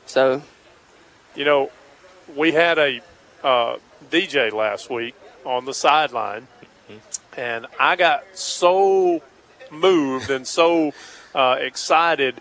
So 0.05 0.41
You 1.35 1.45
know, 1.45 1.71
we 2.35 2.51
had 2.51 2.77
a 2.77 3.01
uh, 3.43 3.77
DJ 4.09 4.51
last 4.51 4.89
week 4.89 5.15
on 5.45 5.65
the 5.65 5.73
sideline, 5.73 6.47
and 7.37 7.67
I 7.79 7.95
got 7.95 8.23
so 8.33 9.21
moved 9.71 10.29
and 10.29 10.45
so 10.45 10.91
uh, 11.33 11.57
excited 11.59 12.35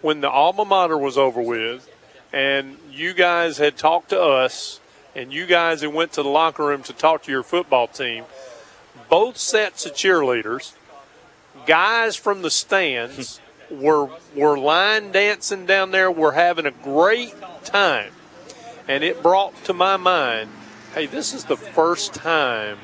when 0.00 0.20
the 0.20 0.30
alma 0.30 0.64
mater 0.64 0.96
was 0.98 1.18
over 1.18 1.42
with, 1.42 1.88
and 2.32 2.78
you 2.90 3.12
guys 3.12 3.58
had 3.58 3.76
talked 3.76 4.08
to 4.10 4.20
us, 4.20 4.80
and 5.14 5.32
you 5.32 5.46
guys 5.46 5.82
had 5.82 5.92
went 5.92 6.12
to 6.12 6.22
the 6.22 6.28
locker 6.28 6.66
room 6.66 6.82
to 6.84 6.92
talk 6.92 7.22
to 7.24 7.30
your 7.30 7.42
football 7.42 7.86
team. 7.86 8.24
Both 9.08 9.36
sets 9.36 9.86
of 9.86 9.92
cheerleaders, 9.92 10.72
guys 11.66 12.16
from 12.16 12.42
the 12.42 12.50
stands, 12.50 13.40
were 13.70 14.10
were 14.34 14.58
line 14.58 15.12
dancing 15.12 15.66
down 15.66 15.90
there. 15.90 16.10
We're 16.10 16.32
having 16.32 16.66
a 16.66 16.70
great 16.70 17.34
time, 17.64 18.12
and 18.88 19.02
it 19.02 19.22
brought 19.22 19.64
to 19.64 19.72
my 19.72 19.96
mind, 19.96 20.50
hey, 20.94 21.06
this 21.06 21.32
is 21.32 21.44
the 21.44 21.56
first 21.56 22.14
time 22.14 22.78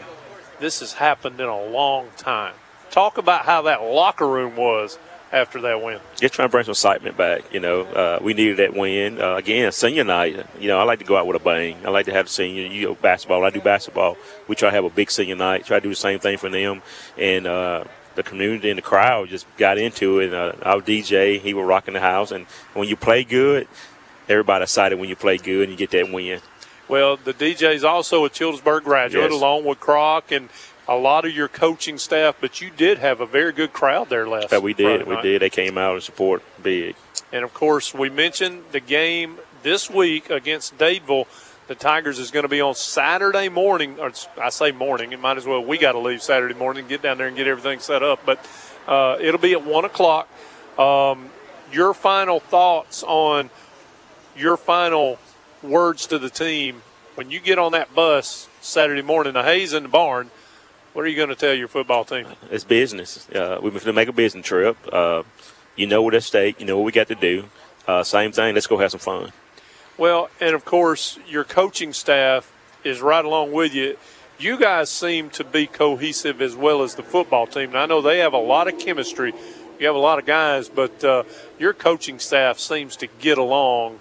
this 0.61 0.81
has 0.81 0.95
happened 0.95 1.41
in 1.41 1.49
a 1.49 1.65
long 1.65 2.09
time. 2.17 2.55
Talk 2.91 3.19
about 3.19 3.45
how 3.45 3.63
that 3.63 3.83
locker 3.83 4.27
room 4.27 4.57
was 4.57 4.99
after 5.33 5.61
that 5.63 5.83
win. 5.83 6.01
Just 6.17 6.35
trying 6.35 6.49
to 6.49 6.51
bring 6.53 6.65
some 6.65 6.73
excitement 6.73 7.17
back. 7.17 7.53
You 7.53 7.61
know, 7.61 7.83
uh, 7.83 8.19
we 8.23 8.35
needed 8.35 8.59
that 8.59 8.75
win. 8.75 9.21
Uh, 9.21 9.35
again, 9.37 9.71
senior 9.73 10.05
night. 10.05 10.45
You 10.59 10.69
know, 10.69 10.79
I 10.79 10.85
like 10.85 10.99
to 11.01 11.05
go 11.05 11.17
out 11.17 11.27
with 11.27 11.37
a 11.41 11.45
bang. 11.45 11.77
I 11.85 11.91
like 11.91 12.07
to 12.07 12.13
have 12.13 12.29
senior. 12.29 12.67
You 12.67 12.89
know, 12.89 12.95
basketball. 12.95 13.45
I 13.45 13.51
do 13.51 13.61
basketball. 13.61 14.17
We 14.47 14.55
try 14.55 14.71
to 14.71 14.75
have 14.75 14.85
a 14.85 14.91
big 14.91 15.11
senior 15.11 15.37
night. 15.37 15.65
Try 15.67 15.79
to 15.79 15.83
do 15.83 15.91
the 15.91 15.95
same 15.97 16.19
thing 16.19 16.39
for 16.39 16.49
them. 16.49 16.83
And 17.19 17.47
uh, 17.47 17.85
the 18.15 18.23
community 18.23 18.71
and 18.71 18.79
the 18.79 18.83
crowd 18.83 19.29
just 19.29 19.47
got 19.57 19.79
into 19.79 20.21
it. 20.21 20.33
Uh, 20.33 20.53
our 20.63 20.81
DJ, 20.81 21.41
he 21.41 21.55
was 21.55 21.65
rocking 21.67 21.95
the 21.95 22.01
house. 22.01 22.31
And 22.33 22.47
when 22.75 22.89
you 22.89 22.97
play 22.97 23.25
good, 23.25 23.69
everybody 24.29 24.63
excited 24.65 24.99
when 24.99 25.09
you 25.09 25.17
play 25.17 25.37
good 25.37 25.69
and 25.69 25.73
you 25.73 25.77
get 25.77 25.91
that 25.91 26.13
win. 26.13 26.41
Well, 26.89 27.19
the 27.19 27.35
DJ 27.35 27.75
is 27.75 27.85
also 27.85 28.25
a 28.25 28.31
Childersburg 28.31 28.83
graduate, 28.83 29.31
Yes. 29.31 29.39
along 29.39 29.67
with 29.67 29.79
Croc 29.79 30.33
and 30.33 30.49
a 30.89 30.97
lot 30.97 31.25
of 31.25 31.33
your 31.33 31.49
coaching 31.49 31.99
staff. 31.99 32.37
But 32.41 32.61
you 32.61 32.71
did 32.71 32.99
have 32.99 33.21
a 33.21 33.27
very 33.27 33.53
good 33.53 33.73
crowd 33.73 34.09
there 34.09 34.27
last. 34.27 34.51
That 34.51 34.63
we 34.63 34.75
did. 34.75 34.87
Friday 35.01 35.05
We 35.05 35.15
night. 35.17 35.23
did. 35.23 35.43
They 35.43 35.51
came 35.51 35.77
out 35.79 35.95
and 35.95 36.03
support 36.03 36.43
big. 36.63 36.97
And 37.33 37.45
of 37.45 37.53
course, 37.55 37.93
we 37.95 38.09
mentioned 38.11 38.63
the 38.73 38.81
game 38.81 39.39
this 39.63 39.91
week 39.91 40.31
against 40.31 40.79
Dadeville. 40.79 41.27
The 41.67 41.75
Tigers 41.75 42.19
is 42.19 42.31
going 42.31 42.45
to 42.45 42.49
be 42.49 42.63
on 42.63 42.75
Saturday 42.75 43.51
morning. 43.51 44.01
Or 44.01 44.11
I 44.41 44.49
say 44.49 44.73
morning. 44.73 45.13
It 45.13 45.21
might 45.21 45.37
as 45.37 45.45
well. 45.47 45.63
We 45.63 45.77
got 45.77 45.93
to 45.93 45.99
leave 45.99 46.23
Saturday 46.23 46.55
morning, 46.55 46.89
get 46.89 47.03
down 47.03 47.19
there 47.19 47.27
and 47.27 47.37
get 47.37 47.47
everything 47.47 47.81
set 47.81 48.03
up. 48.03 48.21
But 48.25 48.45
uh, 48.87 49.19
it'll 49.21 49.41
be 49.41 49.53
at 49.53 49.65
one 49.65 49.85
o'clock. 49.85 50.29
Um, 50.79 51.29
your 51.71 51.93
final 51.93 52.41
thoughts 52.41 53.03
on 53.03 53.51
your 54.35 54.57
final 54.57 55.19
words 55.63 56.07
to 56.07 56.19
the 56.19 56.31
team 56.31 56.81
when 57.17 57.31
you 57.31 57.41
get 57.41 57.59
on 57.59 57.73
that 57.73 57.95
bus 57.95 58.49
Saturday 58.63 59.03
morning. 59.03 59.35
The 59.35 59.43
hay's 59.43 59.75
in 59.75 59.83
the 59.83 59.89
barn. 59.91 60.31
What 60.99 61.05
are 61.05 61.11
you 61.11 61.17
going 61.17 61.29
to 61.29 61.37
tell 61.37 61.55
your 61.55 61.69
football 61.69 62.05
team? 62.05 62.27
It's 62.51 62.65
business. 62.65 63.29
Uh, 63.29 63.61
we're 63.63 63.71
going 63.71 63.83
to 63.83 63.93
make 63.93 64.09
a 64.09 64.13
business 64.13 64.45
trip. 64.45 64.77
Uh, 64.93 65.23
you 65.77 65.87
know 65.87 66.03
what's 66.03 66.17
at 66.17 66.23
stake. 66.25 66.59
You 66.59 66.67
know 66.67 66.77
what 66.77 66.87
we 66.87 66.91
got 66.91 67.07
to 67.07 67.15
do. 67.15 67.45
Uh, 67.87 68.03
same 68.03 68.33
thing. 68.33 68.53
Let's 68.53 68.67
go 68.67 68.79
have 68.79 68.91
some 68.91 68.99
fun. 68.99 69.31
Well, 69.97 70.29
and 70.41 70.57
of 70.57 70.65
course, 70.65 71.17
your 71.29 71.45
coaching 71.45 71.93
staff 71.93 72.53
is 72.83 73.01
right 73.01 73.25
along 73.25 73.53
with 73.53 73.75
you. 73.75 73.97
You 74.41 74.59
guys 74.59 74.91
seem 74.91 75.31
to 75.31 75.45
be 75.45 75.69
cohesive 75.69 76.43
as 76.43 76.57
well 76.57 76.83
as 76.83 76.97
the 76.97 77.05
football 77.05 77.47
team. 77.47 77.69
And 77.69 77.79
I 77.79 77.87
know 77.87 78.03
they 78.03 78.19
have 78.19 78.33
a 78.33 78.39
lot 78.39 78.67
of 78.67 78.77
chemistry. 78.81 79.33
You 79.79 79.87
have 79.87 79.95
a 79.95 80.01
lot 80.01 80.19
of 80.19 80.27
guys, 80.27 80.69
but 80.69 81.05
uh, 81.05 81.23
your 81.61 81.75
coaching 81.75 82.19
staff 82.19 82.59
seems 82.59 82.97
to 82.97 83.07
get 83.21 83.39
along, 83.39 84.01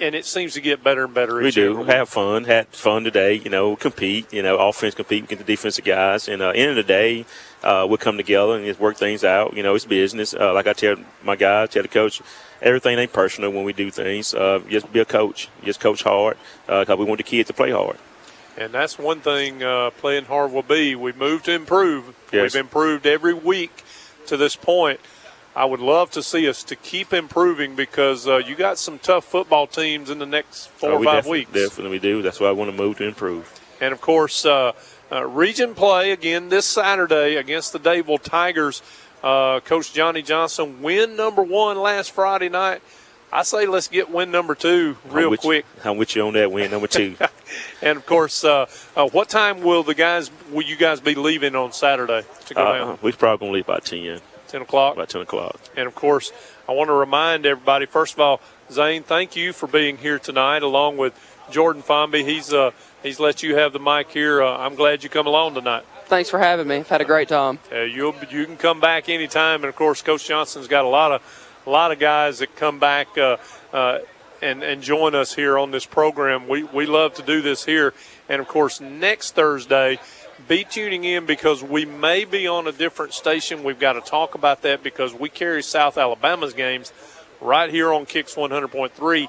and 0.00 0.14
it 0.14 0.24
seems 0.24 0.54
to 0.54 0.60
get 0.60 0.82
better 0.82 1.04
and 1.04 1.14
better. 1.14 1.36
We 1.36 1.50
do 1.50 1.78
week. 1.78 1.88
have 1.88 2.08
fun. 2.08 2.44
Had 2.44 2.68
fun 2.68 3.04
today. 3.04 3.34
You 3.34 3.50
know, 3.50 3.76
compete. 3.76 4.32
You 4.32 4.42
know, 4.42 4.58
offense 4.58 4.94
compete 4.94 5.24
against 5.24 5.44
the 5.44 5.52
defensive 5.52 5.84
guys. 5.84 6.28
And 6.28 6.42
uh, 6.42 6.50
end 6.50 6.70
of 6.70 6.76
the 6.76 6.82
day, 6.82 7.26
uh, 7.62 7.86
we'll 7.88 7.98
come 7.98 8.16
together 8.16 8.56
and 8.56 8.64
just 8.64 8.80
work 8.80 8.96
things 8.96 9.24
out. 9.24 9.56
You 9.56 9.62
know, 9.62 9.74
it's 9.74 9.84
business. 9.84 10.34
Uh, 10.34 10.52
like 10.52 10.66
I 10.66 10.72
tell 10.72 10.96
my 11.22 11.36
guys, 11.36 11.70
tell 11.70 11.82
the 11.82 11.88
coach, 11.88 12.22
everything 12.60 12.98
ain't 12.98 13.12
personal 13.12 13.50
when 13.50 13.64
we 13.64 13.72
do 13.72 13.90
things. 13.90 14.34
Uh, 14.34 14.60
just 14.68 14.92
be 14.92 15.00
a 15.00 15.04
coach. 15.04 15.48
Just 15.64 15.80
coach 15.80 16.02
hard 16.02 16.36
because 16.66 16.98
we 16.98 17.04
want 17.04 17.18
the 17.18 17.24
kids 17.24 17.46
to 17.48 17.54
play 17.54 17.70
hard. 17.70 17.96
And 18.56 18.72
that's 18.72 18.98
one 18.98 19.20
thing 19.20 19.62
uh, 19.62 19.90
playing 19.90 20.26
hard 20.26 20.52
will 20.52 20.62
be. 20.62 20.94
We've 20.94 21.16
moved 21.16 21.46
to 21.46 21.52
improve. 21.52 22.14
Yes. 22.32 22.54
We've 22.54 22.60
improved 22.60 23.06
every 23.06 23.32
week 23.32 23.84
to 24.26 24.36
this 24.36 24.56
point. 24.56 25.00
I 25.54 25.64
would 25.64 25.80
love 25.80 26.10
to 26.12 26.22
see 26.22 26.48
us 26.48 26.62
to 26.64 26.76
keep 26.76 27.12
improving 27.12 27.74
because 27.74 28.26
uh, 28.28 28.36
you 28.36 28.54
got 28.54 28.78
some 28.78 28.98
tough 28.98 29.24
football 29.24 29.66
teams 29.66 30.08
in 30.08 30.18
the 30.18 30.26
next 30.26 30.68
four 30.68 30.90
Uh, 30.90 30.94
or 30.94 30.98
we 31.00 31.06
five 31.06 31.24
defi- 31.24 31.30
weeks. 31.30 31.52
Definitely 31.52 31.98
do. 31.98 32.22
That's 32.22 32.38
why 32.38 32.48
I 32.48 32.52
want 32.52 32.70
to 32.70 32.76
move 32.76 32.98
to 32.98 33.04
improve. 33.04 33.60
And 33.80 33.92
of 33.92 34.00
course, 34.00 34.44
uh, 34.46 34.72
uh, 35.10 35.24
region 35.26 35.74
play 35.74 36.12
again 36.12 36.50
this 36.50 36.66
Saturday 36.66 37.36
against 37.36 37.72
the 37.72 37.80
Dadeville 37.80 38.22
Tigers. 38.22 38.82
Uh, 39.24 39.60
Coach 39.60 39.92
Johnny 39.92 40.22
Johnson 40.22 40.80
win 40.82 41.16
number 41.16 41.42
one 41.42 41.76
last 41.78 42.12
Friday 42.12 42.48
night. 42.48 42.80
I 43.32 43.42
say 43.42 43.66
let's 43.66 43.88
get 43.88 44.10
win 44.10 44.30
number 44.30 44.54
two 44.54 44.96
real 45.08 45.30
I'm 45.30 45.36
quick. 45.36 45.64
You, 45.84 45.90
I'm 45.90 45.96
with 45.98 46.16
you 46.16 46.26
on 46.26 46.32
that 46.34 46.50
win 46.50 46.70
number 46.70 46.86
two. 46.88 47.16
And 47.82 47.96
of 47.96 48.06
course, 48.06 48.44
uh, 48.44 48.66
uh, 48.94 49.08
what 49.08 49.28
time 49.28 49.62
will 49.62 49.82
the 49.82 49.94
guys 49.94 50.30
will 50.52 50.62
you 50.62 50.76
guys 50.76 51.00
be 51.00 51.16
leaving 51.16 51.56
on 51.56 51.72
Saturday 51.72 52.22
to 52.46 52.54
go 52.54 52.62
uh, 52.62 52.78
down? 52.78 52.98
we're 53.02 53.12
probably 53.12 53.46
gonna 53.46 53.52
leave 53.56 53.66
by 53.66 53.80
ten. 53.80 54.20
Ten 54.50 54.62
o'clock. 54.62 54.94
About 54.94 55.08
ten 55.08 55.20
o'clock. 55.20 55.60
And 55.76 55.86
of 55.86 55.94
course, 55.94 56.32
I 56.68 56.72
want 56.72 56.88
to 56.88 56.94
remind 56.94 57.46
everybody. 57.46 57.86
First 57.86 58.14
of 58.14 58.20
all, 58.20 58.40
Zane, 58.70 59.02
thank 59.04 59.36
you 59.36 59.52
for 59.52 59.66
being 59.68 59.96
here 59.96 60.18
tonight, 60.18 60.62
along 60.64 60.96
with 60.96 61.14
Jordan 61.50 61.82
Fomby. 61.82 62.24
He's 62.24 62.52
uh, 62.52 62.72
he's 63.02 63.20
let 63.20 63.42
you 63.44 63.56
have 63.56 63.72
the 63.72 63.78
mic 63.78 64.10
here. 64.10 64.42
Uh, 64.42 64.56
I'm 64.58 64.74
glad 64.74 65.04
you 65.04 65.08
come 65.08 65.26
along 65.28 65.54
tonight. 65.54 65.84
thanks 66.06 66.28
for 66.30 66.40
having 66.40 66.66
me. 66.66 66.76
I've 66.76 66.88
had 66.88 67.00
a 67.00 67.04
great 67.04 67.28
time. 67.28 67.60
Uh, 67.72 67.82
you'll 67.82 68.14
you 68.28 68.44
can 68.44 68.56
come 68.56 68.80
back 68.80 69.08
anytime, 69.08 69.62
and 69.62 69.66
of 69.66 69.76
course, 69.76 70.02
Coach 70.02 70.26
Johnson's 70.26 70.66
got 70.68 70.84
a 70.84 70.88
lot 70.88 71.12
of 71.12 71.22
a 71.66 71.70
lot 71.70 71.92
of 71.92 72.00
guys 72.00 72.40
that 72.40 72.56
come 72.56 72.80
back 72.80 73.16
uh, 73.16 73.36
uh, 73.72 73.98
and 74.42 74.64
and 74.64 74.82
join 74.82 75.14
us 75.14 75.32
here 75.34 75.58
on 75.58 75.70
this 75.70 75.86
program. 75.86 76.48
We 76.48 76.64
we 76.64 76.86
love 76.86 77.14
to 77.14 77.22
do 77.22 77.40
this 77.40 77.64
here, 77.64 77.94
and 78.28 78.40
of 78.40 78.48
course, 78.48 78.80
next 78.80 79.36
Thursday. 79.36 80.00
Be 80.50 80.64
tuning 80.64 81.04
in 81.04 81.26
because 81.26 81.62
we 81.62 81.84
may 81.84 82.24
be 82.24 82.48
on 82.48 82.66
a 82.66 82.72
different 82.72 83.12
station. 83.12 83.62
We've 83.62 83.78
got 83.78 83.92
to 83.92 84.00
talk 84.00 84.34
about 84.34 84.62
that 84.62 84.82
because 84.82 85.14
we 85.14 85.28
carry 85.28 85.62
South 85.62 85.96
Alabama's 85.96 86.54
games 86.54 86.92
right 87.40 87.70
here 87.70 87.92
on 87.92 88.04
Kicks 88.04 88.34
100.3. 88.34 89.28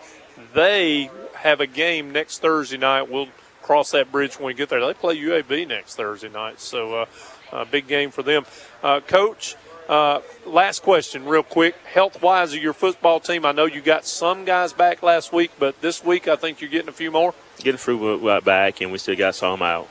They 0.56 1.12
have 1.36 1.62
a 1.62 1.68
game 1.68 2.10
next 2.10 2.40
Thursday 2.40 2.78
night. 2.78 3.12
We'll 3.12 3.28
cross 3.62 3.92
that 3.92 4.12
bridge 4.12 4.40
when 4.40 4.48
we 4.48 4.56
get 4.56 4.70
there. 4.70 4.84
They 4.84 4.96
play 4.96 5.16
UAB 5.16 5.68
next 5.68 5.94
Thursday 5.94 6.28
night, 6.28 6.60
so 6.60 7.02
uh, 7.02 7.06
a 7.52 7.66
big 7.66 7.86
game 7.86 8.10
for 8.10 8.24
them. 8.24 8.48
Uh, 8.82 9.00
Coach, 9.02 9.56
uh, 9.88 10.22
last 10.48 10.82
question, 10.82 11.26
real 11.26 11.44
quick. 11.44 11.76
Health 11.86 12.20
wise 12.24 12.56
of 12.56 12.64
your 12.64 12.74
football 12.74 13.20
team, 13.20 13.46
I 13.46 13.52
know 13.52 13.66
you 13.66 13.82
got 13.82 14.08
some 14.08 14.44
guys 14.44 14.74
back 14.74 15.04
last 15.04 15.32
week, 15.32 15.52
but 15.60 15.82
this 15.82 16.04
week 16.04 16.28
I 16.28 16.36
think 16.36 16.62
you're 16.62 16.72
getting 16.72 16.90
a 16.90 16.92
few 16.92 17.12
more. 17.12 17.36
Getting 17.60 17.78
through 17.78 18.28
right 18.28 18.44
back, 18.44 18.82
and 18.82 18.92
we 18.92 18.98
still 18.98 19.16
got 19.16 19.36
some 19.36 19.62
out. 19.62 19.88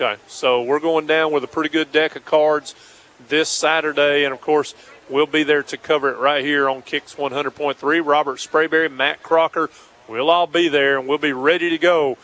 Okay, 0.00 0.20
so 0.28 0.62
we're 0.62 0.78
going 0.78 1.08
down 1.08 1.32
with 1.32 1.42
a 1.42 1.48
pretty 1.48 1.70
good 1.70 1.90
deck 1.90 2.14
of 2.14 2.24
cards 2.24 2.76
this 3.26 3.48
Saturday, 3.48 4.22
and 4.22 4.32
of 4.32 4.40
course, 4.40 4.76
we'll 5.08 5.26
be 5.26 5.42
there 5.42 5.64
to 5.64 5.76
cover 5.76 6.08
it 6.12 6.18
right 6.18 6.44
here 6.44 6.68
on 6.68 6.82
Kicks 6.82 7.16
100.3. 7.16 8.06
Robert 8.06 8.38
Sprayberry, 8.38 8.92
Matt 8.92 9.24
Crocker, 9.24 9.68
we'll 10.06 10.30
all 10.30 10.46
be 10.46 10.68
there, 10.68 11.00
and 11.00 11.08
we'll 11.08 11.18
be 11.18 11.32
ready 11.32 11.68
to 11.70 11.78
go. 11.78 12.16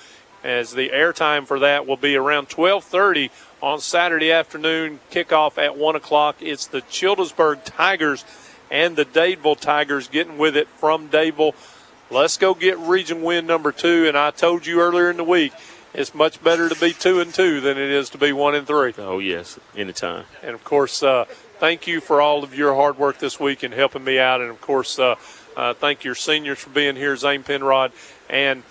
As 0.45 0.73
the 0.73 0.91
airtime 0.91 1.49
for 1.49 1.59
that 1.59 1.85
will 1.85 1.97
be 1.97 2.15
around 2.15 2.49
12:30 2.49 3.31
on 3.61 3.81
Saturday 3.81 4.31
afternoon. 4.31 5.01
Kickoff 5.11 5.59
at 5.59 5.77
one 5.77 5.97
o'clock. 5.97 6.37
It's 6.39 6.67
the 6.67 6.83
Childersburg 6.83 7.65
Tigers 7.65 8.25
and 8.71 8.95
the 8.95 9.05
Dadeville 9.05 9.59
Tigers 9.59 10.07
getting 10.07 10.39
with 10.39 10.57
it 10.57 10.69
from 10.69 11.09
Dadeville. 11.09 11.55
Let's 12.09 12.37
go 12.37 12.55
get 12.55 12.79
region 12.79 13.23
win 13.23 13.49
number 13.49 13.73
two. 13.73 14.07
And 14.07 14.17
I 14.17 14.31
told 14.31 14.65
you 14.65 14.81
earlier 14.81 15.11
in 15.11 15.17
the 15.17 15.25
week, 15.25 15.53
it's 15.95 16.15
much 16.15 16.43
better 16.43 16.69
to 16.69 16.75
be 16.75 16.93
two 16.93 17.21
and 17.21 17.33
two 17.33 17.61
than 17.61 17.79
it 17.79 17.91
is 17.91 18.11
to 18.11 18.19
be 18.19 18.33
one 18.33 18.55
and 18.55 18.67
three. 18.67 18.93
Oh 18.99 19.21
yes, 19.21 19.59
anytime. 19.77 20.25
And 20.43 20.55
of 20.55 20.65
course, 20.65 21.03
uh, 21.03 21.25
thank 21.59 21.87
you 21.87 22.01
for 22.01 22.21
all 22.21 22.43
of 22.43 22.55
your 22.55 22.75
hard 22.75 22.99
work 22.99 23.19
this 23.19 23.39
week 23.39 23.63
and 23.63 23.73
helping 23.73 24.03
me 24.03 24.19
out. 24.19 24.41
And 24.41 24.51
of 24.51 24.61
course, 24.61 24.99
uh, 24.99 25.15
uh, 25.57 25.75
thank 25.75 26.03
your 26.03 26.17
seniors 26.17 26.59
for 26.59 26.71
being 26.71 26.97
here, 26.97 27.17
Zane 27.17 27.45
Penrod 27.45 27.93
and 28.29 28.65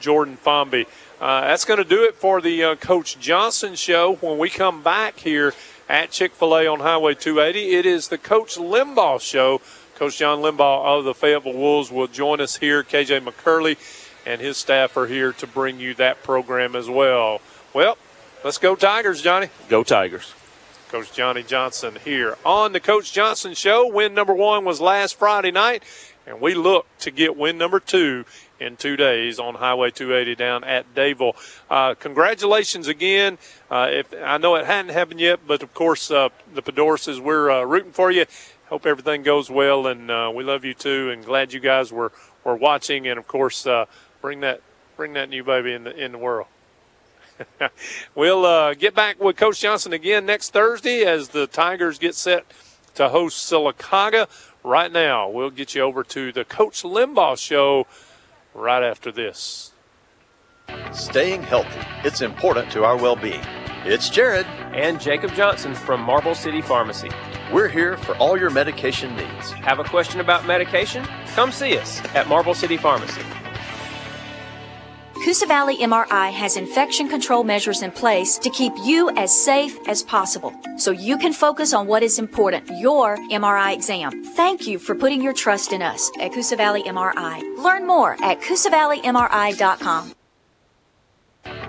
Jordan 0.00 0.38
Fomby. 0.42 0.86
Uh, 1.20 1.42
that's 1.42 1.64
going 1.64 1.78
to 1.78 1.84
do 1.84 2.02
it 2.04 2.16
for 2.16 2.40
the 2.40 2.64
uh, 2.64 2.74
Coach 2.76 3.18
Johnson 3.20 3.74
show. 3.74 4.14
When 4.16 4.38
we 4.38 4.48
come 4.48 4.82
back 4.82 5.18
here 5.18 5.54
at 5.88 6.10
Chick 6.10 6.32
fil 6.32 6.56
A 6.56 6.66
on 6.66 6.80
Highway 6.80 7.14
280, 7.14 7.76
it 7.76 7.86
is 7.86 8.08
the 8.08 8.18
Coach 8.18 8.56
Limbaugh 8.56 9.20
show. 9.20 9.60
Coach 9.94 10.18
John 10.18 10.38
Limbaugh 10.40 10.98
of 10.98 11.04
the 11.04 11.14
Fayetteville 11.14 11.52
Wolves 11.52 11.92
will 11.92 12.08
join 12.08 12.40
us 12.40 12.56
here. 12.56 12.82
KJ 12.82 13.20
McCurley 13.20 13.76
and 14.26 14.40
his 14.40 14.56
staff 14.56 14.96
are 14.96 15.06
here 15.06 15.32
to 15.34 15.46
bring 15.46 15.80
you 15.80 15.94
that 15.94 16.22
program 16.22 16.76
as 16.76 16.88
well. 16.88 17.40
Well, 17.74 17.96
let's 18.44 18.58
go 18.58 18.74
Tigers, 18.74 19.22
Johnny. 19.22 19.48
Go 19.68 19.82
Tigers. 19.82 20.34
Coach 20.88 21.14
Johnny 21.14 21.42
Johnson 21.42 21.96
here 22.04 22.36
on 22.44 22.72
the 22.72 22.80
Coach 22.80 23.14
Johnson 23.14 23.54
Show. 23.54 23.86
Win 23.86 24.12
number 24.12 24.34
one 24.34 24.66
was 24.66 24.78
last 24.78 25.18
Friday 25.18 25.50
night. 25.50 25.82
And 26.26 26.38
we 26.38 26.54
look 26.54 26.86
to 26.98 27.10
get 27.10 27.36
win 27.36 27.56
number 27.56 27.80
two 27.80 28.26
in 28.60 28.76
two 28.76 28.96
days 28.96 29.38
on 29.38 29.54
Highway 29.54 29.90
280 29.90 30.36
down 30.36 30.64
at 30.64 30.94
Dadeville. 30.94 31.32
Uh, 31.70 31.94
congratulations 31.94 32.88
again. 32.88 33.38
Uh, 33.70 33.88
if 33.90 34.12
I 34.22 34.38
know 34.38 34.54
it 34.56 34.66
hadn't 34.66 34.92
happened 34.92 35.18
yet, 35.18 35.40
but 35.46 35.62
of 35.62 35.74
course 35.74 36.10
uh, 36.10 36.28
the 36.54 36.62
Podorses, 36.62 37.18
we're 37.18 37.50
uh, 37.50 37.62
rooting 37.64 37.92
for 37.92 38.10
you. 38.10 38.26
Hope 38.66 38.86
everything 38.86 39.22
goes 39.22 39.50
well, 39.50 39.86
and 39.86 40.10
uh, 40.10 40.30
we 40.34 40.44
love 40.44 40.64
you 40.64 40.74
too. 40.74 41.10
And 41.10 41.24
glad 41.24 41.52
you 41.52 41.60
guys 41.60 41.90
were, 41.92 42.12
were 42.44 42.56
watching, 42.56 43.08
and 43.08 43.18
of 43.18 43.26
course 43.26 43.66
uh, 43.66 43.86
bring 44.22 44.40
that 44.40 44.62
bring 44.96 45.12
that 45.14 45.28
new 45.28 45.44
baby 45.44 45.74
in 45.74 45.84
the 45.84 45.94
in 45.94 46.12
the 46.12 46.18
world. 46.18 46.46
we'll 48.14 48.46
uh, 48.46 48.72
get 48.72 48.94
back 48.94 49.20
with 49.20 49.36
Coach 49.36 49.60
Johnson 49.60 49.92
again 49.92 50.24
next 50.24 50.50
Thursday 50.50 51.02
as 51.02 51.28
the 51.28 51.46
Tigers 51.46 51.98
get 51.98 52.14
set 52.14 52.46
to 52.94 53.10
host 53.10 53.50
Sylacauga. 53.50 54.28
Right 54.64 54.92
now, 54.92 55.28
we'll 55.28 55.50
get 55.50 55.74
you 55.74 55.82
over 55.82 56.04
to 56.04 56.30
the 56.30 56.44
Coach 56.44 56.82
Limbaugh 56.82 57.36
show 57.36 57.86
right 58.54 58.82
after 58.82 59.10
this. 59.10 59.72
Staying 60.92 61.42
healthy, 61.42 61.80
it's 62.04 62.20
important 62.20 62.70
to 62.70 62.84
our 62.84 62.96
well 62.96 63.16
being. 63.16 63.42
It's 63.84 64.08
Jared 64.08 64.46
and 64.72 65.00
Jacob 65.00 65.34
Johnson 65.34 65.74
from 65.74 66.00
Marble 66.00 66.36
City 66.36 66.62
Pharmacy. 66.62 67.10
We're 67.52 67.68
here 67.68 67.96
for 67.96 68.16
all 68.16 68.38
your 68.38 68.50
medication 68.50 69.16
needs. 69.16 69.50
Have 69.50 69.80
a 69.80 69.84
question 69.84 70.20
about 70.20 70.46
medication? 70.46 71.04
Come 71.34 71.50
see 71.50 71.76
us 71.76 72.00
at 72.14 72.28
Marble 72.28 72.54
City 72.54 72.76
Pharmacy. 72.76 73.22
Coosa 75.24 75.46
Valley 75.46 75.76
MRI 75.76 76.32
has 76.32 76.56
infection 76.56 77.08
control 77.08 77.44
measures 77.44 77.82
in 77.82 77.92
place 77.92 78.38
to 78.38 78.50
keep 78.50 78.72
you 78.82 79.08
as 79.10 79.32
safe 79.32 79.78
as 79.86 80.02
possible 80.02 80.52
so 80.76 80.90
you 80.90 81.16
can 81.16 81.32
focus 81.32 81.72
on 81.72 81.86
what 81.86 82.02
is 82.02 82.18
important, 82.18 82.68
your 82.80 83.16
MRI 83.30 83.72
exam. 83.72 84.24
Thank 84.34 84.66
you 84.66 84.80
for 84.80 84.96
putting 84.96 85.22
your 85.22 85.32
trust 85.32 85.72
in 85.72 85.80
us 85.80 86.10
at 86.20 86.32
Coosa 86.32 86.56
Valley 86.56 86.82
MRI. 86.82 87.40
Learn 87.62 87.86
more 87.86 88.16
at 88.20 88.40
CoosaValleyMRI.com. 88.40 90.12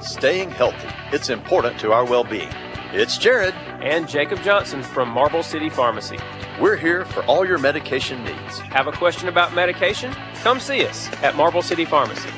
Staying 0.01 0.49
healthy, 0.49 0.89
it's 1.11 1.29
important 1.29 1.79
to 1.79 1.91
our 1.91 2.05
well 2.05 2.23
being. 2.23 2.49
It's 2.91 3.19
Jared 3.19 3.53
and 3.53 4.09
Jacob 4.09 4.41
Johnson 4.41 4.81
from 4.81 5.09
Marble 5.09 5.43
City 5.43 5.69
Pharmacy. 5.69 6.17
We're 6.59 6.77
here 6.77 7.05
for 7.05 7.23
all 7.25 7.45
your 7.45 7.59
medication 7.59 8.23
needs. 8.23 8.57
Have 8.59 8.87
a 8.87 8.91
question 8.91 9.27
about 9.27 9.53
medication? 9.53 10.11
Come 10.41 10.59
see 10.59 10.83
us 10.87 11.07
at 11.21 11.35
Marble 11.35 11.61
City 11.61 11.85
Pharmacy. 11.85 12.29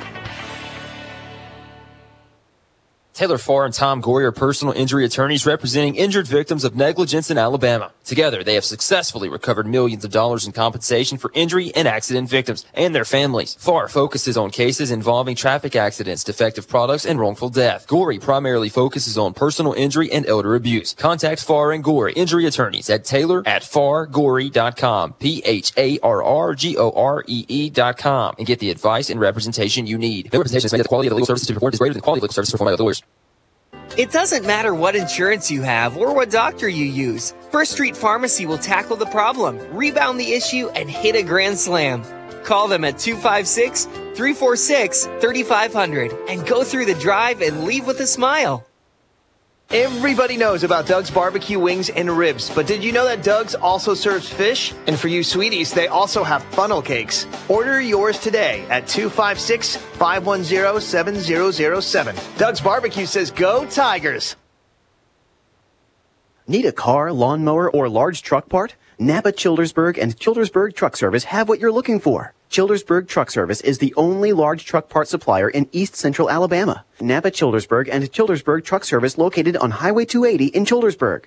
Taylor 3.16 3.38
Farr 3.38 3.64
and 3.64 3.74
Tom 3.74 4.02
Gorey 4.02 4.26
are 4.26 4.34
personal 4.34 4.74
injury 4.74 5.06
attorneys 5.06 5.46
representing 5.46 5.96
injured 5.96 6.28
victims 6.28 6.66
of 6.66 6.76
negligence 6.76 7.32
in 7.32 7.38
Alabama. 7.38 7.94
Together, 8.04 8.44
they 8.44 8.56
have 8.56 8.66
successfully 8.66 9.30
recovered 9.30 9.66
millions 9.66 10.04
of 10.04 10.12
dollars 10.12 10.46
in 10.46 10.52
compensation 10.52 11.18
for 11.18 11.32
injury 11.34 11.74
and 11.76 11.88
accident 11.88 12.30
victims 12.30 12.66
and 12.74 12.94
their 12.94 13.06
families. 13.06 13.56
Farr 13.58 13.88
focuses 13.88 14.36
on 14.36 14.52
cases 14.52 14.92
involving 14.92 15.38
traffic 15.38 15.78
accidents, 15.78 16.26
defective 16.26 16.68
products, 16.68 17.06
and 17.06 17.18
wrongful 17.18 17.48
death. 17.48 17.88
Gorey 17.88 18.20
primarily 18.20 18.68
focuses 18.68 19.18
on 19.18 19.34
personal 19.34 19.72
injury 19.72 20.12
and 20.12 20.26
elder 20.26 20.54
abuse. 20.54 20.94
Contact 20.94 21.42
Farr 21.42 21.72
and 21.72 21.86
Gorey 21.86 22.12
injury 22.16 22.46
attorneys 22.46 22.90
at 22.90 23.06
Taylor 23.06 23.44
at 23.46 23.62
fargorey.com, 23.62 25.14
P-H-A-R-R-G-O-R-E-E 25.14 26.00
dot 27.70 27.98
com, 27.98 28.36
and 28.38 28.46
get 28.46 28.60
the 28.60 28.72
advice 28.72 29.10
and 29.10 29.22
representation 29.22 29.88
you 29.88 29.98
need. 29.98 30.32
The 30.32 30.38
representation 30.38 30.66
is 30.66 30.74
made 30.74 30.80
that 30.80 30.84
the 30.84 30.90
quality 30.90 31.08
of 31.08 31.12
the 31.12 31.16
legal 31.16 31.28
services 31.28 31.48
to 31.48 31.54
be 31.58 31.66
is 31.66 31.80
greater 31.80 31.94
than 31.94 32.02
the 32.02 32.04
quality 32.04 32.20
of 32.20 32.24
legal 32.24 32.34
services 32.34 32.52
performed 32.52 32.72
by 32.72 32.74
other 32.74 32.84
lawyers. 32.84 33.05
It 33.98 34.12
doesn't 34.12 34.46
matter 34.46 34.76
what 34.76 34.96
insurance 34.96 35.50
you 35.50 35.62
have 35.62 35.96
or 35.96 36.14
what 36.14 36.30
doctor 36.30 36.68
you 36.68 36.86
use. 36.86 37.34
First 37.52 37.72
Street 37.72 37.96
Pharmacy 37.96 38.46
will 38.46 38.58
tackle 38.58 38.98
the 38.98 39.06
problem, 39.06 39.58
rebound 39.76 40.20
the 40.20 40.34
issue, 40.34 40.70
and 40.70 40.90
hit 40.90 41.16
a 41.16 41.24
grand 41.24 41.58
slam. 41.58 42.04
Call 42.44 42.68
them 42.68 42.84
at 42.84 43.00
256 43.00 43.86
346 43.86 45.06
3500 45.06 46.12
and 46.30 46.46
go 46.46 46.64
through 46.64 46.86
the 46.86 46.96
drive 46.96 47.42
and 47.42 47.64
leave 47.64 47.88
with 47.88 48.00
a 48.02 48.08
smile. 48.08 48.66
Everybody 49.76 50.38
knows 50.38 50.64
about 50.64 50.88
Doug's 50.88 51.12
barbecue 51.12 51.60
wings 51.60 51.90
and 51.90 52.10
ribs, 52.10 52.50
but 52.50 52.66
did 52.66 52.82
you 52.82 52.94
know 52.94 53.04
that 53.04 53.24
Doug's 53.24 53.56
also 53.56 53.94
serves 53.94 54.30
fish? 54.30 54.74
And 54.88 54.98
for 54.98 55.10
you 55.10 55.22
sweeties, 55.22 55.74
they 55.74 55.88
also 55.88 56.24
have 56.24 56.46
funnel 56.54 56.82
cakes. 56.82 57.28
Order 57.50 57.82
yours 57.82 58.18
today 58.18 58.66
at 58.70 58.88
256 58.88 59.76
510 59.76 60.80
7007. 60.80 62.16
Doug's 62.38 62.62
Barbecue 62.62 63.06
says, 63.06 63.32
Go 63.32 63.66
Tigers! 63.66 64.38
Need 66.48 66.66
a 66.66 66.72
car, 66.72 67.12
lawnmower, 67.12 67.70
or 67.70 67.90
large 67.90 68.22
truck 68.22 68.48
part? 68.48 68.76
Napa 68.98 69.34
Childersburg 69.34 69.98
and 69.98 70.16
Childersburg 70.18 70.74
Truck 70.74 70.96
Service 70.96 71.26
have 71.26 71.50
what 71.50 71.60
you're 71.60 71.74
looking 71.74 72.00
for. 72.00 72.35
Childersburg 72.50 73.08
Truck 73.08 73.32
Service 73.32 73.62
is 73.62 73.80
the 73.80 73.94
only 73.98 74.32
large 74.32 74.66
truck 74.66 74.88
part 74.88 75.08
supplier 75.08 75.50
in 75.50 75.68
east 75.72 75.96
central 75.96 76.30
Alabama. 76.30 76.86
Napa 77.02 77.32
Childersburg 77.32 77.90
and 77.92 78.04
Childersburg 78.12 78.64
Truck 78.64 78.86
Service 78.86 79.18
located 79.18 79.58
on 79.58 79.72
Highway 79.72 80.06
280 80.06 80.46
in 80.48 80.66
Childersburg. 80.66 81.26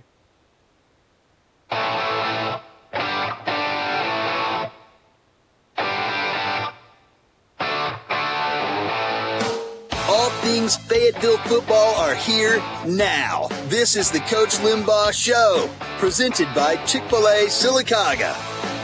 All 10.10 10.30
things 10.40 10.76
Fayetteville 10.76 11.36
football 11.38 11.94
are 11.96 12.14
here 12.14 12.62
now. 12.86 13.48
This 13.66 13.96
is 13.96 14.10
the 14.10 14.20
Coach 14.20 14.56
Limbaugh 14.58 15.12
Show, 15.12 15.68
presented 15.98 16.48
by 16.54 16.76
Chick 16.86 17.02
fil 17.10 17.26
A 17.26 17.46
Sylacauga. 17.48 18.77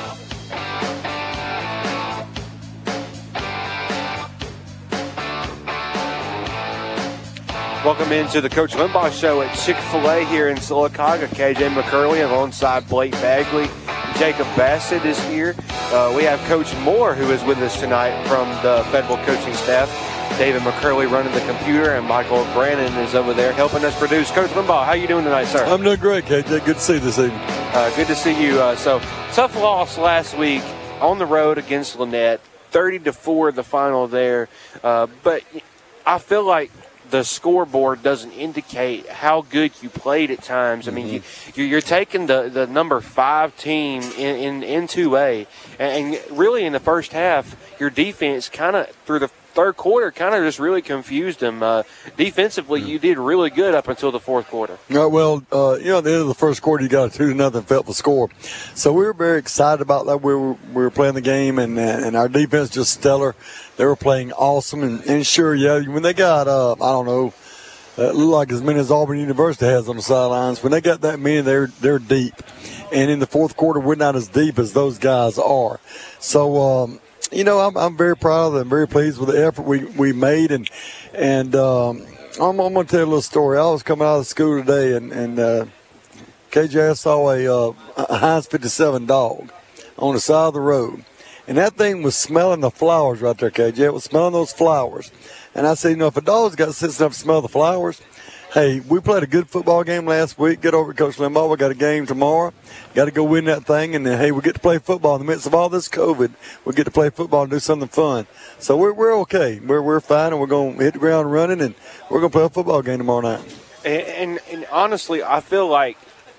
Welcome 7.85 8.13
into 8.13 8.41
the 8.41 8.49
Coach 8.49 8.73
Limbaugh 8.73 9.13
Show 9.13 9.43
at 9.43 9.55
Chick 9.59 9.77
fil 9.77 10.09
A 10.09 10.25
here 10.25 10.49
in 10.49 10.57
Sylacauga. 10.57 11.27
KJ 11.27 11.69
McCurley 11.75 12.27
alongside 12.27 12.89
Blake 12.89 13.13
Bagley. 13.13 13.69
Jacob 14.19 14.47
Bassett 14.57 15.05
is 15.05 15.23
here. 15.27 15.55
Uh, 15.93 16.11
we 16.17 16.25
have 16.25 16.41
Coach 16.49 16.75
Moore 16.79 17.15
who 17.15 17.31
is 17.31 17.45
with 17.45 17.59
us 17.59 17.79
tonight 17.79 18.27
from 18.27 18.49
the 18.63 18.83
federal 18.91 19.19
coaching 19.27 19.53
staff. 19.53 19.91
David 20.39 20.63
McCurley 20.63 21.11
running 21.11 21.35
the 21.35 21.41
computer, 21.41 21.91
and 21.91 22.07
Michael 22.07 22.45
Brannon 22.55 22.91
is 23.05 23.15
over 23.15 23.35
there 23.35 23.53
helping 23.53 23.85
us 23.85 23.95
produce. 23.99 24.31
Coach 24.31 24.49
Limbaugh, 24.53 24.87
how 24.87 24.93
are 24.93 24.97
you 24.97 25.07
doing 25.07 25.25
tonight, 25.25 25.45
sir? 25.45 25.63
I'm 25.67 25.83
doing 25.83 26.01
great, 26.01 26.25
KJ. 26.25 26.65
Good 26.65 26.77
to 26.77 26.81
see 26.81 26.95
you 26.95 27.01
this 27.01 27.19
evening. 27.19 27.39
Uh, 27.39 27.93
good 27.97 28.07
to 28.07 28.17
see 28.17 28.43
you. 28.43 28.63
Uh, 28.63 28.77
so 28.77 28.99
tough 29.33 29.55
loss 29.57 29.99
last 29.99 30.39
week 30.39 30.63
on 31.03 31.19
the 31.19 31.27
road 31.27 31.59
against 31.59 31.99
Lanett, 31.99 32.39
30 32.71 33.01
to 33.01 33.13
four, 33.13 33.53
the 33.53 33.63
final 33.63 34.09
there. 34.09 34.49
Uh, 34.83 35.07
but 35.23 35.43
I 36.07 36.19
feel 36.19 36.47
like 36.47 36.71
the 37.11 37.23
scoreboard 37.23 38.03
doesn't 38.03 38.33
indicate 38.33 39.09
how 39.09 39.43
good 39.43 39.73
you 39.83 39.89
played 39.89 40.31
at 40.31 40.43
times. 40.43 40.89
I 40.89 40.91
mean, 40.91 41.09
you, 41.09 41.21
mm-hmm. 41.21 41.61
you're, 41.61 41.69
you're 41.69 41.81
taking 41.81 42.27
the, 42.27 42.49
the 42.49 42.67
number 42.67 43.01
five 43.01 43.57
team 43.57 44.03
in, 44.03 44.37
in, 44.37 44.63
in 44.63 44.87
2A, 44.87 45.47
and, 45.79 46.15
and 46.15 46.39
really 46.39 46.65
in 46.65 46.73
the 46.73 46.81
first 46.81 47.13
half, 47.13 47.57
your 47.79 47.91
defense 47.91 48.49
kind 48.49 48.77
of, 48.77 48.91
through 49.07 49.21
the 49.21 49.31
third 49.55 49.77
quarter, 49.77 50.11
kind 50.11 50.35
of 50.35 50.43
just 50.43 50.59
really 50.59 50.83
confused 50.83 51.41
them. 51.41 51.63
Uh, 51.63 51.85
defensively, 52.17 52.81
you 52.83 52.99
did 52.99 53.19
really 53.19 53.51
good 53.51 53.75
up 53.75 53.89
until 53.89 54.11
the 54.11 54.21
fourth 54.21 54.49
quarter. 54.49 54.79
Yeah, 54.89 55.07
well, 55.07 55.45
uh, 55.53 55.79
you 55.81 55.87
know, 55.87 55.99
at 55.99 56.05
the 56.05 56.13
end 56.13 56.23
of 56.23 56.29
the 56.29 56.35
first 56.35 56.61
quarter, 56.61 56.83
you 56.83 56.91
got 56.91 57.15
a 57.15 57.17
two 57.17 57.29
to 57.29 57.35
nothing 57.35 57.63
felt 57.63 57.87
the 57.87 57.95
score. 57.95 58.29
So 58.75 58.93
we 58.93 59.05
were 59.05 59.13
very 59.13 59.39
excited 59.39 59.81
about 59.81 60.07
that. 60.07 60.19
We 60.19 60.35
were, 60.35 60.53
we 60.53 60.83
were 60.83 60.91
playing 60.91 61.15
the 61.15 61.21
game, 61.21 61.59
and, 61.59 61.79
and 61.79 62.17
our 62.17 62.29
defense 62.29 62.71
just 62.71 62.93
stellar. 62.93 63.35
They 63.77 63.85
were 63.85 63.97
playing 63.97 64.33
awesome. 64.33 64.83
And, 64.83 65.01
and 65.07 65.27
sure, 65.27 65.55
yeah, 65.55 65.81
when 65.81 66.03
they 66.03 66.13
got, 66.13 66.49
uh, 66.49 66.73
I 66.73 66.77
don't 66.77 67.07
know, 67.07 67.33
uh, 67.97 68.11
look 68.11 68.33
like 68.35 68.53
as 68.53 68.61
many 68.61 68.81
as 68.81 68.91
Auburn 68.91 69.21
University 69.21 69.67
has 69.67 69.89
on 69.89 69.97
the 69.97 70.03
sidelines. 70.03 70.63
When 70.63 70.73
they 70.73 70.81
got 70.81 71.03
that 71.03 71.21
many, 71.21 71.43
they're 71.43 71.69
they're 71.81 72.01
deep, 72.01 72.35
and 72.93 73.09
in 73.09 73.21
the 73.21 73.27
fourth 73.27 73.57
quarter, 73.57 73.79
we're 73.79 73.95
not 73.95 74.17
as 74.17 74.27
deep 74.27 74.59
as 74.59 74.73
those 74.73 74.99
guys 74.99 75.39
are. 75.39 75.79
So, 76.19 76.61
um, 76.61 77.01
you 77.35 77.45
know, 77.45 77.59
I'm, 77.61 77.77
I'm 77.77 77.97
very 77.97 78.17
proud 78.17 78.49
of 78.49 78.53
them. 78.55 78.69
very 78.69 78.87
pleased 78.87 79.19
with 79.19 79.31
the 79.31 79.45
effort 79.45 79.63
we, 79.63 79.85
we 79.85 80.13
made, 80.13 80.53
and 80.53 80.71
and 81.13 81.55
um, 81.57 82.07
I'm, 82.41 82.61
I'm 82.61 82.73
going 82.73 82.87
to 82.87 82.91
tell 82.91 83.01
you 83.01 83.07
a 83.07 83.07
little 83.07 83.23
story. 83.23 83.59
I 83.59 83.63
was 83.63 83.83
coming 83.83 84.07
out 84.07 84.21
of 84.21 84.27
school 84.27 84.61
today, 84.61 84.97
and 84.97 85.13
and 85.13 85.39
uh, 85.39 85.67
KJ 86.51 86.91
I 86.91 86.93
saw 86.95 87.31
a, 87.31 87.69
uh, 87.69 87.73
a 87.97 88.19
Heinz 88.19 88.47
57 88.47 89.07
dog 89.07 89.51
on 89.99 90.15
the 90.15 90.21
side 90.21 90.49
of 90.49 90.55
the 90.55 90.61
road, 90.61 91.05
and 91.49 91.59
that 91.59 91.75
thing 91.75 92.03
was 92.03 92.17
smelling 92.17 92.61
the 92.61 92.71
flowers 92.71 93.21
right 93.21 93.37
there, 93.37 93.51
KJ. 93.51 93.79
It 93.79 93.95
was 93.95 94.05
smelling 94.05 94.33
those 94.33 94.53
flowers. 94.53 95.11
And 95.57 95.67
I 95.67 95.75
said, 95.75 95.91
you 95.91 95.97
know, 95.97 96.09
if 96.09 96.17
a 96.17 96.21
dog's 96.21 96.57
got 96.57 96.75
sense 96.75 96.99
enough 96.99 97.13
to 97.13 97.19
smell 97.19 97.41
the 97.41 97.49
flowers, 97.49 98.01
hey, 98.55 98.79
we 98.79 99.01
played 99.01 99.25
a 99.25 99.27
good 99.27 99.51
football 99.51 99.83
game 99.83 100.07
last 100.07 100.39
week. 100.39 100.61
Get 100.61 100.75
over 100.75 100.95
Coach 100.95 101.17
Limbaugh. 101.17 101.51
We 101.51 101.57
got 101.57 101.73
a 101.73 101.75
game 101.75 102.07
tomorrow. 102.07 102.55
Got 102.95 103.07
to 103.07 103.11
go 103.11 103.25
win 103.25 103.47
that 103.47 103.67
thing. 103.67 103.97
And 103.97 104.07
then, 104.07 104.17
hey, 104.17 104.31
we 104.31 104.43
get 104.43 104.55
to 104.55 104.61
play 104.61 104.79
football 104.79 105.17
in 105.17 105.27
the 105.27 105.27
midst 105.27 105.45
of 105.47 105.55
all 105.55 105.69
this 105.69 105.89
COVID. 105.89 106.31
We 106.65 106.73
get 106.73 106.85
to 106.85 106.93
play 106.93 107.11
football 107.11 107.43
and 107.43 107.51
do 107.51 107.59
something 107.59 107.89
fun. 107.89 108.29
So 108.61 108.77
we're, 108.77 108.93
we're 108.93 109.19
okay. 109.23 109.59
We're, 109.59 109.83
we're 109.83 109.99
fine, 109.99 110.33
and 110.33 110.41
we're 110.41 110.47
going 110.47 110.79
to 110.79 110.85
hit 110.85 110.93
the 110.95 111.01
ground 111.01 111.33
running, 111.33 111.61
and 111.61 111.75
we're 112.09 112.21
going 112.21 112.31
to 112.31 112.39
play 112.39 112.45
a 112.45 112.49
football 112.49 112.81
game 112.81 112.99
tomorrow 112.99 113.23
night. 113.23 113.59
And, 113.85 114.03
and, 114.03 114.41
and 114.53 114.67
honestly, 114.71 115.23
I 115.23 115.41
feel 115.41 115.67
like 115.67 115.99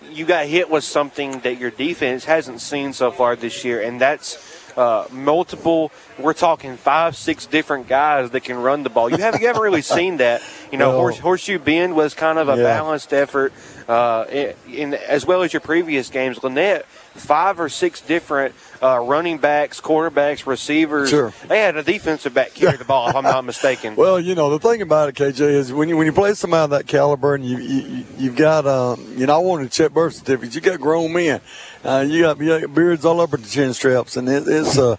you 0.09 0.25
got 0.25 0.45
hit 0.45 0.69
with 0.69 0.85
something 0.85 1.41
that 1.41 1.59
your 1.59 1.71
defense 1.71 2.23
hasn't 2.23 2.61
seen 2.61 2.93
so 2.93 3.11
far 3.11 3.35
this 3.35 3.65
year, 3.65 3.81
and 3.81 3.99
that's 3.99 4.54
uh, 4.77 5.05
multiple. 5.11 5.91
We're 6.19 6.33
talking 6.33 6.77
five, 6.77 7.15
six 7.15 7.45
different 7.45 7.87
guys 7.87 8.29
that 8.31 8.43
can 8.43 8.57
run 8.57 8.83
the 8.83 8.89
ball. 8.89 9.09
You 9.09 9.17
haven't, 9.17 9.41
you 9.41 9.47
haven't 9.47 9.61
really 9.61 9.81
seen 9.81 10.17
that. 10.17 10.41
You 10.71 10.77
know, 10.77 10.91
No. 10.91 10.97
Horse, 10.97 11.19
Horseshoe 11.19 11.59
Bend 11.59 11.95
was 11.95 12.13
kind 12.13 12.37
of 12.39 12.49
a 12.49 12.57
Yeah. 12.57 12.63
balanced 12.63 13.13
effort, 13.13 13.53
uh, 13.87 14.25
in, 14.31 14.53
in 14.71 14.93
as 14.93 15.25
well 15.25 15.43
as 15.43 15.53
your 15.53 15.59
previous 15.61 16.09
games. 16.09 16.39
Lanett, 16.39 16.83
five 17.15 17.59
or 17.59 17.69
six 17.69 18.01
different 18.01 18.53
uh, 18.83 18.99
running 18.99 19.37
backs, 19.37 19.79
quarterbacks, 19.79 20.45
receivers. 20.45 21.09
Sure. 21.09 21.33
They 21.47 21.61
had 21.61 21.75
a 21.77 21.83
defensive 21.83 22.33
back 22.33 22.53
carry 22.53 22.75
the 22.77 22.83
ball, 22.85 23.09
if 23.09 23.15
I'm 23.15 23.23
not 23.23 23.45
mistaken. 23.53 23.95
Well, 23.95 24.19
you 24.19 24.35
know 24.35 24.49
the 24.49 24.59
thing 24.59 24.81
about 24.81 25.09
it, 25.09 25.15
KJ, 25.15 25.39
is 25.41 25.71
when 25.73 25.87
you 25.89 25.95
when 25.97 26.05
you 26.05 26.13
play 26.13 26.33
somebody 26.33 26.63
of 26.65 26.69
that 26.71 26.87
caliber, 26.87 27.35
and 27.35 27.45
you, 27.45 27.57
you 27.57 28.05
you've 28.17 28.35
got 28.35 28.65
um, 28.67 29.05
you 29.17 29.25
know 29.27 29.35
I 29.35 29.37
wanted 29.37 29.71
to 29.71 29.77
check 29.77 29.93
birth 29.93 30.15
certificates. 30.15 30.55
You 30.55 30.61
got 30.61 30.79
grown 30.81 31.13
men, 31.13 31.39
uh, 31.85 32.05
you 32.07 32.21
got 32.23 32.39
you 32.39 32.59
got 32.59 32.73
beards 32.73 33.05
all 33.05 33.21
over 33.21 33.37
the 33.37 33.47
chin 33.47 33.73
straps, 33.73 34.17
and 34.17 34.27
it, 34.27 34.43
it's 34.47 34.77
uh, 34.77 34.95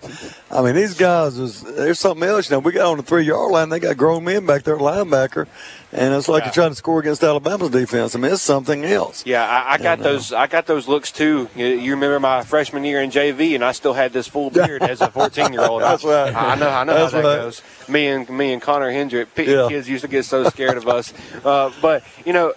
I 0.51 0.63
mean 0.63 0.75
these 0.77 0.95
guys 0.95 1.37
is 1.39 1.63
there's 1.63 1.99
something 1.99 2.27
else. 2.29 2.49
You 2.49 2.57
know 2.57 2.61
we 2.61 2.73
got 2.73 2.87
on 2.91 2.97
the 2.99 3.03
three 3.03 3.25
yard 3.25 3.51
line, 3.51 3.69
they 3.69 3.81
got 3.81 3.97
grown 3.97 4.25
men 4.25 4.47
back 4.47 4.63
there 4.63 4.77
linebacker, 4.77 5.47
and 5.93 6.15
it's 6.15 6.29
like 6.29 6.45
you're 6.45 6.53
trying 6.53 6.71
to 6.71 6.77
score 6.77 7.01
against 7.01 7.25
Alabama's 7.25 7.71
defense. 7.71 8.15
I 8.15 8.19
mean 8.21 8.33
it's 8.33 8.43
something 8.43 8.85
else. 8.85 9.27
Yeah, 9.27 9.45
I, 9.45 9.75
I 9.75 9.79
got 9.79 9.99
And, 9.99 10.07
uh, 10.07 10.13
those. 10.13 10.33
I 10.33 10.47
got 10.47 10.67
those 10.67 10.87
looks 10.87 11.11
too. 11.11 11.49
You, 11.57 11.67
you 11.67 11.91
remember 11.93 12.21
my 12.21 12.43
freshman 12.45 12.85
year 12.85 13.03
in 13.03 13.11
JV, 13.11 13.55
and 13.57 13.65
I 13.65 13.73
still 13.73 13.95
had 13.95 14.13
this 14.13 14.29
full 14.29 14.51
beard 14.51 14.83
as 14.83 15.01
a 15.01 15.11
14 15.11 15.53
year 15.53 15.63
old. 15.67 15.83
That's 15.87 16.05
right. 16.05 16.33
I, 16.35 16.53
I 16.53 16.55
know. 16.55 16.69
I 16.71 16.85
know 16.85 16.95
That's 16.95 17.13
how 17.13 17.23
that 17.23 17.29
right. 17.29 17.37
goes. 17.43 17.63
Me 17.89 18.07
and 18.09 18.29
me 18.31 18.53
and 18.53 18.63
Connor 18.63 18.91
Hendrick, 18.93 19.29
Yeah. 19.37 19.67
kids 19.69 19.89
used 19.89 20.03
to 20.03 20.09
get 20.09 20.25
so 20.25 20.45
scared 20.51 20.77
of 20.77 20.87
us. 20.89 21.13
Uh, 21.45 21.73
but 21.83 22.05
you 22.25 22.33
know, 22.33 22.53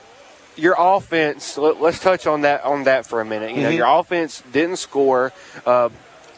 your 0.60 0.76
offense. 0.78 1.58
Let, 1.58 1.78
us 1.82 2.00
touch 2.00 2.28
on 2.28 2.42
that 2.42 2.64
on 2.64 2.84
that 2.84 3.06
for 3.06 3.22
a 3.22 3.26
minute. 3.26 3.56
You 3.56 3.64
know, 3.64 3.70
Mhm. 3.72 3.78
your 3.78 3.88
offense 4.00 4.44
didn't 4.52 4.78
score. 4.78 5.32
Uh, 5.66 5.90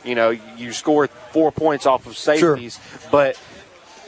you 0.03 0.15
know, 0.15 0.29
you 0.57 0.71
scored 0.71 1.09
four 1.31 1.51
points 1.51 1.85
off 1.85 2.05
of 2.07 2.17
safeties, 2.17 2.79
but. 3.11 3.37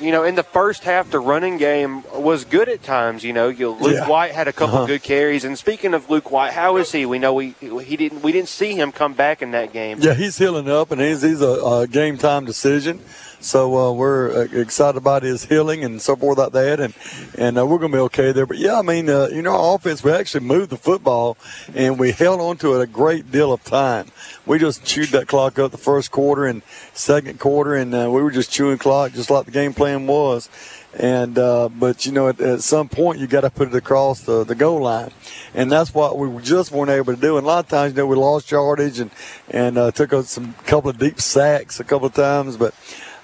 You 0.01 0.11
know, 0.11 0.23
in 0.23 0.33
the 0.35 0.43
first 0.43 0.83
half, 0.83 1.11
the 1.11 1.19
running 1.19 1.57
game 1.57 2.03
was 2.15 2.43
good 2.45 2.67
at 2.67 2.81
times. 2.83 3.23
You 3.23 3.31
know, 3.31 3.47
you, 3.47 3.69
Luke 3.69 3.93
Yeah. 3.93 4.07
White 4.09 4.31
had 4.31 4.47
a 4.47 4.51
couple 4.51 4.77
Uh-huh. 4.79 4.87
good 4.87 5.03
carries. 5.03 5.45
And 5.45 5.57
speaking 5.57 5.93
of 5.93 6.09
Luke 6.09 6.29
White, 6.31 6.51
how 6.51 6.77
is 6.77 6.91
he? 6.91 7.05
We 7.05 7.19
know 7.19 7.33
we 7.35 7.53
he 7.61 7.95
didn't 7.95 8.21
we 8.23 8.31
didn't 8.31 8.49
see 8.49 8.73
him 8.73 8.91
come 8.91 9.13
back 9.13 9.41
in 9.43 9.51
that 9.51 9.71
game. 9.71 9.99
Yeah, 10.01 10.15
he's 10.15 10.37
healing 10.37 10.67
up, 10.67 10.91
and 10.91 10.99
he's 10.99 11.21
he's 11.21 11.41
a, 11.41 11.47
a 11.83 11.87
game 11.87 12.17
time 12.17 12.43
decision. 12.43 12.99
So 13.43 13.77
uh, 13.77 13.91
we're 13.91 14.31
uh, 14.31 14.57
excited 14.57 14.97
about 14.97 15.21
his 15.21 15.43
healing 15.43 15.83
and 15.83 16.01
so 16.01 16.15
forth 16.15 16.37
like 16.37 16.53
that, 16.53 16.79
and 16.79 16.93
and 17.37 17.59
uh, 17.59 17.65
we're 17.65 17.77
going 17.77 17.91
to 17.91 17.97
be 17.97 18.01
okay 18.03 18.31
there. 18.31 18.45
But 18.45 18.57
yeah, 18.57 18.79
I 18.79 18.81
mean, 18.81 19.09
uh, 19.09 19.27
you 19.33 19.41
know, 19.41 19.51
our 19.51 19.75
offense 19.75 20.01
we 20.01 20.13
actually 20.13 20.45
moved 20.45 20.69
the 20.69 20.77
football, 20.77 21.37
and 21.75 21.99
we 21.99 22.13
held 22.13 22.39
on 22.39 22.55
to 22.59 22.75
it 22.75 22.81
a 22.81 22.87
great 22.87 23.33
deal 23.33 23.51
of 23.51 23.61
time. 23.65 24.07
We 24.45 24.59
just 24.59 24.85
chewed 24.85 25.09
that 25.09 25.27
clock 25.27 25.59
up 25.59 25.71
the 25.71 25.77
first 25.77 26.09
quarter 26.09 26.45
and 26.45 26.61
second 26.93 27.41
quarter, 27.41 27.75
and 27.75 27.93
uh, 27.93 28.09
we 28.09 28.21
were 28.21 28.31
just 28.31 28.49
chewing 28.49 28.77
clock 28.77 29.11
just 29.11 29.29
like 29.29 29.43
the 29.45 29.51
game 29.51 29.73
plan 29.73 30.07
was. 30.07 30.49
And 30.93 31.37
uh, 31.37 31.67
but 31.67 32.05
you 32.05 32.13
know, 32.13 32.29
at, 32.29 32.39
at 32.39 32.61
some 32.61 32.87
point 32.87 33.19
you 33.19 33.27
got 33.27 33.41
to 33.41 33.49
put 33.49 33.67
it 33.67 33.75
across 33.75 34.21
the, 34.21 34.45
the 34.45 34.55
goal 34.55 34.83
line, 34.83 35.11
and 35.53 35.69
that's 35.69 35.93
what 35.93 36.17
we 36.17 36.41
just 36.41 36.71
weren't 36.71 36.91
able 36.91 37.13
to 37.13 37.19
do. 37.19 37.35
And 37.37 37.43
a 37.43 37.47
lot 37.47 37.65
of 37.65 37.69
times, 37.69 37.91
you 37.91 37.97
know, 37.97 38.07
we 38.07 38.15
lost 38.15 38.51
yardage 38.51 38.99
and 38.99 39.11
and 39.49 39.77
uh, 39.77 39.91
took 39.91 40.13
some 40.27 40.53
couple 40.65 40.89
of 40.89 40.97
deep 40.97 41.19
sacks 41.19 41.81
a 41.81 41.83
couple 41.83 42.07
of 42.07 42.13
times, 42.13 42.55
but. 42.55 42.73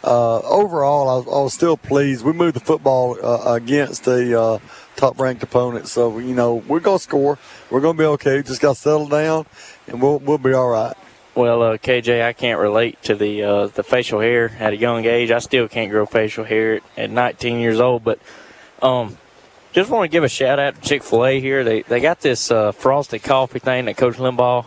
Uh, 0.03 0.39
overall, 0.39 1.09
I 1.09 1.15
was, 1.17 1.27
I 1.27 1.41
was 1.41 1.53
still 1.53 1.77
pleased. 1.77 2.23
We 2.23 2.33
moved 2.33 2.55
the 2.55 2.61
football 2.61 3.17
uh, 3.21 3.53
against 3.53 4.07
a 4.07 4.39
uh, 4.39 4.59
top-ranked 4.95 5.43
opponent, 5.43 5.87
so 5.87 6.19
you 6.19 6.33
know 6.33 6.55
we're 6.55 6.79
gonna 6.79 6.99
score. 6.99 7.37
We're 7.69 7.81
gonna 7.81 7.97
be 7.97 8.05
okay. 8.05 8.41
Just 8.41 8.61
got 8.61 8.75
to 8.75 8.79
settle 8.79 9.07
down, 9.07 9.45
and 9.87 10.01
we'll 10.01 10.19
we'll 10.19 10.37
be 10.37 10.53
all 10.53 10.69
right. 10.69 10.95
Well, 11.35 11.61
uh, 11.61 11.77
KJ, 11.77 12.23
I 12.23 12.33
can't 12.33 12.59
relate 12.59 13.01
to 13.03 13.15
the 13.15 13.43
uh, 13.43 13.67
the 13.67 13.83
facial 13.83 14.19
hair 14.19 14.51
at 14.59 14.73
a 14.73 14.77
young 14.77 15.05
age. 15.05 15.31
I 15.31 15.39
still 15.39 15.67
can't 15.67 15.91
grow 15.91 16.05
facial 16.05 16.43
hair 16.43 16.75
at, 16.75 16.83
at 16.97 17.11
19 17.11 17.59
years 17.59 17.79
old. 17.79 18.03
But 18.03 18.19
um, 18.81 19.17
just 19.71 19.89
want 19.89 20.03
to 20.03 20.07
give 20.09 20.23
a 20.23 20.29
shout 20.29 20.59
out 20.59 20.75
to 20.75 20.81
Chick 20.81 21.03
Fil 21.03 21.25
A 21.25 21.39
here. 21.39 21.63
They 21.63 21.81
they 21.83 21.99
got 21.99 22.21
this 22.21 22.51
uh, 22.51 22.71
frosted 22.71 23.23
coffee 23.23 23.59
thing 23.59 23.85
that 23.85 23.97
Coach 23.97 24.15
Limbaugh 24.15 24.65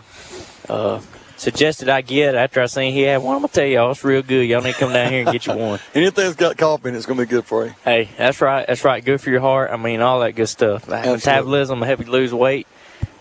uh, 0.69 1.01
suggested 1.43 1.89
I 1.89 2.03
get 2.03 2.35
after 2.37 2.63
I 2.63 2.67
seen 2.67 2.93
he 2.93 3.03
had 3.03 3.23
one. 3.23 3.35
I'm 3.35 3.43
gonna 3.43 3.53
tell 3.53 3.67
y'all, 3.67 3.91
it's 3.91 4.05
real 4.05 4.23
good. 4.23 4.49
Y'all 4.49 4.63
need 4.63 4.75
to 4.75 4.79
come 4.79 4.93
down 4.93 5.11
here 5.11 5.23
and 5.23 5.33
get 5.33 5.47
you 5.47 5.55
one. 5.55 5.81
Anything 5.95 6.25
that's 6.25 6.37
got 6.37 6.57
coffee 6.57 6.89
in 6.89 6.95
it's 6.95 7.05
gonna 7.05 7.21
be 7.21 7.27
good 7.27 7.45
for 7.45 7.67
you. 7.67 7.75
Hey, 7.85 8.09
that's 8.17 8.41
right. 8.41 8.67
That's 8.67 8.85
right. 8.85 9.05
Good 9.05 9.21
for 9.21 9.31
your 9.31 9.41
heart. 9.41 9.71
I 9.73 9.77
mean, 9.77 10.01
all 10.01 10.21
that 10.21 10.33
good 10.33 10.49
stuff. 10.49 10.89
Metabolism 10.89 11.81
will 11.81 11.87
help 11.87 12.01
you 12.01 12.11
lose 12.11 12.33
weight. 12.33 12.67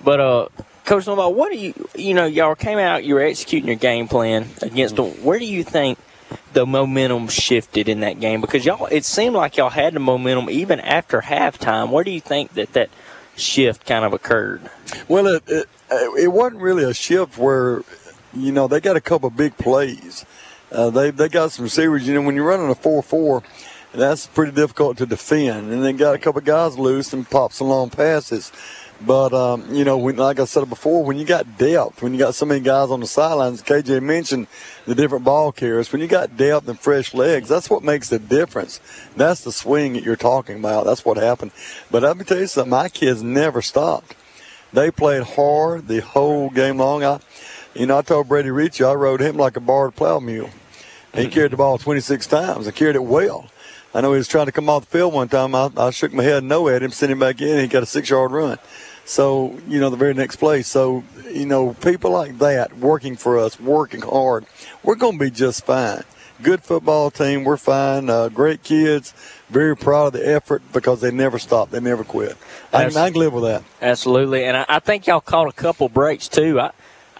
But 0.03 0.19
uh, 0.19 0.47
Coach 0.85 1.05
Limbaugh, 1.05 1.33
what 1.33 1.51
do 1.51 1.57
you? 1.57 1.89
You 1.95 2.13
know, 2.13 2.25
y'all 2.25 2.55
came 2.55 2.77
out. 2.77 3.03
You 3.03 3.15
were 3.15 3.21
executing 3.21 3.67
your 3.67 3.77
game 3.77 4.07
plan 4.07 4.47
against 4.61 4.95
them. 4.95 5.07
Where 5.23 5.39
do 5.39 5.45
you 5.45 5.63
think 5.63 5.97
the 6.53 6.65
momentum 6.65 7.27
shifted 7.27 7.89
in 7.89 8.01
that 8.01 8.19
game? 8.19 8.39
Because 8.39 8.65
y'all, 8.65 8.85
it 8.85 9.03
seemed 9.03 9.35
like 9.35 9.57
y'all 9.57 9.69
had 9.69 9.93
the 9.93 9.99
momentum 9.99 10.49
even 10.49 10.79
after 10.79 11.21
halftime. 11.21 11.89
Where 11.89 12.03
do 12.03 12.11
you 12.11 12.21
think 12.21 12.53
that 12.53 12.73
that 12.73 12.91
shift 13.35 13.87
kind 13.87 14.05
of 14.05 14.13
occurred? 14.13 14.61
Well, 15.07 15.25
it, 15.27 15.43
it 15.47 15.69
it 15.91 16.31
wasn't 16.31 16.61
really 16.61 16.83
a 16.83 16.93
shift 16.93 17.37
where, 17.37 17.83
you 18.33 18.51
know, 18.51 18.67
they 18.67 18.79
got 18.79 18.95
a 18.95 19.01
couple 19.01 19.29
big 19.29 19.57
plays. 19.57 20.25
Uh, 20.71 20.89
they 20.89 21.11
they 21.11 21.27
got 21.27 21.51
some 21.51 21.63
receivers. 21.63 22.07
You 22.07 22.13
know, 22.13 22.21
when 22.21 22.35
you're 22.35 22.45
running 22.45 22.69
a 22.69 22.75
four 22.75 23.03
four, 23.03 23.43
that's 23.93 24.27
pretty 24.27 24.53
difficult 24.53 24.97
to 24.97 25.05
defend. 25.05 25.71
And 25.71 25.83
they 25.83 25.93
got 25.93 26.15
a 26.15 26.17
couple 26.17 26.41
guys 26.41 26.77
loose 26.77 27.13
and 27.13 27.29
pops 27.29 27.57
some 27.57 27.67
long 27.67 27.89
passes. 27.89 28.51
But 29.05 29.33
um, 29.33 29.73
you 29.73 29.83
know, 29.83 29.97
when, 29.97 30.15
like 30.15 30.39
I 30.39 30.45
said 30.45 30.69
before, 30.69 31.03
when 31.03 31.17
you 31.17 31.25
got 31.25 31.57
depth, 31.57 32.01
when 32.01 32.13
you 32.13 32.19
got 32.19 32.35
so 32.35 32.45
many 32.45 32.61
guys 32.61 32.91
on 32.91 32.99
the 32.99 33.07
sidelines, 33.07 33.63
KJ 33.63 34.01
mentioned 34.01 34.47
the 34.85 34.93
different 34.93 35.23
ball 35.23 35.51
carriers. 35.51 35.91
When 35.91 36.01
you 36.01 36.07
got 36.07 36.37
depth 36.37 36.67
and 36.67 36.79
fresh 36.79 37.13
legs, 37.13 37.49
that's 37.49 37.69
what 37.69 37.83
makes 37.83 38.09
the 38.09 38.19
difference. 38.19 38.79
That's 39.15 39.43
the 39.43 39.51
swing 39.51 39.93
that 39.93 40.03
you're 40.03 40.15
talking 40.15 40.57
about. 40.59 40.85
That's 40.85 41.03
what 41.03 41.17
happened. 41.17 41.51
But 41.89 42.03
let 42.03 42.15
me 42.15 42.23
tell 42.23 42.39
you 42.39 42.47
something. 42.47 42.69
My 42.69 42.89
kids 42.89 43.23
never 43.23 43.61
stopped. 43.61 44.15
They 44.71 44.91
played 44.91 45.23
hard 45.23 45.87
the 45.87 46.01
whole 46.01 46.49
game 46.49 46.77
long. 46.77 47.03
I, 47.03 47.19
you 47.73 47.85
know, 47.85 47.97
I 47.97 48.01
told 48.01 48.27
Brady 48.27 48.51
Ritchie 48.51 48.83
I 48.83 48.93
rode 48.93 49.21
him 49.21 49.37
like 49.37 49.57
a 49.57 49.61
barred 49.61 49.95
plow 49.95 50.19
mule. 50.19 50.49
He 51.13 51.27
carried 51.29 51.51
the 51.51 51.57
ball 51.57 51.77
26 51.77 52.27
times 52.27 52.67
I 52.67 52.71
carried 52.71 52.95
it 52.95 53.03
well. 53.03 53.47
I 53.93 54.01
know 54.01 54.13
he 54.13 54.17
was 54.17 54.27
trying 54.27 54.45
to 54.45 54.51
come 54.53 54.69
off 54.69 54.85
the 54.85 54.97
field 54.97 55.13
one 55.13 55.27
time. 55.27 55.53
I, 55.53 55.69
I 55.75 55.89
shook 55.89 56.13
my 56.13 56.23
head 56.23 56.43
no 56.43 56.69
at 56.69 56.81
him, 56.81 56.91
sent 56.91 57.11
him 57.11 57.19
back 57.19 57.41
in, 57.41 57.59
he 57.59 57.67
got 57.67 57.83
a 57.83 57.85
six 57.85 58.09
yard 58.09 58.31
run. 58.31 58.57
So, 59.03 59.57
you 59.67 59.79
know, 59.79 59.89
the 59.89 59.97
very 59.97 60.13
next 60.13 60.37
play. 60.37 60.61
So, 60.61 61.03
you 61.29 61.45
know, 61.45 61.73
people 61.73 62.11
like 62.11 62.37
that 62.37 62.77
working 62.77 63.17
for 63.17 63.37
us, 63.37 63.59
working 63.59 64.01
hard, 64.01 64.45
we're 64.83 64.95
going 64.95 65.17
to 65.17 65.25
be 65.25 65.31
just 65.31 65.65
fine. 65.65 66.03
Good 66.41 66.63
football 66.63 67.11
team, 67.11 67.43
we're 67.43 67.57
fine. 67.57 68.09
Uh, 68.09 68.29
great 68.29 68.63
kids, 68.63 69.13
very 69.49 69.75
proud 69.75 70.07
of 70.07 70.13
the 70.13 70.27
effort 70.27 70.63
because 70.71 71.01
they 71.01 71.11
never 71.11 71.37
stop, 71.37 71.69
they 71.69 71.79
never 71.79 72.03
quit. 72.03 72.37
I, 72.73 72.85
I 72.85 72.89
can 72.89 73.13
live 73.13 73.33
with 73.33 73.43
that. 73.43 73.63
Absolutely, 73.81 74.45
and 74.45 74.57
I, 74.57 74.65
I 74.67 74.79
think 74.79 75.07
y'all 75.07 75.21
caught 75.21 75.47
a 75.47 75.51
couple 75.51 75.89
breaks 75.89 76.27
too. 76.27 76.59
I 76.59 76.71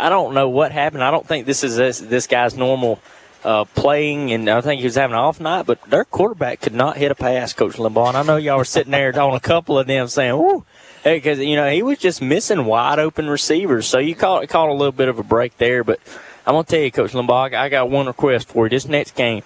I 0.02 0.10
don't 0.10 0.34
know 0.34 0.50
what 0.50 0.72
happened. 0.72 1.04
I 1.04 1.12
don't 1.12 1.28
think 1.28 1.46
this 1.46 1.64
is 1.64 1.76
this, 1.76 2.00
this 2.00 2.28
guy's 2.28 2.56
normal 2.58 3.00
uh, 3.44 3.66
playing, 3.66 4.32
and 4.32 4.50
I 4.50 4.62
think 4.62 4.80
he 4.80 4.86
was 4.86 4.96
having 4.96 5.14
an 5.14 5.20
off 5.20 5.40
night. 5.40 5.66
But 5.66 5.82
their 5.84 6.06
quarterback 6.06 6.62
could 6.62 6.74
not 6.74 6.98
hit 6.98 7.12
a 7.12 7.16
pass, 7.16 7.54
Coach 7.54 7.76
Limbaugh. 7.76 8.10
And 8.10 8.18
I 8.18 8.24
know 8.24 8.38
y'all 8.38 8.58
were 8.58 8.66
sitting 8.66 8.92
there 8.92 9.18
on 9.20 9.34
a 9.34 9.40
couple 9.40 9.78
of 9.78 9.88
them 9.88 10.08
saying, 10.08 10.38
"Woo." 10.38 10.66
Because 11.04 11.40
you 11.40 11.56
know 11.56 11.70
he 11.70 11.82
was 11.82 11.98
just 11.98 12.22
missing 12.22 12.66
wide 12.66 13.00
open 13.00 13.28
receivers, 13.28 13.88
so 13.88 13.98
you 13.98 14.14
caught 14.14 14.48
caught 14.50 14.70
a 14.70 14.74
little 14.74 14.92
bit 14.92 15.08
of 15.08 15.18
a 15.18 15.24
break 15.24 15.58
there. 15.58 15.84
But 15.84 16.00
I'm 16.46 16.54
gonna 16.54 16.64
tell 16.64 16.80
you, 16.80 16.92
Coach 16.92 17.14
Limbaugh, 17.14 17.54
I 17.54 17.70
got 17.70 17.90
one 17.90 18.06
request 18.06 18.48
for 18.48 18.66
you. 18.66 18.70
This 18.70 18.88
next 18.88 19.16
game, 19.16 19.42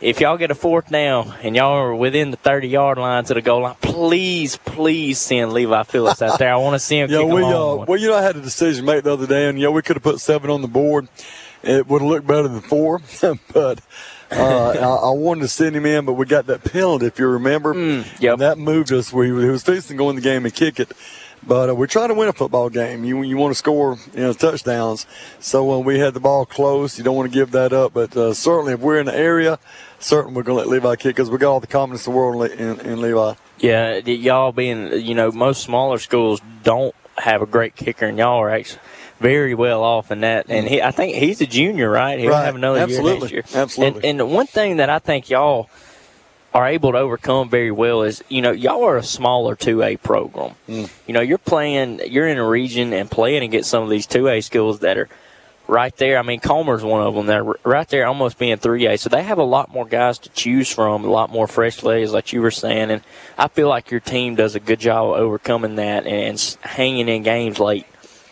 if 0.00 0.20
y'all 0.20 0.36
get 0.36 0.50
a 0.50 0.54
fourth 0.54 0.90
down 0.90 1.34
and 1.42 1.56
y'all 1.56 1.72
are 1.72 1.94
within 1.94 2.30
the 2.30 2.36
30 2.36 2.68
yard 2.68 2.98
line 2.98 3.24
to 3.24 3.34
the 3.34 3.42
goal 3.42 3.62
line, 3.62 3.76
please, 3.80 4.56
please 4.58 5.18
send 5.18 5.52
Levi 5.52 5.82
Phillips 5.84 6.20
out 6.22 6.38
there. 6.38 6.52
I 6.52 6.56
want 6.56 6.74
to 6.74 6.78
see 6.78 6.98
him 6.98 7.10
Yeah, 7.10 7.20
kick 7.20 7.28
we 7.32 7.42
uh, 7.42 7.76
well, 7.86 7.98
you 7.98 8.08
know, 8.08 8.16
I 8.16 8.22
had 8.22 8.36
a 8.36 8.40
decision 8.42 8.84
made 8.84 9.04
the 9.04 9.12
other 9.12 9.26
day, 9.26 9.48
and 9.48 9.58
you 9.58 9.64
know, 9.64 9.72
we 9.72 9.82
could 9.82 9.96
have 9.96 10.02
put 10.02 10.20
seven 10.20 10.50
on 10.50 10.62
the 10.62 10.68
board. 10.68 11.08
It 11.62 11.88
would 11.88 12.02
have 12.02 12.08
looked 12.10 12.26
better 12.26 12.48
than 12.48 12.60
four, 12.60 13.00
but 13.52 13.80
uh, 14.30 14.70
I, 14.70 15.08
I 15.08 15.10
wanted 15.10 15.40
to 15.42 15.48
send 15.48 15.74
him 15.74 15.86
in, 15.86 16.04
but 16.04 16.12
we 16.12 16.26
got 16.26 16.46
that 16.46 16.62
penalty, 16.64 17.06
if 17.06 17.18
you 17.18 17.26
remember. 17.26 17.74
Mm, 17.74 18.20
And 18.32 18.40
that 18.42 18.58
moved 18.58 18.92
us. 18.92 19.12
We 19.12 19.26
he 19.28 19.32
was 19.32 19.62
fixing 19.62 19.96
to 19.96 19.98
go 19.98 20.10
in 20.10 20.16
the 20.16 20.22
game 20.22 20.44
and 20.44 20.54
kick 20.54 20.78
it. 20.78 20.92
But 21.42 21.70
uh, 21.70 21.74
we're 21.74 21.86
trying 21.86 22.08
to 22.08 22.14
win 22.14 22.28
a 22.28 22.32
football 22.32 22.68
game. 22.70 23.04
You 23.04 23.22
you 23.22 23.36
want 23.36 23.52
to 23.52 23.54
score 23.56 23.98
you 24.14 24.20
know 24.20 24.32
touchdowns. 24.32 25.06
So 25.40 25.64
when 25.64 25.84
we 25.84 25.98
had 25.98 26.14
the 26.14 26.20
ball 26.20 26.44
close, 26.46 26.98
you 26.98 27.04
don't 27.04 27.16
want 27.16 27.30
to 27.30 27.34
give 27.38 27.52
that 27.52 27.72
up. 27.72 27.92
But 27.92 28.16
uh, 28.16 28.34
certainly, 28.34 28.72
if 28.72 28.80
we're 28.80 28.98
in 28.98 29.06
the 29.06 29.16
area, 29.16 29.58
certainly 30.00 30.34
we're 30.34 30.42
going 30.42 30.62
to 30.62 30.68
let 30.68 30.72
Levi 30.72 30.96
kick 30.96 31.14
because 31.16 31.30
we 31.30 31.38
got 31.38 31.52
all 31.52 31.60
the 31.60 31.66
confidence 31.66 32.06
in 32.06 32.12
the 32.12 32.18
world 32.18 32.50
in, 32.50 32.58
in, 32.58 32.80
in 32.80 33.00
Levi. 33.00 33.34
Yeah, 33.58 33.96
y'all 33.98 34.52
being, 34.52 34.92
you 35.00 35.14
know, 35.14 35.30
most 35.30 35.62
smaller 35.62 35.98
schools 35.98 36.40
don't 36.62 36.94
have 37.16 37.40
a 37.42 37.46
great 37.46 37.74
kicker, 37.76 38.06
and 38.06 38.18
y'all 38.18 38.40
are 38.42 38.50
actually 38.50 38.80
very 39.18 39.54
well 39.54 39.82
off 39.82 40.10
in 40.10 40.20
that. 40.20 40.46
And 40.50 40.68
he, 40.68 40.82
I 40.82 40.90
think 40.90 41.14
he's 41.16 41.40
a 41.40 41.46
junior, 41.46 41.88
right? 41.88 42.18
He'll 42.18 42.30
Right. 42.32 42.44
have 42.44 42.54
another 42.56 42.80
Absolutely. 42.80 43.28
year 43.30 43.42
next 43.42 43.52
year. 43.54 43.62
Absolutely. 43.62 44.00
And, 44.00 44.04
and 44.04 44.20
the 44.20 44.26
one 44.26 44.46
thing 44.46 44.76
that 44.76 44.90
I 44.90 44.98
think 44.98 45.30
y'all 45.30 45.70
are 46.56 46.66
able 46.66 46.92
to 46.92 46.98
overcome 46.98 47.50
very 47.50 47.70
well 47.70 48.00
is, 48.00 48.24
you 48.30 48.40
know, 48.40 48.50
y'all 48.50 48.82
are 48.82 48.96
a 48.96 49.02
smaller 49.02 49.54
2A 49.54 50.02
program. 50.02 50.54
Mm. 50.66 50.90
You 51.06 51.12
know, 51.12 51.20
you're 51.20 51.36
playing, 51.36 52.00
you're 52.10 52.26
in 52.26 52.38
a 52.38 52.48
region 52.48 52.94
and 52.94 53.10
playing 53.10 53.42
against 53.42 53.68
some 53.68 53.82
of 53.82 53.90
these 53.90 54.06
2A 54.06 54.42
schools 54.42 54.78
that 54.78 54.96
are 54.96 55.10
right 55.68 55.94
there. 55.98 56.16
I 56.18 56.22
mean, 56.22 56.40
Comer's 56.40 56.82
one 56.82 57.02
of 57.02 57.14
them. 57.14 57.26
They're 57.26 57.44
right 57.62 57.86
there 57.88 58.06
almost 58.06 58.38
being 58.38 58.56
3A. 58.56 58.98
So 58.98 59.10
they 59.10 59.22
have 59.22 59.36
a 59.36 59.44
lot 59.44 59.70
more 59.70 59.84
guys 59.84 60.18
to 60.20 60.30
choose 60.30 60.72
from, 60.72 61.04
a 61.04 61.10
lot 61.10 61.30
more 61.30 61.46
fresh 61.46 61.82
legs, 61.82 62.14
like 62.14 62.32
you 62.32 62.40
were 62.40 62.50
saying. 62.50 62.90
And 62.90 63.02
I 63.36 63.48
feel 63.48 63.68
like 63.68 63.90
your 63.90 64.00
team 64.00 64.34
does 64.34 64.54
a 64.54 64.60
good 64.60 64.80
job 64.80 65.10
of 65.10 65.20
overcoming 65.20 65.76
that 65.76 66.06
and 66.06 66.40
hanging 66.62 67.08
in 67.08 67.22
games 67.22 67.60
late. 67.60 67.84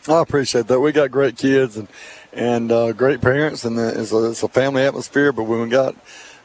I 0.09 0.23
appreciate 0.23 0.67
that. 0.69 0.81
We 0.81 0.93
got 0.93 1.11
great 1.11 1.37
kids 1.37 1.77
and 1.77 1.89
and 2.33 2.73
uh, 2.73 2.93
great 2.93 3.21
parents, 3.21 3.65
and 3.65 3.79
it's 3.79 4.13
a, 4.13 4.31
it's 4.31 4.43
a 4.43 4.49
family 4.49 4.83
atmosphere. 4.83 5.31
But 5.31 5.45
when 5.45 5.61
we 5.61 5.69
got 5.69 5.95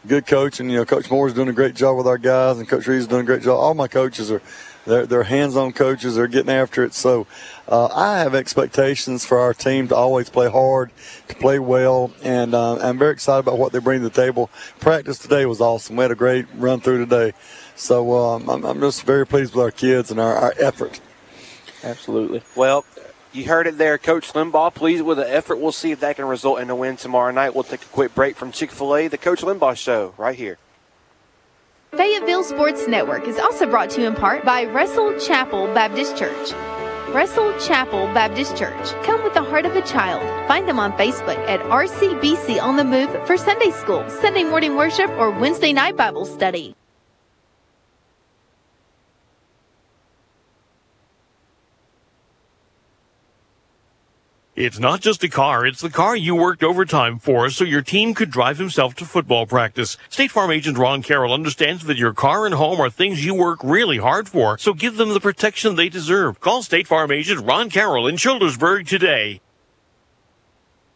good 0.08 0.26
coaching, 0.26 0.70
you 0.70 0.78
know, 0.78 0.86
Coach 0.86 1.10
Moore's 1.10 1.34
doing 1.34 1.50
a 1.50 1.54
great 1.54 1.76
job 1.76 1.98
with 1.98 2.08
our 2.08 2.18
guys, 2.18 2.58
and 2.58 2.68
Coach 2.68 2.88
Reed's 2.88 3.08
doing 3.08 3.22
a 3.22 3.26
great 3.26 3.42
job. 3.42 3.60
All 3.60 3.74
my 3.74 3.88
coaches 3.88 4.32
are 4.32 4.42
they're, 4.86 5.06
they're 5.06 5.24
hands-on 5.24 5.74
coaches. 5.74 6.16
They're 6.16 6.28
getting 6.28 6.52
after 6.52 6.84
it. 6.84 6.94
So 6.94 7.28
uh, 7.68 7.90
I 7.94 8.20
have 8.20 8.34
expectations 8.34 9.26
for 9.26 9.38
our 9.38 9.54
team 9.54 9.88
to 9.90 9.96
always 9.96 10.30
play 10.30 10.50
hard, 10.50 10.90
to 11.28 11.36
play 11.36 11.60
well, 11.60 12.12
and 12.24 12.56
uh, 12.56 12.78
I'm 12.78 12.98
very 12.98 13.12
excited 13.14 13.42
about 13.42 13.60
what 13.60 13.72
they 13.72 13.80
bring 13.80 14.02
to 14.02 14.10
the 14.10 14.16
table. 14.16 14.50
Practice 14.80 15.20
today 15.20 15.46
was 15.46 15.62
awesome. 15.62 15.96
We 15.96 16.04
had 16.04 16.12
a 16.12 16.16
great 16.16 16.46
run 16.56 16.80
through 16.80 17.06
today. 17.06 17.34
So 17.76 18.16
um, 18.18 18.50
I'm, 18.50 18.66
I'm 18.66 18.80
just 18.80 19.04
very 19.04 19.28
pleased 19.28 19.54
with 19.54 19.64
our 19.64 19.72
kids 19.72 20.12
and 20.12 20.20
our, 20.20 20.36
our 20.36 20.54
effort. 20.60 21.00
Absolutely. 21.84 22.42
Well, 22.56 22.84
you 23.32 23.46
heard 23.46 23.68
it 23.68 23.78
there, 23.78 23.98
Coach 23.98 24.34
Limbaugh. 24.34 24.74
Pleased 24.74 25.04
with 25.04 25.18
the 25.18 25.32
effort. 25.32 25.58
We'll 25.58 25.72
see 25.72 25.92
if 25.92 26.00
that 26.00 26.16
can 26.16 26.26
result 26.26 26.60
in 26.60 26.70
a 26.70 26.76
win 26.76 26.98
tomorrow 26.98 27.32
night. 27.32 27.54
We'll 27.54 27.64
take 27.64 27.84
a 27.84 27.88
quick 27.88 28.16
break 28.16 28.36
from 28.36 28.52
Chick 28.52 28.72
fil 28.72 28.96
A, 28.96 29.08
the 29.08 29.18
Coach 29.18 29.42
Limbaugh 29.42 29.78
Show, 29.78 30.14
right 30.18 30.36
here. 30.36 30.58
Fayetteville 31.92 32.44
Sports 32.44 32.88
Network 32.88 33.28
is 33.28 33.40
also 33.40 33.66
brought 33.66 33.90
to 33.92 34.02
you 34.02 34.08
in 34.08 34.16
part 34.16 34.46
by 34.46 34.66
Russell 34.66 35.20
Chapel 35.20 35.66
Baptist 35.74 36.16
Church. 36.16 36.52
Russell 37.10 37.58
Chapel 37.60 38.06
Baptist 38.14 38.56
Church. 38.56 38.92
Come 39.04 39.24
with 39.24 39.34
the 39.34 39.42
heart 39.42 39.66
of 39.66 39.76
a 39.76 39.82
child. 39.82 40.22
Find 40.48 40.68
them 40.68 40.80
on 40.80 40.92
Facebook 40.94 41.40
at 41.48 41.60
RCBC 41.62 42.62
on 42.62 42.78
the 42.78 42.84
Move 42.84 43.10
for 43.26 43.36
Sunday 43.36 43.72
School, 43.72 44.08
Sunday 44.22 44.44
morning 44.44 44.76
worship, 44.76 45.10
or 45.12 45.32
Wednesday 45.32 45.74
night 45.74 45.98
Bible 45.98 46.26
study. 46.26 46.76
It's 54.60 54.78
not 54.78 55.00
just 55.00 55.24
a 55.24 55.30
car, 55.30 55.66
it's 55.66 55.80
the 55.80 55.90
car 55.90 56.18
you 56.18 56.36
worked 56.36 56.64
overtime 56.64 57.18
for 57.18 57.50
so 57.50 57.64
your 57.64 57.82
team 57.82 58.14
could 58.14 58.30
drive 58.30 58.58
himself 58.58 58.94
to 58.96 59.06
football 59.06 59.46
practice. 59.46 59.96
State 60.10 60.32
Farm 60.32 60.52
agent 60.52 60.78
Ron 60.78 61.02
Carroll 61.02 61.32
understands 61.32 61.86
that 61.86 61.96
your 61.96 62.12
car 62.12 62.46
and 62.46 62.54
home 62.54 62.82
are 62.82 62.90
things 62.90 63.24
you 63.24 63.34
work 63.34 63.64
really 63.64 64.00
hard 64.00 64.28
for, 64.28 64.58
so 64.58 64.74
give 64.74 64.98
them 64.98 65.14
the 65.14 65.22
protection 65.22 65.76
they 65.76 65.88
deserve. 65.88 66.42
Call 66.42 66.62
State 66.62 66.88
Farm 66.88 67.10
agent 67.10 67.46
Ron 67.46 67.70
Carroll 67.70 68.06
in 68.06 68.18
Childersburg 68.18 68.86
today. 68.86 69.40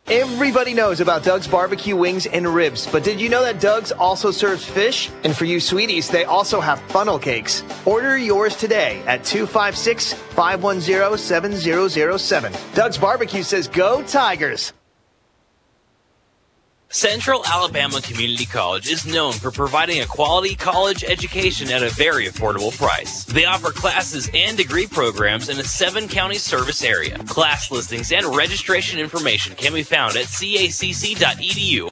Everybody 0.07 0.73
knows 0.73 0.99
about 0.99 1.23
Doug's 1.23 1.47
barbecue 1.47 1.95
wings 1.95 2.25
and 2.25 2.45
ribs, 2.45 2.87
but 2.91 3.05
did 3.05 3.21
you 3.21 3.29
know 3.29 3.41
that 3.41 3.61
Doug's 3.61 3.93
also 3.93 4.31
serves 4.31 4.65
fish? 4.65 5.09
And 5.23 5.35
for 5.35 5.45
you 5.45 5.61
sweeties, 5.61 6.09
they 6.09 6.25
also 6.25 6.59
have 6.59 6.81
funnel 6.91 7.17
cakes. 7.17 7.63
Order 7.85 8.17
yours 8.17 8.55
today 8.57 9.01
at 9.07 9.23
256 9.23 10.13
510 10.13 11.17
7007. 11.17 12.53
Doug's 12.75 12.97
Barbecue 12.97 13.43
says, 13.43 13.69
Go 13.69 14.03
Tigers! 14.03 14.73
Central 16.93 17.43
Alabama 17.47 17.99
Community 18.01 18.45
College 18.45 18.87
is 18.87 19.03
known 19.03 19.33
for 19.33 19.49
providing 19.49 20.01
a 20.01 20.05
quality 20.05 20.53
college 20.55 21.03
education 21.03 21.71
at 21.71 21.81
a 21.81 21.89
very 21.89 22.27
affordable 22.27 22.71
price. 22.77 23.23
They 23.23 23.45
offer 23.45 23.71
classes 23.71 24.29
and 24.31 24.55
degree 24.55 24.85
programs 24.85 25.49
in 25.49 25.59
a 25.59 25.63
seven 25.63 26.07
county 26.07 26.35
service 26.35 26.83
area. 26.83 27.17
Class 27.17 27.71
listings 27.71 28.11
and 28.11 28.23
registration 28.35 28.99
information 28.99 29.55
can 29.55 29.73
be 29.73 29.81
found 29.81 30.15
at 30.17 30.27
cacc.edu. 30.27 31.89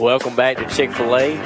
Welcome 0.00 0.36
back 0.36 0.58
to 0.58 0.68
Chick 0.68 0.92
fil 0.92 1.16
A, 1.16 1.36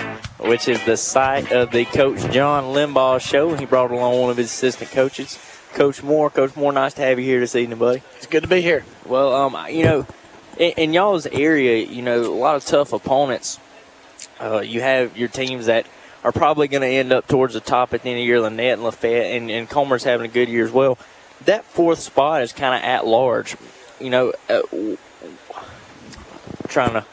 which 0.41 0.69
is 0.69 0.85
the 0.85 0.99
site 0.99 1.51
of 1.51 1.71
the 1.71 1.87
Coach 1.87 2.31
John 2.31 2.75
Limbaugh 2.75 3.23
show. 3.23 3.55
He 3.55 3.65
brought 3.65 3.91
along 3.91 4.21
one 4.21 4.31
of 4.31 4.37
his 4.37 4.49
assistant 4.49 4.91
coaches, 4.91 5.39
Coach 5.75 6.03
Moore. 6.03 6.31
Coach 6.31 6.57
Moore, 6.57 6.73
nice 6.73 6.95
to 6.95 7.03
have 7.03 7.19
you 7.19 7.25
here 7.25 7.41
this 7.41 7.55
evening, 7.55 7.79
buddy. 7.79 8.03
It's 8.17 8.27
good 8.27 8.43
to 8.43 8.49
be 8.49 8.61
here. 8.61 8.85
Well, 9.07 9.35
um, 9.35 9.57
you 9.71 9.85
know, 9.85 10.07
in, 10.57 10.73
in 10.73 10.93
y'all's 10.93 11.27
area, 11.27 11.85
you 11.85 12.03
know, 12.03 12.21
a 12.21 12.35
lot 12.35 12.57
of 12.57 12.65
tough 12.65 12.93
opponents. 12.93 13.59
Uh, 14.41 14.61
you 14.61 14.81
have 14.81 15.17
your 15.17 15.29
teams 15.29 15.67
that 15.67 15.87
are 16.23 16.33
probably 16.33 16.69
going 16.69 16.83
to 16.83 16.89
end 16.89 17.13
up 17.13 17.27
towards 17.27 17.55
the 17.55 17.61
top 17.61 17.95
at 17.95 18.03
the 18.03 18.11
end 18.11 18.19
of 18.19 18.23
the 18.23 18.27
year, 18.27 18.39
Lanett 18.39 18.75
and 18.75 18.85
Lafayette, 18.85 19.37
and, 19.37 19.51
and 19.51 19.69
Comer's 19.69 20.05
having 20.05 20.27
a 20.27 20.33
good 20.33 20.49
year 20.49 20.65
as 20.65 20.73
well. 20.73 20.99
That 21.47 21.65
fourth 21.65 22.01
spot 22.01 22.43
is 22.43 22.53
kind 22.53 22.75
of 22.75 22.83
at 22.83 23.07
large. 23.07 23.57
You 23.99 24.11
know, 24.11 24.33
uh, 24.49 24.61
trying 26.69 26.93
to 26.93 27.05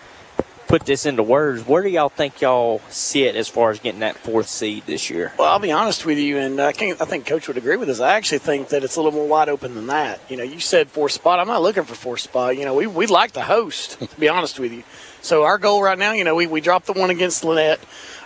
put 0.68 0.86
this 0.86 1.06
into 1.06 1.24
words, 1.24 1.66
where 1.66 1.82
do 1.82 1.90
y'all 1.90 2.10
think 2.10 2.42
y'all 2.42 2.82
sit 2.90 3.36
as 3.36 3.48
far 3.48 3.72
as 3.72 3.80
getting 3.80 4.02
that 4.02 4.18
fourth 4.18 4.48
seed 4.50 4.84
this 4.86 5.10
year? 5.10 5.32
Well, 5.40 5.48
I'll 5.50 5.60
be 5.60 5.72
honest 5.72 6.06
with 6.06 6.18
you, 6.18 6.38
and 6.38 6.60
I, 6.60 6.74
can 6.74 6.96
I 7.00 7.06
think 7.06 7.26
Coach 7.26 7.48
would 7.48 7.58
agree 7.58 7.78
with 7.78 7.90
us. 7.90 8.00
I 8.00 8.16
actually 8.16 8.40
think 8.40 8.70
that 8.70 8.84
it's 8.84 8.96
a 8.98 9.02
little 9.02 9.18
more 9.18 9.28
wide 9.28 9.50
open 9.50 9.76
than 9.76 9.88
that. 9.88 10.20
You 10.30 10.38
know, 10.38 10.44
you 10.44 10.60
said 10.60 10.90
fourth 10.90 11.14
spot. 11.14 11.40
I'm 11.40 11.48
not 11.48 11.62
looking 11.62 11.84
for 11.84 11.96
fourth 11.96 12.22
spot. 12.22 12.58
You 12.58 12.66
know, 12.66 12.74
we 12.76 12.86
we'd 12.88 13.10
like 13.10 13.32
to 13.34 13.42
host. 13.42 14.00
To 14.00 14.20
be 14.20 14.28
honest 14.30 14.60
with 14.60 14.72
you, 14.74 14.84
so 15.22 15.44
our 15.44 15.58
goal 15.58 15.82
right 15.82 15.98
now, 15.98 16.12
you 16.14 16.24
know, 16.24 16.36
we 16.36 16.48
we 16.48 16.62
dropped 16.62 16.86
the 16.88 16.94
one 16.94 17.10
against 17.10 17.44
Lanett. 17.44 17.80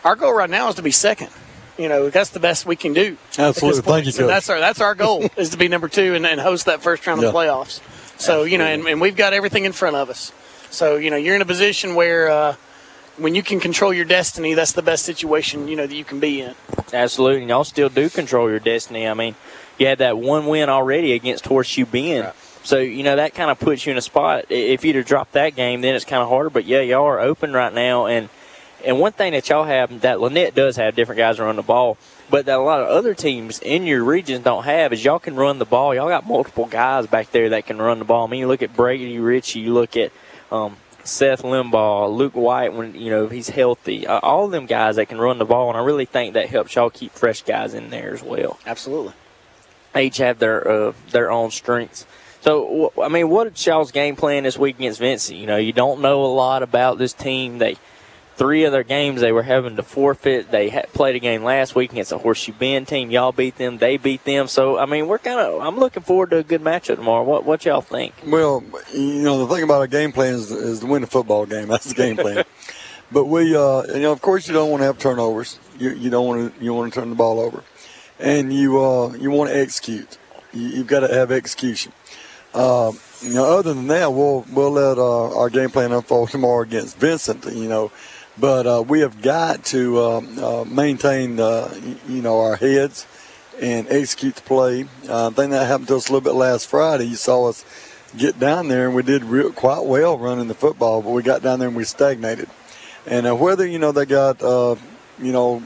Our 0.03 0.15
goal 0.15 0.33
right 0.33 0.49
now 0.49 0.69
is 0.69 0.75
to 0.75 0.81
be 0.81 0.91
second. 0.91 1.29
You 1.77 1.89
know, 1.89 2.09
that's 2.09 2.29
the 2.31 2.39
best 2.39 2.65
we 2.65 2.75
can 2.75 2.93
do. 2.93 3.17
Absolutely. 3.39 3.81
Thank 3.81 4.05
you, 4.05 4.11
So 4.11 4.27
that's 4.27 4.49
our 4.49 4.59
that's 4.59 4.81
our 4.81 4.93
goal 4.95 5.25
is 5.37 5.49
to 5.51 5.57
be 5.57 5.67
number 5.67 5.87
two 5.87 6.15
and, 6.15 6.25
and 6.25 6.39
host 6.39 6.65
that 6.65 6.81
first 6.81 7.05
round 7.07 7.19
of 7.23 7.25
Yeah. 7.25 7.31
playoffs. 7.39 7.79
So 8.19 8.43
you 8.43 8.57
know, 8.57 8.65
and, 8.65 8.85
and 8.87 9.01
we've 9.01 9.15
got 9.15 9.33
everything 9.33 9.65
in 9.65 9.71
front 9.71 9.95
of 9.95 10.09
us. 10.09 10.31
So 10.71 10.95
you 10.95 11.11
know, 11.11 11.17
you're 11.17 11.35
in 11.35 11.41
a 11.41 11.45
position 11.45 11.95
where. 11.95 12.29
Uh, 12.29 12.55
when 13.17 13.35
you 13.35 13.43
can 13.43 13.59
control 13.59 13.93
your 13.93 14.05
destiny, 14.05 14.53
that's 14.53 14.71
the 14.71 14.81
best 14.81 15.05
situation 15.05 15.67
you 15.67 15.75
know 15.75 15.85
that 15.85 15.95
you 15.95 16.03
can 16.03 16.19
be 16.19 16.41
in. 16.41 16.55
Absolutely. 16.91 17.41
And 17.41 17.49
y'all 17.49 17.63
still 17.63 17.89
do 17.89 18.09
control 18.09 18.49
your 18.49 18.59
destiny. 18.59 19.07
I 19.07 19.13
mean, 19.13 19.35
you 19.77 19.87
had 19.87 19.99
that 19.99 20.17
one 20.17 20.47
win 20.47 20.69
already 20.69 21.13
against 21.13 21.45
Horseshoe 21.45 21.85
Bend. 21.85 22.31
So, 22.63 22.77
you 22.77 23.03
know, 23.03 23.15
that 23.15 23.33
kind 23.33 23.49
of 23.49 23.59
puts 23.59 23.85
you 23.85 23.91
in 23.91 23.97
a 23.97 24.01
spot. 24.01 24.45
If 24.49 24.85
you'd 24.85 24.95
have 24.95 25.05
dropped 25.05 25.33
that 25.33 25.55
game, 25.55 25.81
then 25.81 25.95
it's 25.95 26.05
kind 26.05 26.21
of 26.21 26.29
harder. 26.29 26.49
But, 26.49 26.65
yeah, 26.65 26.81
y'all 26.81 27.05
are 27.05 27.19
open 27.19 27.53
right 27.53 27.73
now. 27.73 28.05
And 28.05 28.29
and 28.83 28.99
one 28.99 29.11
thing 29.11 29.33
that 29.33 29.47
y'all 29.49 29.65
have, 29.65 30.01
that 30.01 30.17
Lanett 30.17 30.55
does 30.55 30.75
have 30.77 30.95
different 30.95 31.19
guys 31.19 31.39
run 31.39 31.55
the 31.55 31.61
ball, 31.61 31.97
but 32.31 32.47
that 32.47 32.57
a 32.57 32.61
lot 32.61 32.81
of 32.81 32.87
other 32.87 33.13
teams 33.13 33.59
in 33.59 33.85
your 33.85 34.03
regions 34.03 34.43
don't 34.43 34.63
have 34.63 34.91
is 34.91 35.05
y'all 35.05 35.19
can 35.19 35.35
run 35.35 35.59
the 35.59 35.65
ball. 35.65 35.93
Y'all 35.93 36.09
got 36.09 36.25
multiple 36.25 36.65
guys 36.65 37.05
back 37.05 37.31
there 37.31 37.49
that 37.49 37.67
can 37.67 37.79
run 37.79 37.99
the 37.99 38.05
ball. 38.05 38.25
I 38.25 38.29
mean, 38.31 38.39
you 38.39 38.47
look 38.47 38.63
at 38.63 38.75
Brady 38.75 39.19
Ritchie, 39.19 39.59
you 39.59 39.73
look 39.73 39.95
at 39.95 40.11
um, 40.51 40.77
Seth 41.03 41.41
Limbaugh, 41.41 42.15
Luke 42.15 42.33
White 42.33 42.73
when 42.73 42.95
you 42.95 43.09
know 43.09 43.27
he's 43.27 43.49
healthy. 43.49 44.05
Uh, 44.05 44.19
all 44.19 44.45
of 44.45 44.51
them 44.51 44.65
guys 44.65 44.97
that 44.97 45.07
can 45.07 45.19
run 45.19 45.37
the 45.37 45.45
ball, 45.45 45.69
and 45.69 45.77
I 45.77 45.83
really 45.83 46.05
think 46.05 46.33
that 46.33 46.49
helps 46.49 46.75
y'all 46.75 46.89
keep 46.89 47.11
fresh 47.13 47.41
guys 47.43 47.73
in 47.73 47.89
there 47.89 48.13
as 48.13 48.23
well. 48.23 48.59
Absolutely. 48.65 49.13
They 49.93 50.05
each 50.05 50.17
have 50.17 50.39
their 50.39 50.67
uh, 50.67 50.93
their 51.11 51.31
own 51.31 51.51
strengths. 51.51 52.05
So 52.41 52.91
I 53.01 53.07
mean, 53.07 53.29
what 53.29 53.47
is 53.47 53.65
y'all's 53.65 53.91
game 53.91 54.15
plan 54.15 54.43
this 54.43 54.57
week 54.57 54.77
against 54.77 54.99
Vincent? 54.99 55.37
You 55.37 55.47
know, 55.47 55.57
you 55.57 55.73
don't 55.73 56.01
know 56.01 56.23
a 56.25 56.27
lot 56.33 56.63
about 56.63 56.97
this 56.97 57.13
team. 57.13 57.57
They 57.57 57.77
three 58.41 58.63
of 58.63 58.71
their 58.71 58.83
games 58.83 59.21
they 59.21 59.31
were 59.31 59.43
having 59.43 59.75
to 59.75 59.83
forfeit. 59.83 60.49
They 60.49 60.83
played 60.93 61.15
a 61.15 61.19
game 61.19 61.43
last 61.43 61.75
week 61.75 61.91
against 61.91 62.11
a 62.11 62.17
Horseshoe 62.17 62.53
Bend 62.53 62.87
team. 62.87 63.11
Y'all 63.11 63.31
beat 63.31 63.57
them. 63.57 63.77
They 63.77 63.97
beat 63.97 64.25
them. 64.25 64.47
So 64.47 64.79
I 64.79 64.87
mean, 64.87 65.07
we're 65.07 65.19
kind 65.19 65.39
of. 65.39 65.61
I'm 65.61 65.77
looking 65.77 66.01
forward 66.01 66.31
to 66.31 66.37
a 66.37 66.43
good 66.43 66.61
matchup 66.61 66.95
tomorrow. 66.95 67.23
What 67.23 67.45
what 67.45 67.65
y'all 67.65 67.81
think? 67.81 68.15
Well, 68.25 68.63
you 68.91 69.21
know, 69.21 69.45
the 69.45 69.53
thing 69.53 69.63
about 69.63 69.83
a 69.83 69.87
game 69.87 70.11
plan 70.11 70.33
is, 70.33 70.49
is 70.49 70.79
to 70.79 70.87
win 70.87 71.03
a 71.03 71.07
football 71.07 71.45
game. 71.45 71.67
That's 71.67 71.85
the 71.85 71.93
game 71.93 72.17
plan. 72.17 72.43
but 73.11 73.25
we, 73.25 73.55
uh, 73.55 73.83
you 73.93 74.01
know, 74.01 74.11
of 74.11 74.23
course, 74.23 74.47
you 74.47 74.55
don't 74.55 74.71
want 74.71 74.81
to 74.81 74.85
have 74.85 74.97
turnovers. 74.97 75.59
You, 75.77 75.91
you 75.91 76.09
don't 76.09 76.25
want 76.25 76.57
to 76.57 76.65
you 76.65 76.73
want 76.73 76.91
to 76.91 76.99
turn 76.99 77.11
the 77.11 77.15
ball 77.15 77.39
over, 77.39 77.63
and 78.19 78.51
you 78.51 78.83
uh, 78.83 79.13
you 79.13 79.29
want 79.29 79.51
to 79.51 79.55
execute. 79.57 80.17
You, 80.51 80.67
you've 80.67 80.87
got 80.87 81.01
to 81.01 81.13
have 81.13 81.31
execution. 81.31 81.91
Uh, 82.55 82.91
you 83.21 83.35
know, 83.35 83.59
other 83.59 83.75
than 83.75 83.85
that, 83.87 84.11
we'll 84.11 84.47
we'll 84.51 84.71
let 84.71 84.97
uh, 84.97 85.37
our 85.37 85.51
game 85.51 85.69
plan 85.69 85.91
unfold 85.91 86.29
tomorrow 86.31 86.63
against 86.63 86.97
Vincent. 86.97 87.45
You 87.45 87.69
know, 87.69 87.91
but 88.37 88.65
uh, 88.65 88.83
we 88.87 89.01
have 89.01 89.21
got 89.21 89.65
to 89.65 89.99
um, 90.01 90.39
uh, 90.39 90.63
maintain, 90.65 91.37
you 91.37 92.21
know, 92.21 92.39
our 92.41 92.55
heads 92.55 93.05
and 93.61 93.87
execute 93.89 94.35
the 94.35 94.41
play. 94.41 94.85
Uh, 95.07 95.27
I 95.27 95.29
think 95.29 95.51
that 95.51 95.67
happened 95.67 95.87
to 95.89 95.95
us 95.95 96.09
a 96.09 96.13
little 96.13 96.29
bit 96.29 96.37
last 96.37 96.67
Friday. 96.67 97.05
You 97.05 97.15
saw 97.15 97.47
us 97.47 97.63
get 98.17 98.39
down 98.39 98.67
there, 98.67 98.87
and 98.87 98.95
we 98.95 99.03
did 99.03 99.23
real, 99.23 99.51
quite 99.51 99.85
well 99.85 100.17
running 100.17 100.47
the 100.47 100.55
football, 100.55 101.01
but 101.01 101.11
we 101.11 101.21
got 101.21 101.43
down 101.43 101.59
there 101.59 101.67
and 101.67 101.77
we 101.77 101.83
stagnated. 101.83 102.49
And 103.05 103.27
uh, 103.27 103.35
whether 103.35 103.65
you 103.65 103.79
know 103.79 103.91
they 103.91 104.05
got, 104.05 104.41
uh, 104.41 104.75
you 105.19 105.31
know, 105.31 105.63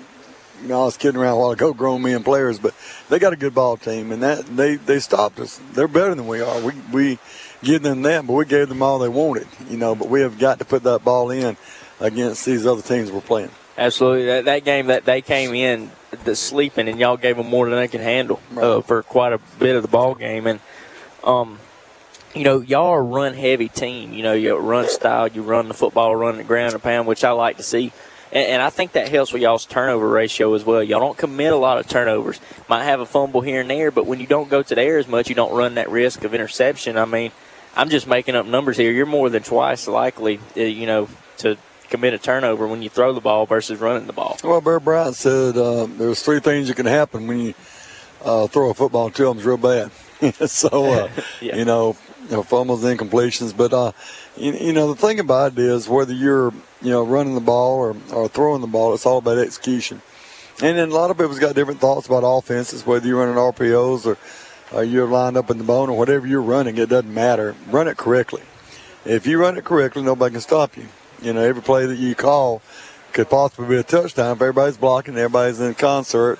you 0.61 0.69
know, 0.69 0.81
I 0.81 0.85
was 0.85 0.97
kidding 0.97 1.19
around 1.19 1.33
a 1.33 1.39
while 1.39 1.51
ago, 1.51 1.73
grown 1.73 2.01
men 2.01 2.23
players, 2.23 2.59
but 2.59 2.73
they 3.09 3.19
got 3.19 3.33
a 3.33 3.37
good 3.37 3.53
ball 3.53 3.77
team, 3.77 4.11
and 4.11 4.21
that 4.23 4.45
they 4.45 4.75
they 4.75 4.99
stopped 4.99 5.39
us. 5.39 5.59
They're 5.73 5.87
better 5.87 6.15
than 6.15 6.27
we 6.27 6.41
are. 6.41 6.59
We 6.61 6.73
we 6.91 7.19
give 7.63 7.81
them 7.81 8.03
that, 8.03 8.27
but 8.27 8.33
we 8.33 8.45
gave 8.45 8.69
them 8.69 8.81
all 8.81 8.99
they 8.99 9.09
wanted, 9.09 9.47
you 9.69 9.77
know. 9.77 9.95
But 9.95 10.09
we 10.09 10.21
have 10.21 10.37
got 10.37 10.59
to 10.59 10.65
put 10.65 10.83
that 10.83 11.03
ball 11.03 11.29
in 11.31 11.57
against 11.99 12.45
these 12.45 12.65
other 12.65 12.81
teams 12.81 13.11
we're 13.11 13.21
playing. 13.21 13.51
Absolutely, 13.77 14.25
that, 14.25 14.45
that 14.45 14.63
game 14.63 14.87
that 14.87 15.05
they 15.05 15.21
came 15.21 15.53
in 15.53 15.91
the 16.23 16.35
sleeping, 16.35 16.87
and 16.87 16.99
y'all 16.99 17.17
gave 17.17 17.37
them 17.37 17.47
more 17.47 17.69
than 17.69 17.77
they 17.77 17.87
could 17.87 18.01
handle 18.01 18.39
uh, 18.55 18.81
for 18.81 19.03
quite 19.03 19.33
a 19.33 19.39
bit 19.59 19.75
of 19.75 19.81
the 19.81 19.89
ball 19.89 20.15
game, 20.15 20.47
and 20.47 20.59
um, 21.23 21.59
you 22.35 22.43
know, 22.43 22.59
y'all 22.59 22.91
are 22.91 22.99
a 22.99 23.03
run 23.03 23.33
heavy 23.33 23.69
team. 23.69 24.13
You 24.13 24.23
know, 24.23 24.33
you 24.33 24.55
run 24.55 24.89
style, 24.89 25.27
you 25.27 25.41
run 25.41 25.67
the 25.67 25.73
football, 25.73 26.15
run 26.15 26.37
the 26.37 26.43
ground 26.43 26.73
and 26.73 26.83
pound, 26.83 27.07
which 27.07 27.23
I 27.23 27.31
like 27.31 27.57
to 27.57 27.63
see. 27.63 27.91
And, 28.31 28.47
and 28.47 28.61
I 28.61 28.69
think 28.69 28.91
that 28.91 29.07
helps 29.07 29.31
with 29.31 29.41
y'all's 29.41 29.65
turnover 29.65 30.07
ratio 30.07 30.53
as 30.53 30.65
well. 30.65 30.83
Y'all 30.83 30.99
don't 30.99 31.17
commit 31.17 31.53
a 31.53 31.57
lot 31.57 31.77
of 31.77 31.87
turnovers. 31.87 32.39
Might 32.67 32.83
have 32.83 32.99
a 32.99 33.05
fumble 33.05 33.41
here 33.41 33.61
and 33.61 33.69
there, 33.69 33.89
but 33.89 34.05
when 34.05 34.19
you 34.19 34.27
don't 34.27 34.49
go 34.49 34.61
to 34.61 34.75
the 34.75 34.81
air 34.81 34.97
as 34.97 35.07
much, 35.07 35.29
you 35.29 35.35
don't 35.35 35.55
run 35.55 35.75
that 35.75 35.89
risk 35.89 36.23
of 36.23 36.33
interception. 36.33 36.97
I 36.97 37.05
mean, 37.05 37.31
I'm 37.75 37.89
just 37.89 38.05
making 38.05 38.35
up 38.35 38.45
numbers 38.45 38.77
here. 38.77 38.91
You're 38.91 39.05
more 39.05 39.29
than 39.29 39.43
twice 39.43 39.87
likely, 39.87 40.39
uh, 40.57 40.61
you 40.61 40.85
know, 40.85 41.07
to 41.37 41.57
commit 41.89 42.13
a 42.13 42.17
turnover 42.17 42.67
when 42.67 42.81
you 42.81 42.89
throw 42.89 43.13
the 43.13 43.21
ball 43.21 43.45
versus 43.45 43.79
running 43.79 44.07
the 44.07 44.13
ball. 44.13 44.37
Well, 44.43 44.61
Bear 44.61 44.79
Bryant 44.79 45.15
said 45.15 45.57
uh, 45.57 45.85
there's 45.85 46.21
three 46.21 46.39
things 46.39 46.67
that 46.67 46.75
can 46.75 46.85
happen 46.85 47.27
when 47.27 47.39
you 47.39 47.53
uh, 48.23 48.47
throw 48.47 48.69
a 48.69 48.73
football 48.73 49.09
to 49.11 49.23
them 49.25 49.39
real 49.39 49.57
bad. 49.57 49.91
so, 50.49 50.67
uh, 50.93 51.09
Yeah. 51.41 51.55
you 51.57 51.65
know, 51.65 51.95
you 52.29 52.31
know, 52.37 52.43
fumbles, 52.43 52.83
and 52.83 52.99
incompletions. 52.99 53.55
But, 53.55 53.73
uh, 53.73 53.91
you, 54.35 54.53
you 54.53 54.73
know, 54.73 54.93
the 54.93 54.99
thing 54.99 55.19
about 55.19 55.53
it 55.53 55.59
is 55.59 55.87
whether 55.87 56.13
you're, 56.13 56.51
you 56.81 56.89
know, 56.91 57.03
running 57.03 57.35
the 57.35 57.41
ball 57.41 57.75
or, 57.77 57.95
or 58.13 58.27
throwing 58.27 58.61
the 58.61 58.67
ball, 58.67 58.93
it's 58.93 59.05
all 59.05 59.19
about 59.19 59.37
execution. 59.37 60.01
And 60.63 60.77
then 60.77 60.89
a 60.89 60.93
lot 60.93 61.11
of 61.11 61.17
people's 61.17 61.39
got 61.39 61.53
different 61.53 61.81
thoughts 61.81 62.07
about 62.07 62.23
offenses, 62.23 62.85
whether 62.85 63.05
you're 63.05 63.19
running 63.19 63.35
RPOs 63.35 64.05
or, 64.05 64.17
or 64.75 64.83
you're 64.83 65.05
lined 65.07 65.37
up 65.37 65.51
in 65.51 65.57
the 65.57 65.63
bone 65.65 65.89
or 65.89 65.97
whatever 65.97 66.25
you're 66.25 66.41
running, 66.41 66.77
it 66.77 66.89
doesn't 66.89 67.13
matter. 67.13 67.55
Run 67.69 67.87
it 67.87 67.97
correctly. 67.97 68.41
If 69.03 69.27
you 69.27 69.37
run 69.37 69.57
it 69.57 69.65
correctly, 69.65 70.01
nobody 70.01 70.31
can 70.33 70.41
stop 70.41 70.77
you. 70.77 70.87
You 71.21 71.33
know, 71.33 71.41
every 71.41 71.61
play 71.61 71.85
that 71.85 71.97
you 71.97 72.15
call 72.15 72.61
could 73.13 73.29
possibly 73.29 73.67
be 73.67 73.75
a 73.77 73.83
touchdown 73.83 74.35
if 74.35 74.41
everybody's 74.41 74.77
blocking, 74.77 75.15
everybody's 75.15 75.59
in 75.61 75.73
concert, 75.73 76.37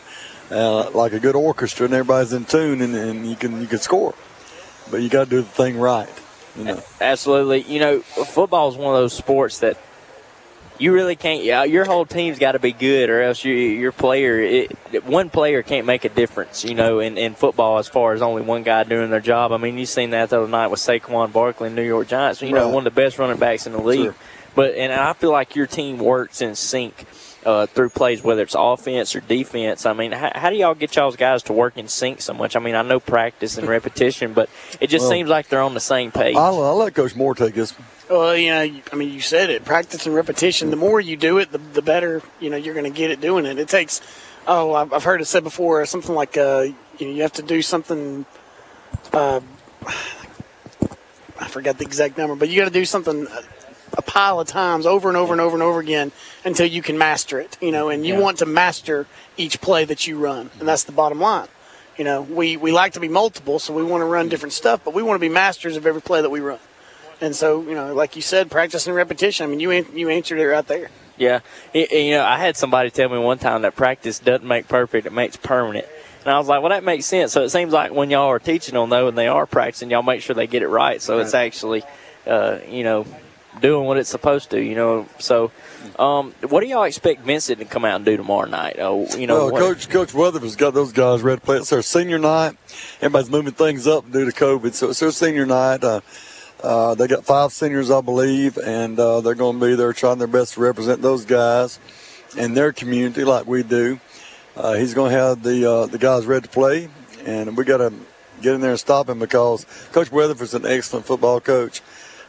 uh, 0.52 0.90
like 0.92 1.14
a 1.14 1.20
good 1.20 1.36
orchestra, 1.36 1.86
and 1.86 1.94
everybody's 1.94 2.34
in 2.34 2.46
tune, 2.46 2.82
and, 2.82 2.96
and 2.96 3.28
you 3.28 3.36
can 3.36 3.62
you 3.62 3.68
can 3.68 3.80
score. 3.80 4.14
But 4.92 5.02
you 5.02 5.10
got 5.10 5.26
to 5.26 5.30
do 5.30 5.38
the 5.38 5.48
thing 5.48 5.78
right. 5.78 6.10
You 6.58 6.66
know. 6.66 6.84
Absolutely. 7.02 7.62
You 7.64 7.80
know, 7.80 8.00
football 8.02 8.70
is 8.70 8.76
one 8.76 8.94
of 8.94 9.02
those 9.02 9.14
sports 9.14 9.60
that 9.60 9.78
you 10.78 10.94
really 10.94 11.16
can't. 11.16 11.44
Yeah, 11.44 11.64
your 11.64 11.86
whole 11.86 12.06
team's 12.06 12.40
got 12.40 12.54
to 12.54 12.60
be 12.60 12.72
good, 12.72 13.10
or 13.10 13.22
else 13.22 13.44
your 13.44 13.56
your 13.56 13.92
player, 13.92 14.40
it, 14.40 15.06
one 15.06 15.30
player 15.30 15.64
can't 15.64 15.86
make 15.86 16.06
a 16.06 16.10
difference. 16.10 16.64
You 16.64 16.76
know, 16.76 17.00
in, 17.00 17.18
in 17.18 17.36
football, 17.36 17.78
as 17.78 17.88
far 17.88 18.14
as 18.14 18.22
only 18.22 18.42
one 18.42 18.64
guy 18.64 18.84
doing 18.84 19.10
their 19.10 19.22
job. 19.22 19.52
I 19.52 19.58
mean, 19.58 19.78
you 19.78 19.86
seen 19.86 20.12
that 20.12 20.30
the 20.30 20.42
other 20.42 20.48
night 20.48 20.68
with 20.68 20.80
Saquon 20.80 21.32
Barkley 21.32 21.70
New 21.70 21.84
York 21.84 22.08
Giants. 22.08 22.42
You 22.42 22.52
know, 22.52 22.70
one 22.70 22.86
of 22.86 22.94
the 22.94 23.02
best 23.02 23.18
running 23.18 23.38
backs 23.38 23.66
in 23.68 23.74
the 23.74 23.82
league. 23.82 24.04
Sure. 24.04 24.16
But 24.56 24.76
and 24.76 24.92
I 24.92 25.14
feel 25.14 25.32
like 25.32 25.56
your 25.56 25.68
team 25.68 26.00
works 26.00 26.42
in 26.42 26.56
sync. 26.56 27.06
Uh, 27.46 27.68
through 27.68 27.90
plays, 27.90 28.24
whether 28.24 28.42
it's 28.42 28.56
offense 28.58 29.16
or 29.16 29.20
defense. 29.20 29.86
I 29.86 29.94
mean, 29.94 30.14
how, 30.14 30.32
how 30.34 30.50
do 30.50 30.56
y'all 30.56 30.74
get 30.74 30.96
y'all's 30.96 31.16
guys 31.16 31.44
to 31.44 31.54
work 31.54 31.78
in 31.78 31.88
sync 31.88 32.20
so 32.22 32.34
much? 32.34 32.56
I 32.56 32.60
mean, 32.60 32.74
I 32.74 32.82
know 32.82 33.00
practice 33.00 33.60
and 33.60 33.68
repetition, 33.68 34.34
but 34.34 34.50
it 34.82 34.88
just 34.88 35.04
Well, 35.04 35.12
seems 35.12 35.30
like 35.30 35.48
they're 35.50 35.62
on 35.62 35.76
the 35.76 35.80
same 35.80 36.12
page. 36.12 36.36
I'll, 36.36 36.64
I'll 36.64 36.76
let 36.76 36.96
Coach 36.96 37.16
Moore 37.16 37.36
take 37.36 37.54
this. 37.54 37.76
Well, 38.10 38.36
you 38.36 38.50
know, 38.50 38.82
I 38.92 38.96
mean, 38.96 39.14
you 39.14 39.22
said 39.22 39.52
it. 39.52 39.64
Practice 39.64 40.08
and 40.08 40.16
repetition. 40.16 40.72
The 40.72 40.76
more 40.76 41.00
you 41.00 41.18
do 41.18 41.38
it, 41.38 41.52
the, 41.52 41.60
the 41.60 41.84
better 41.84 42.24
you 42.40 42.50
know 42.50 42.58
you're 42.58 42.74
going 42.74 42.92
to 42.92 42.98
get 42.98 43.12
at 43.12 43.22
doing 43.22 43.46
it. 43.46 43.60
It 43.60 43.68
takes. 43.68 44.02
Oh, 44.48 44.74
I've 44.74 44.92
I've 44.92 45.04
heard 45.04 45.22
it 45.22 45.26
said 45.26 45.44
before. 45.44 45.86
Something 45.86 46.16
like 46.16 46.38
uh, 46.38 46.66
you 46.98 47.08
know, 47.08 47.14
you 47.14 47.22
have 47.22 47.34
to 47.34 47.44
do 47.44 47.62
something. 47.62 48.26
Uh, 49.14 49.42
I 51.40 51.48
forgot 51.48 51.78
the 51.78 51.86
exact 51.86 52.18
number, 52.18 52.36
but 52.36 52.50
you 52.50 52.60
got 52.60 52.66
to 52.66 52.72
do 52.72 52.86
something 52.86 53.28
a, 53.94 54.02
pile 54.02 54.40
of 54.40 54.48
times 54.48 54.86
over 54.86 55.08
and 55.10 55.18
over 55.18 55.34
and 55.34 55.42
over 55.42 55.56
and 55.56 55.64
over 55.64 55.80
again 55.80 56.12
until 56.44 56.66
you 56.66 56.82
can 56.82 56.98
master 56.98 57.40
it. 57.40 57.58
You 57.62 57.72
know, 57.72 57.90
and 57.90 58.06
you 58.06 58.14
Yeah. 58.16 58.20
want 58.22 58.38
to 58.40 58.46
master 58.46 59.08
each 59.38 59.60
play 59.62 59.86
that 59.86 60.08
you 60.08 60.18
run, 60.18 60.50
and 60.60 60.68
that's 60.68 60.84
the 60.84 60.92
bottom 60.92 61.20
line. 61.20 61.48
You 61.98 62.04
know, 62.04 62.22
we, 62.22 62.58
we 62.58 62.72
like 62.72 62.94
to 62.94 63.00
be 63.00 63.08
multiple, 63.08 63.58
so 63.60 63.74
we 63.74 63.84
want 63.84 64.02
to 64.02 64.06
run 64.06 64.28
different 64.30 64.54
stuff, 64.54 64.82
but 64.84 64.94
we 64.94 65.02
want 65.04 65.16
to 65.16 65.22
be 65.22 65.30
masters 65.34 65.78
of 65.78 65.86
every 65.86 66.02
play 66.02 66.22
that 66.22 66.30
we 66.30 66.40
run. 66.42 66.60
And 67.22 67.34
so, 67.36 67.62
you 67.62 67.74
know, 67.74 67.94
like 67.94 68.16
you 68.18 68.22
said, 68.22 68.52
practice 68.52 68.88
and 68.88 68.96
repetition. 68.96 69.46
I 69.46 69.48
mean, 69.50 69.60
you 69.62 69.72
you 69.94 70.10
answered 70.10 70.38
it 70.40 70.48
right 70.48 70.68
there. 70.68 70.90
Yeah, 71.18 71.40
It- 71.74 71.92
you 71.94 72.12
know, 72.12 72.24
I 72.26 72.38
had 72.38 72.58
somebody 72.58 72.90
tell 72.90 73.08
me 73.08 73.18
one 73.18 73.38
time 73.38 73.62
that 73.62 73.76
practice 73.76 74.20
doesn't 74.20 74.46
make 74.46 74.68
perfect; 74.68 75.08
it 75.08 75.14
makes 75.14 75.38
permanent. 75.38 75.86
And 76.26 76.34
I 76.34 76.38
was 76.40 76.48
like, 76.50 76.62
well, 76.62 76.72
that 76.72 76.84
makes 76.84 77.06
sense. 77.06 77.32
So 77.32 77.44
it 77.44 77.50
seems 77.52 77.72
like 77.72 77.94
when 77.94 78.10
y'all 78.10 78.28
are 78.30 78.40
teaching 78.40 78.74
them 78.74 78.90
though, 78.90 79.08
and 79.08 79.18
they 79.18 79.28
are 79.28 79.46
practicing, 79.46 79.90
y'all 79.92 80.04
make 80.04 80.22
sure 80.22 80.34
they 80.36 80.48
get 80.48 80.64
it 80.64 80.68
right. 80.68 81.02
So 81.02 81.20
it's 81.20 81.34
actually, 81.36 81.84
uh, 82.28 82.58
you 82.68 82.84
know, 82.84 83.06
doing 83.62 83.86
what 83.86 83.98
it's 83.98 84.10
supposed 84.10 84.52
to. 84.52 84.62
You 84.62 84.76
know, 84.76 85.08
so 85.20 85.52
um, 86.00 86.34
what 86.50 86.62
do 86.62 86.68
y'all 86.68 86.84
expect 86.84 87.22
Vincent 87.22 87.60
to 87.60 87.66
come 87.66 87.86
out 87.86 87.98
and 87.98 88.06
do 88.06 88.18
tomorrow 88.18 88.48
night? 88.48 88.78
Oh, 88.80 89.08
you 89.18 89.28
know, 89.28 89.52
well, 89.52 89.62
Coach 89.62 89.90
Coach 89.90 90.14
Weatherford's 90.14 90.56
got 90.56 90.74
those 90.74 90.92
guys 90.92 91.22
ready 91.22 91.40
to 91.40 91.46
play. 91.46 91.58
It's 91.58 91.70
their 91.70 91.82
senior 91.82 92.20
night. 92.20 92.58
Everybody's 92.98 93.30
moving 93.30 93.54
things 93.54 93.88
up 93.88 94.12
due 94.12 94.30
to 94.30 94.32
COVID, 94.32 94.74
so 94.74 94.90
it's 94.90 95.00
their 95.00 95.12
senior 95.12 95.46
night. 95.46 95.84
Uh, 95.84 96.02
uh, 96.64 96.96
they 96.96 97.08
got 97.08 97.26
five 97.26 97.52
seniors, 97.52 97.92
I 97.92 98.02
believe, 98.02 98.58
and 98.58 99.00
uh, 99.00 99.22
they're 99.22 99.36
going 99.36 99.60
to 99.60 99.66
be 99.66 99.76
there 99.76 99.94
trying 99.94 100.18
their 100.18 100.28
best 100.28 100.54
to 100.56 100.62
represent 100.62 101.02
those 101.02 101.26
guys 101.26 101.80
and 102.38 102.56
their 102.56 102.72
community 102.74 103.24
like 103.24 103.46
we 103.46 103.64
do. 103.64 104.00
Uh, 104.56 104.74
he's 104.74 104.94
going 104.94 105.12
to 105.12 105.18
have 105.18 105.44
the 105.44 105.70
uh, 105.70 105.86
the 105.86 105.98
guys 105.98 106.26
ready 106.26 106.44
to 106.44 106.50
play, 106.50 106.90
and 107.26 107.58
we 107.58 107.66
got 107.66 107.78
to 107.78 107.94
get 108.42 108.56
in 108.56 108.62
there 108.62 108.72
and 108.72 108.80
stop 108.80 109.10
him 109.10 109.20
because 109.20 109.66
Coach 109.92 110.12
Weatherford's 110.12 110.54
an 110.54 110.66
excellent 110.66 111.06
football 111.06 111.40
coach. 111.40 111.82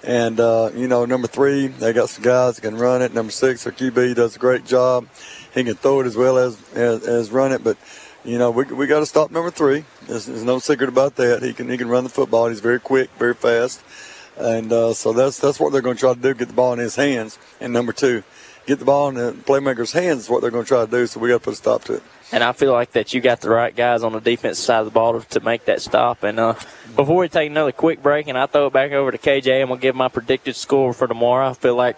And, 0.05 0.39
uh, 0.39 0.71
you 0.75 0.89
know, 0.89 1.05
number 1.05 1.27
three, 1.27 1.67
they 1.67 1.93
got 1.93 2.09
some 2.09 2.23
guys 2.23 2.57
that 2.57 2.63
can 2.63 2.77
run 2.77 3.03
it. 3.03 3.13
Number 3.13 3.33
six, 3.33 3.65
their 3.65 3.73
QB 3.73 4.15
does 4.15 4.37
a 4.37 4.39
great 4.39 4.65
job. 4.65 5.09
He 5.55 5.65
can 5.65 5.75
throw 5.75 6.01
it 6.01 6.07
as 6.07 6.17
well 6.17 6.39
as, 6.39 6.61
as, 6.75 7.07
as 7.07 7.31
run 7.31 7.53
it. 7.53 7.65
But, 7.65 7.77
you 8.25 8.39
know, 8.39 8.51
we, 8.51 8.65
we 8.65 8.87
got 8.87 9.01
to 9.01 9.07
stop 9.07 9.31
number 9.31 9.51
three. 9.51 9.85
There's, 10.07 10.27
there's 10.27 10.45
no 10.45 10.59
secret 10.59 10.89
about 10.89 11.17
that. 11.17 11.43
He 11.43 11.53
can 11.53 11.69
he 11.69 11.77
can 11.77 11.89
run 11.89 12.05
the 12.05 12.11
football. 12.11 12.49
He's 12.49 12.61
very 12.61 12.81
quick, 12.81 13.11
very 13.19 13.35
fast. 13.35 13.83
And 14.37 14.73
uh, 14.73 14.93
so 14.93 15.13
that's 15.13 15.39
that's 15.41 15.59
what 15.59 15.73
they're 15.73 15.83
going 15.83 15.97
to 15.97 16.01
try 16.01 16.15
to 16.15 16.21
do, 16.21 16.35
get 16.35 16.49
the 16.49 16.55
ball 16.55 16.73
in 16.73 16.79
his 16.79 16.97
hands. 16.97 17.39
And 17.61 17.73
number 17.73 17.93
two, 17.93 18.23
get 18.67 18.79
the 18.79 18.85
ball 18.85 19.09
in 19.09 19.15
the 19.15 19.33
playmaker's 19.33 19.93
hands 19.93 20.25
is 20.25 20.31
what 20.31 20.43
they're 20.43 20.51
going 20.51 20.65
to 20.65 20.69
try 20.69 20.85
to 20.85 20.91
do. 20.91 21.07
So 21.07 21.21
we 21.21 21.29
got 21.29 21.39
to 21.39 21.45
put 21.45 21.55
a 21.55 21.57
stop 21.57 21.85
to 21.85 21.95
it. 21.95 22.03
And 22.33 22.43
I 22.43 22.53
feel 22.53 22.73
like 22.73 22.93
that 22.93 23.15
you 23.15 23.21
got 23.21 23.41
the 23.41 23.51
right 23.51 23.75
guys 23.75 24.03
on 24.03 24.13
the 24.13 24.21
defensive 24.21 24.65
side 24.65 24.81
of 24.81 24.87
the 24.87 24.91
ball 24.91 25.21
to, 25.21 25.29
to 25.31 25.41
make 25.41 25.67
that 25.67 25.81
stop. 25.81 26.23
And 26.23 26.41
uh, 26.41 26.55
before 26.97 27.17
we 27.17 27.29
take 27.29 27.51
another 27.51 27.73
quick 27.73 28.03
break, 28.03 28.29
and 28.29 28.37
I 28.37 28.47
throw 28.47 28.67
it 28.67 28.73
back 28.73 28.93
over 28.93 29.11
to 29.11 29.19
KJ, 29.19 29.63
I'm 29.63 29.69
gonna 29.69 29.81
give 29.81 29.95
my 29.95 30.09
predicted 30.09 30.57
score 30.57 30.93
for 30.93 31.07
tomorrow. 31.07 31.51
I 31.51 31.55
feel 31.55 31.77
like 31.77 31.97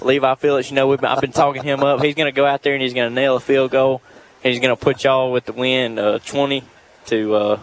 Levi 0.00 0.34
Phillips. 0.36 0.70
You 0.70 0.76
know, 0.76 0.88
we've 0.88 1.00
been, 1.00 1.10
I've 1.10 1.20
been 1.20 1.32
talking 1.32 1.62
him 1.62 1.82
up. 1.82 2.02
He's 2.02 2.14
gonna 2.14 2.32
go 2.32 2.46
out 2.46 2.62
there 2.62 2.74
and 2.74 2.82
he's 2.82 2.94
gonna 2.94 3.10
nail 3.10 3.36
a 3.36 3.40
field 3.40 3.70
goal. 3.70 4.00
And 4.42 4.52
he's 4.52 4.60
gonna 4.60 4.76
put 4.76 5.04
y'all 5.04 5.32
with 5.32 5.46
the 5.46 5.52
win, 5.52 5.98
uh, 5.98 6.18
20 6.18 6.62
to 7.06 7.34
uh, 7.34 7.60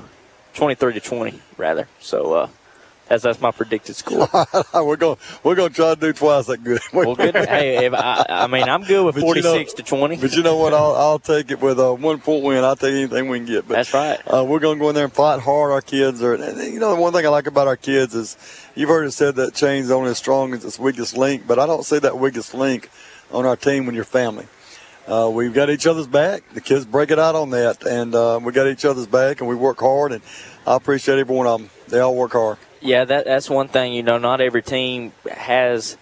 23 0.55 0.93
to 0.93 0.99
20, 0.99 1.39
rather. 1.57 1.87
So. 1.99 2.49
Uh, 3.11 3.17
that's, 3.17 3.41
my 3.41 3.51
predicted 3.51 3.95
score. 3.95 4.29
we're 4.73 4.95
going 4.95 5.17
we're 5.43 5.55
going 5.55 5.69
to 5.69 5.75
try 5.75 5.93
to 5.95 5.99
do 5.99 6.13
twice 6.13 6.45
that 6.47 6.63
good. 6.63 6.79
Well, 6.93 7.15
good. 7.15 7.35
Hey, 7.35 7.89
I, 7.89 8.25
I 8.29 8.47
mean, 8.47 8.69
I'm 8.69 8.83
good 8.83 9.05
with 9.05 9.15
But 9.15 9.35
you 9.35 9.41
know- 9.41 9.51
46 9.51 9.73
to 9.73 9.83
20. 9.83 10.17
But 10.17 10.35
you 10.35 10.43
know 10.43 10.57
what? 10.57 10.73
I'll, 10.73 10.95
I'll 10.95 11.19
take 11.19 11.51
it 11.51 11.59
with 11.61 11.79
a 11.79 11.93
one 11.93 12.19
point 12.19 12.43
win. 12.43 12.63
I'll 12.63 12.75
take 12.75 12.93
anything 12.93 13.27
we 13.27 13.39
can 13.39 13.47
get. 13.47 13.67
But 13.67 13.75
That's 13.75 13.93
right. 13.93 14.19
Uh, 14.25 14.45
we're 14.45 14.59
going 14.59 14.77
to 14.77 14.81
go 14.81 14.89
in 14.89 14.95
there 14.95 15.05
and 15.05 15.13
fight 15.13 15.41
hard. 15.41 15.71
Our 15.71 15.81
kids 15.81 16.21
are, 16.21 16.33
and 16.35 16.61
you 16.73 16.79
know, 16.79 16.95
the 16.95 17.01
one 17.01 17.11
thing 17.13 17.25
I 17.25 17.29
like 17.29 17.47
about 17.47 17.67
our 17.67 17.77
kids 17.77 18.15
is 18.15 18.37
you've 18.75 18.89
heard 18.89 19.05
it 19.05 19.11
said 19.11 19.35
that 19.35 19.53
chain's 19.53 19.91
only 19.91 20.11
as 20.11 20.17
strong 20.17 20.53
as 20.53 20.63
its 20.63 20.79
weakest 20.79 21.17
link, 21.17 21.43
but 21.47 21.59
I 21.59 21.65
don't 21.65 21.83
see 21.83 21.99
that 21.99 22.17
weakest 22.17 22.53
link 22.53 22.89
on 23.31 23.45
our 23.45 23.55
team 23.55 23.85
when 23.85 23.95
you're 23.95 24.03
family. 24.03 24.47
Uh, 25.07 25.29
we've 25.33 25.53
got 25.53 25.69
each 25.69 25.87
other's 25.87 26.07
back. 26.07 26.43
The 26.53 26.61
kids 26.61 26.85
break 26.85 27.11
it 27.11 27.19
out 27.19 27.35
on 27.35 27.49
that, 27.51 27.83
and 27.83 28.13
uh, 28.13 28.39
we 28.41 28.51
got 28.53 28.67
each 28.67 28.85
other's 28.85 29.07
back, 29.07 29.39
and 29.41 29.49
we 29.49 29.55
work 29.55 29.79
hard. 29.79 30.11
And 30.11 30.21
I 30.65 30.75
appreciate 30.75 31.17
every 31.19 31.35
one 31.35 31.47
of 31.47 31.59
them. 31.59 31.69
They 31.87 31.99
all 31.99 32.15
work 32.15 32.33
hard. 32.33 32.57
Yeah, 32.81 33.03
that 33.05 33.25
that's 33.25 33.49
one 33.49 33.67
thing. 33.67 33.93
You 33.93 34.03
know, 34.03 34.17
not 34.17 34.41
every 34.41 34.61
team 34.61 35.11
has 35.31 35.97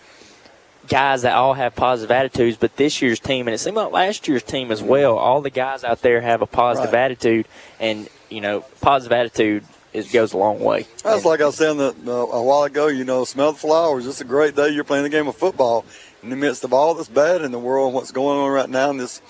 guys 0.88 1.22
that 1.22 1.34
all 1.34 1.54
have 1.54 1.76
positive 1.76 2.12
attitudes, 2.12 2.58
but 2.58 2.76
this 2.76 3.02
year's 3.02 3.20
team, 3.20 3.48
and 3.48 3.56
it 3.56 3.60
seemed 3.60 3.78
like 3.78 3.92
last 3.92 4.28
year's 4.28 4.44
team 4.44 4.72
as 4.72 4.82
well. 4.82 5.18
All 5.18 5.42
the 5.42 5.50
guys 5.50 5.84
out 5.84 6.02
there 6.02 6.22
have 6.22 6.42
a 6.42 6.48
positive 6.48 6.94
Right. 6.94 7.02
attitude, 7.06 7.48
and 7.80 8.08
you 8.30 8.42
know, 8.42 8.62
positive 8.82 9.12
attitude 9.14 9.64
it 9.92 10.12
goes 10.12 10.34
a 10.34 10.38
long 10.38 10.60
way. 10.60 10.86
That's 11.04 11.26
like 11.26 11.42
I 11.42 11.48
was 11.48 11.56
saying 11.56 11.78
that, 11.78 11.96
uh, 12.08 12.12
a 12.12 12.44
while 12.44 12.64
ago. 12.64 12.88
You 12.88 13.06
know, 13.06 13.24
smell 13.26 13.54
the 13.54 13.58
flowers. 13.60 14.06
It's 14.06 14.22
a 14.22 14.26
great 14.26 14.56
day. 14.56 14.70
You're 14.70 14.84
playing 14.84 15.04
the 15.04 15.10
game 15.10 15.28
of 15.28 15.36
football 15.36 15.84
in 16.24 16.30
the 16.30 16.36
midst 16.36 16.64
of 16.64 16.74
all 16.74 16.94
that's 16.96 17.10
bad 17.10 17.42
in 17.42 17.52
the 17.52 17.60
world 17.60 17.88
and 17.88 17.96
what's 17.96 18.12
going 18.12 18.38
on 18.40 18.50
right 18.52 18.70
now 18.70 18.90
in 18.90 18.98
this 18.98 19.22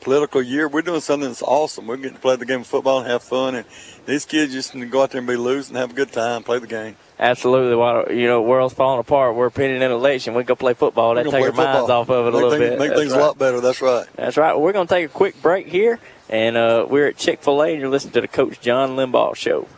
political 0.00 0.42
year. 0.42 0.68
We're 0.68 0.82
doing 0.82 1.00
something 1.00 1.28
that's 1.30 1.42
awesome. 1.42 1.86
We're 1.86 1.96
getting 1.96 2.14
to 2.14 2.20
play 2.20 2.36
the 2.36 2.44
game 2.46 2.60
of 2.60 2.66
football 2.66 2.98
and 3.00 3.06
have 3.10 3.22
fun, 3.22 3.54
and 3.54 3.64
these 4.06 4.24
kids 4.26 4.52
just 4.52 4.74
need 4.74 4.82
to 4.82 4.86
go 4.86 5.02
out 5.02 5.10
there 5.12 5.20
and 5.20 5.26
be 5.28 5.36
loose 5.36 5.68
and 5.68 5.76
have 5.78 5.90
a 5.92 5.94
good 5.94 6.12
time, 6.12 6.42
play 6.42 6.58
the 6.58 6.66
game. 6.66 6.96
Absolutely. 7.18 7.76
While 7.76 8.12
you 8.12 8.26
know, 8.26 8.42
world's 8.42 8.74
falling 8.74 9.00
apart, 9.00 9.34
we're 9.36 9.48
pinning 9.48 9.82
an 9.82 9.90
election. 9.92 10.34
We 10.34 10.42
go 10.42 10.54
play 10.56 10.74
football. 10.74 11.14
That 11.14 11.22
take 11.22 11.32
gonna 11.32 11.44
our 11.46 11.52
play 11.52 11.64
minds 11.64 11.88
off 11.90 12.10
of 12.10 12.26
it 12.26 12.28
a 12.28 12.32
Make 12.32 12.34
little 12.34 12.50
things- 12.50 12.60
bit. 12.70 12.78
make 12.78 12.88
That's 12.90 13.00
things 13.00 13.12
a 13.12 13.18
lot 13.18 13.38
better. 13.38 13.60
That's 13.60 13.80
right. 13.80 14.06
That's 14.16 14.36
right. 14.36 14.58
We're 14.58 14.72
going 14.72 14.88
to 14.88 14.94
take 14.94 15.06
a 15.06 15.08
quick 15.12 15.40
break 15.40 15.68
here, 15.68 16.00
and 16.28 16.56
uh, 16.56 16.86
we're 16.90 17.06
at 17.06 17.16
Chick 17.16 17.40
Fil 17.40 17.62
A, 17.62 17.70
and 17.70 17.80
you're 17.80 17.88
listening 17.88 18.12
to 18.14 18.20
the 18.20 18.28
Coach 18.28 18.60
John 18.60 18.96
Limbaugh 18.96 19.36
Show. 19.36 19.68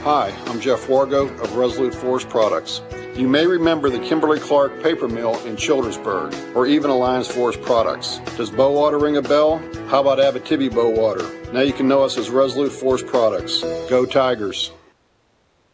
Hi, 0.00 0.32
I'm 0.46 0.60
Jeff 0.60 0.86
Wargo 0.86 1.28
of 1.40 1.56
Resolute 1.56 1.94
Forest 1.94 2.28
Products. 2.28 2.80
You 3.16 3.26
may 3.28 3.44
remember 3.46 3.90
the 3.90 3.98
Kimberly 3.98 4.38
Clark 4.38 4.80
paper 4.82 5.08
mill 5.08 5.34
in 5.46 5.56
Childersburg, 5.56 6.54
or 6.54 6.66
even 6.66 6.90
Alliance 6.90 7.26
Forest 7.26 7.60
Products. 7.62 8.18
Does 8.36 8.50
Bowater 8.50 9.00
ring 9.00 9.16
a 9.16 9.22
bell? 9.22 9.58
How 9.88 10.02
about 10.02 10.18
Abitibi 10.18 10.70
Bowater? 10.70 11.52
Now 11.52 11.60
you 11.60 11.72
can 11.72 11.88
know 11.88 12.04
us 12.04 12.16
as 12.18 12.30
Resolute 12.30 12.70
Forest 12.70 13.06
Products. 13.06 13.62
Go 13.88 14.06
Tigers! 14.06 14.70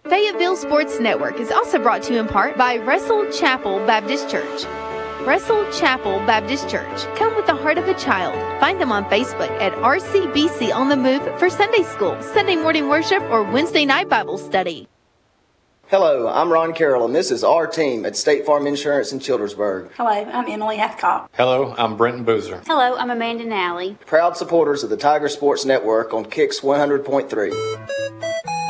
Fayetteville 0.04 0.56
Sports 0.56 0.98
Network 0.98 1.38
is 1.38 1.50
also 1.50 1.78
brought 1.78 2.02
to 2.04 2.14
you 2.14 2.20
in 2.20 2.28
part 2.28 2.56
by 2.56 2.78
Russell 2.78 3.30
Chapel 3.32 3.84
Baptist 3.86 4.30
Church. 4.30 4.64
Russell 5.26 5.70
Chapel 5.70 6.18
Baptist 6.26 6.68
Church. 6.68 7.04
Come 7.16 7.36
with 7.36 7.46
the 7.46 7.54
heart 7.54 7.78
of 7.78 7.86
a 7.86 7.94
child. 7.94 8.34
Find 8.60 8.80
them 8.80 8.90
on 8.90 9.04
Facebook 9.04 9.50
at 9.60 9.72
RCBC 9.74 10.74
on 10.74 10.88
the 10.88 10.96
Move 10.96 11.22
for 11.38 11.48
Sunday 11.48 11.84
School, 11.84 12.20
Sunday 12.20 12.56
morning 12.56 12.88
worship, 12.88 13.22
or 13.30 13.44
Wednesday 13.44 13.84
night 13.84 14.08
Bible 14.08 14.36
study. 14.36 14.88
Hello, 15.86 16.26
I'm 16.26 16.50
Ron 16.50 16.72
Carroll, 16.72 17.04
and 17.04 17.14
this 17.14 17.30
is 17.30 17.44
our 17.44 17.68
team 17.68 18.04
at 18.04 18.16
State 18.16 18.46
Farm 18.46 18.66
Insurance 18.66 19.12
in 19.12 19.20
Childersburg. 19.20 19.90
Hello, 19.96 20.10
I'm 20.10 20.50
Emily 20.50 20.78
Hathcock. 20.78 21.28
Hello, 21.34 21.72
I'm 21.78 21.96
Brenton 21.96 22.24
Boozer. 22.24 22.60
Hello, 22.66 22.96
I'm 22.96 23.10
Amanda 23.10 23.44
Nally. 23.44 23.96
Proud 24.06 24.36
supporters 24.36 24.82
of 24.82 24.90
the 24.90 24.96
Tiger 24.96 25.28
Sports 25.28 25.64
Network 25.64 26.12
on 26.12 26.24
Kicks 26.24 26.60
100.3. 26.60 28.61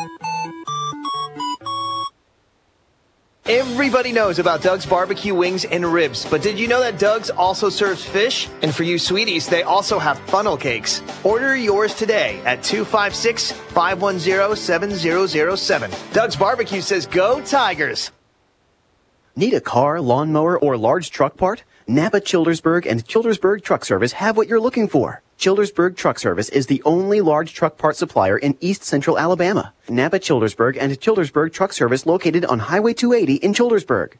Everybody 3.44 4.12
knows 4.12 4.38
about 4.38 4.62
Doug's 4.62 4.86
barbecue 4.86 5.34
wings 5.34 5.64
and 5.64 5.84
ribs, 5.84 6.24
but 6.24 6.42
did 6.42 6.60
you 6.60 6.68
know 6.68 6.78
that 6.80 7.00
Doug's 7.00 7.28
also 7.28 7.68
serves 7.68 8.04
fish? 8.04 8.48
And 8.62 8.72
for 8.72 8.84
you 8.84 8.98
sweeties, 8.98 9.48
they 9.48 9.64
also 9.64 9.98
have 9.98 10.20
funnel 10.30 10.56
cakes. 10.56 11.02
Order 11.24 11.56
yours 11.56 11.92
today 11.92 12.40
at 12.44 12.62
256 12.62 13.50
510 13.50 14.54
7007. 14.54 15.90
Doug's 16.12 16.36
Barbecue 16.36 16.80
says, 16.80 17.04
Go 17.06 17.40
Tigers! 17.40 18.12
Need 19.34 19.54
a 19.54 19.60
car, 19.60 20.00
lawnmower, 20.00 20.56
or 20.56 20.76
large 20.76 21.10
truck 21.10 21.36
part? 21.36 21.64
Napa 21.88 22.20
Childersburg 22.20 22.86
and 22.86 23.04
Childersburg 23.04 23.64
Truck 23.64 23.84
Service 23.84 24.12
have 24.12 24.36
what 24.36 24.46
you're 24.46 24.60
looking 24.60 24.86
for. 24.86 25.20
Childersburg 25.42 25.96
Truck 25.96 26.20
Service 26.20 26.48
is 26.50 26.66
the 26.66 26.80
only 26.84 27.20
large 27.20 27.52
truck 27.52 27.76
part 27.76 27.96
supplier 27.96 28.38
in 28.38 28.56
east 28.60 28.84
central 28.84 29.18
Alabama. 29.18 29.74
Napa 29.88 30.20
Childersburg 30.20 30.76
and 30.80 30.92
Childersburg 31.00 31.52
Truck 31.52 31.72
Service 31.72 32.06
located 32.06 32.44
on 32.44 32.60
Highway 32.60 32.94
280 32.94 33.44
in 33.44 33.52
Childersburg. 33.52 34.12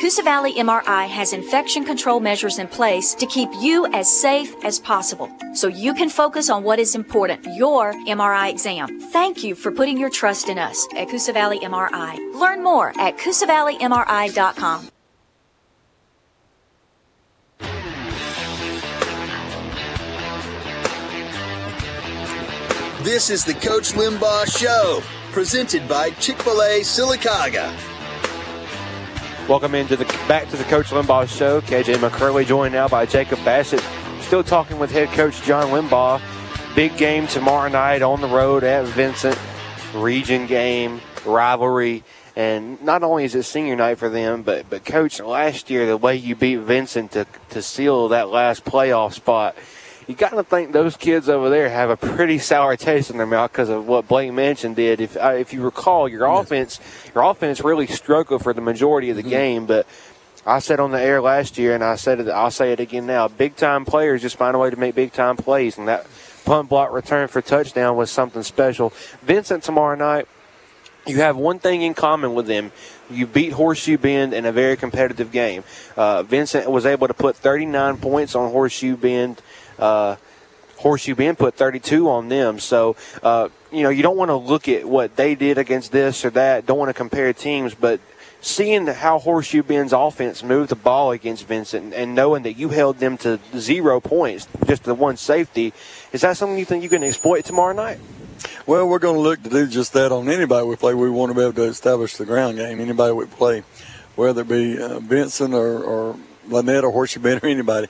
Coosa 0.00 0.24
Valley 0.24 0.54
MRI 0.54 1.06
has 1.06 1.32
infection 1.32 1.84
control 1.84 2.18
measures 2.18 2.58
in 2.58 2.66
place 2.66 3.14
to 3.14 3.26
keep 3.26 3.48
you 3.60 3.86
as 3.94 4.10
safe 4.10 4.56
as 4.64 4.80
possible 4.80 5.30
so 5.54 5.68
you 5.68 5.94
can 5.94 6.08
focus 6.08 6.50
on 6.50 6.64
what 6.64 6.80
is 6.80 6.96
important, 6.96 7.44
your 7.54 7.92
MRI 8.08 8.50
exam. 8.50 9.00
Thank 9.12 9.44
you 9.44 9.54
for 9.54 9.70
putting 9.70 9.98
your 9.98 10.10
trust 10.10 10.48
in 10.48 10.58
us 10.58 10.84
at 10.96 11.08
Coosa 11.08 11.32
Valley 11.32 11.60
MRI. 11.60 12.18
Learn 12.34 12.64
more 12.64 12.92
at 12.98 13.18
CoosaValleyMRI.com. 13.18 14.90
This 23.02 23.30
is 23.30 23.46
the 23.46 23.54
Coach 23.54 23.92
Limbaugh 23.92 24.58
Show, 24.58 25.02
presented 25.32 25.88
by 25.88 26.10
Chick 26.10 26.36
fil 26.42 26.60
A 26.60 26.80
Sylacauga. 26.80 27.72
Welcome 29.48 29.74
into 29.74 29.96
the 29.96 30.04
back 30.28 30.50
to 30.50 30.58
the 30.58 30.64
Coach 30.64 30.88
Limbaugh 30.88 31.26
Show. 31.26 31.62
KJ 31.62 31.94
McCurley 31.94 32.44
joined 32.44 32.74
now 32.74 32.88
by 32.88 33.06
Jacob 33.06 33.42
Bassett. 33.42 33.82
Still 34.20 34.44
talking 34.44 34.78
with 34.78 34.90
head 34.90 35.08
coach 35.12 35.40
John 35.44 35.68
Limbaugh. 35.68 36.20
Big 36.74 36.94
game 36.98 37.26
tomorrow 37.26 37.70
night 37.70 38.02
on 38.02 38.20
the 38.20 38.28
road 38.28 38.64
at 38.64 38.84
Vincent. 38.84 39.38
Region 39.94 40.46
game, 40.46 41.00
rivalry. 41.24 42.04
And 42.36 42.82
not 42.82 43.02
only 43.02 43.24
is 43.24 43.34
it 43.34 43.44
senior 43.44 43.76
night 43.76 43.96
for 43.96 44.10
them, 44.10 44.42
but 44.42 44.68
but 44.68 44.84
coach, 44.84 45.20
last 45.20 45.70
year 45.70 45.86
the 45.86 45.96
way 45.96 46.16
you 46.16 46.36
beat 46.36 46.56
Vincent 46.56 47.12
to 47.12 47.26
to 47.48 47.62
seal 47.62 48.08
that 48.08 48.28
last 48.28 48.66
playoff 48.66 49.14
spot, 49.14 49.56
you 50.06 50.14
got 50.14 50.30
to 50.30 50.42
think 50.42 50.72
those 50.72 50.96
kids 50.96 51.28
over 51.28 51.50
there 51.50 51.68
have 51.68 51.90
a 51.90 51.96
pretty 51.96 52.38
sour 52.38 52.76
taste 52.76 53.10
in 53.10 53.16
their 53.16 53.26
mouth 53.26 53.52
because 53.52 53.68
of 53.68 53.86
what 53.86 54.08
Blake 54.08 54.32
Mansion 54.32 54.74
did. 54.74 55.00
If 55.00 55.16
uh, 55.16 55.34
if 55.36 55.52
you 55.52 55.62
recall, 55.62 56.08
your 56.08 56.26
offense 56.26 56.80
your 57.14 57.24
offense 57.24 57.62
really 57.62 57.86
struggled 57.86 58.42
for 58.42 58.52
the 58.52 58.60
majority 58.60 59.10
of 59.10 59.16
the 59.16 59.22
game, 59.22 59.66
but. 59.66 59.86
I 60.46 60.60
said 60.60 60.80
on 60.80 60.90
the 60.90 61.00
air 61.00 61.20
last 61.20 61.58
year, 61.58 61.74
and 61.74 61.84
I 61.84 61.96
said 61.96 62.18
it. 62.18 62.26
I'll 62.26 62.50
say 62.50 62.72
it 62.72 62.80
again 62.80 63.06
now. 63.06 63.28
Big 63.28 63.56
time 63.56 63.84
players 63.84 64.22
just 64.22 64.36
find 64.36 64.56
a 64.56 64.58
way 64.58 64.70
to 64.70 64.76
make 64.76 64.94
big 64.94 65.12
time 65.12 65.36
plays, 65.36 65.76
and 65.76 65.86
that 65.86 66.06
punt 66.46 66.70
block 66.70 66.92
return 66.92 67.28
for 67.28 67.42
touchdown 67.42 67.94
was 67.94 68.10
something 68.10 68.42
special. 68.42 68.90
Vincent 69.20 69.62
tomorrow 69.62 69.96
night, 69.96 70.26
you 71.06 71.16
have 71.16 71.36
one 71.36 71.58
thing 71.58 71.82
in 71.82 71.94
common 71.94 72.34
with 72.34 72.46
them. 72.46 72.72
You 73.10 73.26
beat 73.26 73.52
Horseshoe 73.52 73.98
Bend 73.98 74.32
in 74.32 74.46
a 74.46 74.52
very 74.52 74.76
competitive 74.76 75.32
game. 75.32 75.64
Uh, 75.96 76.22
Vincent 76.22 76.70
was 76.70 76.86
able 76.86 77.08
to 77.08 77.14
put 77.14 77.36
39 77.36 77.96
points 77.98 78.34
on 78.34 78.50
Horseshoe 78.50 78.96
Bend. 78.96 79.42
Uh, 79.80 80.16
Horseshoe 80.76 81.14
Bend 81.14 81.38
put 81.38 81.54
32 81.54 82.08
on 82.08 82.28
them. 82.28 82.58
So, 82.58 82.96
uh, 83.22 83.50
you 83.70 83.82
know, 83.82 83.90
you 83.90 84.02
don't 84.02 84.16
want 84.16 84.30
to 84.30 84.36
look 84.36 84.66
at 84.68 84.86
what 84.86 85.14
they 85.16 85.34
did 85.34 85.58
against 85.58 85.92
this 85.92 86.24
or 86.24 86.30
that. 86.30 86.64
Don't 86.64 86.78
want 86.78 86.88
to 86.88 86.94
compare 86.94 87.32
teams, 87.34 87.74
but 87.74 88.00
seeing 88.40 88.86
how 88.86 89.18
Horseshoe 89.18 89.62
Bend's 89.62 89.92
offense 89.92 90.42
moved 90.42 90.70
the 90.70 90.76
ball 90.76 91.12
against 91.12 91.46
Vincent 91.46 91.92
and 91.92 92.14
knowing 92.14 92.44
that 92.44 92.54
you 92.54 92.70
held 92.70 92.98
them 92.98 93.18
to 93.18 93.38
zero 93.56 94.00
points, 94.00 94.48
just 94.66 94.84
the 94.84 94.94
one 94.94 95.18
safety, 95.18 95.74
is 96.12 96.22
that 96.22 96.38
something 96.38 96.58
you 96.58 96.64
think 96.64 96.82
you 96.82 96.88
can 96.88 97.04
exploit 97.04 97.44
tomorrow 97.44 97.74
night? 97.74 97.98
Well, 98.66 98.88
we're 98.88 98.98
going 98.98 99.16
to 99.16 99.20
look 99.20 99.42
to 99.42 99.50
do 99.50 99.66
just 99.66 99.92
that 99.92 100.12
on 100.12 100.30
anybody 100.30 100.66
we 100.66 100.76
play. 100.76 100.94
We 100.94 101.10
want 101.10 101.30
to 101.30 101.34
be 101.34 101.42
able 101.42 101.52
to 101.54 101.64
establish 101.64 102.16
the 102.16 102.24
ground 102.24 102.56
game. 102.56 102.80
Anybody 102.80 103.12
we 103.12 103.26
play, 103.26 103.64
whether 104.16 104.40
it 104.40 104.48
be 104.48 104.80
uh, 104.80 104.98
Vincent 105.00 105.52
or, 105.52 105.82
or 105.82 106.16
Lanett 106.48 106.82
or 106.82 106.90
Horseshoe 106.90 107.20
Bend 107.20 107.42
or 107.42 107.48
anybody. 107.48 107.88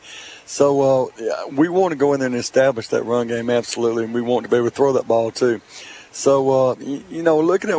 So 0.50 0.80
uh, 0.80 1.46
we 1.52 1.68
want 1.68 1.92
to 1.92 1.96
go 1.96 2.12
in 2.12 2.18
there 2.18 2.26
and 2.26 2.34
establish 2.34 2.88
that 2.88 3.04
run 3.04 3.28
game 3.28 3.48
absolutely, 3.48 4.02
and 4.02 4.12
we 4.12 4.20
want 4.20 4.42
to 4.42 4.50
be 4.50 4.56
able 4.56 4.68
to 4.68 4.74
throw 4.74 4.92
that 4.94 5.06
ball 5.06 5.30
too. 5.30 5.60
So 6.10 6.50
uh, 6.70 6.74
you, 6.80 7.04
you 7.08 7.22
know, 7.22 7.38
looking 7.38 7.70
at 7.70 7.78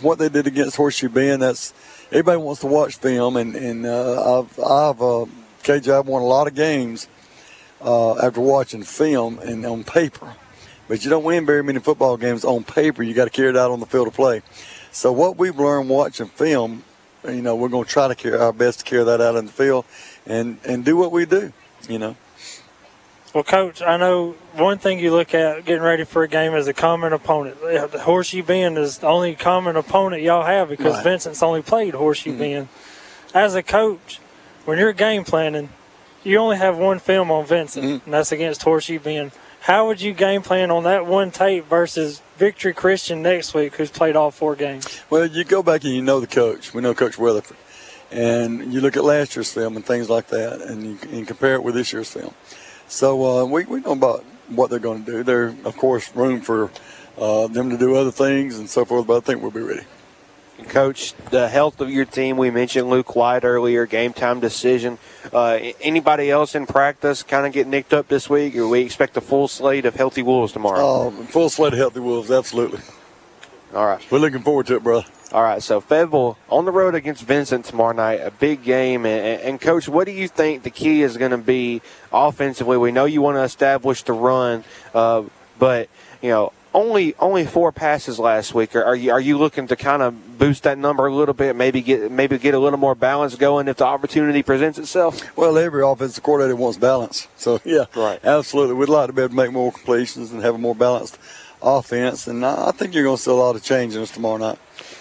what 0.00 0.20
they 0.20 0.28
did 0.28 0.46
against 0.46 0.76
Horseshoe 0.76 1.08
Bend, 1.08 1.42
that's 1.42 1.74
everybody 2.12 2.38
wants 2.38 2.60
to 2.60 2.68
watch 2.68 2.94
film, 2.94 3.36
and 3.36 3.56
and 3.56 3.84
uh, 3.84 4.38
I've 4.38 4.56
I've 4.60 5.02
uh, 5.02 5.26
KJ 5.64 5.98
I've 5.98 6.06
won 6.06 6.22
a 6.22 6.26
lot 6.26 6.46
of 6.46 6.54
games 6.54 7.08
uh, 7.80 8.16
after 8.24 8.40
watching 8.40 8.84
film 8.84 9.40
and 9.40 9.66
on 9.66 9.82
paper. 9.82 10.36
But 10.86 11.02
you 11.02 11.10
don't 11.10 11.24
win 11.24 11.44
very 11.44 11.64
many 11.64 11.80
football 11.80 12.16
games 12.16 12.44
on 12.44 12.62
paper. 12.62 13.02
You 13.02 13.14
got 13.14 13.24
to 13.24 13.30
carry 13.30 13.48
it 13.48 13.56
out 13.56 13.72
on 13.72 13.80
the 13.80 13.86
field 13.86 14.06
of 14.06 14.14
play. 14.14 14.42
So 14.92 15.10
what 15.10 15.38
we've 15.38 15.58
learned 15.58 15.88
watching 15.88 16.28
film, 16.28 16.84
you 17.24 17.42
know, 17.42 17.56
we're 17.56 17.68
going 17.68 17.84
to 17.84 17.90
try 17.90 18.06
to 18.06 18.14
carry 18.14 18.38
our 18.38 18.52
best 18.52 18.78
to 18.78 18.84
carry 18.84 19.02
that 19.02 19.20
out 19.20 19.34
in 19.34 19.46
the 19.46 19.52
field, 19.52 19.86
and 20.24 20.58
and 20.64 20.84
do 20.84 20.96
what 20.96 21.10
we 21.10 21.26
do. 21.26 21.52
You 21.88 21.98
know. 21.98 22.16
Well, 23.34 23.44
Coach, 23.44 23.80
I 23.80 23.96
know 23.96 24.32
one 24.52 24.76
thing 24.76 24.98
you 24.98 25.10
look 25.10 25.32
at 25.34 25.64
getting 25.64 25.82
ready 25.82 26.04
for 26.04 26.22
a 26.22 26.28
game 26.28 26.52
is 26.54 26.68
a 26.68 26.74
common 26.74 27.14
opponent. 27.14 27.58
The 27.62 28.00
Horseshoe 28.02 28.42
Bend 28.42 28.76
is 28.76 28.98
the 28.98 29.06
only 29.06 29.34
common 29.34 29.74
opponent 29.76 30.22
y'all 30.22 30.44
have 30.44 30.68
because 30.68 30.96
Right. 30.96 31.04
Vincent's 31.04 31.42
only 31.42 31.62
played 31.62 31.94
Horseshoe 31.94 32.32
mm-hmm. 32.32 32.38
Bend. 32.38 32.68
As 33.32 33.54
a 33.54 33.62
coach, 33.62 34.20
when 34.66 34.78
you're 34.78 34.92
game 34.92 35.24
planning, 35.24 35.70
you 36.22 36.36
only 36.36 36.58
have 36.58 36.76
one 36.76 36.98
film 36.98 37.30
on 37.30 37.46
Vincent, 37.46 37.84
mm-hmm. 37.84 38.04
and 38.04 38.12
that's 38.12 38.32
against 38.32 38.62
Horseshoe 38.64 38.98
Bend. 38.98 39.32
How 39.60 39.86
would 39.86 40.02
you 40.02 40.12
game 40.12 40.42
plan 40.42 40.70
on 40.70 40.82
that 40.84 41.06
one 41.06 41.30
tape 41.30 41.68
versus 41.68 42.20
Victory 42.36 42.74
Christian 42.74 43.22
next 43.22 43.54
week, 43.54 43.76
who's 43.76 43.90
played 43.90 44.14
all 44.14 44.30
four 44.30 44.56
games? 44.56 45.00
Well, 45.08 45.24
you 45.24 45.44
go 45.44 45.62
back 45.62 45.84
and 45.84 45.94
you 45.94 46.02
know 46.02 46.20
the 46.20 46.26
coach. 46.26 46.74
We 46.74 46.82
know 46.82 46.94
Coach 46.94 47.16
Weatherford. 47.16 47.56
And 48.12 48.72
you 48.72 48.80
look 48.80 48.96
at 48.96 49.04
last 49.04 49.34
year's 49.36 49.52
film 49.52 49.76
and 49.76 49.84
things 49.84 50.10
like 50.10 50.28
that, 50.28 50.60
and 50.60 50.82
you, 50.84 50.98
and 51.10 51.26
compare 51.26 51.54
it 51.54 51.62
with 51.62 51.74
this 51.74 51.92
year's 51.92 52.10
film. 52.10 52.34
So 52.86 53.24
uh, 53.24 53.44
we, 53.46 53.64
we 53.64 53.80
know 53.80 53.92
about 53.92 54.22
what 54.48 54.68
they're 54.68 54.78
going 54.78 55.04
to 55.04 55.10
do. 55.10 55.22
There's, 55.22 55.54
of 55.64 55.76
course, 55.76 56.14
room 56.14 56.42
for 56.42 56.70
uh, 57.16 57.46
them 57.46 57.70
to 57.70 57.78
do 57.78 57.94
other 57.96 58.10
things 58.10 58.58
and 58.58 58.68
so 58.68 58.84
forth, 58.84 59.06
but 59.06 59.16
I 59.16 59.20
think 59.20 59.40
we'll 59.40 59.50
be 59.50 59.60
ready. 59.60 59.84
Coach, 60.68 61.14
the 61.30 61.48
health 61.48 61.80
of 61.80 61.90
your 61.90 62.04
team, 62.04 62.36
we 62.36 62.50
mentioned 62.50 62.88
Luke 62.88 63.16
White 63.16 63.44
earlier, 63.44 63.84
game 63.86 64.12
time 64.12 64.38
decision. 64.38 64.98
Uh, 65.32 65.58
anybody 65.80 66.30
else 66.30 66.54
in 66.54 66.66
practice 66.66 67.22
kind 67.22 67.46
of 67.46 67.52
get 67.52 67.66
nicked 67.66 67.92
up 67.92 68.08
this 68.08 68.30
week, 68.30 68.54
or 68.56 68.68
we 68.68 68.80
expect 68.80 69.16
a 69.16 69.20
full 69.20 69.48
slate 69.48 69.86
of 69.86 69.96
healthy 69.96 70.22
Wolves 70.22 70.52
tomorrow? 70.52 70.80
Oh, 70.80 71.10
full 71.10 71.48
slate 71.48 71.72
of 71.72 71.78
healthy 71.78 72.00
Wolves, 72.00 72.30
absolutely. 72.30 72.80
All 73.74 73.86
right. 73.86 74.06
We're 74.10 74.18
looking 74.18 74.42
forward 74.42 74.66
to 74.66 74.76
it, 74.76 74.82
brother. 74.82 75.06
All 75.32 75.42
right, 75.42 75.62
so 75.62 75.80
Fayetteville 75.80 76.36
on 76.50 76.66
the 76.66 76.70
road 76.72 76.94
against 76.94 77.24
Vincent 77.24 77.64
tomorrow 77.64 77.94
night, 77.94 78.20
a 78.20 78.30
big 78.30 78.62
game. 78.62 79.06
And, 79.06 79.40
and 79.40 79.60
Coach, 79.60 79.88
what 79.88 80.04
do 80.04 80.12
you 80.12 80.28
think 80.28 80.62
the 80.62 80.70
key 80.70 81.00
is 81.02 81.16
going 81.16 81.30
to 81.30 81.38
be 81.38 81.80
offensively? 82.12 82.76
We 82.76 82.92
know 82.92 83.06
you 83.06 83.22
want 83.22 83.36
to 83.36 83.42
establish 83.42 84.02
the 84.02 84.12
run, 84.12 84.62
uh, 84.92 85.22
but 85.58 85.88
you 86.20 86.28
know 86.28 86.52
only 86.74 87.14
only 87.18 87.46
four 87.46 87.72
passes 87.72 88.18
last 88.18 88.52
week. 88.52 88.76
Are, 88.76 88.84
are 88.84 88.96
you 88.96 89.10
are 89.10 89.20
you 89.20 89.38
looking 89.38 89.66
to 89.68 89.76
kind 89.76 90.02
of 90.02 90.38
boost 90.38 90.64
that 90.64 90.76
number 90.76 91.06
a 91.06 91.14
little 91.14 91.32
bit? 91.32 91.56
Maybe 91.56 91.80
get 91.80 92.10
maybe 92.10 92.36
get 92.36 92.52
a 92.52 92.58
little 92.58 92.78
more 92.78 92.94
balance 92.94 93.34
going 93.34 93.68
if 93.68 93.78
the 93.78 93.86
opportunity 93.86 94.42
presents 94.42 94.78
itself. 94.78 95.34
Well, 95.34 95.56
every 95.56 95.82
offensive 95.82 96.22
coordinator 96.22 96.56
wants 96.56 96.76
balance, 96.76 97.26
so 97.38 97.58
yeah, 97.64 97.86
right, 97.96 98.22
absolutely. 98.22 98.74
We'd 98.74 98.90
like 98.90 99.06
to 99.06 99.14
be 99.14 99.22
able 99.22 99.30
to 99.30 99.34
make 99.34 99.52
more 99.52 99.72
completions 99.72 100.30
and 100.30 100.42
have 100.42 100.54
a 100.54 100.58
more 100.58 100.74
balanced 100.74 101.18
offense, 101.62 102.26
and 102.26 102.44
I 102.44 102.70
think 102.72 102.94
you're 102.94 103.04
going 103.04 103.16
to 103.16 103.22
see 103.22 103.30
a 103.30 103.34
lot 103.34 103.56
of 103.56 103.62
change 103.62 103.94
in 103.94 104.02
us 104.02 104.10
tomorrow 104.10 104.38
night. 104.38 104.58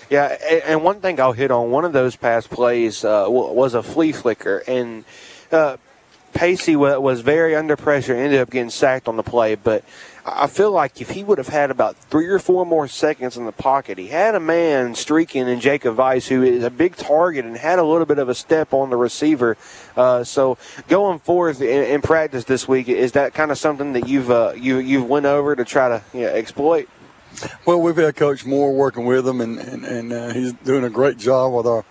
Yeah, 0.10 0.26
and 0.66 0.84
one 0.84 1.00
thing 1.00 1.20
I'll 1.20 1.32
hit 1.32 1.52
on 1.52 1.72
one 1.72 1.86
of 1.86 1.94
those 1.94 2.16
pass 2.16 2.46
plays 2.46 3.06
uh, 3.06 3.26
was 3.30 3.74
a 3.74 3.82
flea 3.82 4.12
flicker, 4.12 4.64
and 4.68 5.06
uh, 5.52 5.78
Pacey 6.34 6.76
was 6.76 7.22
very 7.22 7.56
under 7.56 7.76
pressure, 7.76 8.16
ended 8.16 8.40
up 8.40 8.50
getting 8.50 8.70
sacked 8.70 9.08
on 9.08 9.18
the 9.18 9.24
play, 9.24 9.56
but 9.56 9.84
I 10.24 10.46
feel 10.48 10.72
like 10.72 11.02
if 11.02 11.12
he 11.12 11.24
would 11.24 11.40
have 11.40 11.48
had 11.48 11.72
about 11.72 11.96
three 11.96 12.28
or 12.28 12.38
four 12.38 12.66
more 12.66 12.88
seconds 12.88 13.38
in 13.38 13.46
the 13.46 13.52
pocket, 13.52 13.98
he 13.98 14.08
had 14.08 14.36
a 14.36 14.40
man 14.40 14.94
streaking 14.94 15.48
in 15.48 15.60
Jacob 15.60 15.98
Weiss, 15.98 16.28
who 16.28 16.44
is 16.44 16.64
a 16.64 16.70
big 16.70 16.96
target 16.96 17.44
and 17.44 17.58
had 17.58 17.80
a 17.80 17.84
little 17.84 18.06
bit 18.06 18.20
of 18.20 18.30
a 18.30 18.36
step 18.36 18.72
on 18.74 18.92
the 18.92 18.98
receiver. 18.98 19.58
Uh, 19.98 20.24
so 20.24 20.60
going 20.88 21.18
forth 21.20 21.60
in, 21.62 21.84
in, 21.84 22.02
practice 22.02 22.44
this 22.44 22.68
week, 22.68 22.88
is 22.88 23.14
that 23.14 23.34
kind 23.34 23.50
of 23.50 23.58
something 23.58 23.94
that 23.94 24.08
you've 24.08 24.30
uh, 24.30 24.54
you 24.56 24.78
you've 24.78 25.10
went 25.10 25.26
over 25.26 25.56
to 25.56 25.66
try 25.66 25.90
to 25.90 26.04
you 26.14 26.22
know, 26.22 26.28
exploit? 26.28 26.88
Well, 27.66 27.82
we've 27.82 27.96
had 27.96 28.16
Coach 28.16 28.46
Moore 28.46 28.74
working 28.74 29.06
with 29.06 29.28
him, 29.28 29.42
and 29.42 29.58
and, 29.58 29.86
and 29.86 30.14
uh, 30.14 30.34
he's 30.34 30.54
doing 30.54 30.84
a 30.84 30.90
great 30.90 31.18
job 31.18 31.54
with 31.54 31.66
our 31.66 31.84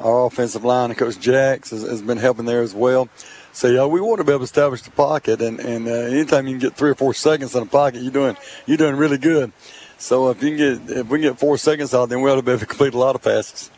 our 0.00 0.26
offensive 0.26 0.64
line, 0.64 0.90
and 0.90 0.98
Coach 0.98 1.20
Jacks 1.20 1.70
has, 1.70 1.82
has 1.82 2.02
been 2.02 2.18
helping 2.18 2.46
there 2.46 2.62
as 2.62 2.74
well. 2.74 3.08
So 3.54 3.68
yeah, 3.68 3.86
we 3.86 4.00
want 4.00 4.18
to 4.18 4.24
be 4.24 4.32
able 4.32 4.40
to 4.40 4.44
establish 4.44 4.82
the 4.82 4.90
pocket, 4.90 5.40
and 5.40 5.60
and 5.60 5.86
uh, 5.86 5.92
anytime 5.92 6.48
you 6.48 6.54
can 6.54 6.58
get 6.58 6.76
three 6.76 6.90
or 6.90 6.96
four 6.96 7.14
seconds 7.14 7.54
in 7.54 7.60
the 7.60 7.70
pocket, 7.70 8.02
you're 8.02 8.10
doing 8.10 8.36
you're 8.66 8.76
doing 8.76 8.96
really 8.96 9.16
good. 9.16 9.52
So 9.96 10.28
if 10.30 10.42
you 10.42 10.56
can 10.56 10.58
get 10.58 10.96
if 10.96 11.06
we 11.06 11.20
can 11.20 11.30
get 11.30 11.38
four 11.38 11.56
seconds 11.56 11.94
out, 11.94 12.08
then 12.08 12.20
we 12.20 12.28
ought 12.28 12.34
to 12.34 12.42
be 12.42 12.50
able 12.50 12.58
to 12.58 12.66
complete 12.66 12.94
a 12.94 12.98
lot 12.98 13.14
of 13.14 13.22
passes. 13.22 13.70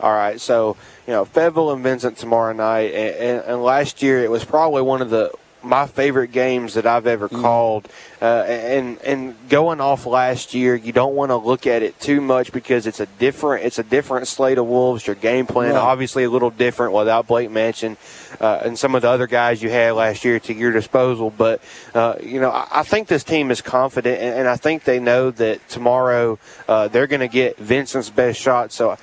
All 0.00 0.12
right, 0.12 0.40
so 0.40 0.76
you 1.06 1.12
know 1.12 1.24
Fayetteville 1.24 1.70
and 1.70 1.84
Vincent 1.84 2.18
tomorrow 2.18 2.52
night, 2.52 2.92
and, 2.92 3.14
and, 3.14 3.44
and 3.46 3.62
last 3.62 4.02
year 4.02 4.24
it 4.24 4.30
was 4.30 4.44
probably 4.44 4.82
one 4.82 5.00
of 5.00 5.10
the 5.10 5.30
my 5.62 5.86
favorite 5.86 6.32
games 6.32 6.74
that 6.74 6.86
I've 6.86 7.06
ever 7.06 7.28
mm. 7.28 7.40
called. 7.40 7.88
Uh, 8.20 8.44
and 8.46 8.98
and 9.02 9.34
going 9.48 9.80
off 9.80 10.06
last 10.06 10.54
year, 10.54 10.76
you 10.76 10.92
don't 10.92 11.14
want 11.14 11.30
to 11.30 11.36
look 11.36 11.66
at 11.66 11.82
it 11.82 11.98
too 11.98 12.20
much 12.20 12.52
because 12.52 12.86
it's 12.86 13.00
a 13.00 13.06
different 13.06 13.64
it's 13.64 13.78
a 13.78 13.82
different 13.82 14.28
slate 14.28 14.58
of 14.58 14.66
Wolves. 14.66 15.06
Your 15.06 15.16
game 15.16 15.46
plan 15.46 15.74
right. 15.74 15.80
obviously 15.80 16.24
a 16.24 16.30
little 16.30 16.50
different 16.50 16.92
without 16.92 17.26
Blake 17.26 17.50
Mansion 17.50 17.96
uh, 18.40 18.60
and 18.64 18.78
some 18.78 18.94
of 18.94 19.02
the 19.02 19.08
other 19.08 19.26
guys 19.26 19.62
you 19.62 19.70
had 19.70 19.92
last 19.92 20.24
year 20.24 20.38
to 20.40 20.54
your 20.54 20.72
disposal. 20.72 21.30
But 21.30 21.60
uh, 21.94 22.16
you 22.22 22.40
know, 22.40 22.50
I, 22.50 22.68
I, 22.70 22.82
think 22.82 23.08
this 23.08 23.24
team 23.24 23.50
is 23.50 23.60
confident, 23.60 24.20
and, 24.20 24.40
and 24.40 24.48
I 24.48 24.56
think 24.56 24.84
they 24.84 24.98
know 24.98 25.30
that 25.32 25.66
tomorrow 25.68 26.38
uh, 26.68 26.88
they're 26.88 27.06
going 27.06 27.20
to 27.20 27.28
get 27.28 27.58
Vincent's 27.58 28.10
best 28.10 28.40
shot. 28.40 28.72
So 28.72 28.90
uh, 28.90 28.96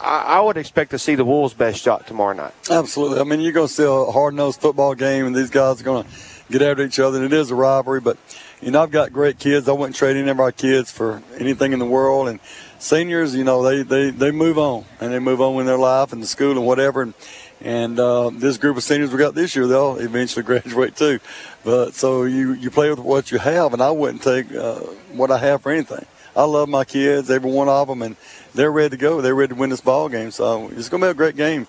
I, 0.00 0.24
I 0.26 0.40
would 0.40 0.56
expect 0.56 0.90
to 0.92 0.98
see 0.98 1.14
the 1.14 1.24
Wolves' 1.24 1.54
best 1.54 1.82
shot 1.82 2.06
tomorrow 2.06 2.34
night. 2.34 2.54
Absolutely. 2.70 3.20
I 3.20 3.24
mean, 3.24 3.40
you're 3.40 3.52
going 3.52 3.68
to 3.68 3.72
see 3.72 3.84
a 3.84 4.04
hard 4.10 4.34
nosed 4.34 4.60
football 4.60 4.94
game, 4.94 5.26
and 5.26 5.34
these 5.34 5.50
guys 5.50 5.81
are 5.82 5.84
going 5.84 6.04
to 6.04 6.10
get 6.50 6.62
after 6.62 6.82
each 6.82 6.98
other. 6.98 7.22
And 7.22 7.26
it 7.26 7.36
is 7.36 7.50
a 7.50 7.54
rivalry, 7.54 8.00
but 8.00 8.16
you 8.60 8.70
know, 8.70 8.82
I've 8.82 8.90
got 8.90 9.12
great 9.12 9.38
kids. 9.38 9.68
I 9.68 9.72
wouldn't 9.72 9.96
trade 9.96 10.16
any 10.16 10.30
of 10.30 10.40
our 10.40 10.52
kids 10.52 10.90
for 10.90 11.22
anything 11.38 11.72
in 11.72 11.78
the 11.78 11.86
world. 11.86 12.28
And 12.28 12.40
seniors, 12.78 13.34
you 13.34 13.44
know, 13.44 13.62
they, 13.62 13.82
they, 13.82 14.10
they 14.10 14.30
move 14.30 14.58
on 14.58 14.84
and 15.00 15.12
they 15.12 15.18
move 15.18 15.40
on 15.40 15.60
in 15.60 15.66
their 15.66 15.78
life 15.78 16.12
and 16.12 16.22
the 16.22 16.26
school 16.26 16.52
and 16.52 16.64
whatever. 16.64 17.02
And, 17.02 17.14
and 17.60 17.98
uh, 17.98 18.30
this 18.30 18.58
group 18.58 18.76
of 18.76 18.82
seniors 18.82 19.12
we 19.12 19.18
got 19.18 19.34
this 19.34 19.56
year, 19.56 19.66
they'll 19.66 19.96
eventually 19.96 20.42
graduate 20.44 20.96
too. 20.96 21.18
But 21.64 21.94
so 21.94 22.24
you, 22.24 22.52
you 22.52 22.70
play 22.70 22.90
with 22.90 22.98
what 22.98 23.30
you 23.30 23.38
have, 23.38 23.72
and 23.72 23.82
I 23.82 23.90
wouldn't 23.90 24.22
take 24.22 24.52
uh, 24.54 24.80
what 25.12 25.30
I 25.30 25.38
have 25.38 25.62
for 25.62 25.72
anything. 25.72 26.06
I 26.34 26.44
love 26.44 26.68
my 26.68 26.84
kids, 26.84 27.30
every 27.30 27.50
one 27.50 27.68
of 27.68 27.88
them, 27.88 28.00
and 28.00 28.16
they're 28.54 28.72
ready 28.72 28.90
to 28.90 28.96
go. 28.96 29.20
They're 29.20 29.34
ready 29.34 29.54
to 29.54 29.54
win 29.54 29.70
this 29.70 29.82
ball 29.82 30.08
game. 30.08 30.30
So 30.30 30.68
it's 30.70 30.88
going 30.88 31.02
to 31.02 31.08
be 31.08 31.10
a 31.10 31.14
great 31.14 31.36
game, 31.36 31.66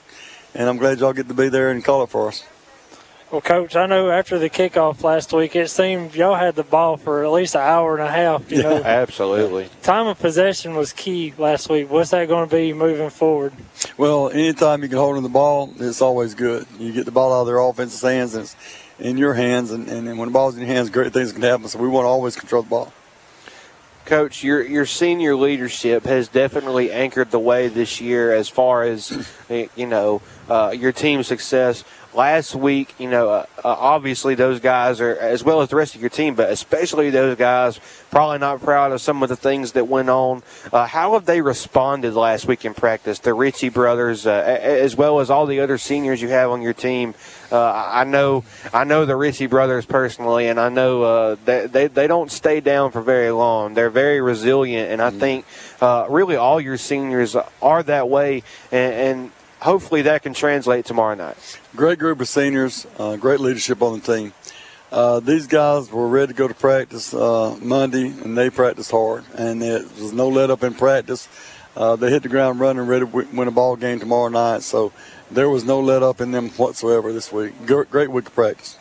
and 0.56 0.70
I'm 0.70 0.78
glad 0.78 1.00
y'all 1.00 1.14
get 1.14 1.28
to 1.28 1.34
be 1.34 1.50
there 1.50 1.70
and 1.70 1.84
call 1.84 2.04
it 2.04 2.10
for 2.10 2.30
us. 2.30 2.44
Well, 3.34 3.42
Coach, 3.42 3.76
I 3.76 3.88
know 3.88 4.12
after 4.12 4.38
the 4.38 4.48
kickoff 4.48 5.02
last 5.02 5.34
week, 5.34 5.56
it 5.56 5.68
seemed 5.72 6.14
y'all 6.14 6.36
had 6.36 6.54
the 6.54 6.62
ball 6.62 6.98
for 6.98 7.26
at 7.26 7.32
least 7.32 7.56
an 7.56 7.62
hour 7.62 7.98
and 7.98 8.08
a 8.08 8.12
half. 8.12 8.52
You 8.52 8.62
know, 8.62 8.84
absolutely. 8.84 9.70
Time 9.82 10.06
of 10.06 10.20
possession 10.20 10.76
was 10.76 10.94
key 10.94 11.34
last 11.40 11.68
week. 11.68 11.90
What's 11.90 12.12
that 12.12 12.28
going 12.28 12.48
to 12.48 12.56
be 12.56 12.74
moving 12.74 13.10
forward? 13.10 13.54
Well, 13.98 14.30
anytime 14.30 14.84
you 14.84 14.88
can 14.88 15.00
hold 15.00 15.18
on 15.18 15.24
the 15.24 15.30
ball, 15.30 15.74
it's 15.80 16.00
always 16.00 16.36
good. 16.36 16.68
You 16.78 16.94
get 16.94 17.06
the 17.06 17.12
ball 17.12 17.34
out 17.34 17.42
of 17.42 17.48
their 17.48 17.58
offensive 17.58 18.08
hands, 18.08 18.36
and 18.36 18.44
it's 18.44 18.56
in 19.00 19.18
your 19.18 19.34
hands, 19.34 19.72
and, 19.72 19.88
and 19.88 20.20
when 20.20 20.28
the 20.28 20.32
ball's 20.32 20.54
in 20.54 20.62
your 20.62 20.70
hands, 20.70 20.92
great 20.92 21.12
things 21.12 21.32
can 21.32 21.42
happen. 21.42 21.68
So 21.68 21.80
we 21.80 21.88
want 21.88 22.06
to 22.06 22.10
always 22.10 22.36
control 22.36 22.62
the 22.62 22.70
ball. 22.70 22.94
Coach, 24.06 24.44
your 24.44 24.62
your 24.62 24.86
senior 24.86 25.36
leadership 25.36 26.04
has 26.04 26.28
definitely 26.28 26.92
anchored 26.92 27.32
the 27.32 27.40
way 27.40 27.70
this 27.70 28.02
year 28.02 28.34
as 28.34 28.50
far 28.50 28.84
as 28.84 29.28
you 29.50 29.88
know 29.88 30.22
uh, 30.50 30.76
your 30.78 30.92
team's 30.92 31.26
success 31.26 31.86
last 32.16 32.56
week, 32.56 32.94
you 33.00 33.10
know, 33.10 33.30
uh, 33.30 33.46
uh, 33.64 33.68
obviously 33.68 34.36
those 34.36 34.60
guys 34.60 35.02
are, 35.02 35.16
as 35.16 35.44
well 35.44 35.62
as 35.62 35.70
the 35.70 35.76
rest 35.76 35.96
of 35.96 36.02
your 36.02 36.10
team, 36.10 36.36
but 36.36 36.52
especially 36.52 37.10
those 37.10 37.38
guys, 37.38 37.80
probably 38.12 38.40
not 38.40 38.62
proud 38.62 38.92
of 38.92 39.02
some 39.02 39.24
of 39.24 39.30
the 39.30 39.36
things 39.36 39.74
that 39.74 39.88
went 39.88 40.10
on. 40.10 40.44
Uh, 40.72 40.86
how 40.86 41.14
have 41.14 41.26
they 41.26 41.42
responded 41.42 42.14
last 42.14 42.46
week 42.46 42.66
in 42.66 42.74
practice? 42.74 43.20
The 43.20 43.34
Ritchie 43.34 43.70
brothers, 43.70 44.28
uh, 44.28 44.32
as 44.32 44.96
well 44.96 45.20
as 45.20 45.30
all 45.30 45.46
the 45.46 45.60
other 45.60 45.78
seniors 45.78 46.22
you 46.22 46.30
have 46.30 46.52
on 46.52 46.62
your 46.62 46.74
team. 46.74 47.16
Uh, 47.52 47.72
I 47.72 48.04
know, 48.04 48.44
I 48.74 48.84
know 48.84 49.06
the 49.06 49.16
Ritchie 49.16 49.48
brothers 49.48 49.86
personally, 49.86 50.48
and 50.48 50.60
I 50.60 50.70
know 50.70 51.04
uh, 51.04 51.36
they, 51.46 51.68
they, 51.68 51.88
they 51.88 52.08
don't 52.08 52.32
stay 52.32 52.60
down 52.60 52.92
for 52.92 53.02
very 53.02 53.32
long. 53.32 53.74
They're 53.74 53.90
very 53.90 54.22
resilient, 54.22 54.92
and 54.92 55.02
I 55.02 55.10
mm-hmm. 55.10 55.20
think 55.20 55.46
really 56.10 56.36
all 56.36 56.60
your 56.60 56.78
seniors 56.78 57.36
are 57.62 57.84
that 57.84 58.10
way, 58.10 58.44
and, 58.72 58.94
and 58.94 59.32
hopefully 59.64 60.04
that 60.04 60.22
can 60.22 60.34
translate 60.34 60.86
tomorrow 60.86 61.16
night. 61.16 61.38
Great 61.76 61.98
group 61.98 62.22
of 62.22 62.28
seniors, 62.28 62.86
uh, 63.00 63.16
great 63.16 63.40
leadership 63.40 63.82
on 63.82 64.00
the 64.00 64.16
team. 64.16 64.34
Uh, 64.92 65.20
these 65.20 65.48
guys 65.48 65.90
were 65.92 66.08
ready 66.08 66.28
to 66.28 66.34
go 66.34 66.48
to 66.48 66.54
practice 66.54 67.14
uh, 67.14 67.58
Monday, 67.62 68.08
and 68.08 68.38
they 68.38 68.52
practiced 68.52 68.92
hard. 68.92 69.24
And 69.36 69.60
there 69.62 69.80
was 69.80 70.14
no 70.14 70.30
let 70.30 70.52
up 70.52 70.64
in 70.64 70.76
practice. 70.76 71.28
Uh, 71.76 71.96
they 71.96 72.12
hit 72.12 72.22
the 72.22 72.30
ground 72.30 72.60
running, 72.60 72.86
ready 72.86 73.06
to 73.06 73.12
win 73.12 73.48
a 73.48 73.52
ball 73.52 73.76
game 73.76 74.00
tomorrow 74.00 74.30
night. 74.30 74.62
So 74.62 74.92
there 75.32 75.50
was 75.50 75.64
no 75.64 75.80
let 75.80 76.04
up 76.04 76.22
in 76.22 76.32
them 76.32 76.50
whatsoever 76.50 77.12
this 77.12 77.32
week. 77.32 77.54
Great 77.66 78.12
week 78.12 78.28
of 78.28 78.36
practice. 78.36 78.78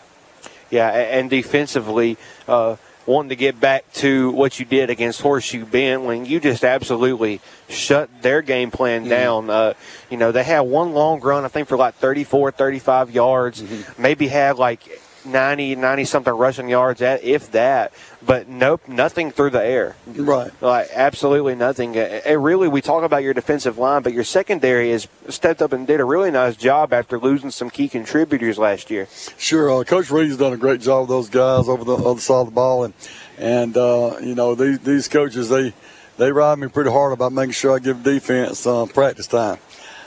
Yeah, 0.71 0.89
and 0.89 1.31
defensively, 1.31 2.19
uh, 2.47 2.77
wanting 3.07 3.31
to 3.31 3.37
get 3.37 3.59
back 3.61 3.91
to 3.95 4.31
what 4.31 4.59
you 4.59 4.65
did 4.65 4.91
against 4.91 5.21
Horseshoe 5.21 5.65
Bend 5.65 6.07
when 6.07 6.25
you 6.25 6.41
just 6.41 6.65
absolutely 6.65 7.41
shut 7.69 8.11
their 8.23 8.43
game 8.43 8.71
plan 8.71 9.03
mm-hmm. 9.03 9.11
down. 9.11 9.51
Uh, 9.51 9.75
you 10.11 10.17
know, 10.17 10.33
they 10.33 10.45
had 10.45 10.61
one 10.61 10.93
long 10.93 11.21
run, 11.21 11.45
I 11.45 11.49
think, 11.49 11.69
for 11.69 11.77
like 11.77 11.95
34, 11.95 12.53
35 12.53 13.11
yards, 13.11 13.63
mm-hmm. 13.63 14.03
maybe 14.03 14.29
had 14.29 14.57
like 14.57 14.81
90, 15.25 15.77
90 15.77 16.05
something 16.05 16.33
rushing 16.33 16.69
yards 16.69 17.03
at, 17.03 17.23
if 17.23 17.51
that, 17.53 17.93
but 18.25 18.49
nope, 18.49 18.87
nothing 18.87 19.31
through 19.31 19.51
the 19.51 19.65
air. 19.65 19.97
Right. 20.07 20.51
Like, 20.61 20.89
absolutely 20.93 21.55
nothing. 21.55 21.97
And 21.97 22.43
really, 22.43 22.69
we 22.69 22.81
talk 22.81 23.05
about 23.05 23.23
your 23.23 23.35
defensive 23.35 23.79
line, 23.79 24.03
but 24.03 24.13
your 24.13 24.25
secondary 24.25 24.91
has 24.91 25.09
stepped 25.29 25.63
up 25.63 25.73
and 25.73 25.87
did 25.87 26.01
a 26.01 26.05
really 26.05 26.31
nice 26.31 26.57
job 26.57 26.93
after 26.93 27.19
losing 27.19 27.51
some 27.51 27.71
key 27.71 27.89
contributors 27.89 28.59
last 28.59 28.91
year. 28.91 29.09
Sure. 29.39 29.81
Uh, 29.81 29.85
Coach 29.85 30.11
Reed's 30.11 30.37
done 30.37 30.53
a 30.53 30.57
great 30.57 30.81
job 30.81 31.03
with 31.03 31.11
those 31.11 31.31
guys 31.31 31.69
over 31.69 31.85
the 31.85 31.97
other 31.97 32.21
side 32.21 32.41
of 32.41 32.47
the 32.47 32.53
ball. 32.53 32.85
And, 32.85 32.95
and 33.39 33.77
uh, 33.77 34.17
you 34.21 34.35
know, 34.35 34.55
these, 34.55 34.79
these 34.81 35.09
coaches, 35.09 35.49
they, 35.49 35.73
they 36.19 36.33
ride 36.33 36.59
me 36.59 36.69
pretty 36.69 36.91
hard 36.91 37.13
about 37.13 37.33
making 37.33 37.53
sure 37.53 37.75
I 37.75 37.79
give 37.79 38.03
defense 38.03 38.67
uh, 38.67 38.87
practice 38.87 39.27
time. 39.27 39.59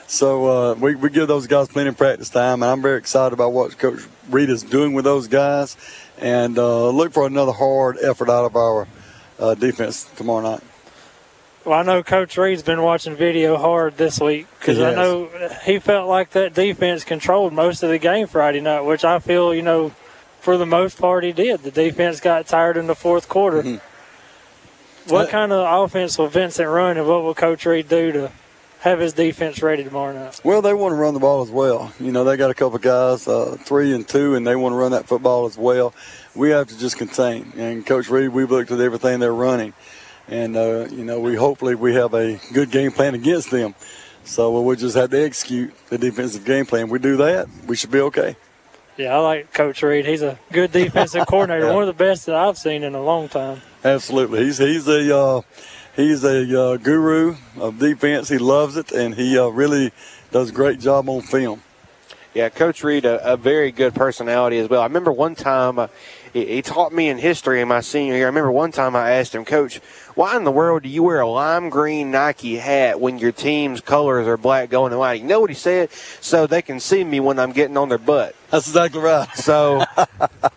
So 0.08 0.46
uh, 0.46 0.74
we, 0.74 0.94
we 0.94 1.10
give 1.10 1.28
those 1.28 1.46
guys 1.46 1.68
plenty 1.68 1.88
of 1.88 1.96
practice 1.96 2.30
time, 2.30 2.62
and 2.62 2.70
I'm 2.70 2.82
very 2.82 2.98
excited 2.98 3.32
about 3.32 3.52
what 3.52 3.76
Coach 3.76 4.00
Reed 4.30 4.50
is 4.50 4.62
doing 4.62 4.92
with 4.92 5.04
those 5.04 5.26
guys, 5.26 5.76
and 6.18 6.56
uh, 6.58 6.90
look 6.90 7.12
for 7.12 7.26
another 7.26 7.52
hard 7.52 7.98
effort 8.02 8.30
out 8.30 8.44
of 8.44 8.54
our 8.54 8.86
uh, 9.38 9.54
defense 9.54 10.04
tomorrow 10.16 10.42
night. 10.42 10.62
Well, 11.64 11.80
I 11.80 11.82
know 11.82 12.04
Coach 12.04 12.36
Reed's 12.36 12.62
been 12.62 12.82
watching 12.82 13.16
video 13.16 13.56
hard 13.56 13.96
this 13.96 14.20
week 14.20 14.46
because 14.60 14.78
I 14.78 14.94
know 14.94 15.28
he 15.64 15.80
felt 15.80 16.08
like 16.08 16.30
that 16.30 16.54
defense 16.54 17.02
controlled 17.02 17.52
most 17.52 17.82
of 17.82 17.90
the 17.90 17.98
game 17.98 18.28
Friday 18.28 18.60
night, 18.60 18.82
which 18.82 19.04
I 19.04 19.18
feel, 19.18 19.52
you 19.52 19.62
know, 19.62 19.88
for 20.40 20.56
the 20.56 20.66
most 20.66 20.96
part 20.96 21.24
he 21.24 21.32
did. 21.32 21.64
The 21.64 21.72
defense 21.72 22.20
got 22.20 22.46
tired 22.46 22.76
in 22.76 22.86
the 22.86 22.94
fourth 22.94 23.28
quarter. 23.28 23.64
Mm-hmm. 23.64 25.12
What 25.12 25.26
uh, 25.26 25.30
kind 25.32 25.50
of 25.50 25.84
offense 25.84 26.16
will 26.16 26.28
Vincent 26.28 26.68
run, 26.68 26.96
and 26.98 27.08
what 27.08 27.24
will 27.24 27.34
Coach 27.34 27.66
Reed 27.66 27.88
do 27.88 28.12
to 28.12 28.32
have 28.88 29.00
his 29.00 29.12
defense 29.12 29.62
ready 29.62 29.84
tomorrow 29.84 30.12
night? 30.12 30.40
Well, 30.44 30.62
they 30.62 30.74
want 30.74 30.92
to 30.92 30.96
run 30.96 31.14
the 31.14 31.20
ball 31.20 31.42
as 31.42 31.50
well. 31.50 31.92
You 32.00 32.12
know, 32.12 32.24
they 32.24 32.36
got 32.36 32.50
a 32.50 32.54
couple 32.54 32.78
guys, 32.78 33.26
uh, 33.26 33.56
three 33.60 33.94
and 33.94 34.06
two, 34.06 34.34
and 34.34 34.46
they 34.46 34.56
want 34.56 34.72
to 34.72 34.76
run 34.76 34.92
that 34.92 35.06
football 35.06 35.46
as 35.46 35.58
well. 35.58 35.92
We 36.34 36.50
have 36.50 36.68
to 36.68 36.78
just 36.78 36.96
contain. 36.98 37.52
And 37.56 37.84
Coach 37.86 38.08
Reed, 38.08 38.30
we've 38.30 38.50
looked 38.50 38.70
at 38.70 38.80
everything 38.80 39.20
they're 39.20 39.32
running. 39.34 39.72
and 40.28 40.56
uh, 40.56 40.86
you 40.90 41.04
know 41.04 41.20
we 41.20 41.34
hopefully 41.36 41.74
we 41.74 41.94
have 41.94 42.12
a 42.14 42.40
good 42.52 42.70
game 42.70 42.90
plan 42.92 43.14
against 43.14 43.50
them. 43.50 43.74
So 44.24 44.50
well, 44.50 44.64
we'll 44.64 44.76
just 44.76 44.96
have 44.96 45.10
to 45.10 45.22
execute 45.24 45.72
the 45.88 45.98
defensive 45.98 46.44
game 46.44 46.66
plan. 46.66 46.88
We 46.88 46.98
do 46.98 47.16
that, 47.18 47.48
we 47.66 47.76
should 47.76 47.92
be 47.92 48.00
okay. 48.00 48.36
Yeah, 48.96 49.14
I 49.14 49.18
like 49.18 49.52
Coach 49.52 49.82
Reed. 49.82 50.06
He's 50.06 50.22
a 50.22 50.38
good 50.52 50.72
defensive 50.72 51.26
coordinator, 51.28 51.72
one 51.72 51.82
of 51.82 51.86
the 51.86 51.92
best 52.04 52.26
that 52.26 52.34
I've 52.34 52.56
seen 52.58 52.82
in 52.82 52.94
a 52.94 53.02
long 53.02 53.28
time. 53.28 53.60
Absolutely, 53.84 54.44
he's 54.44 54.58
he's 54.58 54.88
a 54.88 55.16
uh, 55.16 55.40
he's 55.96 56.22
a 56.24 56.60
uh, 56.62 56.76
guru 56.76 57.36
of 57.58 57.78
defense. 57.78 58.28
He 58.28 58.38
loves 58.38 58.76
it, 58.76 58.92
and 58.92 59.14
he 59.14 59.38
uh, 59.38 59.48
really 59.48 59.92
does 60.30 60.50
a 60.50 60.52
great 60.52 60.78
job 60.78 61.08
on 61.08 61.22
film. 61.22 61.62
Yeah, 62.34 62.50
Coach 62.50 62.84
Reed, 62.84 63.06
a, 63.06 63.32
a 63.32 63.36
very 63.36 63.72
good 63.72 63.94
personality 63.94 64.58
as 64.58 64.68
well. 64.68 64.82
I 64.82 64.84
remember 64.84 65.10
one 65.10 65.34
time 65.34 65.78
uh, 65.78 65.88
he, 66.34 66.44
he 66.44 66.62
taught 66.62 66.92
me 66.92 67.08
in 67.08 67.16
history 67.16 67.62
in 67.62 67.68
my 67.68 67.80
senior 67.80 68.14
year. 68.14 68.26
I 68.26 68.28
remember 68.28 68.52
one 68.52 68.72
time 68.72 68.94
I 68.94 69.12
asked 69.12 69.34
him, 69.34 69.46
Coach, 69.46 69.80
why 70.16 70.34
in 70.34 70.44
the 70.44 70.50
world 70.50 70.82
do 70.82 70.88
you 70.88 71.02
wear 71.02 71.20
a 71.20 71.28
lime 71.28 71.68
green 71.68 72.10
Nike 72.10 72.56
hat 72.56 72.98
when 72.98 73.18
your 73.18 73.32
team's 73.32 73.82
colors 73.82 74.26
are 74.26 74.38
black 74.38 74.70
going 74.70 74.92
and 74.92 74.98
white? 74.98 75.20
You 75.20 75.26
know 75.26 75.40
what 75.40 75.50
he 75.50 75.54
said? 75.54 75.90
So 76.22 76.46
they 76.46 76.62
can 76.62 76.80
see 76.80 77.04
me 77.04 77.20
when 77.20 77.38
I'm 77.38 77.52
getting 77.52 77.76
on 77.76 77.90
their 77.90 77.98
butt. 77.98 78.34
That's 78.50 78.66
exactly 78.66 79.00
right. 79.00 79.28
So, 79.36 79.84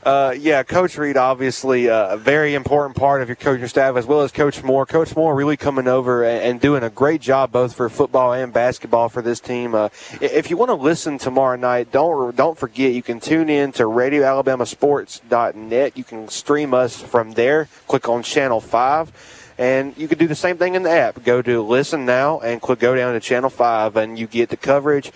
uh, 0.03 0.33
yeah, 0.39 0.63
Coach 0.63 0.97
Reed, 0.97 1.17
obviously 1.17 1.89
uh, 1.89 2.13
a 2.13 2.17
very 2.17 2.55
important 2.55 2.95
part 2.95 3.21
of 3.21 3.27
your 3.27 3.35
coaching 3.35 3.67
staff, 3.67 3.97
as 3.97 4.05
well 4.05 4.21
as 4.21 4.31
Coach 4.31 4.63
Moore. 4.63 4.85
Coach 4.85 5.13
Moore 5.15 5.35
really 5.35 5.57
coming 5.57 5.87
over 5.87 6.23
and, 6.23 6.41
and 6.41 6.61
doing 6.61 6.81
a 6.81 6.89
great 6.89 7.19
job 7.19 7.51
both 7.51 7.75
for 7.75 7.89
football 7.89 8.31
and 8.33 8.53
basketball 8.53 9.09
for 9.09 9.21
this 9.21 9.41
team. 9.41 9.75
Uh, 9.75 9.89
if 10.21 10.49
you 10.49 10.55
want 10.55 10.69
to 10.69 10.75
listen 10.75 11.17
tomorrow 11.17 11.57
night, 11.57 11.91
don't 11.91 12.33
don't 12.35 12.57
forget 12.57 12.93
you 12.93 13.03
can 13.03 13.19
tune 13.19 13.49
in 13.49 13.73
to 13.73 13.83
RadioAlabamaSports.net. 13.83 15.97
You 15.97 16.03
can 16.05 16.29
stream 16.29 16.73
us 16.73 17.01
from 17.01 17.33
there. 17.33 17.67
Click 17.87 18.07
on 18.07 18.23
Channel 18.23 18.61
Five. 18.61 19.11
And 19.59 19.95
you 19.97 20.07
can 20.07 20.17
do 20.17 20.25
the 20.25 20.35
same 20.35 20.57
thing 20.57 20.75
in 20.75 20.83
the 20.83 20.89
app. 20.89 21.21
Go 21.21 21.41
to 21.41 21.61
Listen 21.61 22.05
Now 22.05 22.39
and 22.39 22.61
click 22.61 22.79
go 22.79 22.95
down 22.95 23.13
to 23.13 23.19
Channel 23.19 23.49
5, 23.49 23.97
and 23.97 24.17
you 24.17 24.25
get 24.25 24.47
the 24.47 24.55
coverage. 24.55 25.11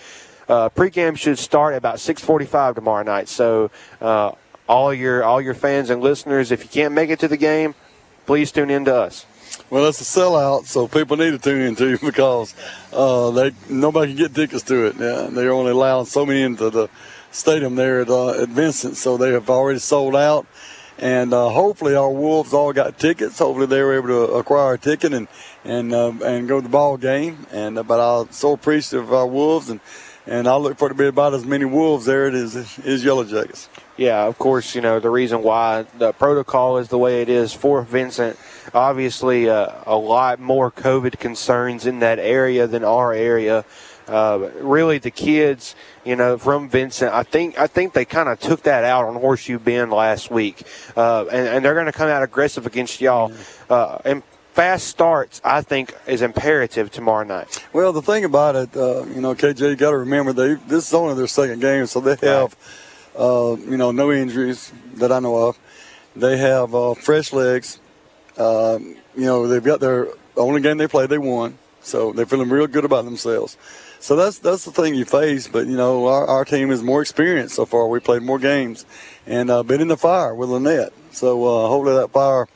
Uh, 0.46 0.68
pregame 0.68 1.16
should 1.16 1.38
start 1.38 1.72
at 1.72 1.78
about 1.78 1.96
6:45 1.96 2.74
tomorrow 2.74 3.02
night. 3.02 3.28
So 3.28 3.70
uh, 4.02 4.32
all 4.68 4.92
your 4.92 5.24
all 5.24 5.40
your 5.40 5.54
fans 5.54 5.88
and 5.88 6.02
listeners, 6.02 6.52
if 6.52 6.62
you 6.62 6.68
can't 6.68 6.92
make 6.92 7.08
it 7.08 7.18
to 7.20 7.28
the 7.28 7.38
game, 7.38 7.74
please 8.26 8.52
tune 8.52 8.68
in 8.68 8.84
to 8.84 8.94
us. 8.94 9.24
Well, 9.70 9.86
it's 9.86 10.00
a 10.02 10.04
sellout, 10.04 10.66
so 10.66 10.88
people 10.88 11.16
need 11.16 11.30
to 11.30 11.38
tune 11.38 11.62
in 11.62 11.74
too 11.74 11.96
because 12.02 12.54
uh, 12.92 13.30
they 13.30 13.52
nobody 13.70 14.12
can 14.12 14.24
get 14.24 14.34
tickets 14.34 14.62
to 14.64 14.88
it. 14.88 14.96
Yeah, 14.98 15.28
they're 15.30 15.52
only 15.52 15.70
allowing 15.70 16.04
so 16.04 16.26
many 16.26 16.42
into 16.42 16.68
the 16.68 16.90
stadium 17.30 17.76
there 17.76 18.02
at, 18.02 18.10
uh, 18.10 18.42
at 18.42 18.50
Vincent, 18.50 18.98
so 18.98 19.16
they 19.16 19.32
have 19.32 19.48
already 19.48 19.78
sold 19.78 20.14
out. 20.14 20.46
And 20.98 21.32
uh, 21.34 21.50
hopefully, 21.50 21.96
our 21.96 22.10
Wolves 22.10 22.52
all 22.52 22.72
got 22.72 22.98
tickets. 22.98 23.38
Hopefully, 23.38 23.66
they 23.66 23.82
were 23.82 23.94
able 23.94 24.08
to 24.08 24.34
acquire 24.34 24.74
a 24.74 24.78
ticket 24.78 25.12
and 25.12 25.28
and 25.64 25.92
uh, 25.92 26.12
and 26.24 26.46
go 26.46 26.58
to 26.58 26.62
the 26.62 26.68
ball 26.68 26.96
game. 26.96 27.46
And 27.50 27.78
uh, 27.78 27.82
but 27.82 28.00
I'm 28.00 28.30
so 28.30 28.52
appreciative 28.52 29.08
of 29.08 29.12
our 29.12 29.26
Wolves, 29.26 29.70
and 29.70 29.80
and 30.26 30.46
I 30.46 30.56
look 30.56 30.78
forward 30.78 30.94
to 30.94 30.98
be 30.98 31.06
about 31.06 31.34
as 31.34 31.44
many 31.44 31.64
Wolves 31.64 32.06
there 32.06 32.26
it 32.26 32.34
is 32.34 32.78
is 32.78 33.04
Yellow 33.04 33.24
Jackets. 33.24 33.68
Yeah, 33.96 34.24
of 34.24 34.38
course, 34.38 34.74
you 34.74 34.80
know, 34.80 34.98
the 34.98 35.10
reason 35.10 35.42
why 35.42 35.86
the 35.98 36.12
protocol 36.12 36.78
is 36.78 36.88
the 36.88 36.98
way 36.98 37.22
it 37.22 37.28
is 37.28 37.52
for 37.52 37.82
Vincent, 37.82 38.36
obviously 38.72 39.48
uh, 39.48 39.68
a 39.86 39.96
lot 39.96 40.40
more 40.40 40.72
COVID 40.72 41.18
concerns 41.18 41.86
in 41.86 42.00
that 42.00 42.18
area 42.18 42.66
than 42.66 42.82
our 42.82 43.12
area. 43.12 43.64
Uh, 44.06 44.50
really, 44.60 44.98
the 44.98 45.10
kids, 45.10 45.74
you 46.04 46.14
know, 46.14 46.36
from 46.36 46.68
Vincent, 46.68 47.12
I 47.12 47.22
think 47.22 47.58
I 47.58 47.66
think 47.66 47.94
they 47.94 48.04
kind 48.04 48.28
of 48.28 48.38
took 48.38 48.64
that 48.64 48.84
out 48.84 49.06
on 49.06 49.14
Horseshoe 49.14 49.58
Bend 49.58 49.90
last 49.90 50.30
week, 50.30 50.62
uh, 50.96 51.24
and, 51.26 51.48
and, 51.48 51.64
they're 51.64 51.74
going 51.74 51.86
to 51.86 51.92
come 51.92 52.08
out 52.08 52.22
aggressive 52.22 52.66
against 52.66 53.00
y'all. 53.00 53.32
Uh, 53.70 53.98
and 54.04 54.22
fast 54.52 54.86
starts, 54.88 55.40
I 55.42 55.62
think, 55.62 55.94
is 56.06 56.20
imperative 56.20 56.90
tomorrow 56.90 57.24
night. 57.24 57.64
Well, 57.72 57.92
the 57.92 58.02
thing 58.02 58.24
about 58.24 58.56
it, 58.56 58.76
uh, 58.76 59.04
you 59.06 59.20
know, 59.20 59.34
KJ, 59.34 59.70
you 59.70 59.76
got 59.76 59.90
to 59.90 59.98
remember 59.98 60.32
they 60.32 60.54
this 60.54 60.88
is 60.88 60.94
only 60.94 61.14
their 61.14 61.26
second 61.26 61.60
game, 61.60 61.86
so 61.86 62.00
they 62.00 62.16
have, 62.26 62.56
uh, 63.18 63.56
you 63.58 63.76
know, 63.78 63.90
no 63.90 64.12
injuries 64.12 64.70
that 64.96 65.12
I 65.12 65.18
know 65.18 65.48
of. 65.48 65.58
They 66.14 66.36
have 66.36 66.74
uh, 66.74 66.94
fresh 66.94 67.32
legs. 67.32 67.80
Um, 68.36 68.96
you 69.16 69.24
know, 69.24 69.48
they've 69.48 69.64
got 69.64 69.80
their 69.80 70.08
the 70.34 70.40
only 70.40 70.60
game 70.60 70.78
they 70.78 70.88
played, 70.88 71.10
they 71.10 71.18
won, 71.18 71.58
so 71.80 72.12
they're 72.12 72.26
feeling 72.26 72.48
real 72.48 72.66
good 72.66 72.84
about 72.84 73.04
themselves. 73.04 73.56
So 74.04 74.16
that's 74.16 74.38
that's 74.38 74.66
the 74.66 74.70
thing 74.70 74.94
you 74.94 75.06
face. 75.06 75.48
But 75.48 75.66
you 75.66 75.78
know, 75.78 76.08
our, 76.08 76.26
our 76.26 76.44
team 76.44 76.70
is 76.70 76.82
more 76.82 77.00
experienced 77.00 77.54
so 77.54 77.64
far. 77.64 77.88
We 77.88 78.00
played 78.00 78.20
more 78.20 78.38
games, 78.38 78.84
and 79.26 79.50
uh, 79.50 79.62
been 79.62 79.80
in 79.80 79.88
the 79.88 79.96
fire 79.96 80.34
with 80.34 80.50
Lanett. 80.50 80.90
So 81.12 81.42
uh, 81.42 81.68
hopefully 81.68 81.96
that 81.96 82.10
fire 82.10 82.46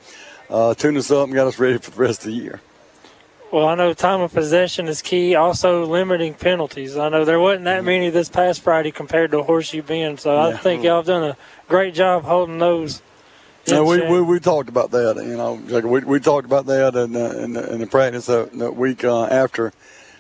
uh, 0.51 0.75
tuned 0.75 0.99
us 0.99 1.11
up 1.11 1.25
and 1.25 1.35
got 1.35 1.47
us 1.47 1.59
ready 1.59 1.79
for 1.79 1.91
the 1.91 1.97
rest 1.97 2.27
of 2.27 2.33
the 2.33 2.37
year. 2.37 2.61
Well, 3.51 3.67
I 3.67 3.77
know 3.77 3.95
time 3.95 4.21
of 4.21 4.35
possession 4.35 4.89
is 4.89 5.01
key. 5.01 5.35
Also, 5.37 5.87
limiting 5.87 6.35
penalties. 6.35 6.99
I 6.99 7.09
know 7.09 7.25
there 7.25 7.41
wasn't 7.41 7.65
that 7.65 7.83
many 7.83 8.11
this 8.11 8.29
past 8.29 8.61
Friday 8.61 8.91
compared 8.91 9.31
to 9.31 9.43
Horseshoe 9.43 9.81
Bend, 9.81 10.21
so 10.21 10.37
I 10.37 10.51
Yeah. 10.51 10.59
think 10.59 10.85
y'all 10.85 10.97
have 10.97 11.07
done 11.07 11.25
a 11.25 11.37
great 11.67 11.95
job 11.95 12.25
holding 12.25 12.59
those. 12.59 13.01
Yeah, 13.65 13.81
we, 13.81 14.03
we, 14.03 14.21
we 14.21 14.39
talked 14.39 14.69
about 14.69 14.91
that. 14.91 15.17
You 15.17 15.37
know, 15.39 15.55
we, 15.81 16.01
we 16.01 16.21
talked 16.21 16.45
about 16.45 16.67
that 16.67 16.95
in 16.95 17.13
the, 17.13 17.43
in 17.43 17.53
the, 17.55 17.73
in 17.73 17.81
the 17.81 17.87
practice 17.87 18.27
that, 18.27 18.53
that 18.59 18.77
week 18.77 19.03
uh, 19.03 19.25
after 19.25 19.73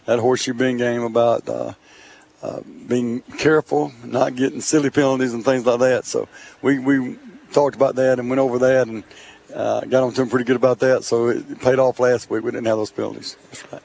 that 0.08 0.20
Horseshoe 0.20 0.54
Bend 0.54 0.78
game 0.78 1.02
about 1.02 1.46
uh, 1.46 1.74
uh, 2.42 2.60
being 2.86 3.20
careful, 3.36 3.92
not 4.02 4.34
getting 4.36 4.62
silly 4.62 4.88
penalties 4.88 5.34
and 5.34 5.44
things 5.44 5.66
like 5.66 5.80
that. 5.80 6.06
So 6.06 6.28
we, 6.62 6.78
we 6.78 7.18
talked 7.52 7.76
about 7.76 7.94
that 7.96 8.18
and 8.18 8.30
went 8.30 8.40
over 8.40 8.58
that 8.58 8.88
and 8.88 9.04
uh, 9.54 9.82
got 9.82 10.02
on 10.02 10.14
to 10.14 10.24
pretty 10.24 10.46
good 10.46 10.56
about 10.56 10.78
that. 10.78 11.04
So 11.04 11.28
it 11.28 11.60
paid 11.60 11.78
off 11.78 12.00
last 12.00 12.30
week. 12.30 12.42
We 12.42 12.50
didn't 12.50 12.64
have 12.64 12.78
those 12.78 12.90
penalties. 12.90 13.36
That's 13.50 13.70
right. 13.70 13.82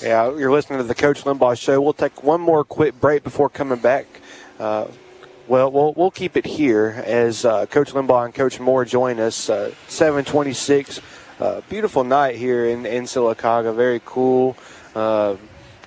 Yeah, 0.00 0.36
you're 0.36 0.52
listening 0.52 0.78
to 0.78 0.84
the 0.84 0.94
Coach 0.94 1.24
Limbaugh 1.24 1.60
Show. 1.60 1.80
We'll 1.80 1.92
take 1.92 2.22
one 2.22 2.40
more 2.40 2.62
quick 2.62 3.00
break 3.00 3.24
before 3.24 3.48
coming 3.48 3.80
back. 3.80 4.06
Uh, 4.60 4.86
well, 5.48 5.72
we'll 5.72 5.92
we'll 5.94 6.10
keep 6.12 6.36
it 6.36 6.46
here 6.46 7.02
as 7.04 7.44
uh, 7.44 7.66
Coach 7.66 7.92
Limbaugh 7.92 8.26
and 8.26 8.34
Coach 8.34 8.60
Moore 8.60 8.84
join 8.84 9.18
us. 9.18 9.50
Uh, 9.50 9.72
726, 9.88 11.00
uh, 11.40 11.62
beautiful 11.68 12.04
night 12.04 12.36
here 12.36 12.64
in 12.66 12.86
in 12.86 13.04
Sylacauga. 13.04 13.74
Very 13.74 14.00
cool. 14.04 14.56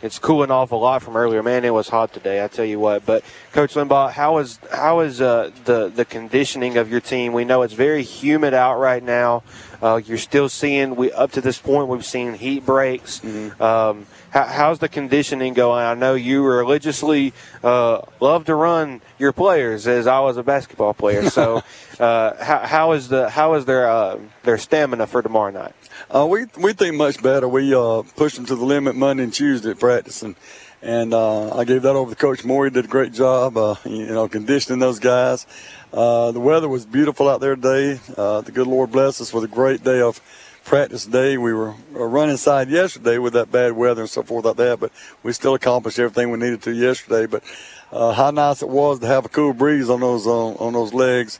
It's 0.01 0.19
cooling 0.19 0.51
off 0.51 0.71
a 0.71 0.75
lot 0.75 1.01
from 1.01 1.17
earlier. 1.17 1.41
Man, 1.41 1.65
it 1.65 1.73
was 1.73 1.89
hot 1.89 2.13
today. 2.13 2.43
I 2.43 2.47
tell 2.47 2.65
you 2.65 2.79
what. 2.79 3.05
But 3.05 3.23
Coach 3.51 3.73
Limbaugh, 3.73 4.11
how 4.11 4.37
is 4.37 4.59
how 4.71 4.99
is 4.99 5.21
uh, 5.21 5.51
the 5.65 5.89
the 5.89 6.05
conditioning 6.05 6.77
of 6.77 6.91
your 6.91 7.01
team? 7.01 7.33
We 7.33 7.45
know 7.45 7.63
it's 7.63 7.73
very 7.73 8.03
humid 8.03 8.53
out 8.53 8.77
right 8.77 9.01
now. 9.01 9.43
Uh, 9.81 10.01
you're 10.05 10.17
still 10.17 10.49
seeing 10.49 10.95
we 10.95 11.11
up 11.11 11.31
to 11.31 11.41
this 11.41 11.59
point 11.59 11.87
we've 11.87 12.05
seen 12.05 12.33
heat 12.33 12.65
breaks. 12.65 13.23
Um, 13.59 14.05
how, 14.29 14.43
how's 14.45 14.79
the 14.79 14.89
conditioning 14.89 15.53
going? 15.53 15.83
I 15.83 15.93
know 15.93 16.15
you 16.15 16.43
religiously 16.43 17.33
uh, 17.63 18.01
love 18.19 18.45
to 18.45 18.55
run 18.55 19.01
your 19.17 19.31
players, 19.31 19.87
as 19.87 20.07
I 20.07 20.19
was 20.19 20.37
a 20.37 20.43
basketball 20.43 20.93
player. 20.93 21.29
So, 21.29 21.63
uh, 21.99 22.43
how, 22.43 22.59
how 22.59 22.91
is 22.91 23.07
the 23.07 23.29
how 23.29 23.53
is 23.53 23.65
their 23.65 23.89
uh, 23.89 24.19
their 24.43 24.57
stamina 24.57 25.07
for 25.07 25.21
tomorrow 25.21 25.51
night? 25.51 25.73
Uh, 26.13 26.25
we 26.25 26.45
we 26.57 26.73
think 26.73 26.95
much 26.95 27.21
better. 27.21 27.47
We 27.47 27.73
uh, 27.73 28.03
pushed 28.15 28.35
them 28.35 28.45
to 28.47 28.55
the 28.55 28.65
limit 28.65 28.95
Monday 28.95 29.23
and 29.23 29.33
Tuesday 29.33 29.71
at 29.71 29.79
practice, 29.79 30.21
and 30.21 30.35
and 30.81 31.13
uh, 31.13 31.55
I 31.55 31.63
gave 31.63 31.81
that 31.83 31.95
over 31.95 32.11
to 32.11 32.15
Coach 32.15 32.45
Moore. 32.45 32.65
He 32.65 32.71
did 32.71 32.85
a 32.85 32.87
great 32.87 33.13
job, 33.13 33.57
uh, 33.57 33.75
you 33.85 34.07
know, 34.07 34.27
conditioning 34.27 34.79
those 34.79 34.99
guys. 34.99 35.47
Uh, 35.91 36.31
the 36.31 36.39
weather 36.39 36.67
was 36.69 36.85
beautiful 36.85 37.29
out 37.29 37.41
there 37.41 37.55
today. 37.55 37.99
Uh, 38.15 38.41
the 38.41 38.51
good 38.51 38.67
Lord 38.67 38.91
bless 38.91 39.19
us 39.21 39.33
with 39.33 39.43
a 39.43 39.47
great 39.47 39.83
day 39.83 40.01
of 40.01 40.21
practice 40.65 41.05
today. 41.05 41.37
We 41.37 41.53
were 41.53 41.69
uh, 41.95 42.03
running 42.03 42.31
inside 42.31 42.69
yesterday 42.69 43.17
with 43.17 43.33
that 43.33 43.51
bad 43.51 43.73
weather 43.73 44.01
and 44.01 44.09
so 44.09 44.21
forth 44.21 44.45
like 44.45 44.57
that, 44.57 44.79
but 44.79 44.91
we 45.23 45.33
still 45.33 45.55
accomplished 45.55 45.97
everything 45.97 46.29
we 46.29 46.37
needed 46.37 46.61
to 46.63 46.71
yesterday. 46.71 47.25
But 47.25 47.43
uh, 47.91 48.11
how 48.11 48.31
nice 48.31 48.61
it 48.61 48.69
was 48.69 48.99
to 48.99 49.07
have 49.07 49.25
a 49.25 49.29
cool 49.29 49.53
breeze 49.53 49.89
on 49.89 50.01
those 50.01 50.27
uh, 50.27 50.31
on 50.31 50.73
those 50.73 50.93
legs 50.93 51.39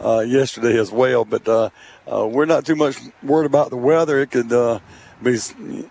uh, 0.00 0.20
yesterday 0.20 0.78
as 0.78 0.90
well. 0.90 1.24
But 1.24 1.72
we're 2.06 2.46
not 2.46 2.66
too 2.66 2.76
much 2.76 2.98
worried 3.22 3.46
about 3.46 3.70
the 3.70 3.76
weather. 3.76 4.20
It 4.20 4.32
could 4.32 4.52
uh, 4.52 4.80
be, 5.24 5.38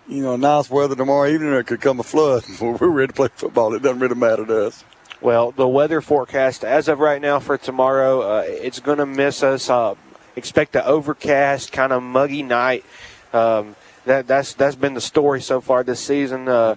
you 0.08 0.22
know, 0.22 0.36
nice 0.36 0.70
weather 0.70 0.94
tomorrow 0.94 1.28
evening, 1.28 1.50
or 1.50 1.60
it 1.60 1.66
could 1.66 1.80
come 1.80 2.00
a 2.00 2.02
flood. 2.02 2.44
We're 2.60 2.88
ready 2.88 3.08
to 3.08 3.12
play 3.12 3.28
football. 3.34 3.74
It 3.74 3.82
doesn't 3.82 3.98
really 3.98 4.14
matter 4.14 4.46
to 4.46 4.66
us. 4.66 4.84
Well, 5.20 5.52
the 5.52 5.68
weather 5.68 6.00
forecast 6.00 6.64
as 6.64 6.88
of 6.88 6.98
right 6.98 7.20
now 7.20 7.38
for 7.40 7.56
tomorrow, 7.56 8.20
uh, 8.20 8.44
it's 8.46 8.80
going 8.80 8.98
to 8.98 9.06
miss 9.06 9.42
us. 9.42 9.70
Uh, 9.70 9.94
expect 10.36 10.76
an 10.76 10.82
overcast, 10.84 11.72
kind 11.72 11.92
of 11.92 12.02
muggy 12.02 12.42
night. 12.42 12.84
Um, 13.32 13.76
that, 14.04 14.26
that's 14.26 14.52
that's 14.52 14.76
been 14.76 14.94
the 14.94 15.00
story 15.00 15.40
so 15.40 15.60
far 15.60 15.82
this 15.82 16.00
season. 16.00 16.46
Uh, 16.48 16.76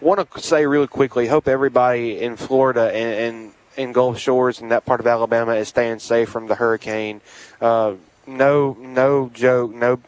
want 0.00 0.30
to 0.30 0.40
say 0.40 0.66
really 0.66 0.86
quickly, 0.86 1.26
hope 1.26 1.48
everybody 1.48 2.20
in 2.20 2.36
Florida 2.36 2.92
and, 2.94 3.36
and 3.36 3.52
in 3.76 3.92
Gulf 3.92 4.18
Shores 4.18 4.60
and 4.60 4.70
that 4.70 4.84
part 4.84 5.00
of 5.00 5.06
Alabama 5.06 5.54
is 5.54 5.68
staying 5.68 5.98
safe 5.98 6.28
from 6.28 6.46
the 6.46 6.54
hurricane. 6.54 7.20
Uh, 7.60 7.94
no, 8.26 8.76
no 8.78 9.30
joke, 9.32 9.72
no, 9.72 9.98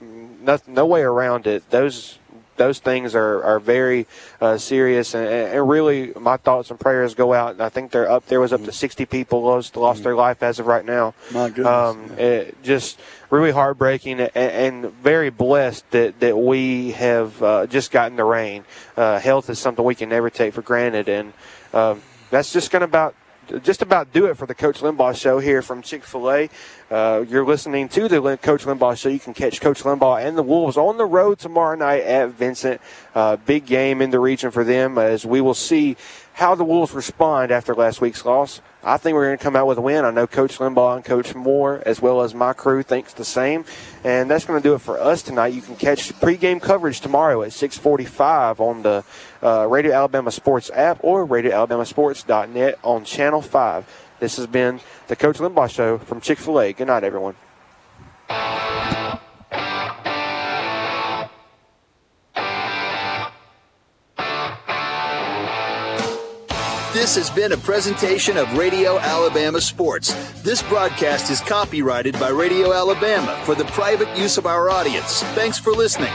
no, 0.42 0.58
no 0.66 0.86
way 0.86 1.02
around 1.02 1.46
it. 1.46 1.68
Those 1.70 2.18
those 2.56 2.78
things 2.78 3.14
are, 3.14 3.42
are 3.42 3.58
very 3.58 4.06
uh, 4.40 4.58
serious, 4.58 5.14
and, 5.14 5.26
and 5.26 5.68
really, 5.68 6.12
my 6.18 6.36
thoughts 6.36 6.70
and 6.70 6.78
prayers 6.78 7.14
go 7.14 7.32
out. 7.32 7.60
I 7.60 7.68
think 7.68 7.90
they're 7.90 8.10
up. 8.10 8.26
There 8.26 8.40
was 8.40 8.52
up 8.52 8.62
to 8.64 8.72
60 8.72 9.06
people 9.06 9.42
lost 9.42 9.76
lost 9.76 10.02
their 10.02 10.14
life 10.14 10.42
as 10.42 10.58
of 10.58 10.66
right 10.66 10.84
now. 10.84 11.14
My 11.32 11.48
goodness. 11.48 11.66
Um, 11.66 12.10
it 12.18 12.62
just 12.62 13.00
really 13.30 13.50
heartbreaking 13.50 14.20
and, 14.20 14.30
and 14.36 14.92
very 14.92 15.30
blessed 15.30 15.90
that, 15.92 16.20
that 16.20 16.36
we 16.36 16.92
have 16.92 17.42
uh, 17.42 17.66
just 17.66 17.90
gotten 17.90 18.16
the 18.16 18.24
rain. 18.24 18.64
Uh, 18.96 19.18
health 19.18 19.48
is 19.48 19.58
something 19.58 19.84
we 19.84 19.94
can 19.94 20.10
never 20.10 20.28
take 20.28 20.54
for 20.54 20.62
granted, 20.62 21.08
and 21.08 21.32
um, 21.72 22.02
that's 22.30 22.52
just 22.52 22.70
going 22.70 22.80
to 22.80 22.84
about 22.84 23.14
just 23.62 23.82
about 23.82 24.12
do 24.12 24.26
it 24.26 24.36
for 24.36 24.46
the 24.46 24.54
Coach 24.54 24.80
Limbaugh 24.80 25.16
Show 25.16 25.38
here 25.38 25.62
from 25.62 25.82
Chick 25.82 26.04
Fil 26.04 26.30
A. 26.30 26.50
Uh, 26.90 27.24
you're 27.28 27.44
listening 27.44 27.88
to 27.90 28.08
the 28.08 28.36
Coach 28.38 28.64
Limbaugh 28.64 28.96
Show. 28.96 29.08
You 29.08 29.18
can 29.18 29.34
catch 29.34 29.60
Coach 29.60 29.82
Limbaugh 29.82 30.24
and 30.24 30.38
the 30.38 30.42
Wolves 30.42 30.76
on 30.76 30.96
the 30.96 31.04
road 31.04 31.38
tomorrow 31.38 31.76
night 31.76 32.02
at 32.02 32.30
Vincent. 32.30 32.80
Uh, 33.14 33.36
big 33.36 33.66
game 33.66 34.00
in 34.00 34.10
the 34.10 34.20
region 34.20 34.50
for 34.50 34.64
them 34.64 34.96
as 34.98 35.26
we 35.26 35.40
will 35.40 35.54
see 35.54 35.96
how 36.34 36.54
the 36.54 36.64
Wolves 36.64 36.92
respond 36.92 37.50
after 37.50 37.74
last 37.74 38.00
week's 38.00 38.24
loss. 38.24 38.60
I 38.82 38.96
think 38.96 39.14
we're 39.14 39.26
going 39.26 39.38
to 39.38 39.42
come 39.42 39.54
out 39.54 39.66
with 39.66 39.78
a 39.78 39.80
win. 39.82 40.04
I 40.04 40.10
know 40.10 40.26
Coach 40.26 40.58
Limbaugh 40.58 40.96
and 40.96 41.04
Coach 41.04 41.34
Moore, 41.34 41.82
as 41.86 42.02
well 42.02 42.22
as 42.22 42.34
my 42.34 42.52
crew, 42.52 42.82
thinks 42.82 43.12
the 43.12 43.24
same. 43.24 43.64
And 44.02 44.30
that's 44.30 44.44
going 44.44 44.60
to 44.60 44.68
do 44.68 44.74
it 44.74 44.80
for 44.80 44.98
us 44.98 45.22
tonight. 45.22 45.52
You 45.52 45.62
can 45.62 45.76
catch 45.76 46.12
pregame 46.14 46.60
coverage 46.60 47.00
tomorrow 47.00 47.42
at 47.42 47.52
645 47.52 48.60
on 48.60 48.82
the 48.82 49.04
uh, 49.42 49.66
Radio 49.68 49.92
Alabama 49.92 50.32
Sports 50.32 50.70
app 50.74 50.98
or 51.02 51.26
RadioAlabamaSports.net 51.26 52.78
on 52.82 53.04
Channel 53.04 53.42
5. 53.42 54.08
This 54.18 54.36
has 54.36 54.46
been 54.46 54.80
the 55.08 55.16
Coach 55.16 55.38
Limbaugh 55.38 55.70
Show 55.70 55.98
from 55.98 56.20
Chick 56.20 56.38
fil 56.38 56.60
A. 56.60 56.72
Good 56.72 56.88
night, 56.88 57.04
everyone. 57.04 57.36
This 67.02 67.16
has 67.16 67.30
been 67.30 67.50
a 67.50 67.56
presentation 67.56 68.36
of 68.36 68.56
Radio 68.56 68.96
Alabama 68.96 69.60
Sports. 69.60 70.14
This 70.42 70.62
broadcast 70.62 71.32
is 71.32 71.40
copyrighted 71.40 72.14
by 72.20 72.28
Radio 72.28 72.72
Alabama 72.72 73.42
for 73.44 73.56
the 73.56 73.64
private 73.64 74.16
use 74.16 74.38
of 74.38 74.46
our 74.46 74.70
audience. 74.70 75.20
Thanks 75.34 75.58
for 75.58 75.72
listening. 75.72 76.12